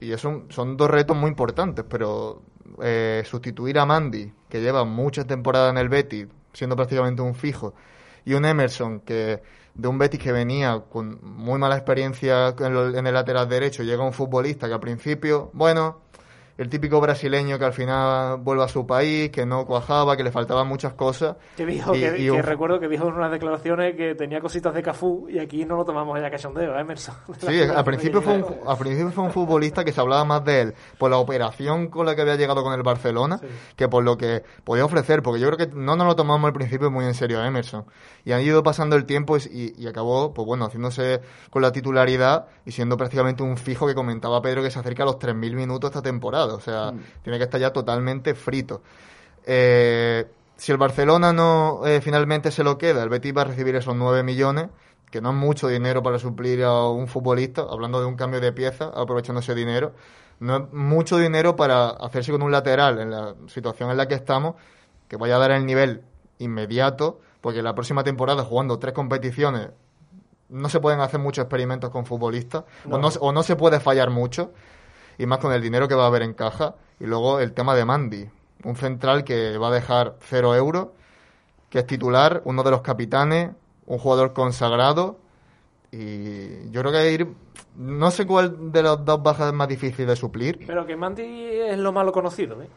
Y 0.00 0.12
eso 0.12 0.44
son 0.48 0.76
dos 0.78 0.90
retos 0.90 1.14
muy 1.14 1.28
importantes, 1.28 1.84
pero 1.88 2.40
eh, 2.82 3.22
sustituir 3.26 3.78
a 3.78 3.84
Mandy, 3.84 4.32
que 4.48 4.62
lleva 4.62 4.84
muchas 4.84 5.26
temporadas 5.26 5.70
en 5.70 5.78
el 5.78 5.90
Betis, 5.90 6.26
siendo 6.58 6.74
prácticamente 6.74 7.22
un 7.22 7.34
fijo, 7.34 7.74
y 8.24 8.34
un 8.34 8.44
Emerson 8.44 9.00
que 9.00 9.40
de 9.74 9.88
un 9.88 9.96
Betis 9.96 10.20
que 10.20 10.32
venía 10.32 10.82
con 10.90 11.20
muy 11.22 11.58
mala 11.58 11.76
experiencia 11.76 12.54
en 12.58 13.06
el 13.06 13.14
lateral 13.14 13.48
derecho, 13.48 13.84
llega 13.84 14.02
un 14.02 14.12
futbolista 14.12 14.66
que 14.66 14.74
al 14.74 14.80
principio, 14.80 15.50
bueno, 15.52 16.00
el 16.58 16.68
típico 16.68 17.00
brasileño 17.00 17.56
que 17.56 17.64
al 17.64 17.72
final 17.72 18.38
vuelve 18.38 18.64
a 18.64 18.68
su 18.68 18.84
país, 18.84 19.30
que 19.30 19.46
no 19.46 19.64
cuajaba, 19.64 20.16
que 20.16 20.24
le 20.24 20.32
faltaban 20.32 20.66
muchas 20.66 20.92
cosas. 20.94 21.36
Que 21.56 21.64
dijo, 21.64 21.92
que, 21.92 22.42
recuerdo 22.42 22.80
que 22.80 22.88
dijo 22.88 23.06
en 23.06 23.14
unas 23.14 23.30
declaraciones 23.30 23.94
que 23.96 24.16
tenía 24.16 24.40
cositas 24.40 24.74
de 24.74 24.82
Cafú 24.82 25.28
y 25.30 25.38
aquí 25.38 25.64
no 25.64 25.76
lo 25.76 25.84
tomamos 25.84 26.20
ya 26.20 26.28
cachondeo, 26.28 26.76
¿eh, 26.76 26.80
Emerson. 26.80 27.14
Sí, 27.38 27.60
al 27.62 27.84
principio, 27.84 28.20
fue 28.20 28.34
un, 28.34 28.44
al 28.66 28.76
principio 28.76 29.12
fue 29.12 29.24
un 29.24 29.30
futbolista 29.30 29.84
que 29.84 29.92
se 29.92 30.00
hablaba 30.00 30.24
más 30.24 30.44
de 30.44 30.60
él 30.62 30.74
por 30.98 31.10
la 31.10 31.18
operación 31.18 31.88
con 31.88 32.04
la 32.04 32.16
que 32.16 32.22
había 32.22 32.34
llegado 32.34 32.64
con 32.64 32.72
el 32.72 32.82
Barcelona 32.82 33.40
que 33.76 33.88
por 33.88 34.02
lo 34.02 34.18
que 34.18 34.42
podía 34.64 34.84
ofrecer, 34.84 35.22
porque 35.22 35.40
yo 35.40 35.46
creo 35.46 35.68
que 35.68 35.72
no 35.74 35.94
nos 35.94 36.08
lo 36.08 36.16
tomamos 36.16 36.48
al 36.48 36.52
principio 36.52 36.90
muy 36.90 37.04
en 37.04 37.14
serio 37.14 37.40
a 37.40 37.46
Emerson. 37.46 37.84
Y 38.24 38.32
han 38.32 38.42
ido 38.42 38.64
pasando 38.64 38.96
el 38.96 39.06
tiempo 39.06 39.36
y, 39.36 39.74
y 39.78 39.86
acabó, 39.86 40.34
pues 40.34 40.44
bueno, 40.44 40.64
haciéndose 40.64 41.20
con 41.50 41.62
la 41.62 41.70
titularidad 41.70 42.46
y 42.66 42.72
siendo 42.72 42.96
prácticamente 42.96 43.44
un 43.44 43.56
fijo 43.56 43.86
que 43.86 43.94
comentaba 43.94 44.42
Pedro 44.42 44.62
que 44.62 44.72
se 44.72 44.80
acerca 44.80 45.04
a 45.04 45.06
los 45.06 45.18
3.000 45.18 45.54
minutos 45.54 45.90
esta 45.90 46.02
temporada. 46.02 46.47
O 46.54 46.60
sea, 46.60 46.92
mm. 46.92 47.00
tiene 47.22 47.38
que 47.38 47.44
estar 47.44 47.60
ya 47.60 47.72
totalmente 47.72 48.34
frito. 48.34 48.82
Eh, 49.44 50.26
si 50.56 50.72
el 50.72 50.78
Barcelona 50.78 51.32
no 51.32 51.86
eh, 51.86 52.00
finalmente 52.00 52.50
se 52.50 52.64
lo 52.64 52.76
queda, 52.78 53.02
el 53.02 53.08
Betis 53.08 53.34
va 53.34 53.42
a 53.42 53.44
recibir 53.44 53.76
esos 53.76 53.94
9 53.94 54.22
millones, 54.24 54.68
que 55.10 55.20
no 55.20 55.30
es 55.30 55.36
mucho 55.36 55.68
dinero 55.68 56.02
para 56.02 56.18
suplir 56.18 56.64
a 56.64 56.88
un 56.88 57.06
futbolista, 57.06 57.62
hablando 57.62 58.00
de 58.00 58.06
un 58.06 58.16
cambio 58.16 58.40
de 58.40 58.52
pieza, 58.52 58.90
aprovechando 58.94 59.40
ese 59.40 59.54
dinero. 59.54 59.92
No 60.40 60.56
es 60.56 60.72
mucho 60.72 61.16
dinero 61.16 61.56
para 61.56 61.88
hacerse 61.88 62.32
con 62.32 62.42
un 62.42 62.52
lateral 62.52 62.98
en 62.98 63.10
la 63.10 63.34
situación 63.46 63.90
en 63.90 63.96
la 63.96 64.06
que 64.08 64.14
estamos, 64.14 64.56
que 65.08 65.16
vaya 65.16 65.36
a 65.36 65.38
dar 65.38 65.52
el 65.52 65.64
nivel 65.64 66.02
inmediato, 66.38 67.20
porque 67.40 67.62
la 67.62 67.74
próxima 67.74 68.04
temporada, 68.04 68.44
jugando 68.44 68.78
tres 68.78 68.94
competiciones, 68.94 69.70
no 70.48 70.68
se 70.68 70.80
pueden 70.80 71.00
hacer 71.00 71.20
muchos 71.20 71.42
experimentos 71.42 71.90
con 71.90 72.04
futbolistas, 72.04 72.64
O, 72.90 72.98
no, 72.98 73.08
o 73.08 73.32
no 73.32 73.42
se 73.42 73.56
puede 73.56 73.80
fallar 73.80 74.10
mucho 74.10 74.50
y 75.18 75.26
más 75.26 75.38
con 75.38 75.52
el 75.52 75.60
dinero 75.60 75.88
que 75.88 75.94
va 75.94 76.04
a 76.04 76.06
haber 76.06 76.22
en 76.22 76.32
caja. 76.32 76.76
Y 77.00 77.06
luego 77.06 77.40
el 77.40 77.52
tema 77.52 77.74
de 77.74 77.84
Mandy, 77.84 78.28
un 78.64 78.76
central 78.76 79.24
que 79.24 79.58
va 79.58 79.68
a 79.68 79.72
dejar 79.72 80.16
cero 80.20 80.54
euros, 80.54 80.88
que 81.68 81.80
es 81.80 81.86
titular, 81.86 82.40
uno 82.44 82.62
de 82.62 82.70
los 82.70 82.80
capitanes, 82.80 83.50
un 83.86 83.98
jugador 83.98 84.32
consagrado. 84.32 85.18
Y 85.90 86.70
yo 86.70 86.80
creo 86.82 86.92
que 86.92 87.12
ir. 87.12 87.28
No 87.76 88.10
sé 88.10 88.26
cuál 88.26 88.72
de 88.72 88.82
las 88.82 89.04
dos 89.04 89.22
bajas 89.22 89.48
es 89.48 89.54
más 89.54 89.68
difícil 89.68 90.06
de 90.06 90.16
suplir. 90.16 90.64
Pero 90.66 90.86
que 90.86 90.96
Mandy 90.96 91.22
es 91.22 91.78
lo 91.78 91.92
malo 91.92 92.12
conocido, 92.12 92.60
¿eh? 92.62 92.68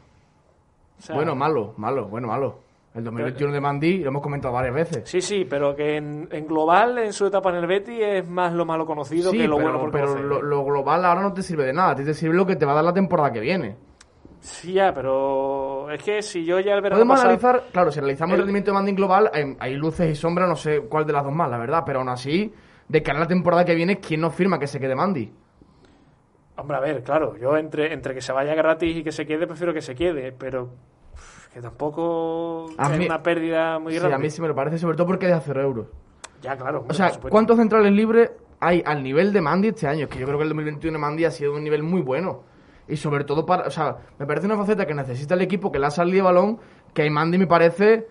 bueno, 1.14 1.36
malo, 1.36 1.74
malo, 1.78 2.08
bueno, 2.08 2.28
malo. 2.28 2.71
El 2.94 3.06
2021 3.06 3.54
de 3.54 3.62
Mandy 3.62 3.98
lo 4.00 4.10
hemos 4.10 4.22
comentado 4.22 4.54
varias 4.54 4.76
veces. 4.76 5.10
Sí, 5.10 5.22
sí, 5.22 5.46
pero 5.50 5.74
que 5.74 5.96
en, 5.96 6.28
global, 6.46 6.98
en 6.98 7.14
su 7.14 7.26
etapa 7.26 7.50
en 7.52 7.56
el 7.58 7.68
Betis, 7.68 8.00
es 8.02 8.28
más 8.28 8.52
lo 8.52 8.66
malo 8.66 8.86
conocido 8.86 9.32
que 9.32 9.48
lo 9.48 9.60
bueno 9.60 9.80
por 9.80 9.92
Pero 9.92 10.42
lo, 10.42 10.66
global 10.66 11.06
ahora 11.06 11.22
no 11.22 11.32
te 11.32 11.42
sirve 11.42 11.66
de 11.66 11.74
nada, 11.74 11.92
a 11.92 11.96
ti 11.96 12.04
te 12.04 12.14
sirve 12.14 12.36
lo 12.36 12.46
que 12.46 12.58
te 12.58 12.66
va 12.66 12.74
a 12.74 12.76
dar 12.76 12.84
la 12.84 12.94
temporada 12.94 13.32
que 13.32 13.40
viene. 13.40 13.78
Sí, 14.42 14.74
ya, 14.74 14.94
pero 14.94 15.90
es 15.90 16.04
que 16.04 16.22
si 16.22 16.44
yo 16.44 16.60
ya 16.60 16.74
el 16.74 16.82
verano 16.82 16.98
Podemos 16.98 17.22
analizar, 17.22 17.64
claro, 17.72 17.92
si 17.92 18.00
analizamos 18.00 18.34
el, 18.34 18.40
rendimiento 18.40 18.72
de 18.72 18.74
Mandy 18.74 18.90
en 18.90 18.96
global, 18.96 19.32
hay, 19.60 19.76
luces 19.76 20.12
y 20.12 20.16
sombras, 20.16 20.50
no 20.50 20.56
sé 20.56 20.82
cuál 20.82 21.06
de 21.06 21.14
las 21.14 21.24
dos 21.24 21.34
más, 21.34 21.50
la 21.50 21.60
verdad, 21.60 21.84
pero 21.86 22.00
aún 22.00 22.10
así, 22.10 22.52
de 22.90 23.04
cara 23.04 23.20
a 23.20 23.22
la 23.22 23.28
temporada 23.28 23.64
que 23.64 23.76
viene, 23.76 24.00
¿quién 24.00 24.20
no 24.20 24.32
firma 24.32 24.60
que 24.60 24.68
se 24.68 24.80
quede 24.80 24.96
Mandy? 24.96 25.32
Hombre, 26.58 26.76
a 26.76 26.80
ver, 26.82 27.04
claro, 27.04 27.38
yo 27.38 27.56
entre, 27.56 27.94
entre 27.94 28.14
que 28.14 28.22
se 28.22 28.34
vaya 28.34 28.54
gratis 28.54 28.98
y 28.98 29.04
que 29.04 29.12
se 29.14 29.26
quede, 29.26 29.48
prefiero 29.48 29.74
que 29.74 29.82
se 29.82 29.96
quede, 29.96 30.34
pero 30.34 30.72
que 31.54 31.62
tampoco 31.62 32.68
es 32.70 33.06
una 33.06 33.22
pérdida 33.22 33.78
muy 33.80 33.94
grande. 33.94 34.10
Sí, 34.10 34.16
a 34.16 34.18
mí 34.18 34.30
sí 34.30 34.42
me 34.42 34.48
lo 34.48 34.56
parece, 34.56 34.78
sobre 34.78 34.96
todo 34.96 35.08
porque 35.08 35.28
es 35.28 35.34
de 35.34 35.42
0 35.42 35.62
euros. 35.62 35.88
Ya, 36.42 36.56
claro. 36.56 36.86
O 36.88 36.94
sea, 36.94 37.12
¿cuántos 37.30 37.58
centrales 37.58 37.92
libres 37.92 38.32
hay 38.60 38.82
al 38.86 39.04
nivel 39.04 39.34
de 39.34 39.42
Mandy 39.42 39.70
este 39.70 39.88
año? 39.88 40.06
Es 40.06 40.10
que 40.10 40.20
yo 40.20 40.26
creo 40.26 40.38
que 40.38 40.44
el 40.44 40.50
2021 40.50 40.98
de 40.98 41.00
Mandy 41.00 41.26
ha 41.26 41.32
sido 41.32 41.54
un 41.54 41.64
nivel 41.64 41.84
muy 41.84 42.02
bueno. 42.02 42.44
Y 42.88 42.98
sobre 42.98 43.24
todo 43.26 43.46
para. 43.46 43.68
O 43.68 43.72
sea, 43.72 43.98
me 44.18 44.26
parece 44.26 44.48
una 44.48 44.58
faceta 44.58 44.86
que 44.86 44.94
necesita 44.94 45.36
el 45.36 45.42
equipo 45.42 45.72
que 45.72 45.80
le 45.80 45.86
ha 45.86 45.92
salido 45.92 46.18
de 46.18 46.22
balón, 46.24 46.60
que 46.94 47.04
hay 47.04 47.10
Mandy 47.10 47.38
me 47.38 47.48
parece 47.48 48.08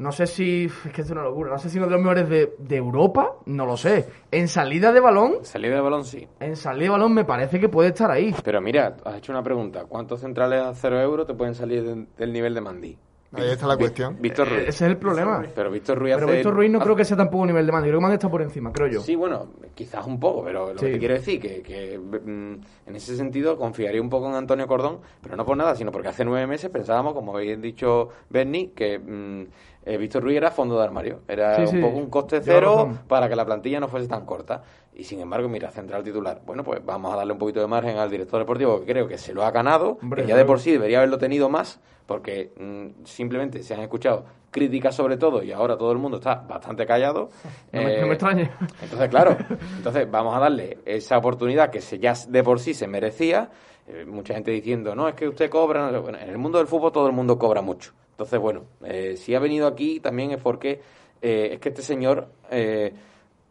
no 0.00 0.12
sé 0.12 0.26
si. 0.26 0.64
Es 0.64 0.92
que 0.94 1.02
es 1.02 1.10
una 1.10 1.22
locura. 1.22 1.50
No 1.50 1.58
sé 1.58 1.68
si 1.68 1.76
uno 1.76 1.86
de 1.86 1.92
los 1.92 2.00
mejores 2.00 2.28
de, 2.58 2.76
Europa. 2.76 3.34
No 3.44 3.66
lo 3.66 3.76
sé. 3.76 4.08
En 4.30 4.48
salida 4.48 4.92
de 4.92 5.00
balón. 5.00 5.44
Salida 5.44 5.74
de 5.74 5.80
balón, 5.82 6.06
sí. 6.06 6.26
En 6.40 6.56
salida 6.56 6.84
de 6.84 6.90
balón 6.90 7.12
me 7.12 7.26
parece 7.26 7.60
que 7.60 7.68
puede 7.68 7.90
estar 7.90 8.10
ahí. 8.10 8.34
Pero 8.42 8.62
mira, 8.62 8.96
has 9.04 9.18
hecho 9.18 9.30
una 9.30 9.42
pregunta. 9.42 9.84
¿Cuántos 9.84 10.20
centrales 10.20 10.62
a 10.62 10.74
cero 10.74 10.98
euros 11.02 11.26
te 11.26 11.34
pueden 11.34 11.54
salir 11.54 12.06
del 12.16 12.32
nivel 12.32 12.54
de 12.54 12.60
Mandí? 12.62 12.98
Ahí 13.32 13.50
está 13.50 13.66
la 13.66 13.76
cuestión. 13.76 14.16
Víctor 14.20 14.48
Ruiz. 14.48 14.62
Ese 14.62 14.70
es 14.70 14.82
el 14.82 14.96
problema. 14.96 15.44
Pero 15.54 15.70
Víctor 15.70 15.98
Ruiz 15.98 16.14
Pero 16.16 16.26
Víctor 16.26 16.54
Ruiz 16.54 16.70
no 16.70 16.80
creo 16.80 16.96
que 16.96 17.04
sea 17.04 17.16
tampoco 17.16 17.42
un 17.42 17.48
nivel 17.48 17.64
de 17.64 17.72
Mandí. 17.72 17.88
Creo 17.88 18.00
que 18.00 18.02
Mandí 18.02 18.14
está 18.14 18.28
por 18.28 18.42
encima, 18.42 18.72
creo 18.72 18.88
yo. 18.88 19.00
Sí, 19.02 19.14
bueno, 19.14 19.48
quizás 19.74 20.04
un 20.06 20.18
poco, 20.18 20.42
pero 20.42 20.74
lo 20.74 20.80
que 20.80 20.92
te 20.92 20.98
quiero 20.98 21.14
decir 21.14 21.40
que, 21.40 21.62
que 21.62 21.98
mm, 21.98 22.88
en 22.88 22.96
ese 22.96 23.16
sentido 23.16 23.56
confiaría 23.56 24.02
un 24.02 24.10
poco 24.10 24.28
en 24.28 24.34
Antonio 24.34 24.66
Cordón, 24.66 24.98
pero 25.22 25.36
no 25.36 25.44
por 25.44 25.56
nada, 25.56 25.76
sino 25.76 25.92
porque 25.92 26.08
hace 26.08 26.24
nueve 26.24 26.46
meses 26.46 26.70
pensábamos, 26.70 27.14
como 27.14 27.36
habéis 27.36 27.60
dicho 27.60 28.08
Bernie, 28.30 28.72
que 28.72 28.98
mm, 28.98 29.46
eh, 29.84 29.96
Víctor 29.96 30.22
Ruiz 30.22 30.36
era 30.36 30.50
fondo 30.50 30.76
de 30.76 30.84
armario. 30.84 31.20
Era 31.26 31.64
un 31.66 31.80
poco 31.80 31.96
un 31.96 32.10
coste 32.10 32.40
cero 32.42 32.90
para 33.08 33.28
que 33.28 33.36
la 33.36 33.46
plantilla 33.46 33.80
no 33.80 33.88
fuese 33.88 34.08
tan 34.08 34.26
corta. 34.26 34.62
Y 34.94 35.04
sin 35.04 35.20
embargo, 35.20 35.48
mira, 35.48 35.70
central 35.70 36.02
titular. 36.02 36.42
Bueno, 36.44 36.64
pues 36.64 36.84
vamos 36.84 37.12
a 37.12 37.16
darle 37.16 37.32
un 37.32 37.38
poquito 37.38 37.60
de 37.60 37.66
margen 37.66 37.96
al 37.96 38.10
director 38.10 38.40
deportivo, 38.40 38.80
que 38.80 38.86
creo 38.86 39.08
que 39.08 39.18
se 39.18 39.32
lo 39.32 39.44
ha 39.44 39.50
ganado, 39.50 39.98
que 40.14 40.26
ya 40.26 40.36
de 40.36 40.44
por 40.44 40.60
sí 40.60 40.72
debería 40.72 40.98
haberlo 40.98 41.18
tenido 41.18 41.48
más, 41.48 41.80
porque 42.06 42.52
mm, 42.58 43.04
simplemente 43.04 43.62
se 43.62 43.74
han 43.74 43.80
escuchado 43.80 44.24
críticas 44.50 44.96
sobre 44.96 45.16
todo 45.16 45.44
y 45.44 45.52
ahora 45.52 45.78
todo 45.78 45.92
el 45.92 45.98
mundo 45.98 46.18
está 46.18 46.34
bastante 46.34 46.84
callado. 46.86 47.30
No, 47.72 47.82
me, 47.82 47.94
eh, 47.94 48.04
extraña. 48.04 48.50
Entonces, 48.82 49.08
claro, 49.08 49.36
entonces 49.76 50.10
vamos 50.10 50.34
a 50.36 50.40
darle 50.40 50.78
esa 50.84 51.16
oportunidad 51.18 51.70
que 51.70 51.80
se, 51.80 51.98
ya 52.00 52.14
de 52.28 52.42
por 52.42 52.58
sí 52.58 52.74
se 52.74 52.88
merecía. 52.88 53.48
Eh, 53.86 54.04
mucha 54.04 54.34
gente 54.34 54.50
diciendo, 54.50 54.94
no, 54.94 55.08
es 55.08 55.14
que 55.14 55.28
usted 55.28 55.48
cobra. 55.48 55.98
Bueno, 56.00 56.18
en 56.18 56.28
el 56.28 56.38
mundo 56.38 56.58
del 56.58 56.66
fútbol 56.66 56.90
todo 56.90 57.06
el 57.06 57.12
mundo 57.12 57.38
cobra 57.38 57.62
mucho. 57.62 57.92
Entonces, 58.20 58.38
bueno, 58.38 58.64
eh, 58.84 59.16
si 59.16 59.34
ha 59.34 59.38
venido 59.38 59.66
aquí 59.66 59.98
también 59.98 60.32
es 60.32 60.42
porque 60.42 60.82
eh, 61.22 61.50
es 61.52 61.58
que 61.58 61.70
este 61.70 61.80
señor 61.80 62.28
eh, 62.50 62.92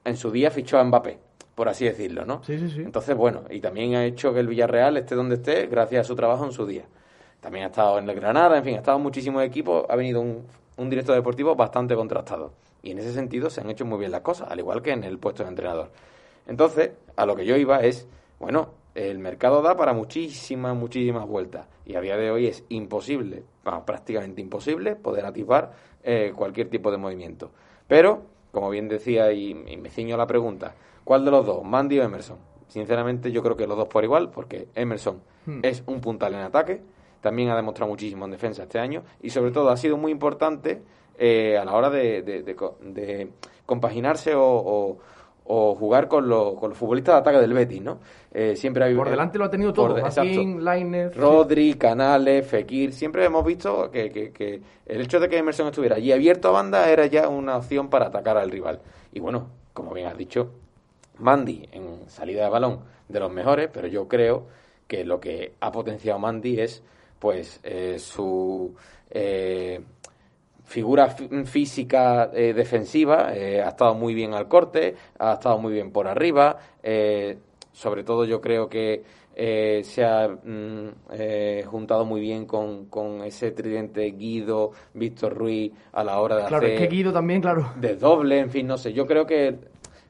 en 0.04 0.16
su 0.16 0.30
día 0.30 0.52
fichó 0.52 0.78
a 0.78 0.84
Mbappé, 0.84 1.18
por 1.60 1.68
así 1.68 1.84
decirlo, 1.84 2.24
¿no? 2.24 2.42
Sí, 2.46 2.58
sí, 2.58 2.70
sí. 2.70 2.80
Entonces, 2.80 3.18
bueno, 3.18 3.42
y 3.50 3.60
también 3.60 3.94
ha 3.96 4.06
hecho 4.06 4.34
que 4.34 4.40
el 4.40 4.48
Villarreal 4.48 4.96
esté 4.96 5.14
donde 5.14 5.36
esté 5.36 5.68
gracias 5.68 6.00
a 6.00 6.04
su 6.06 6.16
trabajo 6.16 6.46
en 6.46 6.54
su 6.54 6.66
día. 6.66 6.86
También 7.42 7.66
ha 7.66 7.68
estado 7.68 8.00
en 8.00 8.10
el 8.10 8.16
Granada, 8.16 8.58
en 8.58 8.64
fin, 8.64 8.76
ha 8.76 8.78
estado 8.78 8.96
en 8.96 9.04
muchísimos 9.04 9.44
equipos, 9.44 9.86
ha 9.90 9.98
venido 9.98 10.22
un, 10.22 10.46
un 10.78 10.90
director 10.90 11.14
deportivo 11.14 11.58
bastante 11.58 11.96
contrastado. 11.96 12.54
Y 12.82 12.92
en 12.92 13.00
ese 13.00 13.12
sentido 13.12 13.50
se 13.50 13.60
han 13.60 13.70
hecho 13.70 13.84
muy 13.84 14.00
bien 14.00 14.10
las 14.10 14.22
cosas, 14.22 14.50
al 14.50 14.60
igual 14.60 14.82
que 14.82 14.92
en 14.92 15.04
el 15.04 15.18
puesto 15.18 15.44
de 15.44 15.50
entrenador. 15.50 15.90
Entonces, 16.48 16.92
a 17.18 17.26
lo 17.26 17.36
que 17.36 17.46
yo 17.46 17.58
iba 17.58 17.82
es, 17.82 18.08
bueno, 18.40 18.70
el 18.96 19.20
mercado 19.20 19.62
da 19.62 19.76
para 19.76 19.92
muchísimas, 19.92 20.78
muchísimas 20.78 21.28
vueltas. 21.28 21.68
Y 21.86 21.96
a 21.96 22.00
día 22.00 22.16
de 22.16 22.32
hoy 22.32 22.48
es 22.48 22.64
imposible, 22.70 23.44
prácticamente 23.86 24.40
imposible, 24.40 24.96
poder 24.96 25.26
atisbar 25.26 25.74
eh, 26.06 26.32
cualquier 26.34 26.70
tipo 26.70 26.90
de 26.90 26.98
movimiento. 26.98 27.52
Pero, 27.86 28.24
como 28.54 28.70
bien 28.70 28.88
decía, 28.88 29.30
y, 29.34 29.54
me 29.54 29.90
ciño 29.90 30.16
a 30.16 30.18
la 30.18 30.28
pregunta, 30.28 30.74
¿cuál 31.10 31.26
de 31.26 31.32
los 31.32 31.44
dos, 31.44 31.64
Mandy 31.64 31.98
o 31.98 32.04
Emerson? 32.04 32.38
Sinceramente, 32.68 33.32
yo 33.32 33.42
creo 33.42 33.58
que 33.58 33.66
los 33.66 33.76
dos 33.76 33.88
por 33.88 34.04
igual, 34.04 34.30
porque 34.30 34.68
Emerson 34.76 35.24
hmm. 35.48 35.62
es 35.64 35.82
un 35.88 36.02
puntal 36.02 36.36
en 36.36 36.42
ataque, 36.42 36.84
también 37.20 37.50
ha 37.50 37.56
demostrado 37.56 37.90
muchísimo 37.90 38.26
en 38.26 38.32
defensa 38.32 38.62
este 38.62 38.78
año, 38.78 39.02
y 39.20 39.32
sobre 39.32 39.50
todo 39.50 39.70
ha 39.70 39.78
sido 39.78 39.98
muy 39.98 40.12
importante 40.12 40.84
eh, 41.18 41.58
a 41.58 41.66
la 41.66 41.74
hora 41.74 41.90
de, 41.90 43.28
compaginarse 43.66 44.34
o 44.36 45.00
o 45.52 45.74
jugar 45.74 46.08
con, 46.08 46.30
los 46.30 46.78
futbolistas 46.78 47.16
de 47.16 47.20
ataque 47.22 47.40
del 47.40 47.54
Betis, 47.54 47.82
¿no? 47.82 47.98
Eh, 48.32 48.56
siempre 48.56 48.86
hay, 48.86 48.94
por 48.94 49.10
delante 49.10 49.40
lo 49.40 49.46
ha 49.46 49.50
tenido 49.50 49.74
todo, 49.74 50.00
Joaquín, 50.00 50.64
Lainez... 50.64 51.16
Rodri, 51.16 51.74
Canales, 51.74 52.46
Fekir, 52.46 52.94
siempre 52.94 53.26
hemos 53.26 53.44
visto 53.44 53.90
que, 53.90 54.12
que, 54.12 54.62
el 54.86 55.02
hecho 55.02 55.20
de 55.20 55.28
que 55.28 55.40
Emerson 55.40 55.66
estuviera 55.66 55.96
allí 55.96 56.12
abierto 56.12 56.50
a 56.50 56.52
banda 56.52 56.88
era 56.88 57.08
ya 57.08 57.28
una 57.28 57.58
opción 57.58 57.90
para 57.90 58.06
atacar 58.06 58.38
al 58.38 58.52
rival. 58.52 58.80
Y 59.12 59.22
bueno, 59.22 59.48
como 59.74 59.92
bien 59.96 60.06
has 60.06 60.18
dicho, 60.20 60.52
Mandy 61.20 61.70
en 61.72 62.10
salida 62.10 62.44
de 62.44 62.50
balón 62.50 62.82
de 63.08 63.20
los 63.20 63.32
mejores, 63.32 63.70
pero 63.72 63.88
yo 63.88 64.08
creo 64.08 64.48
que 64.88 65.06
lo 65.06 65.20
que 65.20 65.54
ha 65.60 65.72
potenciado 65.72 66.20
Mandy 66.20 66.60
es 66.60 66.84
pues 67.20 67.60
eh, 67.64 68.00
su... 68.00 68.76
Eh, 69.12 69.82
figura 70.70 71.08
física 71.46 72.30
eh, 72.32 72.54
defensiva, 72.54 73.34
eh, 73.36 73.60
ha 73.60 73.70
estado 73.70 73.96
muy 73.96 74.14
bien 74.14 74.36
al 74.36 74.48
corte, 74.48 74.96
ha 75.18 75.34
estado 75.34 75.58
muy 75.58 75.74
bien 75.74 75.92
por 75.92 76.08
arriba, 76.08 76.58
eh, 76.84 77.40
sobre 77.72 78.04
todo 78.04 78.24
yo 78.24 78.40
creo 78.40 78.70
que 78.70 79.04
se 79.36 80.04
ha 80.04 80.28
mm, 80.28 80.90
juntado 81.66 82.04
muy 82.04 82.20
bien 82.20 82.46
con, 82.46 82.88
con, 82.88 83.24
ese 83.24 83.52
tridente 83.52 84.12
Guido, 84.12 84.72
Víctor 84.94 85.34
Ruiz 85.34 85.72
a 85.94 86.04
la 86.04 86.20
hora 86.20 86.36
de 86.36 86.42
claro, 86.46 86.66
hacer... 86.66 86.76
es 86.76 86.82
que 86.82 86.94
Guido 86.94 87.14
también, 87.14 87.40
claro. 87.40 87.72
De 87.78 87.96
doble, 87.96 88.40
en 88.40 88.50
fin, 88.50 88.68
no 88.68 88.78
sé, 88.78 88.92
yo 88.92 89.08
creo 89.08 89.26
que 89.26 89.56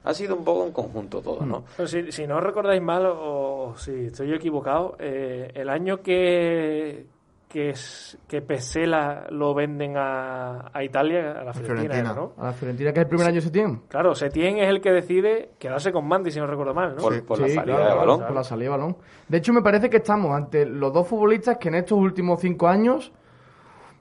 ha 0.03 0.13
sido 0.13 0.35
un 0.35 0.43
poco 0.43 0.65
en 0.65 0.71
conjunto 0.71 1.21
todo, 1.21 1.45
¿no? 1.45 1.63
Pero 1.75 1.87
si, 1.87 2.11
si 2.11 2.25
no 2.25 2.39
recordáis 2.39 2.81
mal 2.81 3.05
o 3.05 3.73
si 3.77 4.05
estoy 4.05 4.33
equivocado, 4.33 4.95
el 4.99 5.69
año 5.69 6.01
que 6.01 7.05
que 7.49 7.71
es 7.71 8.17
que 8.27 8.41
Pesela 8.43 9.25
lo 9.31 9.55
venden 9.55 9.97
a, 9.97 10.69
a 10.71 10.83
Italia, 10.83 11.31
a 11.31 11.43
la 11.43 11.53
Fiorentina, 11.53 12.13
¿no? 12.13 12.33
A 12.37 12.45
la 12.45 12.53
Fiorentina, 12.53 12.93
que 12.93 12.99
es 12.99 13.03
el 13.03 13.09
primer 13.09 13.27
año 13.27 13.41
Setién. 13.41 13.81
Claro, 13.89 14.13
Setién 14.13 14.59
es 14.59 14.69
el 14.69 14.79
que 14.79 14.91
decide 14.91 15.49
quedarse 15.57 15.91
con 15.91 16.07
Mandy, 16.07 16.29
si 16.29 16.39
no 16.39 16.45
recuerdo 16.45 16.75
mal, 16.75 16.95
¿no? 16.95 17.01
Por, 17.01 17.39
la 17.41 17.49
salida 17.49 17.89
de 17.89 17.95
balón. 17.95 18.19
Por 18.19 18.35
la 18.35 18.43
salida 18.43 18.65
de 18.65 18.77
balón. 18.77 18.97
De 19.27 19.37
hecho, 19.39 19.51
me 19.51 19.63
parece 19.63 19.89
que 19.89 19.97
estamos 19.97 20.31
ante 20.31 20.65
los 20.67 20.93
dos 20.93 21.07
futbolistas 21.07 21.57
que 21.57 21.69
en 21.69 21.75
estos 21.75 21.97
últimos 21.97 22.39
cinco 22.39 22.67
años 22.67 23.11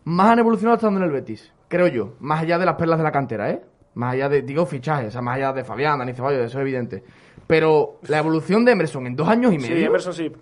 más 0.05 0.31
han 0.31 0.41
evolucionado 0.41 0.77
estando 0.77 1.01
en 1.01 1.07
el 1.07 1.13
Betis, 1.13 1.53
creo 1.69 1.89
yo. 1.89 2.17
Más 2.21 2.43
allá 2.43 2.59
de 2.59 2.67
las 2.67 2.75
perlas 2.75 2.99
de 2.99 3.05
la 3.05 3.13
cantera, 3.13 3.51
¿eh? 3.51 3.63
Más 3.99 4.15
allá 4.15 4.29
de, 4.29 4.43
digo, 4.43 4.65
fichajes, 4.65 5.09
o 5.09 5.11
sea, 5.11 5.23
más 5.23 5.35
allá 5.35 5.53
de 5.53 5.65
Fabián, 5.65 5.99
Dani 5.99 6.13
Ceballos, 6.13 6.47
eso 6.47 6.59
es 6.59 6.63
evidente. 6.63 7.03
Pero 7.49 7.99
la 8.07 8.19
evolución 8.19 8.65
de 8.65 8.71
Emerson 8.71 9.09
en 9.09 9.17
dos 9.17 9.27
años 9.27 9.53
y 9.53 9.59
medio... 9.59 9.77
Sí, 9.77 9.83
Emerson 9.83 10.15
sí. 10.15 10.33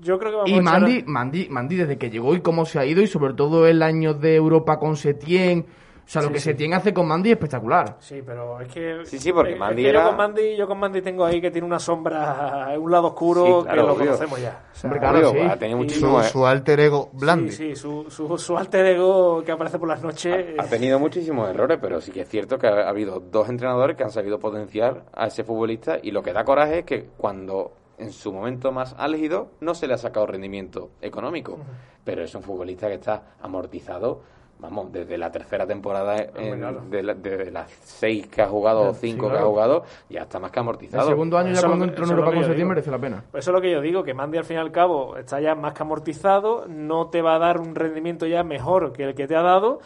Yo, 0.00 0.18
creo 0.18 0.30
que 0.30 0.36
vamos 0.36 0.50
y 0.50 0.60
Mandy, 0.62 1.04
Mandy, 1.06 1.48
Mandy, 1.50 1.76
desde 1.76 1.98
que 1.98 2.08
llegó 2.08 2.34
y 2.34 2.40
cómo 2.40 2.64
se 2.64 2.78
ha 2.78 2.86
ido, 2.86 3.02
y 3.02 3.08
sobre 3.08 3.34
todo 3.34 3.66
el 3.66 3.82
año 3.82 4.14
de 4.14 4.36
Europa 4.36 4.78
con 4.78 4.96
Setien. 4.96 5.66
O 6.06 6.08
sea, 6.08 6.22
lo 6.22 6.30
que 6.30 6.38
Setien 6.38 6.72
hace 6.72 6.94
con 6.94 7.08
Mandy 7.08 7.30
es 7.30 7.34
espectacular. 7.34 7.96
Sí, 7.98 8.22
pero 8.24 8.60
es 8.60 8.68
que. 8.72 9.04
Sí, 9.04 9.18
sí, 9.18 9.32
porque 9.32 9.56
Mandy 9.56 9.90
yo, 9.90 10.04
con 10.04 10.16
Mandy, 10.16 10.56
yo 10.56 10.68
con 10.68 10.78
Mandy 10.78 11.02
tengo 11.02 11.24
ahí 11.24 11.40
que 11.40 11.50
tiene 11.50 11.66
una 11.66 11.80
sombra, 11.80 12.72
un 12.78 12.92
lado 12.92 13.08
oscuro 13.08 13.64
que 13.64 13.74
lo 13.74 13.96
conocemos 13.96 14.40
ya. 14.40 14.62
claro, 15.00 15.32
sí. 15.32 15.38
ha 15.40 15.56
tenido 15.56 15.78
muchísimo. 15.78 16.22
Su, 16.22 16.30
su, 16.30 16.46
alter 16.46 16.78
ego 16.78 17.10
Blandi. 17.12 17.50
Sí, 17.50 17.70
sí, 17.70 17.76
su, 17.76 18.08
su, 18.08 18.38
su, 18.38 18.56
alter 18.56 18.86
ego 18.86 19.42
que 19.44 19.50
aparece 19.50 19.80
por 19.80 19.88
las 19.88 20.00
noches. 20.00 20.54
Ha, 20.56 20.62
ha, 20.62 20.66
tenido 20.66 21.00
muchísimos 21.00 21.50
errores, 21.50 21.78
pero 21.82 22.00
sí 22.00 22.12
que 22.12 22.20
es 22.20 22.28
cierto 22.28 22.56
que 22.56 22.68
ha 22.68 22.88
habido 22.88 23.18
dos 23.18 23.48
entrenadores 23.48 23.96
que 23.96 24.04
han 24.04 24.12
sabido 24.12 24.38
potenciar 24.38 25.06
a 25.12 25.26
ese 25.26 25.42
futbolista 25.42 25.98
y 26.00 26.12
lo 26.12 26.22
que 26.22 26.32
da 26.32 26.44
coraje 26.44 26.80
es 26.80 26.84
que 26.84 27.08
cuando 27.16 27.72
en 27.98 28.12
su 28.12 28.32
momento 28.32 28.72
más 28.72 28.94
álgido 28.98 29.50
no 29.60 29.74
se 29.74 29.86
le 29.86 29.94
ha 29.94 29.98
sacado 29.98 30.26
rendimiento 30.26 30.90
económico, 31.00 31.58
pero 32.04 32.22
es 32.22 32.34
un 32.34 32.42
futbolista 32.42 32.88
que 32.88 32.94
está 32.94 33.36
amortizado, 33.40 34.22
vamos, 34.58 34.92
desde 34.92 35.18
la 35.18 35.30
tercera 35.30 35.66
temporada, 35.66 36.16
de, 36.16 37.50
las 37.52 37.70
seis 37.70 38.26
que 38.28 38.42
ha 38.42 38.48
jugado 38.48 38.82
o 38.90 38.94
cinco 38.94 39.30
que 39.30 39.36
ha 39.36 39.42
jugado, 39.42 39.84
ya 40.08 40.22
está 40.22 40.38
más 40.38 40.50
que 40.50 40.60
amortizado. 40.60 41.04
El 41.04 41.10
segundo 41.10 41.38
año 41.38 41.52
ya 41.52 41.66
cuando 41.66 41.84
entró 41.84 42.04
en 42.04 42.10
Europa 42.10 42.32
con 42.32 42.44
septiembre 42.44 42.74
merece 42.76 42.90
la 42.90 42.98
pena. 42.98 43.24
Pues 43.30 43.44
eso 43.44 43.50
es 43.50 43.54
lo 43.54 43.60
que 43.60 43.70
yo 43.70 43.80
digo, 43.80 44.02
que 44.02 44.14
Mandy 44.14 44.38
al 44.38 44.44
fin 44.44 44.56
y 44.56 44.60
al 44.60 44.72
cabo 44.72 45.16
está 45.16 45.40
ya 45.40 45.54
más 45.54 45.74
que 45.74 45.82
amortizado, 45.82 46.66
no 46.68 47.08
te 47.08 47.22
va 47.22 47.36
a 47.36 47.38
dar 47.38 47.60
un 47.60 47.74
rendimiento 47.74 48.26
ya 48.26 48.42
mejor 48.42 48.92
que 48.92 49.04
el 49.04 49.14
que 49.14 49.26
te 49.26 49.36
ha 49.36 49.42
dado, 49.42 49.80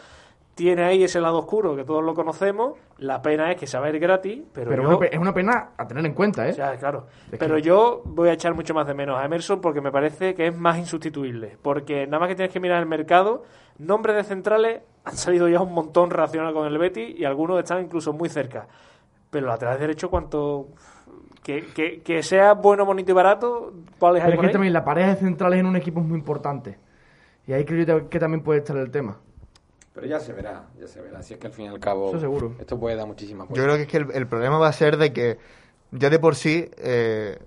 tiene 0.61 0.83
ahí 0.83 1.03
ese 1.03 1.19
lado 1.19 1.39
oscuro 1.39 1.75
que 1.75 1.83
todos 1.83 2.03
lo 2.03 2.13
conocemos. 2.13 2.77
La 2.99 3.19
pena 3.23 3.51
es 3.51 3.57
que 3.57 3.65
se 3.65 3.79
va 3.79 3.87
a 3.87 3.89
ir 3.89 3.97
gratis, 3.97 4.43
pero, 4.53 4.69
pero 4.69 5.03
es 5.03 5.17
una 5.17 5.33
pena 5.33 5.69
a 5.75 5.87
tener 5.87 6.05
en 6.05 6.13
cuenta, 6.13 6.47
¿eh? 6.47 6.53
Claro. 6.53 7.07
pero 7.39 7.57
yo 7.57 8.03
voy 8.05 8.29
a 8.29 8.33
echar 8.33 8.53
mucho 8.53 8.75
más 8.75 8.85
de 8.85 8.93
menos 8.93 9.19
a 9.19 9.25
Emerson 9.25 9.59
porque 9.59 9.81
me 9.81 9.91
parece 9.91 10.35
que 10.35 10.47
es 10.47 10.55
más 10.55 10.77
insustituible. 10.77 11.57
Porque 11.63 12.05
nada 12.05 12.19
más 12.19 12.29
que 12.29 12.35
tienes 12.35 12.53
que 12.53 12.59
mirar 12.59 12.79
el 12.79 12.85
mercado, 12.85 13.43
nombres 13.79 14.15
de 14.15 14.23
centrales 14.23 14.81
han 15.03 15.17
salido 15.17 15.49
ya 15.49 15.61
un 15.61 15.73
montón 15.73 16.11
relacionados 16.11 16.53
con 16.53 16.67
el 16.67 16.77
Betty 16.77 17.15
y 17.17 17.25
algunos 17.25 17.57
están 17.57 17.83
incluso 17.83 18.13
muy 18.13 18.29
cerca. 18.29 18.67
Pero 19.31 19.47
lateral 19.47 19.79
derecho, 19.79 20.09
¿cuánto...? 20.09 20.67
Que, 21.41 21.65
que, 21.73 22.01
que, 22.03 22.21
sea 22.21 22.53
bueno, 22.53 22.85
bonito 22.85 23.13
y 23.13 23.15
barato, 23.15 23.73
¿cuál 23.97 24.17
es 24.17 24.39
que 24.39 24.49
también 24.49 24.73
la 24.73 24.85
pareja 24.85 25.15
de 25.15 25.15
centrales 25.15 25.59
en 25.59 25.65
un 25.65 25.75
equipo 25.75 25.99
es 25.99 26.05
muy 26.05 26.19
importante. 26.19 26.77
Y 27.47 27.53
ahí 27.53 27.65
creo 27.65 28.09
que 28.09 28.19
también 28.19 28.43
puede 28.43 28.59
estar 28.59 28.77
el 28.77 28.91
tema. 28.91 29.17
Pero 29.93 30.07
ya 30.07 30.19
se 30.19 30.31
verá, 30.31 30.69
ya 30.79 30.87
se 30.87 31.01
verá. 31.01 31.21
Si 31.21 31.33
es 31.33 31.39
que 31.39 31.47
al 31.47 31.53
fin 31.53 31.65
y 31.65 31.67
al 31.67 31.79
cabo 31.79 32.17
seguro. 32.17 32.55
esto 32.59 32.79
puede 32.79 32.95
dar 32.95 33.07
muchísimas 33.07 33.47
Yo 33.49 33.63
creo 33.63 33.75
que 33.75 33.81
es 33.83 33.87
que 33.87 33.97
el, 33.97 34.27
problema 34.27 34.57
va 34.57 34.69
a 34.69 34.73
ser 34.73 34.97
de 34.97 35.11
que 35.11 35.37
ya 35.91 36.09
de 36.09 36.17
por 36.17 36.35
sí 36.35 36.69
eh, 36.77 37.37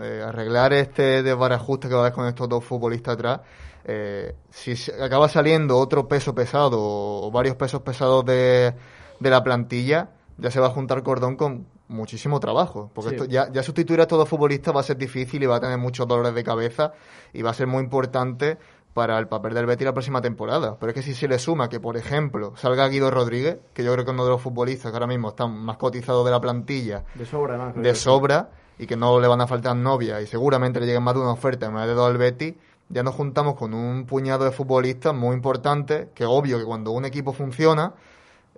eh, 0.00 0.24
arreglar 0.24 0.72
este 0.72 1.22
desbarajuste 1.22 1.88
que 1.88 1.94
va 1.94 2.00
a 2.00 2.04
haber 2.04 2.14
con 2.14 2.26
estos 2.26 2.48
dos 2.48 2.64
futbolistas 2.64 3.14
atrás, 3.14 3.40
eh, 3.84 4.36
si 4.50 4.74
acaba 4.92 5.28
saliendo 5.28 5.76
otro 5.76 6.06
peso 6.06 6.34
pesado 6.34 6.78
o 6.80 7.30
varios 7.32 7.56
pesos 7.56 7.82
pesados 7.82 8.24
de, 8.24 8.72
de 9.18 9.30
la 9.30 9.42
plantilla, 9.42 10.10
ya 10.38 10.50
se 10.52 10.60
va 10.60 10.68
a 10.68 10.70
juntar 10.70 11.02
cordón 11.02 11.36
con 11.36 11.66
muchísimo 11.88 12.40
trabajo. 12.40 12.90
Porque 12.94 13.16
esto 13.16 13.24
ya, 13.26 13.50
ya 13.52 13.62
sustituir 13.62 14.00
a 14.00 14.02
estos 14.04 14.18
dos 14.18 14.28
futbolistas 14.28 14.74
va 14.74 14.80
a 14.80 14.84
ser 14.84 14.96
difícil 14.96 15.42
y 15.42 15.46
va 15.46 15.56
a 15.56 15.60
tener 15.60 15.78
muchos 15.78 16.06
dolores 16.06 16.34
de 16.34 16.44
cabeza 16.44 16.92
y 17.32 17.42
va 17.42 17.50
a 17.50 17.54
ser 17.54 17.66
muy 17.66 17.82
importante 17.82 18.58
para 18.94 19.18
el 19.18 19.28
papel 19.28 19.54
del 19.54 19.66
Betis 19.66 19.86
la 19.86 19.92
próxima 19.92 20.20
temporada. 20.20 20.76
Pero 20.78 20.90
es 20.90 20.94
que 20.94 21.02
si 21.02 21.14
se 21.14 21.28
le 21.28 21.38
suma 21.38 21.68
que, 21.68 21.80
por 21.80 21.96
ejemplo, 21.96 22.54
salga 22.56 22.88
Guido 22.88 23.10
Rodríguez, 23.10 23.58
que 23.72 23.84
yo 23.84 23.92
creo 23.92 24.04
que 24.04 24.10
es 24.10 24.14
uno 24.14 24.24
de 24.24 24.30
los 24.30 24.42
futbolistas 24.42 24.90
que 24.90 24.96
ahora 24.96 25.06
mismo 25.06 25.30
están 25.30 25.56
más 25.56 25.76
cotizados 25.76 26.24
de 26.24 26.30
la 26.30 26.40
plantilla, 26.40 27.04
de 27.14 27.24
sobra, 27.24 27.72
de 27.72 27.94
sobra 27.94 28.50
y 28.78 28.86
que 28.86 28.96
no 28.96 29.20
le 29.20 29.28
van 29.28 29.40
a 29.40 29.46
faltar 29.46 29.76
novias 29.76 30.22
y 30.22 30.26
seguramente 30.26 30.80
le 30.80 30.86
lleguen 30.86 31.02
más 31.02 31.14
de 31.14 31.20
una 31.20 31.32
oferta 31.32 31.66
en 31.66 31.74
vez 31.74 31.86
de 31.86 31.94
dos 31.94 32.10
al 32.10 32.18
Betis, 32.18 32.54
ya 32.88 33.02
nos 33.02 33.14
juntamos 33.14 33.54
con 33.54 33.72
un 33.72 34.04
puñado 34.04 34.44
de 34.44 34.50
futbolistas 34.50 35.14
muy 35.14 35.34
importantes, 35.34 36.08
que 36.14 36.26
obvio 36.26 36.58
que 36.58 36.64
cuando 36.64 36.90
un 36.90 37.06
equipo 37.06 37.32
funciona, 37.32 37.94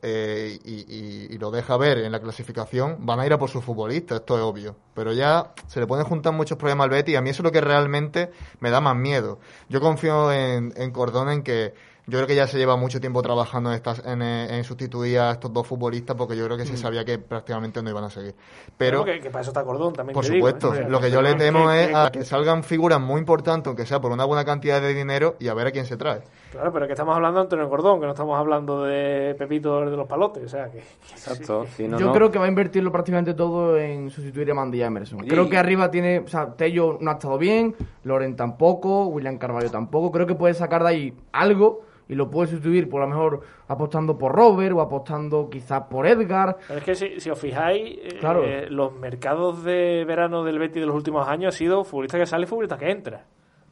eh, 0.03 0.59
y, 0.65 1.39
lo 1.39 1.51
deja 1.51 1.77
ver 1.77 1.99
en 1.99 2.13
la 2.13 2.21
clasificación, 2.21 2.99
van 3.01 3.21
a 3.21 3.27
ir 3.27 3.33
a 3.33 3.39
por 3.39 3.51
sus 3.51 3.65
futbolistas, 3.65 4.21
esto 4.21 4.37
es 4.37 4.43
obvio. 4.43 4.77
Pero 4.95 5.13
ya 5.13 5.53
se 5.67 5.81
le 5.81 5.87
pueden 5.87 6.05
juntar 6.05 6.33
muchos 6.33 6.57
problemas 6.59 6.85
al 6.85 6.91
Betis 6.91 7.15
y 7.15 7.17
a 7.17 7.21
mí 7.21 7.31
eso 7.31 7.43
es 7.43 7.45
lo 7.45 7.53
que 7.53 7.61
realmente 7.61 8.31
me 8.61 8.71
da 8.71 8.81
más 8.81 8.97
miedo. 8.97 9.39
Yo 9.69 9.81
confío 9.81 10.33
en, 10.33 10.73
en 10.77 10.91
Cordón 10.91 11.31
en 11.31 11.43
que 11.43 11.75
yo 12.07 12.19
creo 12.19 12.27
que 12.27 12.35
ya 12.35 12.47
se 12.47 12.59
lleva 12.59 12.77
mucho 12.77 13.01
tiempo 13.01 13.23
trabajando 13.23 13.71
en, 13.71 13.77
estas, 13.77 14.05
en, 14.05 14.21
en, 14.21 14.63
sustituir 14.65 15.19
a 15.21 15.33
estos 15.33 15.51
dos 15.53 15.67
futbolistas 15.67 16.15
porque 16.17 16.37
yo 16.37 16.45
creo 16.45 16.59
que 16.59 16.67
se 16.67 16.75
mm. 16.75 16.77
sabía 16.77 17.05
que 17.05 17.19
prácticamente 17.19 17.83
no 17.83 17.89
iban 17.89 18.05
a 18.05 18.11
seguir. 18.11 18.35
Pero 18.77 19.05
que, 19.05 19.19
para 19.31 19.41
eso 19.41 19.51
está 19.51 19.65
Cordón 19.65 19.95
también. 19.95 20.13
Por 20.13 20.25
supuesto, 20.25 20.75
¿eh? 20.75 20.87
lo 20.87 21.01
que 21.01 21.11
yo 21.11 21.23
le 21.23 21.35
temo 21.35 21.71
es 21.71 21.95
a 21.95 22.11
que 22.11 22.25
salgan 22.25 22.63
figuras 22.63 23.01
muy 23.01 23.21
importantes, 23.21 23.69
aunque 23.69 23.87
sea 23.87 24.01
por 24.01 24.13
una 24.13 24.27
buena 24.27 24.45
cantidad 24.45 24.83
de 24.83 24.93
dinero, 24.93 25.37
y 25.41 25.49
a 25.49 25.55
ver 25.55 25.69
a 25.69 25.71
quién 25.71 25.87
se 25.87 25.97
trae. 25.97 26.21
Claro, 26.55 26.73
pero 26.73 26.87
que 26.87 26.93
estamos 26.93 27.17
hablando 27.17 27.41
de 27.41 27.43
Antonio 27.43 27.69
Cordón, 27.69 27.99
que 27.99 28.07
no 28.07 28.13
estamos 28.13 28.39
hablando 28.39 28.85
de 28.85 29.35
Pepito 29.37 29.81
de 29.85 29.97
los 29.97 30.07
Palotes, 30.07 30.45
o 30.45 30.49
sea 30.49 30.71
que... 30.71 30.79
Exacto. 30.79 31.67
yo 31.79 32.13
creo 32.13 32.31
que 32.31 32.39
va 32.39 32.45
a 32.45 32.49
invertirlo 32.49 32.93
prácticamente 32.93 33.35
todo 33.35 33.77
en 33.77 34.09
sustituir 34.11 34.53
a 34.53 34.55
Mandy 34.55 34.79
y 34.79 34.83
Emerson. 34.83 35.19
Creo 35.27 35.49
que 35.49 35.59
arriba 35.59 35.91
tiene, 35.91 36.21
o 36.21 36.29
sea, 36.29 36.55
Tello 36.55 36.99
no 37.01 37.11
ha 37.11 37.15
estado 37.15 37.39
bien, 37.39 37.75
Loren 38.05 38.37
tampoco, 38.37 39.09
William 39.09 39.37
Carvalho 39.37 39.69
tampoco, 39.69 40.13
creo 40.13 40.29
que 40.29 40.37
puede 40.37 40.55
sacar 40.55 40.85
de 40.85 40.89
ahí 40.89 41.15
algo 41.33 41.83
y 42.09 42.15
lo 42.15 42.31
puede 42.31 42.49
sustituir 42.49 42.89
por 42.89 43.01
lo 43.01 43.09
mejor 43.09 43.41
apostando 43.67 44.17
por 44.17 44.33
Robert 44.33 44.77
o 44.77 44.81
apostando 44.81 45.49
quizás 45.51 45.83
por 45.91 46.07
Edgar. 46.07 46.57
es 46.69 46.85
que 46.85 46.95
si, 46.95 47.31
os 47.31 47.39
fijáis, 47.39 47.99
eh, 47.99 48.67
los 48.71 48.93
mercados 48.93 49.65
de 49.65 50.05
verano 50.07 50.45
del 50.45 50.59
Betty 50.59 50.81
de 50.81 50.87
los 50.87 50.95
últimos 50.95 51.27
años 51.27 51.55
ha 51.55 51.59
sido 51.59 51.83
futbolista 51.85 52.19
que 52.19 52.27
sale 52.27 52.45
y 52.45 52.47
futbolista 52.47 52.77
que 52.77 52.91
entra. 52.91 53.25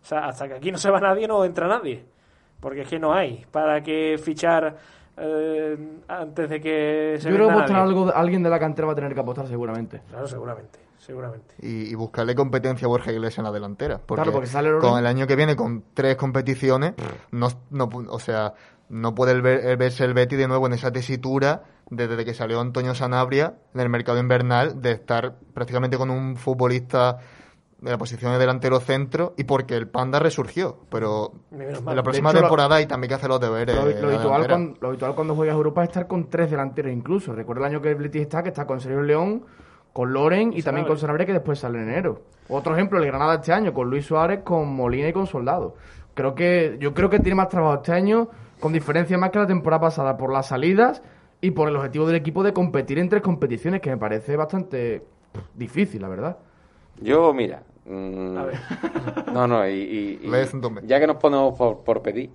O 0.02 0.04
sea, 0.04 0.26
hasta 0.26 0.48
que 0.48 0.54
aquí 0.54 0.72
no 0.72 0.78
se 0.78 0.90
va 0.90 0.98
nadie, 0.98 1.28
no 1.28 1.44
entra 1.44 1.68
nadie. 1.68 2.04
Porque 2.62 2.80
es 2.82 2.88
que 2.88 2.98
no 2.98 3.12
hay 3.12 3.44
para 3.50 3.82
que 3.82 4.18
fichar 4.22 4.76
eh, 5.16 5.76
antes 6.08 6.48
de 6.48 6.60
que 6.60 7.16
se 7.20 7.28
Yo 7.28 7.34
creo 7.34 7.48
que 7.48 7.54
apostar 7.54 7.76
algo, 7.80 8.10
alguien 8.14 8.42
de 8.42 8.48
la 8.48 8.58
cantera 8.58 8.86
va 8.86 8.92
a 8.92 8.96
tener 8.96 9.12
que 9.12 9.20
apostar 9.20 9.46
seguramente. 9.48 10.00
Claro, 10.08 10.26
seguramente, 10.26 10.78
seguramente. 10.96 11.54
y, 11.60 11.90
y 11.90 11.94
buscarle 11.94 12.34
competencia 12.34 12.86
a 12.86 12.88
Borja 12.88 13.12
Iglesias 13.12 13.38
en 13.38 13.44
la 13.44 13.52
delantera. 13.52 13.98
Porque, 13.98 14.22
Claro, 14.22 14.32
porque 14.32 14.46
sale 14.48 14.68
Loren. 14.70 14.88
con 14.88 14.98
el 14.98 15.06
año 15.06 15.26
que 15.26 15.36
viene 15.36 15.56
con 15.56 15.82
tres 15.92 16.16
competiciones, 16.16 16.94
no, 17.32 17.48
no 17.70 17.90
pu- 17.90 18.06
o 18.08 18.18
sea, 18.20 18.54
no 18.88 19.14
puede 19.14 19.32
el 19.32 19.42
ver- 19.42 19.66
el 19.66 19.76
verse 19.76 20.04
el 20.04 20.14
Betty 20.14 20.36
de 20.36 20.46
nuevo 20.48 20.66
en 20.66 20.72
esa 20.74 20.90
tesitura 20.92 21.64
desde 21.90 22.24
que 22.24 22.32
salió 22.32 22.60
Antonio 22.60 22.94
Sanabria 22.94 23.54
en 23.74 23.80
el 23.80 23.88
mercado 23.90 24.18
invernal 24.18 24.80
de 24.80 24.92
estar 24.92 25.34
prácticamente 25.52 25.98
con 25.98 26.10
un 26.10 26.36
futbolista 26.36 27.18
de 27.82 27.90
la 27.90 27.98
posición 27.98 28.32
de 28.32 28.38
delantero 28.38 28.78
centro 28.78 29.34
y 29.36 29.44
porque 29.44 29.76
el 29.76 29.88
Panda 29.88 30.20
resurgió. 30.20 30.78
Pero 30.88 31.32
Menos 31.50 31.80
en 31.80 31.96
la 31.96 32.02
próxima 32.02 32.30
hecho, 32.30 32.40
temporada 32.40 32.80
y 32.80 32.86
también 32.86 33.04
hay 33.04 33.08
que 33.08 33.14
hacer 33.16 33.28
los 33.28 33.40
deberes. 33.40 33.74
Lo, 33.74 33.82
habitual 33.82 34.46
cuando, 34.46 34.76
lo 34.80 34.88
habitual 34.88 35.14
cuando 35.16 35.34
juegas 35.34 35.56
Europa 35.56 35.82
es 35.82 35.88
estar 35.88 36.06
con 36.06 36.30
tres 36.30 36.50
delanteros 36.50 36.92
incluso. 36.92 37.34
Recuerda 37.34 37.66
el 37.66 37.72
año 37.72 37.82
que 37.82 37.90
el 37.90 37.96
Betis 37.96 38.22
está, 38.22 38.42
que 38.42 38.50
está 38.50 38.66
con 38.66 38.80
Sergio 38.80 39.02
León, 39.02 39.44
con 39.92 40.12
Loren 40.12 40.52
y, 40.52 40.62
también 40.62 40.86
con 40.86 40.96
Sanabria 40.96 41.26
que 41.26 41.32
después 41.32 41.58
sale 41.58 41.78
en 41.78 41.88
enero. 41.88 42.22
Otro 42.48 42.74
ejemplo, 42.74 42.98
el 43.00 43.06
Granada 43.06 43.34
este 43.34 43.52
año, 43.52 43.74
con 43.74 43.90
Luis 43.90 44.06
Suárez, 44.06 44.42
con 44.44 44.72
Molina 44.72 45.08
y 45.08 45.12
con 45.12 45.26
Soldado. 45.26 45.74
Creo 46.14 46.36
que, 46.36 46.76
yo 46.78 46.94
creo 46.94 47.10
que 47.10 47.18
tiene 47.18 47.34
más 47.34 47.48
trabajo 47.48 47.74
este 47.74 47.92
año, 47.92 48.28
con 48.60 48.72
diferencia 48.72 49.18
más 49.18 49.30
que 49.30 49.40
la 49.40 49.46
temporada 49.46 49.80
pasada, 49.80 50.16
por 50.16 50.32
las 50.32 50.46
salidas 50.46 51.02
y 51.40 51.50
por 51.50 51.68
el 51.68 51.74
objetivo 51.74 52.06
del 52.06 52.16
equipo 52.16 52.44
de 52.44 52.52
competir 52.52 53.00
en 53.00 53.08
tres 53.08 53.22
competiciones, 53.22 53.80
que 53.80 53.90
me 53.90 53.96
parece 53.96 54.36
bastante 54.36 55.04
difícil, 55.54 56.00
la 56.02 56.08
verdad. 56.08 56.38
Yo, 57.00 57.32
mira. 57.34 57.62
Mm, 57.86 58.38
A 58.38 58.44
ver. 58.44 58.58
No, 59.32 59.46
no, 59.46 59.68
y, 59.68 60.20
ya 60.84 61.00
que 61.00 61.06
nos 61.06 61.16
ponemos 61.16 61.56
por, 61.56 61.78
por 61.84 62.02
pedir. 62.02 62.30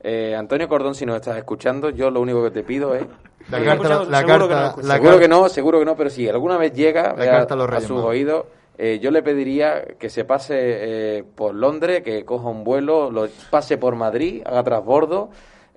eh, 0.00 0.34
Antonio 0.36 0.68
Cordón, 0.68 0.94
si 0.94 1.04
nos 1.06 1.16
estás 1.16 1.36
escuchando, 1.36 1.90
yo 1.90 2.10
lo 2.10 2.20
único 2.20 2.42
que 2.42 2.50
te 2.50 2.62
pido 2.62 2.94
es. 2.94 3.04
La 3.50 3.58
carta, 3.58 3.72
escuchamos, 3.74 4.08
la 4.08 4.18
seguro 4.20 4.48
que 4.48 4.54
no 4.54 4.60
la 4.82 4.94
seguro 4.94 5.18
que 5.18 5.28
no, 5.28 5.48
seguro 5.48 5.78
que 5.78 5.84
no, 5.84 5.96
pero 5.96 6.10
si 6.10 6.28
alguna 6.28 6.56
vez 6.58 6.72
llega 6.72 7.14
La 7.16 7.24
eh, 7.24 7.28
carta 7.28 7.54
a 7.54 7.80
sus 7.80 8.02
oídos, 8.02 8.44
eh, 8.76 8.98
yo 9.00 9.10
le 9.10 9.22
pediría 9.22 9.82
que 9.98 10.10
se 10.10 10.24
pase 10.24 10.54
eh, 10.58 11.24
por 11.34 11.54
Londres, 11.54 12.02
que 12.02 12.24
coja 12.24 12.48
un 12.48 12.62
vuelo, 12.62 13.10
lo 13.10 13.26
pase 13.50 13.78
por 13.78 13.96
Madrid, 13.96 14.42
haga 14.44 14.62
trasbordo, 14.62 15.30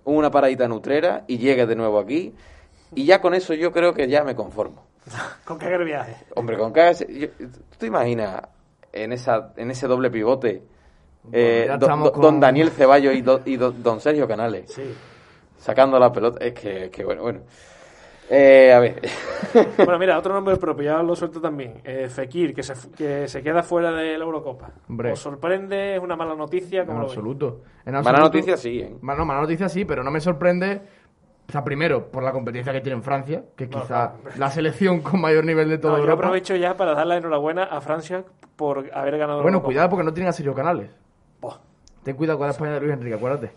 una 0.04 0.30
paradita 0.32 0.68
nutrera 0.68 1.24
y 1.28 1.38
llegue 1.38 1.66
de 1.66 1.76
nuevo 1.76 2.00
aquí. 2.00 2.34
Y 2.94 3.06
ya 3.06 3.22
con 3.22 3.34
eso 3.34 3.54
yo 3.54 3.72
creo 3.72 3.94
que 3.94 4.08
ya 4.08 4.24
me 4.24 4.36
conformo. 4.36 4.84
Con 5.46 5.58
que 5.58 5.66
haga 5.66 5.78
el 5.78 5.86
viaje. 5.86 6.16
Hombre, 6.36 6.58
con 6.58 6.74
yo- 6.74 7.30
¿Tú 7.30 7.78
te 7.78 7.88
imaginas 7.88 8.42
en, 8.94 9.12
esa, 9.14 9.54
en 9.58 9.72
ese 9.72 9.88
doble 9.88 10.10
pivote 10.10 10.64
eh, 11.32 11.66
ya 11.68 11.78
do- 11.78 11.88
do- 11.88 12.12
con- 12.12 12.22
don 12.22 12.40
Daniel 12.40 12.72
Ceballos 12.72 13.14
y, 13.16 13.22
do- 13.22 13.42
y 13.46 13.56
do- 13.58 13.72
don 13.72 14.00
Sergio 14.02 14.28
Canales 14.28 14.72
Sí. 14.72 14.84
sacando 15.58 16.00
la 16.00 16.12
pelota? 16.12 16.44
Es 16.44 16.54
que, 16.54 16.90
que 16.90 17.04
bueno, 17.06 17.22
bueno. 17.24 17.42
Eh, 18.30 18.72
a 18.74 18.80
ver. 18.80 19.02
Bueno, 19.78 20.00
mira, 20.00 20.18
otro 20.18 20.34
nombre 20.34 20.56
propio, 20.56 20.86
ya 20.86 21.04
lo 21.04 21.14
suelto 21.18 21.42
también. 21.42 21.82
Eh, 21.84 22.08
Fekir, 22.08 22.54
que 22.54 22.64
se, 22.64 22.74
fu- 22.76 22.90
que 22.92 23.28
se 23.28 23.44
queda 23.44 23.62
fuera 23.62 23.92
de 23.92 24.18
la 24.18 24.24
Eurocopa. 24.24 24.70
Hombre. 24.88 25.12
¿Os 25.12 25.20
sorprende? 25.20 25.96
¿Es 25.98 26.02
una 26.02 26.16
mala 26.16 26.34
noticia? 26.36 26.82
En 26.82 26.86
¿Cómo 26.88 27.00
lo 27.00 27.06
veis? 27.08 27.18
absoluto. 27.18 27.62
En 27.86 27.94
Mala 28.02 28.20
noticia 28.20 28.56
sí, 28.56 28.80
¿eh? 28.80 28.96
No, 29.02 29.26
mala 29.26 29.42
noticia 29.42 29.68
sí, 29.68 29.84
pero 29.84 30.04
no 30.04 30.12
me 30.12 30.22
sorprende. 30.22 30.82
O 31.52 31.54
sea, 31.54 31.66
primero, 31.66 32.10
por 32.10 32.24
la 32.24 32.32
competencia 32.32 32.72
que 32.72 32.80
tiene 32.80 32.96
en 32.96 33.04
Francia, 33.04 33.44
que 33.58 33.68
No, 33.68 33.82
quizá 33.82 34.14
la 34.38 34.50
selección 34.50 35.02
con 35.02 35.20
mayor 35.20 35.44
nivel 35.44 35.68
de 35.68 35.80
toda 35.80 35.96
No, 35.96 35.98
yo 36.00 36.04
Europa. 36.06 36.24
aprovecho 36.28 36.56
ya 36.56 36.78
para 36.78 36.94
dar 36.96 37.06
la 37.06 37.18
enhorabuena 37.18 37.66
a 37.66 37.82
Francia 37.82 38.24
por 38.56 38.90
haber 38.94 39.18
ganado 39.18 39.42
Bueno, 39.42 39.62
cuidado 39.62 39.90
porque 39.90 40.06
no 40.06 40.14
tienen 40.14 40.30
a 40.30 40.32
Sergio 40.32 40.54
Canales. 40.56 40.90
Buah, 41.42 41.58
Ten 42.04 42.16
cuidado 42.16 42.38
con 42.38 42.48
la 42.48 42.52
España 42.54 42.72
de 42.76 42.80
Luis 42.80 42.94
Enrique, 42.94 43.16
acuérdate. 43.16 43.52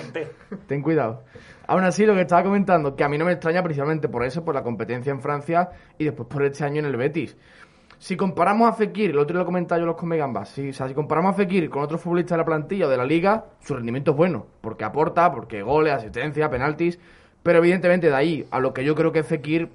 Ten 0.68 0.80
cuidado. 0.80 1.24
Aún 1.66 1.82
así, 1.82 2.06
lo 2.06 2.14
que 2.14 2.20
estaba 2.20 2.44
comentando, 2.44 2.94
que 2.94 3.02
a 3.02 3.08
mí 3.08 3.18
no 3.18 3.24
me 3.24 3.32
extraña 3.32 3.64
principalmente 3.64 4.08
por 4.08 4.24
eso, 4.24 4.44
por 4.44 4.54
la 4.54 4.62
competencia 4.62 5.10
en 5.10 5.20
Francia 5.20 5.70
y 5.98 6.04
después 6.04 6.28
por 6.28 6.44
este 6.44 6.62
año 6.62 6.78
en 6.78 6.86
el 6.86 6.96
Betis. 6.96 7.36
Si 7.98 8.16
comparamos 8.16 8.68
a 8.68 8.74
Fekir, 8.74 9.10
el 9.10 9.18
otro 9.18 9.36
lo 9.38 9.44
comentaba 9.46 9.80
yo 9.80 9.86
los 9.86 9.96
Comegambas, 9.96 10.50
si, 10.50 10.68
o 10.68 10.72
sea, 10.72 10.86
si 10.86 10.94
comparamos 10.94 11.32
a 11.32 11.34
Fekir 11.34 11.68
con 11.70 11.82
otros 11.82 12.00
futbolistas 12.00 12.36
de 12.36 12.38
la 12.38 12.44
plantilla 12.44 12.86
o 12.86 12.90
de 12.90 12.96
la 12.98 13.04
liga, 13.04 13.46
su 13.60 13.74
rendimiento 13.74 14.10
es 14.10 14.16
bueno, 14.16 14.46
porque 14.60 14.84
aporta, 14.84 15.32
porque 15.32 15.62
goles, 15.62 15.94
asistencia, 15.94 16.50
penaltis, 16.50 16.98
pero 17.44 17.58
evidentemente 17.58 18.08
de 18.08 18.16
ahí 18.16 18.46
a 18.50 18.58
lo 18.58 18.72
que 18.74 18.84
yo 18.84 18.96
creo 18.96 19.12
que 19.12 19.22
Fekir, 19.22 19.68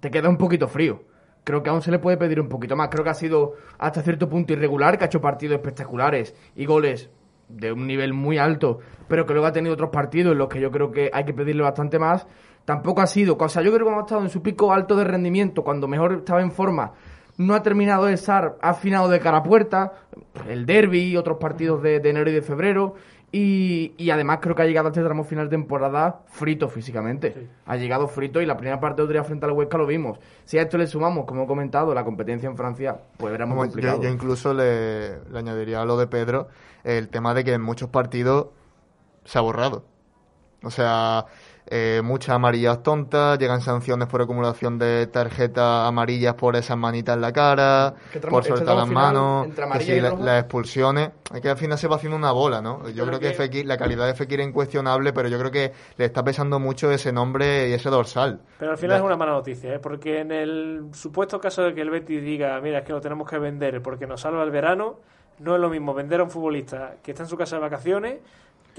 te 0.00 0.10
queda 0.10 0.30
un 0.30 0.38
poquito 0.38 0.68
frío. 0.68 1.02
Creo 1.42 1.62
que 1.62 1.70
aún 1.70 1.82
se 1.82 1.90
le 1.90 1.98
puede 1.98 2.16
pedir 2.16 2.40
un 2.40 2.48
poquito 2.48 2.76
más. 2.76 2.88
Creo 2.88 3.02
que 3.02 3.10
ha 3.10 3.14
sido 3.14 3.54
hasta 3.76 4.02
cierto 4.02 4.28
punto 4.28 4.52
irregular, 4.52 4.96
que 4.96 5.04
ha 5.04 5.06
hecho 5.08 5.20
partidos 5.20 5.56
espectaculares 5.56 6.34
y 6.54 6.64
goles 6.64 7.10
de 7.48 7.72
un 7.72 7.86
nivel 7.86 8.12
muy 8.12 8.38
alto, 8.38 8.78
pero 9.08 9.26
que 9.26 9.32
luego 9.32 9.48
ha 9.48 9.52
tenido 9.52 9.74
otros 9.74 9.90
partidos 9.90 10.32
en 10.32 10.38
los 10.38 10.48
que 10.48 10.60
yo 10.60 10.70
creo 10.70 10.92
que 10.92 11.10
hay 11.12 11.24
que 11.24 11.34
pedirle 11.34 11.62
bastante 11.62 11.98
más. 11.98 12.26
Tampoco 12.64 13.00
ha 13.00 13.06
sido, 13.08 13.36
o 13.36 13.48
sea, 13.48 13.62
yo 13.62 13.72
creo 13.72 13.78
que 13.78 13.84
cuando 13.84 14.02
ha 14.02 14.06
estado 14.06 14.22
en 14.22 14.30
su 14.30 14.42
pico 14.42 14.72
alto 14.72 14.94
de 14.94 15.04
rendimiento, 15.04 15.64
cuando 15.64 15.88
mejor 15.88 16.12
estaba 16.18 16.40
en 16.40 16.52
forma, 16.52 16.92
no 17.38 17.54
ha 17.54 17.62
terminado 17.62 18.04
de 18.04 18.12
estar 18.12 18.58
afinado 18.60 19.08
de 19.08 19.18
cara 19.18 19.38
a 19.38 19.42
puerta, 19.42 19.94
el 20.48 20.66
derby, 20.66 21.16
otros 21.16 21.38
partidos 21.38 21.82
de 21.82 21.96
enero 21.96 22.30
y 22.30 22.34
de 22.34 22.42
febrero, 22.42 22.94
y, 23.30 23.92
y 23.98 24.10
además 24.10 24.38
creo 24.40 24.54
que 24.54 24.62
ha 24.62 24.66
llegado 24.66 24.88
a 24.88 24.90
este 24.90 25.02
tramo 25.02 25.22
final 25.24 25.46
de 25.46 25.56
temporada 25.56 26.22
frito 26.26 26.68
físicamente. 26.68 27.48
Ha 27.66 27.76
llegado 27.76 28.08
frito 28.08 28.40
y 28.40 28.46
la 28.46 28.56
primera 28.56 28.80
parte 28.80 28.96
de 28.96 29.04
otro 29.04 29.12
día 29.12 29.24
frente 29.24 29.44
al 29.44 29.52
Huesca 29.52 29.76
lo 29.76 29.86
vimos. 29.86 30.18
Si 30.44 30.58
a 30.58 30.62
esto 30.62 30.78
le 30.78 30.86
sumamos, 30.86 31.26
como 31.26 31.44
he 31.44 31.46
comentado, 31.46 31.92
la 31.94 32.04
competencia 32.04 32.48
en 32.48 32.56
Francia, 32.56 32.98
pues 33.18 33.34
era 33.34 33.44
muy 33.44 33.56
Como 33.56 33.66
complicado. 33.68 33.96
yo, 33.98 34.02
yo 34.04 34.08
incluso 34.08 34.54
le, 34.54 35.22
le 35.30 35.38
añadiría 35.38 35.82
a 35.82 35.84
lo 35.84 35.96
de 35.98 36.06
Pedro 36.06 36.48
el 36.84 37.08
tema 37.08 37.34
de 37.34 37.44
que 37.44 37.52
en 37.52 37.60
muchos 37.62 37.90
partidos 37.90 38.48
se 39.24 39.38
ha 39.38 39.42
borrado. 39.42 39.84
O 40.62 40.70
sea, 40.70 41.26
eh, 41.70 42.00
muchas 42.02 42.30
amarillas 42.36 42.82
tontas, 42.82 43.38
llegan 43.38 43.60
sanciones 43.60 44.08
por 44.08 44.22
acumulación 44.22 44.78
de 44.78 45.06
tarjetas 45.06 45.86
amarillas 45.86 46.34
por 46.34 46.56
esas 46.56 46.76
manitas 46.78 47.14
en 47.16 47.20
la 47.20 47.32
cara, 47.32 47.94
por 48.30 48.42
soltar 48.44 48.76
las 48.76 48.88
manos, 48.94 49.46
que 49.78 50.00
la- 50.00 50.08
las 50.24 50.40
expulsiones. 50.44 51.10
Es 51.34 51.40
que 51.42 51.50
al 51.50 51.56
final 51.58 51.76
se 51.76 51.88
va 51.88 51.96
haciendo 51.96 52.16
una 52.16 52.32
bola, 52.32 52.62
¿no? 52.62 52.88
Yo 52.88 53.04
creo 53.06 53.20
que 53.20 53.28
que- 53.28 53.34
Fekir, 53.34 53.66
la 53.66 53.76
calidad 53.76 54.06
de 54.06 54.14
Fekir 54.14 54.40
es 54.40 54.48
incuestionable, 54.48 55.12
pero 55.12 55.28
yo 55.28 55.38
creo 55.38 55.50
que 55.50 55.72
le 55.98 56.04
está 56.06 56.24
pesando 56.24 56.58
mucho 56.58 56.90
ese 56.90 57.12
nombre 57.12 57.68
y 57.68 57.72
ese 57.74 57.90
dorsal. 57.90 58.40
Pero 58.58 58.70
al 58.72 58.78
final 58.78 58.96
es 58.96 59.02
una 59.02 59.16
mala 59.16 59.32
noticia, 59.32 59.74
¿eh? 59.74 59.78
porque 59.78 60.20
en 60.20 60.32
el 60.32 60.84
supuesto 60.92 61.38
caso 61.38 61.62
de 61.64 61.74
que 61.74 61.82
el 61.82 61.90
Betis 61.90 62.22
diga, 62.22 62.58
mira, 62.62 62.78
es 62.78 62.84
que 62.84 62.92
lo 62.92 63.00
tenemos 63.00 63.28
que 63.28 63.38
vender 63.38 63.82
porque 63.82 64.06
nos 64.06 64.22
salva 64.22 64.42
el 64.42 64.50
verano, 64.50 65.00
no 65.40 65.54
es 65.54 65.60
lo 65.60 65.68
mismo 65.68 65.92
vender 65.94 66.20
a 66.20 66.24
un 66.24 66.30
futbolista 66.30 66.96
que 67.02 67.10
está 67.12 67.22
en 67.24 67.28
su 67.28 67.36
casa 67.36 67.56
de 67.56 67.62
vacaciones 67.62 68.16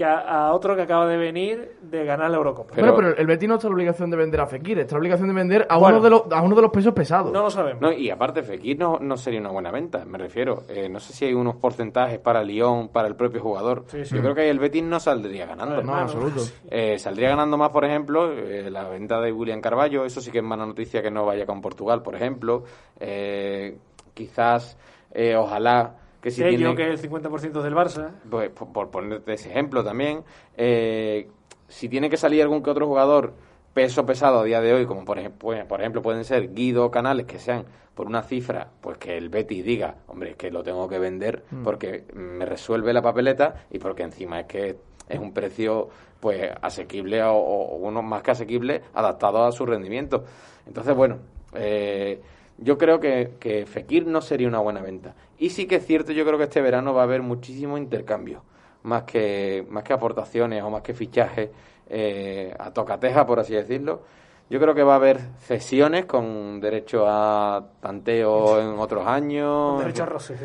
que 0.00 0.06
a, 0.06 0.46
a 0.46 0.54
otro 0.54 0.74
que 0.74 0.80
acaba 0.80 1.06
de 1.06 1.18
venir 1.18 1.76
de 1.82 2.06
ganar 2.06 2.30
la 2.30 2.38
Eurocopa. 2.38 2.72
Pero- 2.74 2.94
bueno, 2.94 3.10
pero 3.10 3.20
el 3.20 3.26
Betis 3.26 3.46
no 3.46 3.56
está 3.56 3.66
en 3.66 3.72
la 3.72 3.74
obligación 3.74 4.10
de 4.10 4.16
vender 4.16 4.40
a 4.40 4.46
Fekir, 4.46 4.78
está 4.78 4.94
en 4.94 4.96
la 4.96 5.00
obligación 5.00 5.28
de 5.28 5.34
vender 5.34 5.66
a, 5.68 5.76
Bueno. 5.76 5.96
uno, 5.98 6.04
de 6.04 6.10
los, 6.10 6.22
a 6.32 6.40
uno 6.40 6.56
de 6.56 6.62
los 6.62 6.70
pesos 6.70 6.94
pesados. 6.94 7.30
No 7.30 7.42
lo 7.42 7.50
sabemos. 7.50 7.82
No, 7.82 7.92
y 7.92 8.08
aparte, 8.08 8.42
Fekir 8.42 8.78
no, 8.78 8.98
no 8.98 9.18
sería 9.18 9.40
una 9.40 9.50
buena 9.50 9.70
venta, 9.70 10.06
me 10.06 10.16
refiero. 10.16 10.62
Eh, 10.70 10.88
no 10.88 11.00
sé 11.00 11.12
si 11.12 11.26
hay 11.26 11.34
unos 11.34 11.56
porcentajes 11.56 12.18
para 12.18 12.42
Lyon, 12.42 12.88
para 12.88 13.08
el 13.08 13.14
propio 13.14 13.42
jugador. 13.42 13.84
Sí, 13.88 14.06
sí. 14.06 14.14
Yo 14.16 14.22
creo 14.22 14.34
que 14.34 14.40
ahí 14.40 14.48
el 14.48 14.58
Betis 14.58 14.82
no 14.84 14.98
saldría 15.00 15.44
ganando. 15.44 15.82
no, 15.82 15.92
en 15.92 15.98
absoluto. 16.04 16.40
Eh, 16.70 16.98
saldría 16.98 17.28
ganando 17.28 17.58
más, 17.58 17.68
por 17.68 17.84
ejemplo, 17.84 18.32
eh, 18.32 18.70
la 18.70 18.88
venta 18.88 19.20
de 19.20 19.32
William 19.32 19.60
Carballo. 19.60 20.06
Eso 20.06 20.22
sí 20.22 20.30
que 20.30 20.38
es 20.38 20.44
mala 20.44 20.64
noticia 20.64 21.02
que 21.02 21.10
no 21.10 21.26
vaya 21.26 21.44
con 21.44 21.60
Portugal, 21.60 22.02
por 22.02 22.14
ejemplo. 22.14 22.64
Eh, 22.98 23.76
quizás, 24.14 24.78
eh, 25.12 25.36
ojalá 25.36 25.96
que 26.20 26.30
si 26.30 26.42
tiene... 26.42 26.74
que 26.74 26.92
es 26.92 27.02
el 27.02 27.10
50% 27.10 27.62
del 27.62 27.74
Barça. 27.74 28.10
pues, 28.28 28.50
por, 28.50 28.72
por 28.72 28.90
ponerte 28.90 29.32
ese 29.32 29.50
ejemplo 29.50 29.82
también, 29.84 30.22
eh, 30.56 31.28
si 31.68 31.88
tiene 31.88 32.10
que 32.10 32.16
salir 32.16 32.42
algún 32.42 32.62
que 32.62 32.70
otro 32.70 32.86
jugador 32.86 33.34
peso 33.72 34.04
pesado 34.04 34.40
a 34.40 34.44
día 34.44 34.60
de 34.60 34.74
hoy, 34.74 34.86
como 34.86 35.04
por 35.04 35.18
ejemplo, 35.18 35.38
pues, 35.38 35.64
por 35.64 35.80
ejemplo 35.80 36.02
pueden 36.02 36.24
ser 36.24 36.52
Guido 36.52 36.84
o 36.84 36.90
Canales, 36.90 37.26
que 37.26 37.38
sean 37.38 37.64
por 37.94 38.06
una 38.06 38.22
cifra, 38.22 38.68
pues 38.80 38.98
que 38.98 39.16
el 39.16 39.28
Betis 39.28 39.64
diga, 39.64 39.96
hombre, 40.08 40.30
es 40.30 40.36
que 40.36 40.50
lo 40.50 40.62
tengo 40.62 40.88
que 40.88 40.98
vender 40.98 41.44
porque 41.62 42.04
me 42.14 42.46
resuelve 42.46 42.92
la 42.92 43.02
papeleta 43.02 43.66
y 43.70 43.78
porque 43.78 44.02
encima 44.02 44.40
es 44.40 44.46
que 44.46 44.76
es 45.08 45.18
un 45.18 45.32
precio 45.32 45.88
pues 46.18 46.50
asequible 46.62 47.22
o, 47.22 47.34
o 47.34 47.76
uno 47.76 48.02
más 48.02 48.22
que 48.22 48.30
asequible 48.30 48.82
adaptado 48.94 49.44
a 49.44 49.52
su 49.52 49.66
rendimiento. 49.66 50.24
Entonces, 50.66 50.94
bueno, 50.94 51.18
eh, 51.54 52.20
yo 52.58 52.78
creo 52.78 53.00
que, 53.00 53.32
que 53.40 53.66
Fekir 53.66 54.06
no 54.06 54.20
sería 54.20 54.48
una 54.48 54.60
buena 54.60 54.82
venta. 54.82 55.14
Y 55.40 55.48
sí 55.48 55.66
que 55.66 55.76
es 55.76 55.86
cierto, 55.86 56.12
yo 56.12 56.26
creo 56.26 56.36
que 56.36 56.44
este 56.44 56.60
verano 56.60 56.92
va 56.92 57.00
a 57.00 57.04
haber 57.04 57.22
muchísimo 57.22 57.78
intercambio, 57.78 58.42
más 58.82 59.04
que, 59.04 59.66
más 59.70 59.82
que 59.84 59.94
aportaciones 59.94 60.62
o 60.62 60.68
más 60.68 60.82
que 60.82 60.92
fichajes 60.92 61.48
eh, 61.88 62.54
a 62.58 62.70
tocateja, 62.72 63.26
por 63.26 63.40
así 63.40 63.54
decirlo. 63.54 64.02
Yo 64.50 64.60
creo 64.60 64.74
que 64.74 64.82
va 64.82 64.92
a 64.92 64.96
haber 64.96 65.18
cesiones 65.38 66.04
con 66.04 66.60
derecho 66.60 67.06
a 67.08 67.68
tanteo 67.80 68.60
en 68.60 68.78
otros 68.78 69.06
años. 69.06 69.78
Derecho 69.78 70.02
a 70.02 70.06
roce, 70.06 70.36
sí. 70.36 70.44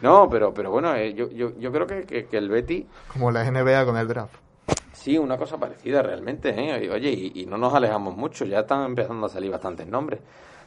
No, 0.00 0.30
pero, 0.30 0.54
pero 0.54 0.70
bueno, 0.70 0.94
eh, 0.94 1.12
yo, 1.12 1.28
yo, 1.30 1.52
yo 1.58 1.70
creo 1.70 1.86
que, 1.86 2.04
que, 2.04 2.24
que 2.24 2.38
el 2.38 2.48
Betty 2.48 2.86
Como 3.12 3.30
la 3.30 3.44
NBA 3.44 3.84
con 3.84 3.98
el 3.98 4.08
draft. 4.08 4.36
Sí, 4.94 5.18
una 5.18 5.36
cosa 5.36 5.58
parecida 5.58 6.00
realmente, 6.00 6.48
¿eh? 6.48 6.90
Oye, 6.90 7.10
y, 7.10 7.42
y 7.42 7.44
no 7.44 7.58
nos 7.58 7.74
alejamos 7.74 8.16
mucho, 8.16 8.46
ya 8.46 8.60
están 8.60 8.86
empezando 8.86 9.26
a 9.26 9.28
salir 9.28 9.50
bastantes 9.50 9.86
nombres. 9.86 10.20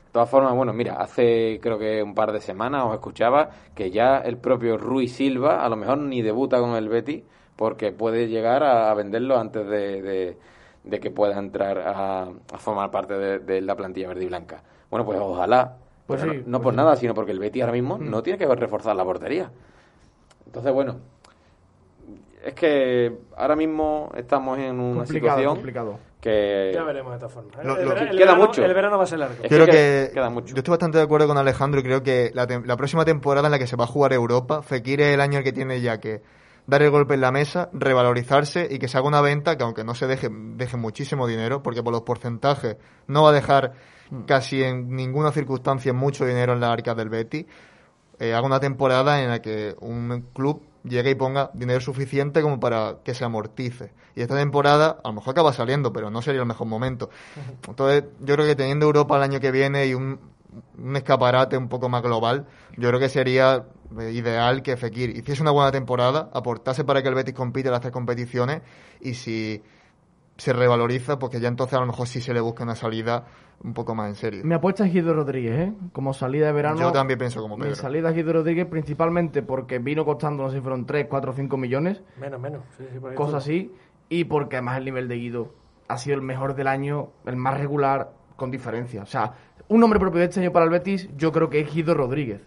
De 0.07 0.13
todas 0.13 0.29
formas, 0.29 0.55
bueno, 0.55 0.73
mira, 0.73 0.95
hace 0.95 1.59
creo 1.61 1.77
que 1.77 2.01
un 2.01 2.15
par 2.15 2.31
de 2.31 2.39
semanas 2.39 2.85
os 2.85 2.93
escuchaba 2.93 3.49
que 3.75 3.91
ya 3.91 4.17
el 4.17 4.37
propio 4.37 4.77
Rui 4.77 5.07
Silva 5.07 5.63
a 5.63 5.69
lo 5.69 5.75
mejor 5.75 5.99
ni 5.99 6.21
debuta 6.21 6.59
con 6.59 6.75
el 6.75 6.89
Betty 6.89 7.23
porque 7.55 7.91
puede 7.91 8.27
llegar 8.27 8.63
a 8.63 8.93
venderlo 8.93 9.37
antes 9.37 9.67
de, 9.67 10.01
de, 10.01 10.37
de 10.83 10.99
que 10.99 11.11
pueda 11.11 11.37
entrar 11.37 11.77
a, 11.79 12.29
formar 12.57 12.91
parte 12.91 13.13
de, 13.39 13.61
la 13.61 13.75
plantilla 13.75 14.07
verde 14.07 14.23
y 14.23 14.27
blanca. 14.27 14.63
Bueno, 14.89 15.05
pues 15.05 15.19
ojalá. 15.19 15.77
Pues 16.05 16.23
no, 16.45 16.61
por 16.61 16.73
nada, 16.73 16.95
sino 16.95 17.13
porque 17.13 17.33
el 17.33 17.39
Betis 17.39 17.63
ahora 17.63 17.73
mismo 17.73 17.97
mm. 17.97 18.09
no 18.09 18.23
tiene 18.23 18.39
que 18.39 18.47
reforzar 18.47 18.95
la 18.95 19.03
portería. 19.03 19.51
Entonces, 20.45 20.71
bueno, 20.71 20.95
es 22.45 22.53
que 22.53 23.13
ahora 23.35 23.57
mismo 23.57 24.09
estamos 24.15 24.57
en 24.57 24.79
una 24.79 25.05
situación 25.05 25.55
complicado. 25.55 25.99
Que 26.19 26.71
ya 26.73 26.83
veremos 26.83 27.11
de 27.11 27.17
esta 27.17 27.29
forma. 27.29 27.51
el, 27.61 27.85
queda 27.85 28.11
verano, 28.11 28.35
mucho. 28.37 28.65
El 28.65 28.73
verano 28.73 28.97
va 28.97 29.03
a 29.03 29.07
ser 29.07 29.19
largo. 29.19 29.35
creo 29.47 29.65
que, 29.65 30.09
queda 30.13 30.29
mucho. 30.29 30.55
Yo 30.55 30.59
estoy 30.59 30.71
bastante 30.71 30.97
de 30.97 31.03
acuerdo 31.03 31.27
con 31.27 31.37
Alejandro 31.37 31.79
y 31.79 31.83
creo 31.83 32.01
que 32.01 32.31
la, 32.33 32.47
la, 32.65 32.77
próxima 32.77 33.05
temporada 33.05 33.47
en 33.47 33.51
la 33.51 33.59
que 33.59 33.67
se 33.67 33.75
va 33.75 33.83
a 33.83 33.87
jugar 33.87 34.13
Europa, 34.13 34.61
Fekir 34.61 35.01
es 35.01 35.13
el 35.13 35.21
año 35.21 35.43
que 35.43 35.53
tiene 35.53 35.79
ya 35.81 35.99
que 35.99 36.21
dar 36.67 36.81
el 36.81 36.89
golpe 36.91 37.13
en 37.13 37.21
la 37.21 37.31
mesa, 37.31 37.69
revalorizarse 37.71 38.67
y 38.69 38.77
que 38.77 38.87
se 38.87 38.97
haga 38.97 39.07
una 39.07 39.21
venta 39.21 39.57
que 39.57 39.63
aunque 39.63 39.83
no 39.83 39.95
se 39.95 40.05
deje, 40.05 40.29
deje 40.31 40.75
muchísimo 40.75 41.25
dinero, 41.25 41.63
porque 41.63 41.81
por 41.81 41.93
los 41.93 42.01
porcentajes 42.01 42.77
no 43.07 43.23
va 43.23 43.29
a 43.29 43.33
dejar 43.33 43.73
casi 44.25 44.63
en 44.63 44.95
ninguna 44.95 45.31
circunstancia 45.31 45.93
mucho 45.93 46.25
dinero 46.25 46.53
en 46.53 46.59
las 46.59 46.71
arcas 46.71 46.97
del 46.97 47.09
Betty, 47.09 47.47
eh, 48.19 48.33
haga 48.33 48.45
una 48.45 48.59
temporada 48.59 49.21
en 49.21 49.29
la 49.29 49.41
que 49.41 49.75
un 49.79 50.29
club 50.33 50.61
llegue 50.87 51.11
y 51.11 51.15
ponga 51.15 51.51
dinero 51.53 51.79
suficiente 51.79 52.41
como 52.41 52.59
para 52.59 52.97
que 53.03 53.13
se 53.13 53.25
amortice. 53.25 53.91
Y 54.15 54.21
esta 54.21 54.35
temporada 54.35 54.97
a 55.03 55.07
lo 55.09 55.15
mejor 55.15 55.31
acaba 55.31 55.53
saliendo, 55.53 55.93
pero 55.93 56.09
no 56.09 56.21
sería 56.21 56.41
el 56.41 56.47
mejor 56.47 56.67
momento. 56.67 57.09
Entonces, 57.67 58.05
yo 58.19 58.35
creo 58.35 58.45
que 58.45 58.55
teniendo 58.55 58.85
Europa 58.85 59.17
el 59.17 59.23
año 59.23 59.39
que 59.39 59.51
viene 59.51 59.85
y 59.87 59.93
un, 59.93 60.19
un 60.77 60.95
escaparate 60.95 61.57
un 61.57 61.67
poco 61.67 61.89
más 61.89 62.01
global, 62.01 62.47
yo 62.77 62.89
creo 62.89 62.99
que 62.99 63.09
sería 63.09 63.65
eh, 63.99 64.11
ideal 64.11 64.61
que 64.61 64.77
Fekir 64.77 65.11
hiciese 65.11 65.41
una 65.41 65.51
buena 65.51 65.71
temporada, 65.71 66.29
aportase 66.33 66.83
para 66.83 67.01
que 67.01 67.09
el 67.09 67.15
Betis 67.15 67.33
compite 67.33 67.69
en 67.69 67.73
las 67.73 67.91
competiciones 67.91 68.61
y 69.01 69.13
si 69.13 69.61
se 70.37 70.53
revaloriza, 70.53 71.17
porque 71.17 71.39
ya 71.39 71.47
entonces 71.47 71.75
a 71.75 71.81
lo 71.81 71.87
mejor 71.87 72.07
sí 72.07 72.21
se 72.21 72.33
le 72.33 72.41
busca 72.41 72.63
una 72.63 72.75
salida 72.75 73.25
un 73.63 73.73
poco 73.73 73.95
más 73.95 74.09
en 74.09 74.15
serio. 74.15 74.41
Me 74.43 74.55
apuesta 74.55 74.85
es 74.85 74.93
Guido 74.93 75.13
Rodríguez, 75.13 75.69
¿eh? 75.69 75.73
Como 75.91 76.13
salida 76.13 76.47
de 76.47 76.53
verano. 76.53 76.79
Yo 76.79 76.91
también 76.91 77.17
pienso 77.17 77.41
como 77.41 77.57
Pedro. 77.57 77.69
Mi 77.71 77.75
salida 77.75 78.09
es 78.09 78.15
Guido 78.15 78.33
Rodríguez 78.33 78.67
principalmente 78.67 79.41
porque 79.41 79.79
vino 79.79 80.05
costando, 80.05 80.43
no 80.43 80.49
sé 80.49 80.57
si 80.57 80.61
fueron 80.61 80.85
3, 80.85 81.07
4, 81.09 81.33
5 81.33 81.57
millones. 81.57 82.03
Menos, 82.19 82.39
menos. 82.39 82.61
cosas 83.15 83.43
así. 83.43 83.73
Y 84.09 84.25
porque 84.25 84.57
además 84.57 84.77
el 84.77 84.85
nivel 84.85 85.07
de 85.07 85.15
Guido 85.15 85.53
ha 85.87 85.97
sido 85.97 86.15
el 86.15 86.21
mejor 86.21 86.55
del 86.55 86.67
año, 86.67 87.09
el 87.25 87.35
más 87.35 87.57
regular, 87.57 88.11
con 88.35 88.51
diferencia. 88.51 89.01
O 89.01 89.05
sea, 89.05 89.33
un 89.67 89.79
nombre 89.79 89.99
propio 89.99 90.19
de 90.19 90.25
este 90.25 90.39
año 90.39 90.51
para 90.51 90.65
el 90.65 90.71
Betis, 90.71 91.09
yo 91.17 91.31
creo 91.31 91.49
que 91.49 91.59
es 91.59 91.73
Guido 91.73 91.93
Rodríguez. 91.93 92.41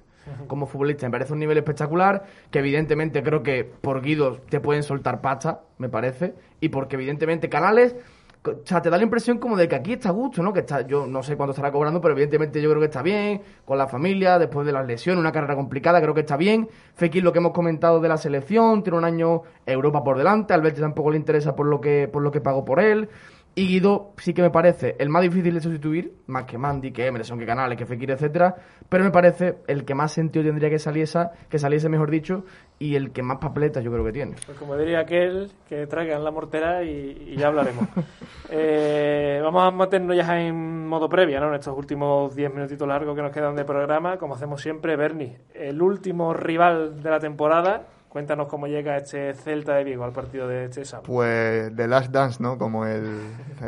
Como 0.46 0.66
futbolista, 0.66 1.06
me 1.06 1.10
parece 1.10 1.32
un 1.32 1.40
nivel 1.40 1.58
espectacular. 1.58 2.24
Que 2.50 2.60
evidentemente 2.60 3.22
creo 3.22 3.42
que 3.42 3.64
por 3.64 4.00
Guido 4.00 4.36
te 4.48 4.60
pueden 4.60 4.84
soltar 4.84 5.20
pasta, 5.20 5.62
me 5.78 5.88
parece. 5.88 6.34
Y 6.60 6.68
porque 6.68 6.96
evidentemente 6.96 7.48
Canales 7.48 7.96
o 8.42 8.62
sea, 8.64 8.80
te 8.80 8.88
da 8.88 8.96
la 8.96 9.02
impresión 9.02 9.38
como 9.38 9.56
de 9.56 9.68
que 9.68 9.74
aquí 9.74 9.92
está 9.92 10.08
a 10.08 10.12
gusto, 10.12 10.42
¿no? 10.42 10.52
Que 10.52 10.60
está, 10.60 10.80
yo 10.86 11.06
no 11.06 11.22
sé 11.22 11.36
cuánto 11.36 11.50
estará 11.50 11.70
cobrando, 11.70 12.00
pero 12.00 12.12
evidentemente 12.12 12.62
yo 12.62 12.70
creo 12.70 12.80
que 12.80 12.86
está 12.86 13.02
bien, 13.02 13.42
con 13.66 13.76
la 13.76 13.86
familia, 13.86 14.38
después 14.38 14.66
de 14.66 14.72
las 14.72 14.86
lesiones, 14.86 15.20
una 15.20 15.32
carrera 15.32 15.56
complicada, 15.56 16.00
creo 16.00 16.14
que 16.14 16.20
está 16.20 16.38
bien. 16.38 16.68
Fekir, 16.94 17.22
lo 17.22 17.32
que 17.32 17.38
hemos 17.38 17.52
comentado 17.52 18.00
de 18.00 18.08
la 18.08 18.16
selección, 18.16 18.82
tiene 18.82 18.96
un 18.96 19.04
año 19.04 19.42
Europa 19.66 20.02
por 20.02 20.16
delante, 20.16 20.54
al 20.54 20.62
Betis 20.62 20.80
tampoco 20.80 21.10
le 21.10 21.18
interesa 21.18 21.54
por 21.54 21.66
lo 21.66 21.80
que, 21.80 22.08
por 22.08 22.22
lo 22.22 22.30
que 22.30 22.40
pagó 22.40 22.64
por 22.64 22.80
él. 22.80 23.10
Y 23.54 23.66
Guido 23.66 24.12
sí 24.16 24.32
que 24.32 24.42
me 24.42 24.50
parece 24.50 24.94
el 24.98 25.08
más 25.08 25.22
difícil 25.22 25.52
de 25.52 25.60
sustituir, 25.60 26.14
más 26.28 26.44
que 26.44 26.56
Mandy, 26.56 26.92
que 26.92 27.06
Emerson, 27.06 27.38
que 27.38 27.46
Canales, 27.46 27.76
que 27.76 27.84
Fekir, 27.84 28.12
etcétera, 28.12 28.54
pero 28.88 29.02
me 29.02 29.10
parece 29.10 29.56
el 29.66 29.84
que 29.84 29.94
más 29.94 30.12
sentido 30.12 30.44
tendría 30.44 30.70
que 30.70 30.78
saliese, 30.78 31.18
que 31.48 31.58
saliese 31.58 31.88
mejor 31.88 32.10
dicho, 32.10 32.44
y 32.78 32.94
el 32.94 33.10
que 33.10 33.22
más 33.22 33.38
papeletas 33.38 33.82
yo 33.82 33.90
creo 33.90 34.04
que 34.04 34.12
tiene. 34.12 34.36
Pues 34.46 34.56
como 34.56 34.76
diría 34.76 35.00
aquel, 35.00 35.50
que 35.68 35.86
traigan 35.88 36.22
la 36.22 36.30
mortera 36.30 36.84
y, 36.84 37.36
ya 37.36 37.48
hablaremos. 37.48 37.88
eh, 38.50 39.40
vamos 39.42 39.62
a 39.64 39.70
meternos 39.72 40.16
ya 40.16 40.40
en 40.40 40.86
modo 40.86 41.08
previa, 41.08 41.40
¿no? 41.40 41.48
En 41.48 41.54
estos 41.54 41.76
últimos 41.76 42.34
10 42.36 42.54
minutitos 42.54 42.86
largos 42.86 43.16
que 43.16 43.22
nos 43.22 43.32
quedan 43.32 43.56
de 43.56 43.64
programa, 43.64 44.16
como 44.16 44.34
hacemos 44.34 44.62
siempre, 44.62 44.94
Bernie, 44.96 45.38
el 45.54 45.82
último 45.82 46.32
rival 46.34 47.02
de 47.02 47.10
la 47.10 47.18
temporada 47.18 47.86
Cuéntanos 48.10 48.48
cómo 48.48 48.66
llega 48.66 48.96
este 48.96 49.32
Celta 49.34 49.76
de 49.76 49.84
Vigo 49.84 50.02
al 50.02 50.10
partido 50.12 50.48
de 50.48 50.64
este 50.64 50.84
sábado. 50.84 51.06
Pues 51.06 51.70
The 51.76 51.86
Last 51.86 52.10
Dance, 52.10 52.42
¿no? 52.42 52.58
Como 52.58 52.84
el, 52.84 53.20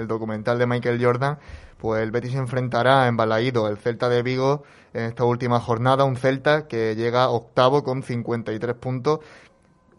documental 0.08 0.58
de 0.58 0.66
Michael 0.66 1.02
Jordan, 1.02 1.38
pues 1.78 2.02
el 2.02 2.10
Betis 2.10 2.32
se 2.32 2.38
enfrentará 2.38 3.06
en 3.06 3.16
Balaído, 3.16 3.68
el 3.68 3.76
Celta 3.76 4.08
de 4.08 4.24
Vigo, 4.24 4.64
en 4.94 5.04
esta 5.04 5.24
última 5.24 5.60
jornada. 5.60 6.02
Un 6.02 6.16
Celta 6.16 6.66
que 6.66 6.96
llega 6.96 7.28
octavo 7.28 7.84
con 7.84 8.02
53 8.02 8.74
puntos, 8.74 9.20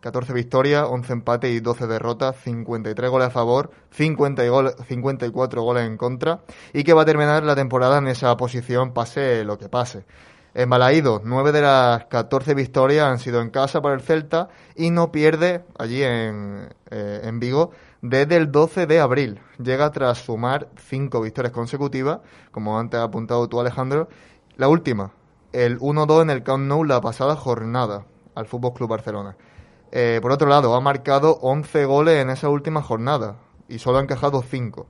14 0.01 0.33
victorias, 0.33 0.87
11 0.89 1.13
empates 1.13 1.49
y 1.49 1.61
12 1.61 1.87
derrotas, 1.87 2.35
53 2.43 3.09
goles 3.09 3.27
a 3.29 3.31
favor, 3.31 3.71
50 3.91 4.45
y 4.45 4.49
54 4.89 5.61
goles 5.61 5.87
en 5.87 5.95
contra 5.95 6.41
y 6.73 6.83
que 6.83 6.91
va 6.91 7.03
a 7.03 7.05
terminar 7.05 7.43
la 7.43 7.55
temporada 7.55 7.99
en 7.99 8.09
esa 8.09 8.35
posición 8.35 8.93
pase 8.93 9.45
lo 9.45 9.57
que 9.57 9.69
pase. 9.69 10.03
En 10.55 10.69
Balaído, 10.69 11.19
nueve 11.23 11.51
de 11.51 11.61
las 11.61 12.05
14 12.05 12.53
victorias 12.53 13.07
han 13.07 13.17
sido 13.17 13.41
en 13.41 13.49
casa 13.49 13.81
para 13.81 13.95
el 13.95 14.01
Celta 14.01 14.49
y 14.75 14.91
no 14.91 15.11
pierde 15.11 15.65
allí 15.79 16.03
en, 16.03 16.69
eh, 16.91 17.21
en 17.23 17.39
Vigo 17.39 17.71
desde 18.03 18.35
el 18.35 18.51
12 18.51 18.85
de 18.85 18.99
abril. 18.99 19.41
Llega 19.57 19.91
tras 19.91 20.19
sumar 20.19 20.67
cinco 20.77 21.21
victorias 21.21 21.53
consecutivas, 21.53 22.19
como 22.51 22.77
antes 22.77 22.99
ha 22.99 23.03
apuntado 23.03 23.49
tú 23.49 23.59
Alejandro. 23.59 24.09
La 24.55 24.67
última, 24.67 25.13
el 25.53 25.79
1-2 25.79 26.21
en 26.21 26.29
el 26.29 26.43
Camp 26.43 26.67
Nou 26.67 26.83
la 26.83 27.01
pasada 27.01 27.35
jornada 27.35 28.05
al 28.35 28.45
Fútbol 28.45 28.73
Club 28.73 28.89
Barcelona. 28.89 29.35
Eh, 29.91 30.19
por 30.21 30.31
otro 30.31 30.47
lado, 30.49 30.75
ha 30.75 30.81
marcado 30.81 31.39
11 31.41 31.85
goles 31.85 32.21
en 32.21 32.29
esa 32.29 32.49
última 32.49 32.83
jornada 32.83 33.37
y 33.67 33.79
solo 33.79 33.97
ha 33.97 34.01
encajado 34.01 34.43
5. 34.43 34.85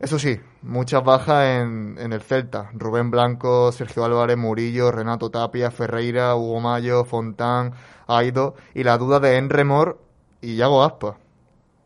Eso 0.00 0.18
sí, 0.18 0.40
muchas 0.62 1.04
bajas 1.04 1.60
en, 1.60 1.98
el 1.98 2.22
Celta. 2.22 2.70
Rubén 2.72 3.10
Blanco, 3.10 3.70
Sergio 3.70 4.02
Álvarez, 4.02 4.38
Murillo, 4.38 4.90
Renato 4.90 5.30
Tapia, 5.30 5.70
Ferreira, 5.70 6.34
Hugo 6.36 6.58
Mayo, 6.58 7.04
Fontán, 7.04 7.74
Aido 8.06 8.54
y 8.72 8.82
la 8.82 8.96
duda 8.96 9.20
de 9.20 9.36
Enremor 9.36 10.00
y 10.40 10.56
Yago 10.56 10.82
Aspa. 10.82 11.18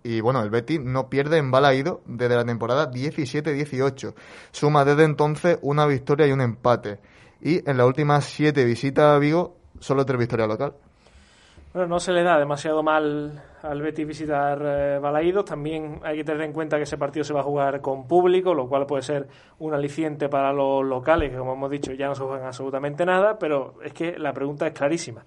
Y 0.05 0.21
bueno, 0.21 0.45
el 0.45 0.51
Betis 0.51 0.81
no 0.81 1.11
pierde 1.11 1.39
en 1.39 1.51
Balaído 1.51 2.03
desde 2.07 2.37
la 2.37 2.45
temporada 2.45 2.89
17-18. 2.89 4.15
Suma 4.53 4.85
desde 4.85 5.03
entonces 5.03 5.59
una 5.63 5.85
victoria 5.85 6.29
y 6.29 6.33
un 6.33 6.41
empate. 6.41 7.01
Y 7.41 7.69
en 7.69 7.77
las 7.77 7.87
últimas 7.87 8.27
siete 8.27 8.65
visitas 8.65 9.07
a 9.07 9.19
Vigo, 9.19 9.57
solo 9.81 10.07
tres 10.07 10.21
victorias 10.21 10.47
local. 10.47 10.75
Bueno, 11.75 11.89
no 11.89 11.99
se 11.99 12.13
le 12.13 12.23
da 12.23 12.39
demasiado 12.39 12.85
mal 12.85 13.43
al 13.61 13.83
Betis 13.83 14.07
visitar 14.07 14.63
eh, 14.65 14.99
Balaídos. 15.01 15.45
También 15.45 15.99
hay 16.05 16.19
que 16.19 16.23
tener 16.23 16.43
en 16.43 16.53
cuenta 16.53 16.77
que 16.77 16.85
ese 16.85 16.97
partido 16.97 17.25
se 17.25 17.35
va 17.35 17.41
a 17.41 17.43
jugar 17.43 17.81
con 17.81 18.07
público, 18.07 18.55
lo 18.55 18.69
cual 18.69 18.87
puede 18.87 19.03
ser 19.03 19.27
un 19.59 19.75
aliciente 19.75 20.29
para 20.29 20.53
los 20.53 20.85
locales, 20.85 21.33
que 21.33 21.37
como 21.37 21.55
hemos 21.55 21.69
dicho 21.73 21.93
ya 21.93 22.07
no 22.07 22.15
se 22.15 22.23
juegan 22.23 22.47
absolutamente 22.47 23.05
nada, 23.05 23.41
pero 23.41 23.75
es 23.83 23.93
que 23.93 24.17
la 24.17 24.33
pregunta 24.33 24.69
es 24.69 24.73
clarísima. 24.73 25.25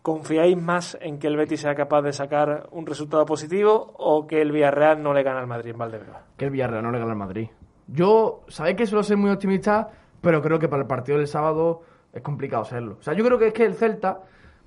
¿Confiáis 0.00 0.56
más 0.56 0.96
en 1.00 1.18
que 1.18 1.26
el 1.26 1.36
Betis 1.36 1.62
sea 1.62 1.74
capaz 1.74 2.02
de 2.02 2.12
sacar 2.12 2.68
un 2.70 2.86
resultado 2.86 3.26
positivo 3.26 3.92
o 3.98 4.28
que 4.28 4.40
el 4.40 4.52
Villarreal 4.52 5.02
no 5.02 5.12
le 5.12 5.24
gane 5.24 5.40
al 5.40 5.48
Madrid 5.48 5.72
en 5.72 5.78
Valdebeba? 5.78 6.22
Que 6.36 6.44
el 6.44 6.52
Villarreal 6.52 6.84
no 6.84 6.92
le 6.92 7.00
gane 7.00 7.10
al 7.10 7.18
Madrid. 7.18 7.48
Yo, 7.88 8.44
sabéis 8.46 8.76
que 8.76 8.86
suelo 8.86 9.02
ser 9.02 9.16
muy 9.16 9.32
optimista, 9.32 9.90
pero 10.20 10.40
creo 10.40 10.60
que 10.60 10.68
para 10.68 10.82
el 10.82 10.88
partido 10.88 11.18
del 11.18 11.26
sábado 11.26 11.82
es 12.12 12.22
complicado 12.22 12.64
serlo. 12.64 12.98
O 13.00 13.02
sea, 13.02 13.12
yo 13.14 13.24
creo 13.24 13.40
que 13.40 13.48
es 13.48 13.52
que 13.52 13.64
el 13.64 13.74
Celta 13.74 14.20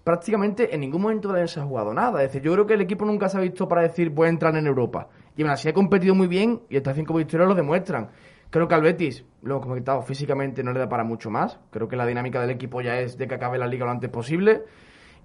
prácticamente 0.04 0.74
en 0.74 0.82
ningún 0.82 1.02
momento 1.02 1.32
de 1.32 1.48
se 1.48 1.60
ha 1.60 1.64
jugado 1.64 1.94
nada. 1.94 2.22
Es 2.22 2.30
decir, 2.30 2.42
yo 2.42 2.54
creo 2.54 2.66
que 2.66 2.74
el 2.74 2.82
equipo 2.82 3.06
nunca 3.06 3.30
se 3.30 3.38
ha 3.38 3.42
visto 3.42 3.68
para 3.68 3.82
decir 3.82 4.10
voy 4.10 4.28
a 4.28 4.30
entrar 4.30 4.56
en 4.56 4.68
Europa. 4.68 5.08
Y 5.36 5.42
aún 5.42 5.52
así 5.52 5.70
ha 5.70 5.74
competido 5.74 6.16
muy 6.16 6.28
bien 6.28 6.62
y 6.70 6.78
estas 6.78 6.96
cinco 6.96 7.14
victorias 7.14 7.48
lo 7.48 7.56
demuestran. 7.56 8.10
Creo 8.50 8.68
que 8.68 8.76
al 8.76 8.82
Betis, 8.82 9.26
lo 9.42 9.56
hemos 9.56 9.66
comentado, 9.66 10.02
físicamente 10.04 10.64
no 10.64 10.74
le 10.74 10.80
da 10.80 10.88
para 10.88 11.04
mucho 11.04 11.32
más. 11.32 11.60
Creo 11.72 11.88
que 11.88 11.96
la 11.96 12.06
dinámica 12.06 12.40
del 12.40 12.52
equipo 12.52 12.82
ya 12.82 13.00
es 13.00 13.18
de 13.18 13.28
que 13.28 13.36
acabe 13.36 13.58
la 13.58 13.66
liga 13.66 13.86
lo 13.86 13.92
antes 13.92 14.12
posible. 14.12 14.64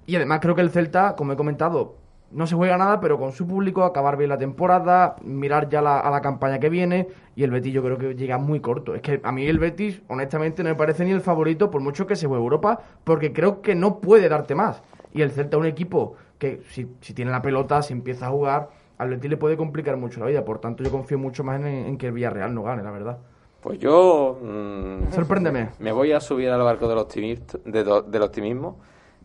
Y 0.06 0.16
además 0.16 0.40
creo 0.40 0.54
que 0.54 0.62
el 0.62 0.70
Celta, 0.70 1.14
como 1.14 1.34
he 1.34 1.36
comentado, 1.36 1.96
no 2.30 2.46
se 2.46 2.54
juega 2.54 2.76
nada, 2.76 3.00
pero 3.00 3.18
con 3.18 3.32
su 3.32 3.46
público, 3.46 3.84
acabar 3.84 4.16
bien 4.16 4.28
la 4.28 4.38
temporada, 4.38 5.16
mirar 5.22 5.68
ya 5.68 5.78
a 5.78 6.10
la 6.10 6.20
campaña 6.20 6.58
que 6.58 6.68
viene, 6.68 7.08
y 7.34 7.44
el 7.44 7.50
Betis 7.50 7.72
yo 7.72 7.82
creo 7.82 7.96
que 7.96 8.14
llega 8.14 8.38
muy 8.38 8.60
corto. 8.60 8.94
Es 8.94 9.02
que 9.02 9.20
a 9.22 9.32
mí 9.32 9.46
el 9.46 9.58
Betis, 9.58 10.02
honestamente, 10.08 10.62
no 10.62 10.68
me 10.68 10.74
parece 10.74 11.04
ni 11.04 11.12
el 11.12 11.20
favorito, 11.20 11.70
por 11.70 11.80
mucho 11.80 12.06
que 12.06 12.16
se 12.16 12.26
juegue 12.26 12.42
Europa, 12.42 12.80
porque 13.04 13.32
creo 13.32 13.62
que 13.62 13.74
no 13.74 14.00
puede 14.00 14.28
darte 14.28 14.54
más. 14.54 14.82
Y 15.12 15.22
el 15.22 15.30
Celta 15.30 15.56
es 15.56 15.60
un 15.60 15.66
equipo 15.66 16.16
que, 16.38 16.62
si, 16.70 16.84
tiene 17.14 17.30
la 17.30 17.40
pelota, 17.40 17.80
si 17.82 17.94
empieza 17.94 18.26
a 18.26 18.30
jugar, 18.30 18.68
al 18.98 19.10
Betis 19.10 19.30
le 19.30 19.36
puede 19.36 19.56
complicar 19.56 19.96
mucho 19.96 20.20
la 20.20 20.26
vida. 20.26 20.44
Por 20.44 20.58
tanto, 20.58 20.84
yo 20.84 20.90
confío 20.90 21.18
mucho 21.18 21.44
más 21.44 21.60
en, 21.62 21.96
que 21.96 22.08
el 22.08 22.12
Villarreal 22.12 22.54
no 22.54 22.62
gane, 22.62 22.82
la 22.82 22.90
verdad. 22.90 23.18
Pues 23.62 23.78
yo. 23.78 24.38
Mm, 24.42 25.12
Sorpréndeme. 25.12 25.70
Me 25.78 25.92
voy 25.92 26.12
a 26.12 26.20
subir 26.20 26.50
al 26.50 26.62
barco 26.62 26.88
del, 26.88 26.98
optimismo, 26.98 27.60
del 27.64 28.22
optimismo 28.22 28.78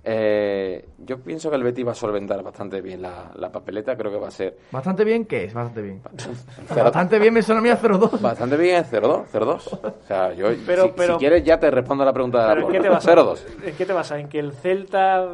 Eh, 0.06 0.86
yo 0.98 1.18
pienso 1.20 1.50
que 1.50 1.56
el 1.56 1.64
Betis 1.64 1.88
va 1.88 1.92
a 1.92 1.96
solventar 1.96 2.44
bastante 2.44 2.82
bien 2.82 3.02
la, 3.02 3.32
la 3.36 3.52
papeleta, 3.52 3.96
creo 3.96 4.12
que 4.12 4.18
va 4.18 4.28
a 4.28 4.32
ser... 4.32 4.58
¿Bastante 4.72 5.04
bien 5.06 5.26
qué 5.26 5.46
es? 5.46 5.54
Bastante 5.54 5.82
bien. 5.82 6.02
bastante 6.76 7.20
bien 7.20 7.34
me 7.34 7.42
suena 7.42 7.60
a 7.60 7.64
mí 7.64 7.70
a 7.70 7.80
0-2. 7.80 8.20
Bastante 8.20 8.58
bien 8.58 8.78
es 8.78 8.92
0-2, 8.92 9.26
0-2. 9.32 9.80
O 9.82 9.94
sea, 10.08 10.34
yo, 10.34 10.48
Pero- 10.66 10.84
si, 10.88 10.92
pero- 10.98 11.14
si 11.14 11.20
quieres 11.20 11.44
ya 11.44 11.58
te 11.60 11.72
respondo 11.72 12.04
a 12.04 12.06
la 12.06 12.14
pregunta 12.14 12.42
de 12.42 12.48
la 12.48 12.54
¿Pero 12.56 12.68
en 12.68 12.74
qué 12.74 12.80
te? 12.82 12.90
0-2. 12.90 13.40
¿En 13.66 13.76
qué 13.76 13.86
te 13.86 13.94
basas? 13.94 14.20
¿En 14.20 14.28
que 14.28 14.40
el 14.40 14.52
Celta... 14.52 15.26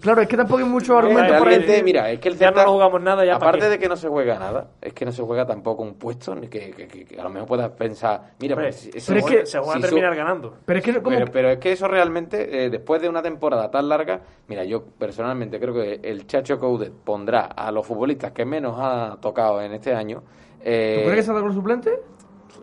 Claro, 0.00 0.20
es 0.22 0.28
que 0.28 0.36
tampoco 0.36 0.58
hay 0.58 0.68
muchos 0.68 0.90
Eh, 0.90 0.98
argumentos 0.98 1.36
por 1.36 1.46
Realmente, 1.46 1.72
decir... 1.72 1.84
mira, 1.84 2.10
es 2.10 2.20
que 2.20 2.28
el 2.28 2.36
Ya 2.36 2.48
Celta, 2.48 2.64
no 2.64 2.72
jugamos 2.72 3.00
nada, 3.02 3.24
ya 3.24 3.38
¿para 3.38 3.50
aparte 3.50 3.64
qué? 3.66 3.70
de 3.70 3.78
que 3.78 3.88
no 3.88 3.96
se 3.96 4.08
juega 4.08 4.38
nada, 4.38 4.68
es 4.82 4.92
que 4.92 5.04
no 5.06 5.12
se 5.12 5.22
juega 5.22 5.46
tampoco 5.46 5.82
un 5.82 5.94
puesto, 5.94 6.34
ni 6.34 6.48
que, 6.48 6.70
que- 6.70 6.86
que- 6.86 7.04
que 7.06 7.18
a 7.20 7.22
lo 7.24 7.30
mejor 7.30 7.48
puedas 7.48 7.70
pensar, 7.70 8.32
mira, 8.40 8.54
Hombre, 8.54 8.70
pues, 8.72 9.04
pero 9.06 9.18
es 9.20 9.24
que 9.26 9.46
se 9.46 9.58
juega 9.58 9.72
si 9.74 9.78
a 9.78 9.80
su- 9.82 9.86
terminar 9.88 10.14
ganando. 10.14 10.54
Pero 10.66 10.78
es 10.80 10.84
que 10.84 10.92
pero, 11.00 11.26
pero 11.32 11.50
es 11.50 11.58
que 11.58 11.72
eso 11.72 11.88
realmente, 11.88 12.64
eh, 12.66 12.70
después 12.70 13.00
de 13.00 13.08
una 13.08 13.22
temporada 13.22 13.70
tan 13.70 13.88
larga, 13.88 14.17
mira, 14.48 14.64
yo 14.64 14.82
personalmente 14.84 15.58
creo 15.60 15.74
que 15.74 16.00
el 16.02 16.26
Chacho 16.26 16.58
Coudet 16.58 16.92
pondrá 16.92 17.42
a 17.46 17.70
los 17.72 17.86
futbolistas 17.86 18.32
que 18.32 18.44
menos 18.44 18.76
ha 18.78 19.16
tocado 19.20 19.60
en 19.62 19.72
este 19.72 19.94
año. 19.94 20.22
Eh, 20.60 21.00
¿Tú 21.04 21.10
crees 21.10 21.26
que 21.26 21.32
se 21.34 21.40
con 21.40 21.54
suplente? 21.54 21.90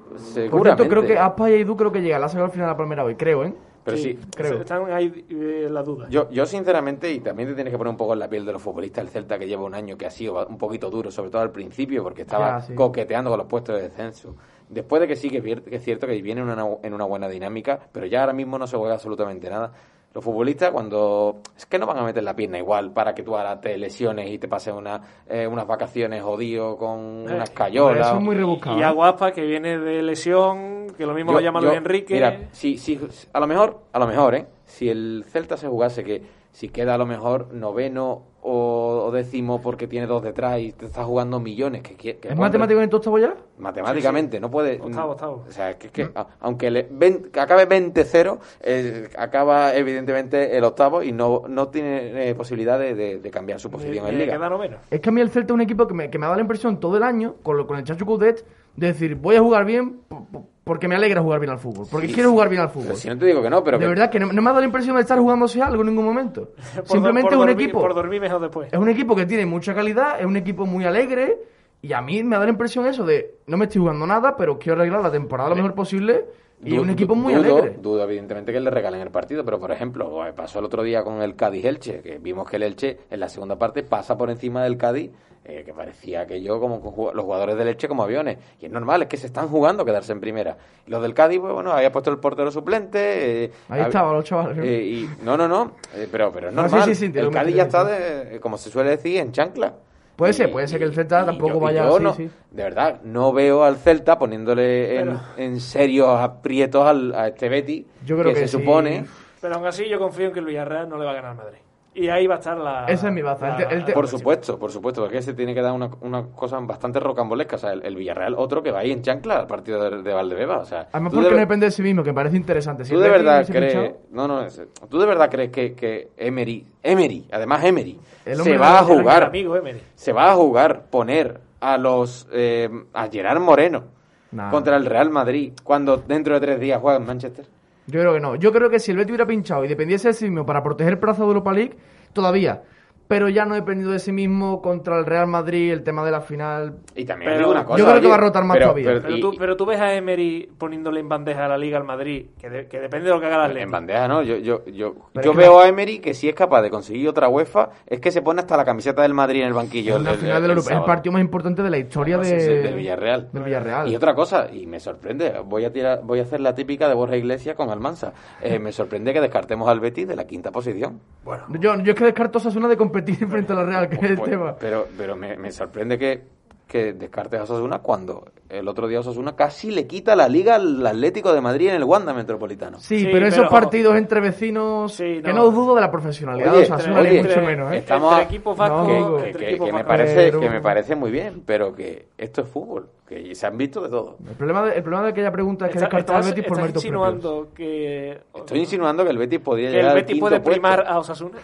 Por 0.09 0.19
seguramente. 0.19 0.83
cierto, 0.83 0.89
creo 0.89 1.05
que 1.07 1.17
Aspa 1.17 1.49
y 1.49 1.53
Edu 1.61 1.75
creo 1.75 1.91
que 1.91 2.01
llega. 2.01 2.19
La 2.19 2.27
ha 2.27 2.29
sacado 2.29 2.45
al 2.45 2.51
final 2.51 2.67
la 2.67 2.77
primera 2.77 3.03
hoy, 3.03 3.15
creo, 3.15 3.43
¿eh? 3.43 3.53
Pero 3.83 3.97
sí, 3.97 4.17
creo. 4.35 4.61
Están 4.61 4.91
ahí 4.91 5.25
eh, 5.29 5.67
las 5.69 5.85
dudas. 5.85 6.09
Yo, 6.09 6.27
yo 6.31 6.45
sinceramente, 6.47 7.11
y 7.11 7.19
también 7.19 7.49
te 7.49 7.53
tienes 7.55 7.71
que 7.71 7.77
poner 7.77 7.91
un 7.91 7.97
poco 7.97 8.13
en 8.13 8.19
la 8.19 8.27
piel 8.27 8.43
de 8.43 8.51
los 8.51 8.61
futbolistas, 8.61 9.03
el 9.03 9.09
Celta 9.11 9.37
que 9.37 9.45
lleva 9.47 9.63
un 9.63 9.75
año 9.75 9.95
que 9.95 10.07
ha 10.07 10.09
sido 10.09 10.43
un 10.47 10.57
poquito 10.57 10.89
duro, 10.89 11.11
sobre 11.11 11.29
todo 11.29 11.43
al 11.43 11.51
principio, 11.51 12.01
porque 12.01 12.23
estaba 12.23 12.59
Ya, 12.59 12.61
sí. 12.61 12.73
coqueteando 12.73 13.29
con 13.29 13.37
los 13.37 13.47
puestos 13.47 13.75
de 13.75 13.83
descenso. 13.83 14.35
Después 14.69 15.01
de 15.01 15.07
que 15.07 15.15
sí 15.15 15.29
que 15.29 15.61
es, 15.69 15.83
cierto 15.83 16.07
que 16.07 16.19
viene 16.19 16.41
una, 16.41 16.57
en 16.81 16.93
una 16.95 17.05
buena 17.05 17.27
dinámica, 17.29 17.79
pero 17.91 18.07
ya 18.07 18.21
ahora 18.21 18.33
mismo 18.33 18.57
no 18.57 18.65
se 18.65 18.75
juega 18.75 18.95
absolutamente 18.95 19.47
nada. 19.51 19.71
Los 20.15 20.23
futbolistas 20.23 20.71
cuando... 20.71 21.41
Es 21.57 21.65
que 21.65 21.77
no 21.77 21.85
van 21.85 21.97
a 21.97 22.03
meter 22.03 22.23
la 22.23 22.33
pierna 22.33 22.57
igual 22.57 22.91
para 22.93 23.13
que 23.13 23.21
tú 23.21 23.35
ahora 23.35 23.59
te 23.59 23.77
lesiones 23.77 24.31
y 24.31 24.39
te 24.39 24.47
pases 24.47 24.73
una, 24.73 25.01
eh, 25.27 25.45
unas 25.45 25.67
vacaciones 25.67 26.23
jodido 26.23 26.77
con 26.77 26.97
unas 27.29 27.49
cayolas. 27.49 28.07
Eso 28.07 28.15
es 28.17 28.23
muy 28.23 28.33
rebuscado. 28.35 28.77
Y 28.77 28.81
¿eh? 28.81 28.85
Aguaspa, 28.85 29.33
que 29.33 29.41
viene 29.41 29.77
de 29.77 30.01
lesión, 30.01 30.87
que 30.97 31.05
lo 31.05 31.13
mismo 31.13 31.33
Yo- 31.33 31.39
lo 31.39 31.43
llama 31.43 31.59
yo- 31.59 31.65
Luis 31.67 31.77
Enrique. 31.79 32.13
Mira, 32.13 32.47
si, 32.53 32.77
si, 32.77 32.97
a 33.33 33.39
lo 33.41 33.45
mejor, 33.45 33.81
a 33.91 33.99
lo 33.99 34.07
mejor, 34.07 34.35
¿eh? 34.35 34.47
Si 34.63 34.87
el 34.87 35.25
Celta 35.27 35.57
se 35.57 35.67
jugase 35.67 36.05
que 36.05 36.21
si 36.55 36.69
queda 36.69 36.95
a 36.95 36.97
lo 36.97 37.05
mejor 37.05 37.53
noveno 37.53 38.23
o, 38.41 39.05
o 39.07 39.11
décimo 39.11 39.59
porque 39.59 39.87
tiene 39.87 40.07
dos 40.07 40.23
detrás 40.23 40.57
y 40.61 40.71
te 40.71 40.85
está 40.85 41.03
jugando 41.03 41.39
millones, 41.41 41.81
que, 41.81 41.95
que, 41.97 42.15
que 42.17 42.27
¿Es 42.29 42.31
hombre, 42.33 42.45
matemáticamente 42.47 42.95
octavo 42.95 43.19
ya? 43.19 43.35
Matemáticamente, 43.57 44.39
no 44.39 44.49
puede. 44.49 44.79
Octavo, 44.79 45.11
octavo. 45.11 45.43
O 45.49 45.51
sea, 45.51 45.77
que, 45.77 45.87
es 45.87 45.91
que 45.91 46.09
a- 46.15 46.27
aunque 46.39 46.71
le, 46.71 46.87
ven- 46.89 47.29
que 47.31 47.39
acabe 47.41 47.67
20-0, 47.67 48.37
eh, 48.61 49.09
acaba 49.17 49.75
evidentemente 49.75 50.55
el 50.57 50.63
octavo 50.63 51.03
y 51.03 51.11
no, 51.11 51.43
no 51.49 51.67
tiene 51.67 52.29
eh, 52.29 52.35
posibilidad 52.35 52.79
de, 52.79 52.95
de- 52.95 53.19
de 53.19 53.31
cambiar 53.31 53.59
su 53.59 53.69
posición 53.69 54.05
Eh, 54.05 54.09
en 54.09 54.15
eh, 54.15 54.17
liga. 54.19 54.33
queda 54.37 54.49
noveno. 54.49 54.77
Es 54.89 55.01
que 55.01 55.09
a 55.09 55.11
mí 55.11 55.19
el 55.19 55.29
Celta 55.31 55.51
es 55.51 55.55
un 55.55 55.61
equipo 55.61 55.87
que 55.87 55.93
me, 55.93 56.09
que 56.09 56.17
me 56.17 56.25
ha 56.25 56.29
dado 56.29 56.37
la 56.37 56.43
impresión 56.43 56.79
todo 56.79 56.95
el 56.95 57.03
año, 57.03 57.35
con, 57.43 57.57
lo- 57.57 57.67
con 57.67 57.77
el 57.77 57.83
Chacho 57.83 58.05
Coudet, 58.05 58.45
de 58.75 58.87
decir, 58.87 59.15
voy 59.15 59.35
a 59.35 59.39
jugar 59.41 59.65
bien 59.65 59.99
po- 60.07 60.25
po- 60.31 60.47
porque 60.63 60.87
me 60.87 60.95
alegra 60.95 61.21
jugar 61.21 61.39
bien 61.39 61.51
al 61.51 61.59
fútbol. 61.59 61.85
Porque 61.91 62.07
Sí, 62.07 62.13
quiero 62.13 62.31
jugar 62.31 62.49
bien 62.49 62.61
al 62.63 62.69
fútbol. 62.69 62.87
Pero 62.87 62.97
si 62.97 63.07
no 63.07 63.17
te 63.17 63.25
digo 63.27 63.41
que 63.41 63.49
no, 63.51 63.63
pero 63.63 63.77
de 63.77 63.83
que- 63.85 63.89
verdad 63.89 64.09
que 64.09 64.19
no, 64.19 64.33
no 64.33 64.41
me 64.41 64.49
ha 64.49 64.51
dado 64.51 64.61
la 64.61 64.65
impresión 64.65 64.95
de 64.95 65.01
estar 65.03 65.19
jugándose 65.19 65.61
algo 65.61 65.81
en 65.83 65.89
ningún 65.89 66.05
momento. 66.05 66.49
Por 66.75 66.87
Simplemente 66.87 67.21
por 67.29 67.33
es 67.33 67.39
un 67.39 67.47
dormir- 67.47 67.63
equipo... 67.63 67.81
Por 67.81 67.93
dormir 67.93 68.21
mejor 68.21 68.41
después. 68.41 68.73
Es 68.73 68.79
un 68.79 68.89
equipo 68.89 69.15
que 69.15 69.25
tiene 69.25 69.45
mucha 69.45 69.73
calidad, 69.75 70.19
es 70.19 70.25
un 70.25 70.35
equipo 70.37 70.65
muy 70.65 70.83
alegre 70.85 71.37
y 71.81 71.93
a 71.93 72.01
mí 72.01 72.23
me 72.23 72.35
da 72.37 72.43
la 72.45 72.49
impresión 72.49 72.87
eso 72.87 73.05
de 73.05 73.35
no 73.47 73.57
me 73.57 73.65
estoy 73.65 73.81
jugando 73.81 74.07
nada, 74.07 74.35
pero 74.35 74.57
quiero 74.57 74.79
arreglar 74.81 75.01
la 75.03 75.11
temporada 75.11 75.49
lo 75.51 75.55
mejor 75.55 75.75
posible 75.75 76.25
y 76.63 76.69
es 76.71 76.75
Du- 76.77 76.81
un 76.81 76.89
equipo 76.89 77.13
muy 77.13 77.35
dudo, 77.35 77.57
alegre. 77.57 77.77
Dudo, 77.79 78.03
evidentemente, 78.03 78.51
que 78.51 78.59
le 78.59 78.71
regalen 78.71 79.01
el 79.01 79.11
partido, 79.11 79.45
pero 79.45 79.59
por 79.59 79.71
ejemplo, 79.71 80.19
pasó 80.35 80.57
el 80.59 80.65
otro 80.65 80.81
día 80.81 81.03
con 81.03 81.21
el 81.21 81.35
Cádiz-Elche, 81.35 82.01
que 82.01 82.17
vimos 82.17 82.49
que 82.49 82.55
el 82.55 82.63
Elche 82.63 82.97
en 83.11 83.19
la 83.19 83.29
segunda 83.29 83.57
parte 83.59 83.83
pasa 83.83 84.17
por 84.17 84.31
encima 84.31 84.63
del 84.63 84.77
Cádiz, 84.77 85.11
eh, 85.45 85.63
que 85.65 85.73
parecía 85.73 86.21
aquello 86.21 86.59
como 86.59 86.81
con 86.81 86.91
ju- 86.93 87.13
los 87.13 87.23
jugadores 87.23 87.55
del 87.57 87.67
Elche 87.67 87.87
como 87.87 88.03
aviones. 88.03 88.37
Y 88.59 88.65
es 88.65 88.71
normal, 88.71 89.03
es 89.03 89.07
que 89.07 89.17
se 89.17 89.27
están 89.27 89.47
jugando 89.47 89.83
a 89.83 89.85
quedarse 89.85 90.11
en 90.11 90.19
primera. 90.19 90.57
Y 90.87 90.91
los 90.91 91.01
del 91.01 91.13
Cádiz, 91.13 91.39
pues 91.39 91.53
bueno, 91.53 91.71
había 91.71 91.91
puesto 91.91 92.09
el 92.11 92.17
portero 92.17 92.49
suplente. 92.51 93.43
eh, 93.45 93.51
Ahí 93.69 93.81
estaban 93.81 94.13
los 94.15 94.23
chavales. 94.25 94.57
¿no? 94.57 94.63
eh, 94.63 94.83
y, 94.83 95.09
no, 95.23 95.37
no, 95.37 95.47
no, 95.47 95.73
eh, 95.95 96.07
pero, 96.11 96.31
pero 96.31 96.49
es 96.49 96.53
No, 96.53 96.63
sí, 96.67 96.71
normal. 96.75 96.89
sí, 96.89 96.95
sí, 96.95 97.09
te 97.11 97.19
el 97.19 97.29
Cádiz 97.29 97.55
ya 97.55 97.63
está, 97.63 97.83
de- 97.83 98.39
como 98.39 98.57
se 98.57 98.69
suele 98.69 98.89
decir, 98.91 99.17
en 99.19 99.31
chancla. 99.31 99.73
Puede 100.15 100.31
Y- 100.31 100.33
ser, 100.35 100.49
puede 100.51 100.67
ser 100.67 100.79
que 100.79 100.85
el 100.85 100.93
Celta 100.93 101.23
y 101.23 101.25
tampoco 101.25 101.53
yo- 101.55 101.59
vaya 101.59 101.83
yo 101.85 101.95
así, 101.95 102.03
no- 102.03 102.13
sí. 102.13 102.29
De 102.51 102.63
verdad, 102.63 103.01
no 103.03 103.33
veo 103.33 103.63
al 103.65 103.75
Celta 103.75 104.17
poniéndole 104.17 104.97
en, 104.99 105.07
Pero- 105.09 105.19
en 105.37 105.59
serios 105.59 106.07
aprietos 106.19 106.85
al, 106.87 107.13
a 107.13 107.27
este 107.27 107.49
Betty, 107.49 107.85
Yo 108.05 108.17
creo 108.17 108.33
que 108.33 108.39
se 108.39 108.47
sí. 108.47 108.57
supone... 108.57 109.05
Pero 109.41 109.55
aún 109.55 109.65
así 109.67 109.87
yo 109.89 109.99
confío 109.99 110.27
en 110.27 110.33
que 110.33 110.39
el 110.39 110.45
Villarreal 110.45 110.87
no 110.89 110.97
le 110.97 111.05
va 111.05 111.11
a 111.11 111.15
ganar 111.15 111.35
Madrid. 111.35 111.59
Y 111.97 112.09
ahí 112.09 112.27
va 112.27 112.35
a 112.35 112.37
estar 112.39 112.57
la... 112.57 112.85
Esa 112.87 113.07
es 113.07 113.13
mi 113.13 113.21
baza. 113.21 113.55
El 113.55 113.55
te- 113.67 113.73
el 113.73 113.85
te- 113.85 113.93
Por 113.93 114.07
supuesto, 114.09 114.59
por 114.59 114.69
supuesto, 114.69 115.01
porque 115.01 115.21
se 115.21 115.33
tiene 115.33 115.53
que 115.53 115.61
dar 115.61 115.71
una, 115.71 115.89
una 116.01 116.23
cosa 116.27 116.59
bastante 116.59 116.99
rocambolesca. 116.99 117.55
O 117.55 117.59
sea, 117.59 117.71
el, 117.71 117.85
el 117.85 117.95
Villarreal, 117.95 118.35
otro 118.37 118.61
que 118.61 118.69
va 118.71 118.79
ahí 118.79 118.91
en 118.91 119.01
chancla 119.01 119.37
al 119.39 119.47
partido 119.47 119.81
de, 119.89 120.01
de 120.03 120.13
Valdebeba. 120.13 120.57
O 120.57 120.65
sea, 120.65 120.89
Además 120.91 121.13
porque 121.13 121.29
de- 121.29 121.33
no 121.35 121.39
depende 121.39 121.67
de 121.67 121.71
sí 121.71 121.81
mismo, 121.81 122.03
que 122.03 122.09
me 122.11 122.15
parece 122.15 122.35
interesante. 122.35 122.83
Si 122.83 122.93
¿Tú 122.93 122.99
de 122.99 123.09
verdad 123.09 123.45
crees.? 123.47 123.93
No, 124.11 124.27
no, 124.27 124.41
es- 124.41 124.61
¿Tú 124.89 124.99
de 124.99 125.05
verdad 125.05 125.29
crees 125.31 125.51
que, 125.51 125.73
que 125.73 126.09
Emery, 126.17 126.67
Emery, 126.83 127.27
además 127.31 127.63
Emery, 127.63 127.97
se 128.25 128.57
va 128.57 128.79
a 128.79 128.83
jugar, 128.83 129.23
amigo 129.23 129.55
Emery. 129.55 129.81
se 129.95 130.11
va 130.11 130.31
a 130.31 130.35
jugar 130.35 130.87
poner 130.89 131.39
a 131.61 131.77
los. 131.77 132.27
eh, 132.33 132.69
a 132.93 133.07
Gerard 133.07 133.39
Moreno 133.39 133.83
Nah. 134.31 134.51
contra 134.51 134.75
el 134.75 134.85
Real 134.85 135.09
Madrid 135.11 135.53
cuando 135.63 135.95
dentro 135.95 136.33
de 136.33 136.41
tres 136.41 136.59
días 136.59 136.81
juega 136.81 136.97
en 136.97 137.05
Manchester? 137.05 137.45
Yo 137.87 137.99
creo 137.99 138.13
que 138.13 138.19
no. 138.19 138.35
Yo 138.35 138.51
creo 138.51 138.69
que 138.69 138.79
si 138.79 138.91
el 138.91 138.97
Betis 138.97 139.11
hubiera 139.11 139.27
pinchado 139.27 139.63
y 139.63 139.67
dependiese 139.67 140.09
de 140.09 140.13
sí 140.13 140.25
mismo 140.25 140.45
para 140.45 140.63
proteger 140.63 140.93
el 140.93 140.99
plazo 140.99 141.21
de 141.21 141.27
Europa 141.27 141.53
League, 141.53 141.77
todavía. 142.13 142.63
Pero 143.07 143.29
ya 143.29 143.45
no 143.45 143.53
dependido 143.53 143.91
de 143.91 143.99
sí 143.99 144.11
mismo 144.11 144.61
contra 144.63 144.97
el 144.97 145.05
Real 145.05 145.27
Madrid, 145.27 145.71
el 145.71 145.83
tema 145.83 146.03
de 146.03 146.09
la 146.11 146.21
final. 146.21 146.77
Y 146.95 147.05
también 147.05 147.29
Pero 147.31 147.39
digo 147.39 147.51
una 147.51 147.63
cosa. 147.63 147.77
yo 147.77 147.85
creo 147.85 148.01
que 148.01 148.07
va 148.07 148.15
a 148.15 148.19
rotar 148.19 148.43
más 148.45 148.55
pero- 148.55 148.65
todavía. 148.67 148.85
pero- 148.87 149.01
Pero 149.03 149.15
y- 149.17 149.21
tú, 149.21 149.33
pero 149.37 149.55
tú 149.55 149.65
ves 149.67 149.79
a 149.79 149.93
Emery 149.93 150.49
poniéndole 150.57 151.01
en 151.01 151.07
bandeja 151.09 151.45
a 151.45 151.47
la 151.47 151.57
Liga 151.57 151.77
al 151.77 151.83
Madrid, 151.83 152.27
que, 152.39 152.49
de- 152.49 152.67
que 152.67 152.79
depende 152.79 153.07
de 153.07 153.13
lo 153.13 153.19
que 153.19 153.27
haga 153.27 153.37
la 153.37 153.43
En 153.45 153.49
Atlético. 153.51 153.71
bandeja, 153.71 154.07
¿no? 154.07 154.23
Yo, 154.23 154.37
yo, 154.37 154.65
yo, 154.65 154.95
yo 155.23 155.33
veo 155.35 155.59
a 155.59 155.67
Emery 155.67 155.99
que 155.99 156.15
si 156.15 156.27
es 156.29 156.33
capaz 156.33 156.63
de 156.63 156.71
conseguir 156.71 157.07
otra 157.07 157.27
UEFA, 157.29 157.69
es 157.85 157.99
que 157.99 158.09
se 158.11 158.23
pone 158.23 158.39
hasta 158.39 158.57
la 158.57 158.65
camiseta 158.65 159.03
del 159.03 159.13
Madrid 159.13 159.41
en 159.41 159.47
el 159.49 159.53
banquillo. 159.53 159.97
en 159.97 160.03
la 160.03 160.11
el- 160.11 160.17
final 160.17 160.37
el- 160.37 160.41
del 160.41 160.51
el 160.57 160.57
el, 160.77 160.83
partido 160.83 161.13
más 161.13 161.21
importante 161.21 161.61
de 161.61 161.69
la 161.69 161.77
historia 161.77 162.17
de, 162.17 162.25
Sí, 162.25 162.39
sí, 162.39 162.53
del 162.53 162.73
Villarreal. 162.75 163.29
del 163.31 163.43
Villarreal. 163.43 163.87
Y 163.87 163.95
otra 163.95 164.15
cosa, 164.15 164.47
y 164.51 164.65
me 164.65 164.79
sorprende, 164.79 165.31
voy 165.45 165.63
a 165.65 165.71
tirar, 165.71 166.01
voy 166.03 166.19
a 166.19 166.23
hacer 166.23 166.39
la 166.39 166.55
típica 166.55 166.87
de 166.89 166.95
Borja 166.95 167.15
Iglesias 167.17 167.55
con 167.55 167.69
Almansa. 167.69 168.13
Eh, 168.41 168.57
me 168.57 168.71
sorprende 168.71 169.13
que 169.13 169.21
descartemos 169.21 169.69
al 169.69 169.79
Betis 169.79 170.07
de 170.07 170.15
la 170.15 170.25
quinta 170.25 170.51
posición. 170.51 170.99
Bueno, 171.23 171.43
Yo, 171.59 171.75
yo 171.83 171.91
es 171.91 171.97
que 171.97 172.05
descarto 172.05 172.39
a 172.39 172.41
Osasuna 172.41 172.67
de 172.67 172.77
competir 172.95 173.27
frente 173.27 173.53
a 173.53 173.55
la 173.55 173.63
Real, 173.63 173.89
que 173.89 173.95
es 173.97 174.03
el 174.03 174.17
Pues, 174.17 174.29
tema. 174.29 174.55
pero 174.59 174.87
pero 174.97 175.15
me, 175.15 175.35
me 175.37 175.51
sorprende 175.51 175.97
que, 175.97 176.21
que 176.67 176.93
descartes 176.93 177.39
a 177.39 177.43
Osasuna 177.43 177.79
cuando 177.79 178.25
el 178.49 178.67
otro 178.67 178.87
día 178.87 178.99
Osasuna 178.99 179.35
casi 179.35 179.71
le 179.71 179.85
quita 179.87 180.15
la 180.15 180.27
liga 180.29 180.55
al 180.55 180.85
Atlético 180.85 181.33
de 181.33 181.41
Madrid 181.41 181.69
en 181.69 181.75
el 181.75 181.83
Wanda 181.83 182.13
Metropolitano. 182.13 182.79
Sí, 182.79 182.99
Sí, 183.01 183.09
pero 183.11 183.25
esos 183.27 183.39
pero- 183.39 183.49
partidos 183.49 183.95
entre 183.97 184.19
vecinos, 184.21 184.93
Sí, 184.93 185.19
que 185.23 185.33
no. 185.33 185.45
no 185.45 185.51
dudo 185.51 185.75
de 185.75 185.81
la 185.81 185.91
profesionalidad 185.91 186.49
Oye, 186.53 186.59
de 186.59 186.63
Osasuna, 186.73 186.99
oye, 187.01 187.21
ni 187.21 187.27
mucho 187.27 187.41
menos, 187.41 187.71
¿eh? 187.73 187.77
Estamos 187.77 188.11
entre 188.13 188.23
a- 188.23 188.27
equipos 188.27 188.57
vascos, 188.57 188.87
No, 188.87 189.17
que, 189.17 189.27
entre 189.27 189.33
que- 189.33 189.49
equipos 189.49 189.67
que 189.67 189.73
me 189.73 189.83
parece 189.83 190.31
que 190.31 190.49
me 190.49 190.61
parece 190.61 190.95
muy 190.95 191.11
bien, 191.11 191.43
pero 191.45 191.73
que 191.73 192.07
esto 192.17 192.41
es 192.41 192.47
fútbol, 192.47 192.87
que 193.07 193.33
se 193.35 193.45
han 193.47 193.57
visto 193.57 193.81
de 193.81 193.89
todo. 193.89 194.17
El 194.27 194.35
problema 194.35 194.63
de, 194.63 194.75
el 194.77 194.81
problema 194.83 195.03
de 195.05 195.09
aquella 195.11 195.31
pregunta 195.31 195.65
es 195.65 195.71
que 195.73 195.79
descartaba 195.79 196.19
al 196.19 196.25
Betis 196.25 196.45
por 196.45 196.57
méritos 196.61 196.85
propios. 196.85 197.47
que, 197.55 198.19
Estoy 198.35 198.59
insinuando 198.59 199.03
que 199.03 199.09
el 199.09 199.17
Betis 199.17 199.39
podría 199.39 199.67
que 199.69 199.71
llegar 199.75 199.85
el 199.85 199.89
al 199.91 199.95
Betis 199.97 200.13
quinto 200.13 200.23
puede 200.29 200.39
puesto. 200.39 200.51
primar 200.61 200.85
a 200.87 200.99
Osasuna. 200.99 201.37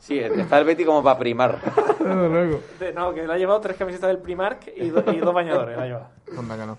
Sí, 0.00 0.18
está 0.18 0.58
el 0.58 0.64
Betis 0.64 0.86
como 0.86 1.02
para 1.02 1.18
primar. 1.18 1.60
Desde 2.00 2.28
luego. 2.28 2.60
De- 2.80 2.92
no, 2.92 3.14
que 3.14 3.26
le 3.26 3.32
ha 3.32 3.36
llevado 3.38 3.60
tres 3.60 3.76
camisetas 3.76 4.08
del 4.08 4.18
Primark 4.18 4.72
y, 4.76 4.88
do- 4.88 5.04
y 5.12 5.18
dos 5.18 5.32
bañadores. 5.34 5.76
la 5.76 6.56
que 6.56 6.66
no. 6.66 6.78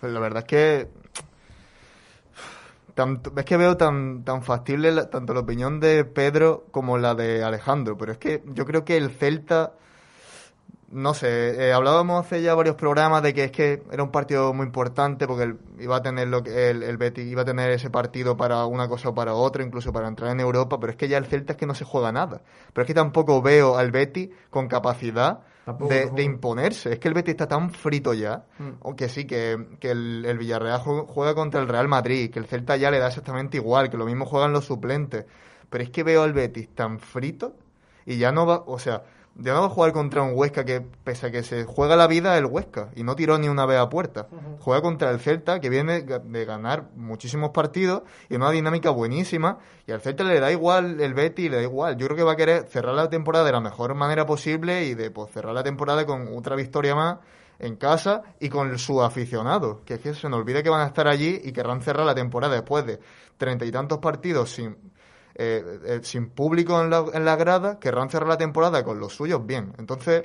Pues 0.00 0.12
la 0.12 0.20
verdad 0.20 0.38
es 0.40 0.44
que. 0.48 0.88
tanto- 2.94 3.32
es 3.36 3.44
que 3.44 3.56
veo 3.56 3.76
tan, 3.76 4.24
tan 4.24 4.42
factible 4.42 4.90
la- 4.92 5.08
tanto 5.08 5.34
la 5.34 5.40
opinión 5.40 5.78
de 5.80 6.04
Pedro 6.04 6.66
como 6.72 6.98
la 6.98 7.14
de 7.14 7.42
Alejandro, 7.44 7.96
pero 7.96 8.12
es 8.12 8.18
que 8.18 8.42
yo 8.46 8.64
creo 8.66 8.84
que 8.84 8.96
el 8.96 9.10
Celta. 9.10 9.72
No 10.90 11.12
sé, 11.12 11.68
eh, 11.68 11.72
hablábamos 11.74 12.24
hace 12.24 12.40
ya 12.40 12.54
varios 12.54 12.74
programas 12.76 13.22
de 13.22 13.34
que 13.34 13.44
es 13.44 13.52
que 13.52 13.82
era 13.92 14.02
un 14.02 14.10
partido 14.10 14.54
muy 14.54 14.64
importante 14.64 15.26
porque 15.26 15.42
el- 15.44 15.58
iba 15.80 15.96
a 15.96 16.02
tener 16.02 16.28
lo 16.28 16.42
que 16.42 16.70
el, 16.70 16.82
el 16.82 16.96
Betis 16.96 17.26
iba 17.26 17.42
a 17.42 17.44
tener 17.44 17.70
ese 17.70 17.90
partido 17.90 18.38
para 18.38 18.64
una 18.64 18.88
cosa 18.88 19.10
o 19.10 19.14
para 19.14 19.34
otra, 19.34 19.62
incluso 19.62 19.92
para 19.92 20.08
entrar 20.08 20.30
en 20.30 20.40
Europa, 20.40 20.80
pero 20.80 20.90
es 20.92 20.96
que 20.96 21.06
ya 21.06 21.18
el 21.18 21.26
Celta 21.26 21.52
es 21.52 21.58
que 21.58 21.66
no 21.66 21.74
se 21.74 21.84
juega 21.84 22.10
nada. 22.10 22.40
Pero 22.72 22.82
es 22.84 22.86
que 22.86 22.94
tampoco 22.94 23.42
veo 23.42 23.76
al 23.76 23.90
Betis 23.90 24.30
con 24.48 24.66
capacidad 24.66 25.40
de, 25.90 26.06
de 26.16 26.22
imponerse. 26.22 26.94
Es 26.94 26.98
que 26.98 27.08
el 27.08 27.14
Betis 27.14 27.32
está 27.32 27.46
tan 27.48 27.70
frito 27.70 28.14
ya, 28.14 28.46
Mm. 28.58 28.70
aunque 28.82 29.10
sí, 29.10 29.26
que, 29.26 29.76
que 29.80 29.90
el, 29.90 30.24
el 30.24 30.38
Villarreal 30.38 30.80
jue- 30.80 31.04
juega 31.06 31.34
contra 31.34 31.60
el 31.60 31.68
Real 31.68 31.88
Madrid, 31.88 32.30
que 32.30 32.38
el 32.38 32.46
Celta 32.46 32.76
ya 32.78 32.90
le 32.90 32.98
da 32.98 33.08
exactamente 33.08 33.58
igual, 33.58 33.90
que 33.90 33.98
lo 33.98 34.06
mismo 34.06 34.24
juegan 34.24 34.54
los 34.54 34.64
suplentes. 34.64 35.26
Pero 35.68 35.84
es 35.84 35.90
que 35.90 36.02
veo 36.02 36.22
al 36.22 36.32
Betis 36.32 36.70
tan 36.74 36.98
frito 36.98 37.52
y 38.06 38.16
ya 38.16 38.32
no 38.32 38.46
va, 38.46 38.62
o 38.66 38.78
sea, 38.78 39.02
de 39.38 39.52
nuevo 39.52 39.68
jugar 39.68 39.92
contra 39.92 40.22
un 40.22 40.32
Huesca 40.34 40.64
que, 40.64 40.80
pese 40.80 41.28
a 41.28 41.30
que 41.30 41.44
se 41.44 41.64
juega 41.64 41.94
la 41.94 42.08
vida, 42.08 42.36
el 42.36 42.46
Huesca, 42.46 42.90
y 42.96 43.04
no 43.04 43.14
tiró 43.14 43.38
ni 43.38 43.48
una 43.48 43.66
vez 43.66 43.78
a 43.78 43.88
puerta. 43.88 44.26
Juega 44.58 44.82
contra 44.82 45.12
el 45.12 45.20
Celta, 45.20 45.60
que 45.60 45.70
viene 45.70 46.02
de 46.02 46.44
ganar 46.44 46.88
muchísimos 46.96 47.50
partidos 47.50 48.02
y 48.28 48.34
una 48.34 48.50
dinámica 48.50 48.90
buenísima, 48.90 49.58
y 49.86 49.92
al 49.92 50.00
Celta 50.00 50.24
le 50.24 50.40
da 50.40 50.50
igual 50.50 51.00
el 51.00 51.14
Betty, 51.14 51.48
le 51.48 51.58
da 51.58 51.62
igual. 51.62 51.96
Yo 51.96 52.06
creo 52.06 52.16
que 52.16 52.24
va 52.24 52.32
a 52.32 52.36
querer 52.36 52.64
cerrar 52.64 52.96
la 52.96 53.08
temporada 53.08 53.44
de 53.44 53.52
la 53.52 53.60
mejor 53.60 53.94
manera 53.94 54.26
posible 54.26 54.86
y 54.86 54.94
de 54.94 55.12
pues, 55.12 55.30
cerrar 55.30 55.54
la 55.54 55.62
temporada 55.62 56.04
con 56.04 56.36
otra 56.36 56.56
victoria 56.56 56.96
más 56.96 57.18
en 57.60 57.76
casa 57.76 58.22
y 58.40 58.48
con 58.48 58.76
su 58.76 59.00
aficionado, 59.02 59.82
que 59.84 59.94
es 59.94 60.00
que 60.00 60.14
se 60.14 60.28
nos 60.28 60.40
olvide 60.40 60.64
que 60.64 60.70
van 60.70 60.80
a 60.80 60.86
estar 60.86 61.06
allí 61.06 61.40
y 61.44 61.52
querrán 61.52 61.80
cerrar 61.80 62.06
la 62.06 62.14
temporada 62.14 62.54
después 62.54 62.84
de 62.86 62.98
treinta 63.36 63.64
y 63.64 63.70
tantos 63.70 63.98
partidos 63.98 64.50
sin 64.50 64.76
eh, 65.38 65.78
eh, 65.86 66.00
sin 66.02 66.28
público 66.30 66.82
en 66.82 66.90
la, 66.90 67.04
en 67.14 67.24
la 67.24 67.36
grada, 67.36 67.78
querrán 67.78 68.10
cerrar 68.10 68.28
la 68.28 68.36
temporada 68.38 68.84
con 68.84 68.98
los 69.00 69.14
suyos 69.14 69.46
bien. 69.46 69.72
Entonces, 69.78 70.24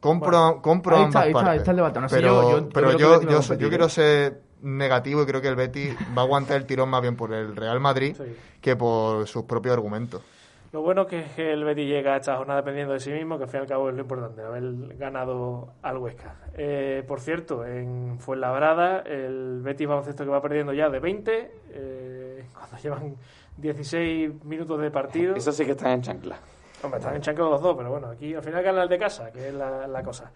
compro, 0.00 0.60
compro 0.62 0.96
ahí 0.96 1.04
ambas 1.04 1.08
está, 1.08 1.20
ahí 1.22 1.28
está, 1.30 1.38
partes. 1.40 1.50
ahí 1.52 1.58
está 1.58 1.70
el 1.72 1.76
debate. 1.76 2.00
No 2.00 2.08
sé, 2.08 2.16
pero 2.16 2.28
yo- 2.28 2.58
yo- 2.60 2.68
pero 2.72 2.92
yo 2.92 3.20
yo, 3.56 3.68
quiero 3.68 3.88
ser 3.88 4.40
negativo 4.62 5.22
y 5.22 5.26
creo 5.26 5.40
que 5.40 5.48
el 5.48 5.56
Betis 5.56 5.94
va 6.16 6.22
a 6.22 6.24
aguantar 6.24 6.56
el 6.56 6.66
tirón 6.66 6.88
más 6.88 7.00
bien 7.02 7.16
por 7.16 7.32
el 7.32 7.54
Real 7.56 7.80
Madrid 7.80 8.14
Sí. 8.16 8.24
que 8.60 8.76
por 8.76 9.26
sus 9.28 9.44
propios 9.44 9.74
argumentos. 9.74 10.22
Lo 10.70 10.82
bueno 10.82 11.06
que 11.06 11.20
es 11.20 11.30
que 11.32 11.50
el 11.52 11.64
Betis 11.64 11.86
llega 11.88 12.12
a 12.12 12.16
esta 12.18 12.36
jornada 12.36 12.60
dependiendo 12.60 12.92
de 12.92 13.00
sí 13.00 13.10
mismo, 13.10 13.38
que 13.38 13.44
al 13.44 13.50
fin 13.50 13.60
y 13.60 13.62
al 13.62 13.68
cabo 13.68 13.88
es 13.88 13.94
lo 13.94 14.02
importante, 14.02 14.42
haber 14.42 14.96
ganado 14.98 15.72
al 15.80 15.96
Huesca. 15.96 16.34
Eh, 16.54 17.02
por 17.08 17.20
cierto, 17.20 17.64
en 17.64 18.18
Fuenlabrada, 18.20 18.98
el 19.00 19.60
Betis 19.62 19.88
baloncesto 19.88 20.24
que 20.24 20.30
va 20.30 20.42
perdiendo 20.42 20.74
ya 20.74 20.90
de 20.90 21.00
20, 21.00 21.50
eh, 21.70 22.44
cuando 22.52 22.76
llevan 22.82 23.16
16 23.58 24.44
minutos 24.44 24.80
de 24.80 24.90
partido. 24.90 25.34
Eso 25.34 25.52
sí 25.52 25.64
que 25.64 25.72
está 25.72 25.92
en 25.92 26.02
chancla. 26.02 26.38
Hombre, 26.82 27.00
están 27.00 27.16
en 27.16 27.22
chancla 27.22 27.44
los 27.44 27.60
dos, 27.60 27.76
pero 27.76 27.90
bueno, 27.90 28.08
aquí 28.08 28.34
al 28.34 28.42
final 28.42 28.62
gana 28.62 28.82
el 28.84 28.88
de 28.88 28.98
casa, 28.98 29.30
que 29.32 29.48
es 29.48 29.54
la, 29.54 29.86
la 29.86 30.02
cosa. 30.02 30.30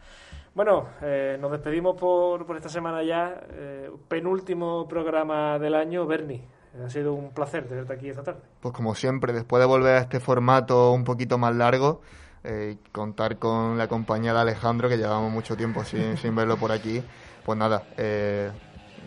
Bueno, 0.54 0.88
eh, 1.00 1.38
nos 1.40 1.50
despedimos 1.50 1.96
por, 1.98 2.44
por 2.44 2.56
esta 2.56 2.68
semana 2.68 3.02
ya. 3.02 3.40
Eh, 3.50 3.90
penúltimo 4.08 4.86
programa 4.86 5.58
del 5.58 5.74
año, 5.74 6.06
Bernie. 6.06 6.44
Ha 6.84 6.88
sido 6.88 7.14
un 7.14 7.30
placer 7.30 7.68
tenerte 7.68 7.92
aquí 7.92 8.08
esta 8.08 8.22
tarde. 8.22 8.40
Pues 8.60 8.74
como 8.74 8.94
siempre, 8.94 9.32
después 9.32 9.60
de 9.60 9.66
volver 9.66 9.96
a 9.96 9.98
este 9.98 10.20
formato 10.20 10.92
un 10.92 11.04
poquito 11.04 11.38
más 11.38 11.54
largo, 11.54 12.00
eh, 12.44 12.76
contar 12.92 13.38
con 13.38 13.78
la 13.78 13.88
compañía 13.88 14.32
de 14.32 14.40
Alejandro, 14.40 14.88
que 14.88 14.96
llevamos 14.96 15.30
mucho 15.30 15.56
tiempo 15.56 15.84
sin, 15.84 16.16
sin 16.16 16.34
verlo 16.34 16.56
por 16.56 16.72
aquí, 16.72 17.02
pues 17.44 17.58
nada, 17.58 17.84
eh, 17.96 18.50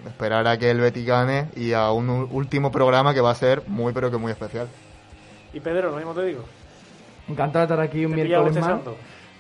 esperar 0.07 0.47
a 0.47 0.57
que 0.57 0.69
el 0.69 0.79
Betis 0.79 1.05
gane 1.05 1.47
y 1.55 1.73
a 1.73 1.91
un 1.91 2.09
último 2.09 2.71
programa 2.71 3.13
que 3.13 3.21
va 3.21 3.31
a 3.31 3.35
ser 3.35 3.63
muy 3.67 3.93
pero 3.93 4.09
que 4.11 4.17
muy 4.17 4.31
especial. 4.31 4.67
Y 5.53 5.59
Pedro, 5.59 5.91
lo 5.91 5.97
mismo 5.97 6.13
te 6.13 6.23
digo. 6.25 6.43
Encantado 7.27 7.65
de 7.65 7.73
estar 7.73 7.79
aquí 7.87 8.05
un 8.05 8.11
Te 8.13 8.23
miércoles 8.23 8.55
más. 8.59 8.79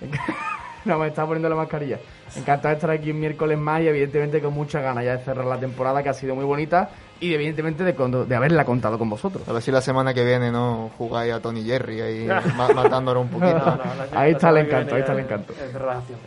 no, 0.85 0.99
me 0.99 1.07
estaba 1.07 1.27
poniendo 1.29 1.49
la 1.49 1.55
mascarilla. 1.55 1.99
Encantado 2.35 2.69
de 2.69 2.75
estar 2.75 2.89
aquí 2.91 3.11
un 3.11 3.19
miércoles 3.19 3.57
más 3.57 3.81
y 3.81 3.87
evidentemente 3.87 4.41
con 4.41 4.53
muchas 4.53 4.81
ganas 4.83 5.03
ya 5.05 5.17
de 5.17 5.23
cerrar 5.23 5.45
la 5.45 5.59
temporada 5.59 6.01
que 6.03 6.09
ha 6.09 6.13
sido 6.13 6.35
muy 6.35 6.45
bonita 6.45 6.89
y 7.19 7.33
evidentemente 7.33 7.83
de, 7.83 7.95
condo- 7.95 8.25
de 8.25 8.35
haberla 8.35 8.65
contado 8.65 8.97
con 8.97 9.09
vosotros. 9.09 9.47
A 9.47 9.53
ver 9.53 9.61
si 9.61 9.71
la 9.71 9.81
semana 9.81 10.13
que 10.13 10.23
viene 10.25 10.51
no 10.51 10.89
jugáis 10.97 11.33
a 11.33 11.39
Tony 11.39 11.63
Jerry 11.63 12.01
ahí 12.01 12.27
ma- 12.57 12.69
matándonos 12.69 13.23
un 13.23 13.29
poquito. 13.29 13.55
No, 13.65 13.75
no, 13.75 13.95
la- 14.11 14.19
Ahí 14.19 14.31
la 14.31 14.37
está 14.37 14.49
el 14.49 14.57
encanto, 14.57 14.95
ahí 14.95 15.01
está 15.01 15.13
el 15.13 15.19
encanto. 15.19 15.53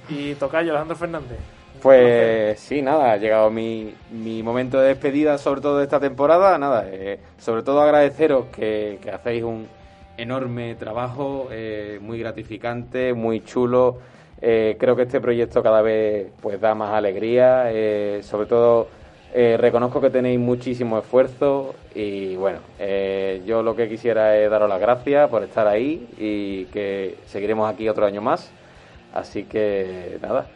Y 0.08 0.34
Tocayo, 0.34 0.70
Alejandro 0.70 0.96
Fernández. 0.96 1.38
Pues 1.82 2.58
sí, 2.58 2.82
nada, 2.82 3.12
ha 3.12 3.16
llegado 3.16 3.50
mi, 3.50 3.94
mi 4.10 4.42
momento 4.42 4.80
de 4.80 4.88
despedida, 4.88 5.38
sobre 5.38 5.60
todo 5.60 5.78
de 5.78 5.84
esta 5.84 6.00
temporada. 6.00 6.58
Nada, 6.58 6.86
eh, 6.90 7.20
sobre 7.38 7.62
todo 7.62 7.80
agradeceros 7.80 8.46
que, 8.46 8.98
que 9.02 9.10
hacéis 9.10 9.44
un 9.44 9.66
enorme 10.16 10.74
trabajo, 10.74 11.48
eh, 11.50 11.98
muy 12.02 12.18
gratificante, 12.18 13.14
muy 13.14 13.44
chulo. 13.44 13.98
Eh, 14.40 14.76
creo 14.78 14.96
que 14.96 15.02
este 15.02 15.20
proyecto 15.20 15.62
cada 15.62 15.80
vez 15.82 16.28
pues 16.40 16.60
da 16.60 16.74
más 16.74 16.92
alegría. 16.94 17.70
eh, 17.72 18.20
sobre 18.22 18.46
todo 18.46 18.88
reconozco 19.32 20.00
que 20.00 20.10
tenéis 20.10 20.40
muchísimo 20.40 20.98
esfuerzo 20.98 21.74
y 21.94 22.34
bueno, 22.36 22.60
yo 23.44 23.62
lo 23.62 23.76
que 23.76 23.86
quisiera 23.88 24.36
es 24.38 24.50
daros 24.50 24.68
las 24.68 24.80
gracias 24.80 25.28
por 25.28 25.42
estar 25.44 25.66
ahí 25.68 26.08
y 26.18 26.64
que 26.66 27.16
seguiremos 27.26 27.70
aquí 27.70 27.88
otro 27.88 28.06
año 28.06 28.22
más. 28.22 28.50
Así 29.12 29.44
que 29.44 30.18
nada. 30.22 30.46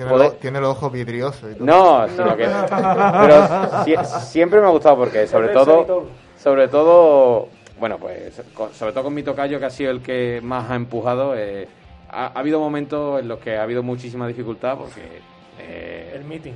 Tiene, 0.00 0.10
Poder- 0.12 0.28
lo- 0.32 0.36
tiene 0.38 0.60
los 0.60 0.70
ojos 0.70 0.92
vidriosos 0.92 1.50
y 1.52 1.54
todo. 1.56 1.66
no, 1.66 2.08
sino 2.08 2.36
que. 2.36 2.46
Pero 2.46 3.84
si- 3.84 4.20
siempre 4.26 4.60
me 4.60 4.66
ha 4.66 4.70
gustado 4.70 4.96
porque, 4.96 5.26
sobre 5.26 5.48
todo, 5.48 5.84
todo. 5.84 6.04
sobre 6.38 6.68
todo, 6.68 7.48
bueno, 7.78 7.98
pues, 7.98 8.40
con- 8.54 8.72
sobre 8.72 8.92
todo 8.92 9.04
con 9.04 9.14
mi 9.14 9.22
tocayo, 9.22 9.58
que 9.58 9.66
ha 9.66 9.70
sido 9.70 9.90
el 9.90 10.00
que 10.00 10.40
más 10.42 10.70
ha 10.70 10.74
empujado, 10.76 11.34
eh, 11.36 11.68
ha, 12.08 12.26
ha 12.28 12.38
habido 12.38 12.60
momentos 12.60 13.20
en 13.20 13.28
los 13.28 13.38
que 13.40 13.56
ha 13.58 13.62
habido 13.62 13.82
muchísima 13.82 14.26
dificultad 14.26 14.78
porque. 14.78 15.02
eh, 15.58 16.12
El 16.16 16.24
meeting. 16.24 16.54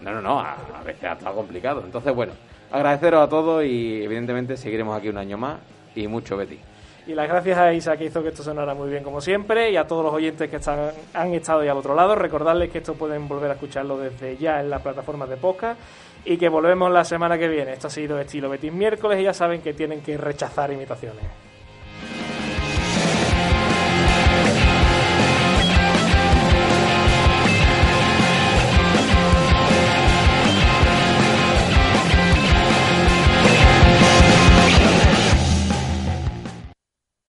no, 0.00 0.12
no, 0.12 0.22
no, 0.22 0.40
a, 0.40 0.56
a 0.80 0.82
veces 0.82 1.04
ha 1.04 1.12
estado 1.12 1.34
complicado. 1.36 1.82
Entonces, 1.84 2.14
bueno, 2.14 2.32
agradeceros 2.72 3.22
a 3.22 3.28
todos 3.28 3.64
y, 3.64 4.02
evidentemente, 4.02 4.56
seguiremos 4.56 4.96
aquí 4.96 5.10
un 5.10 5.18
año 5.18 5.36
más 5.36 5.58
y 5.94 6.06
mucho 6.06 6.36
Betty. 6.38 6.58
Y 7.08 7.14
las 7.14 7.26
gracias 7.26 7.56
a 7.56 7.72
Isa 7.72 7.96
que 7.96 8.04
hizo 8.04 8.22
que 8.22 8.28
esto 8.28 8.42
sonara 8.42 8.74
muy 8.74 8.90
bien 8.90 9.02
como 9.02 9.22
siempre 9.22 9.70
y 9.70 9.76
a 9.78 9.86
todos 9.86 10.04
los 10.04 10.12
oyentes 10.12 10.50
que 10.50 10.56
están, 10.56 10.90
han 11.14 11.32
estado 11.32 11.60
ahí 11.60 11.68
al 11.68 11.78
otro 11.78 11.94
lado. 11.94 12.14
Recordarles 12.14 12.68
que 12.70 12.78
esto 12.78 12.92
pueden 12.96 13.26
volver 13.26 13.50
a 13.50 13.54
escucharlo 13.54 13.96
desde 13.96 14.36
ya 14.36 14.60
en 14.60 14.68
las 14.68 14.82
plataformas 14.82 15.30
de 15.30 15.38
podcast 15.38 15.80
y 16.26 16.36
que 16.36 16.50
volvemos 16.50 16.92
la 16.92 17.04
semana 17.04 17.38
que 17.38 17.48
viene. 17.48 17.72
Esto 17.72 17.86
ha 17.86 17.90
sido 17.90 18.20
estilo 18.20 18.50
Betis 18.50 18.74
miércoles 18.74 19.18
y 19.20 19.22
ya 19.22 19.32
saben 19.32 19.62
que 19.62 19.72
tienen 19.72 20.02
que 20.02 20.18
rechazar 20.18 20.70
imitaciones. 20.70 21.24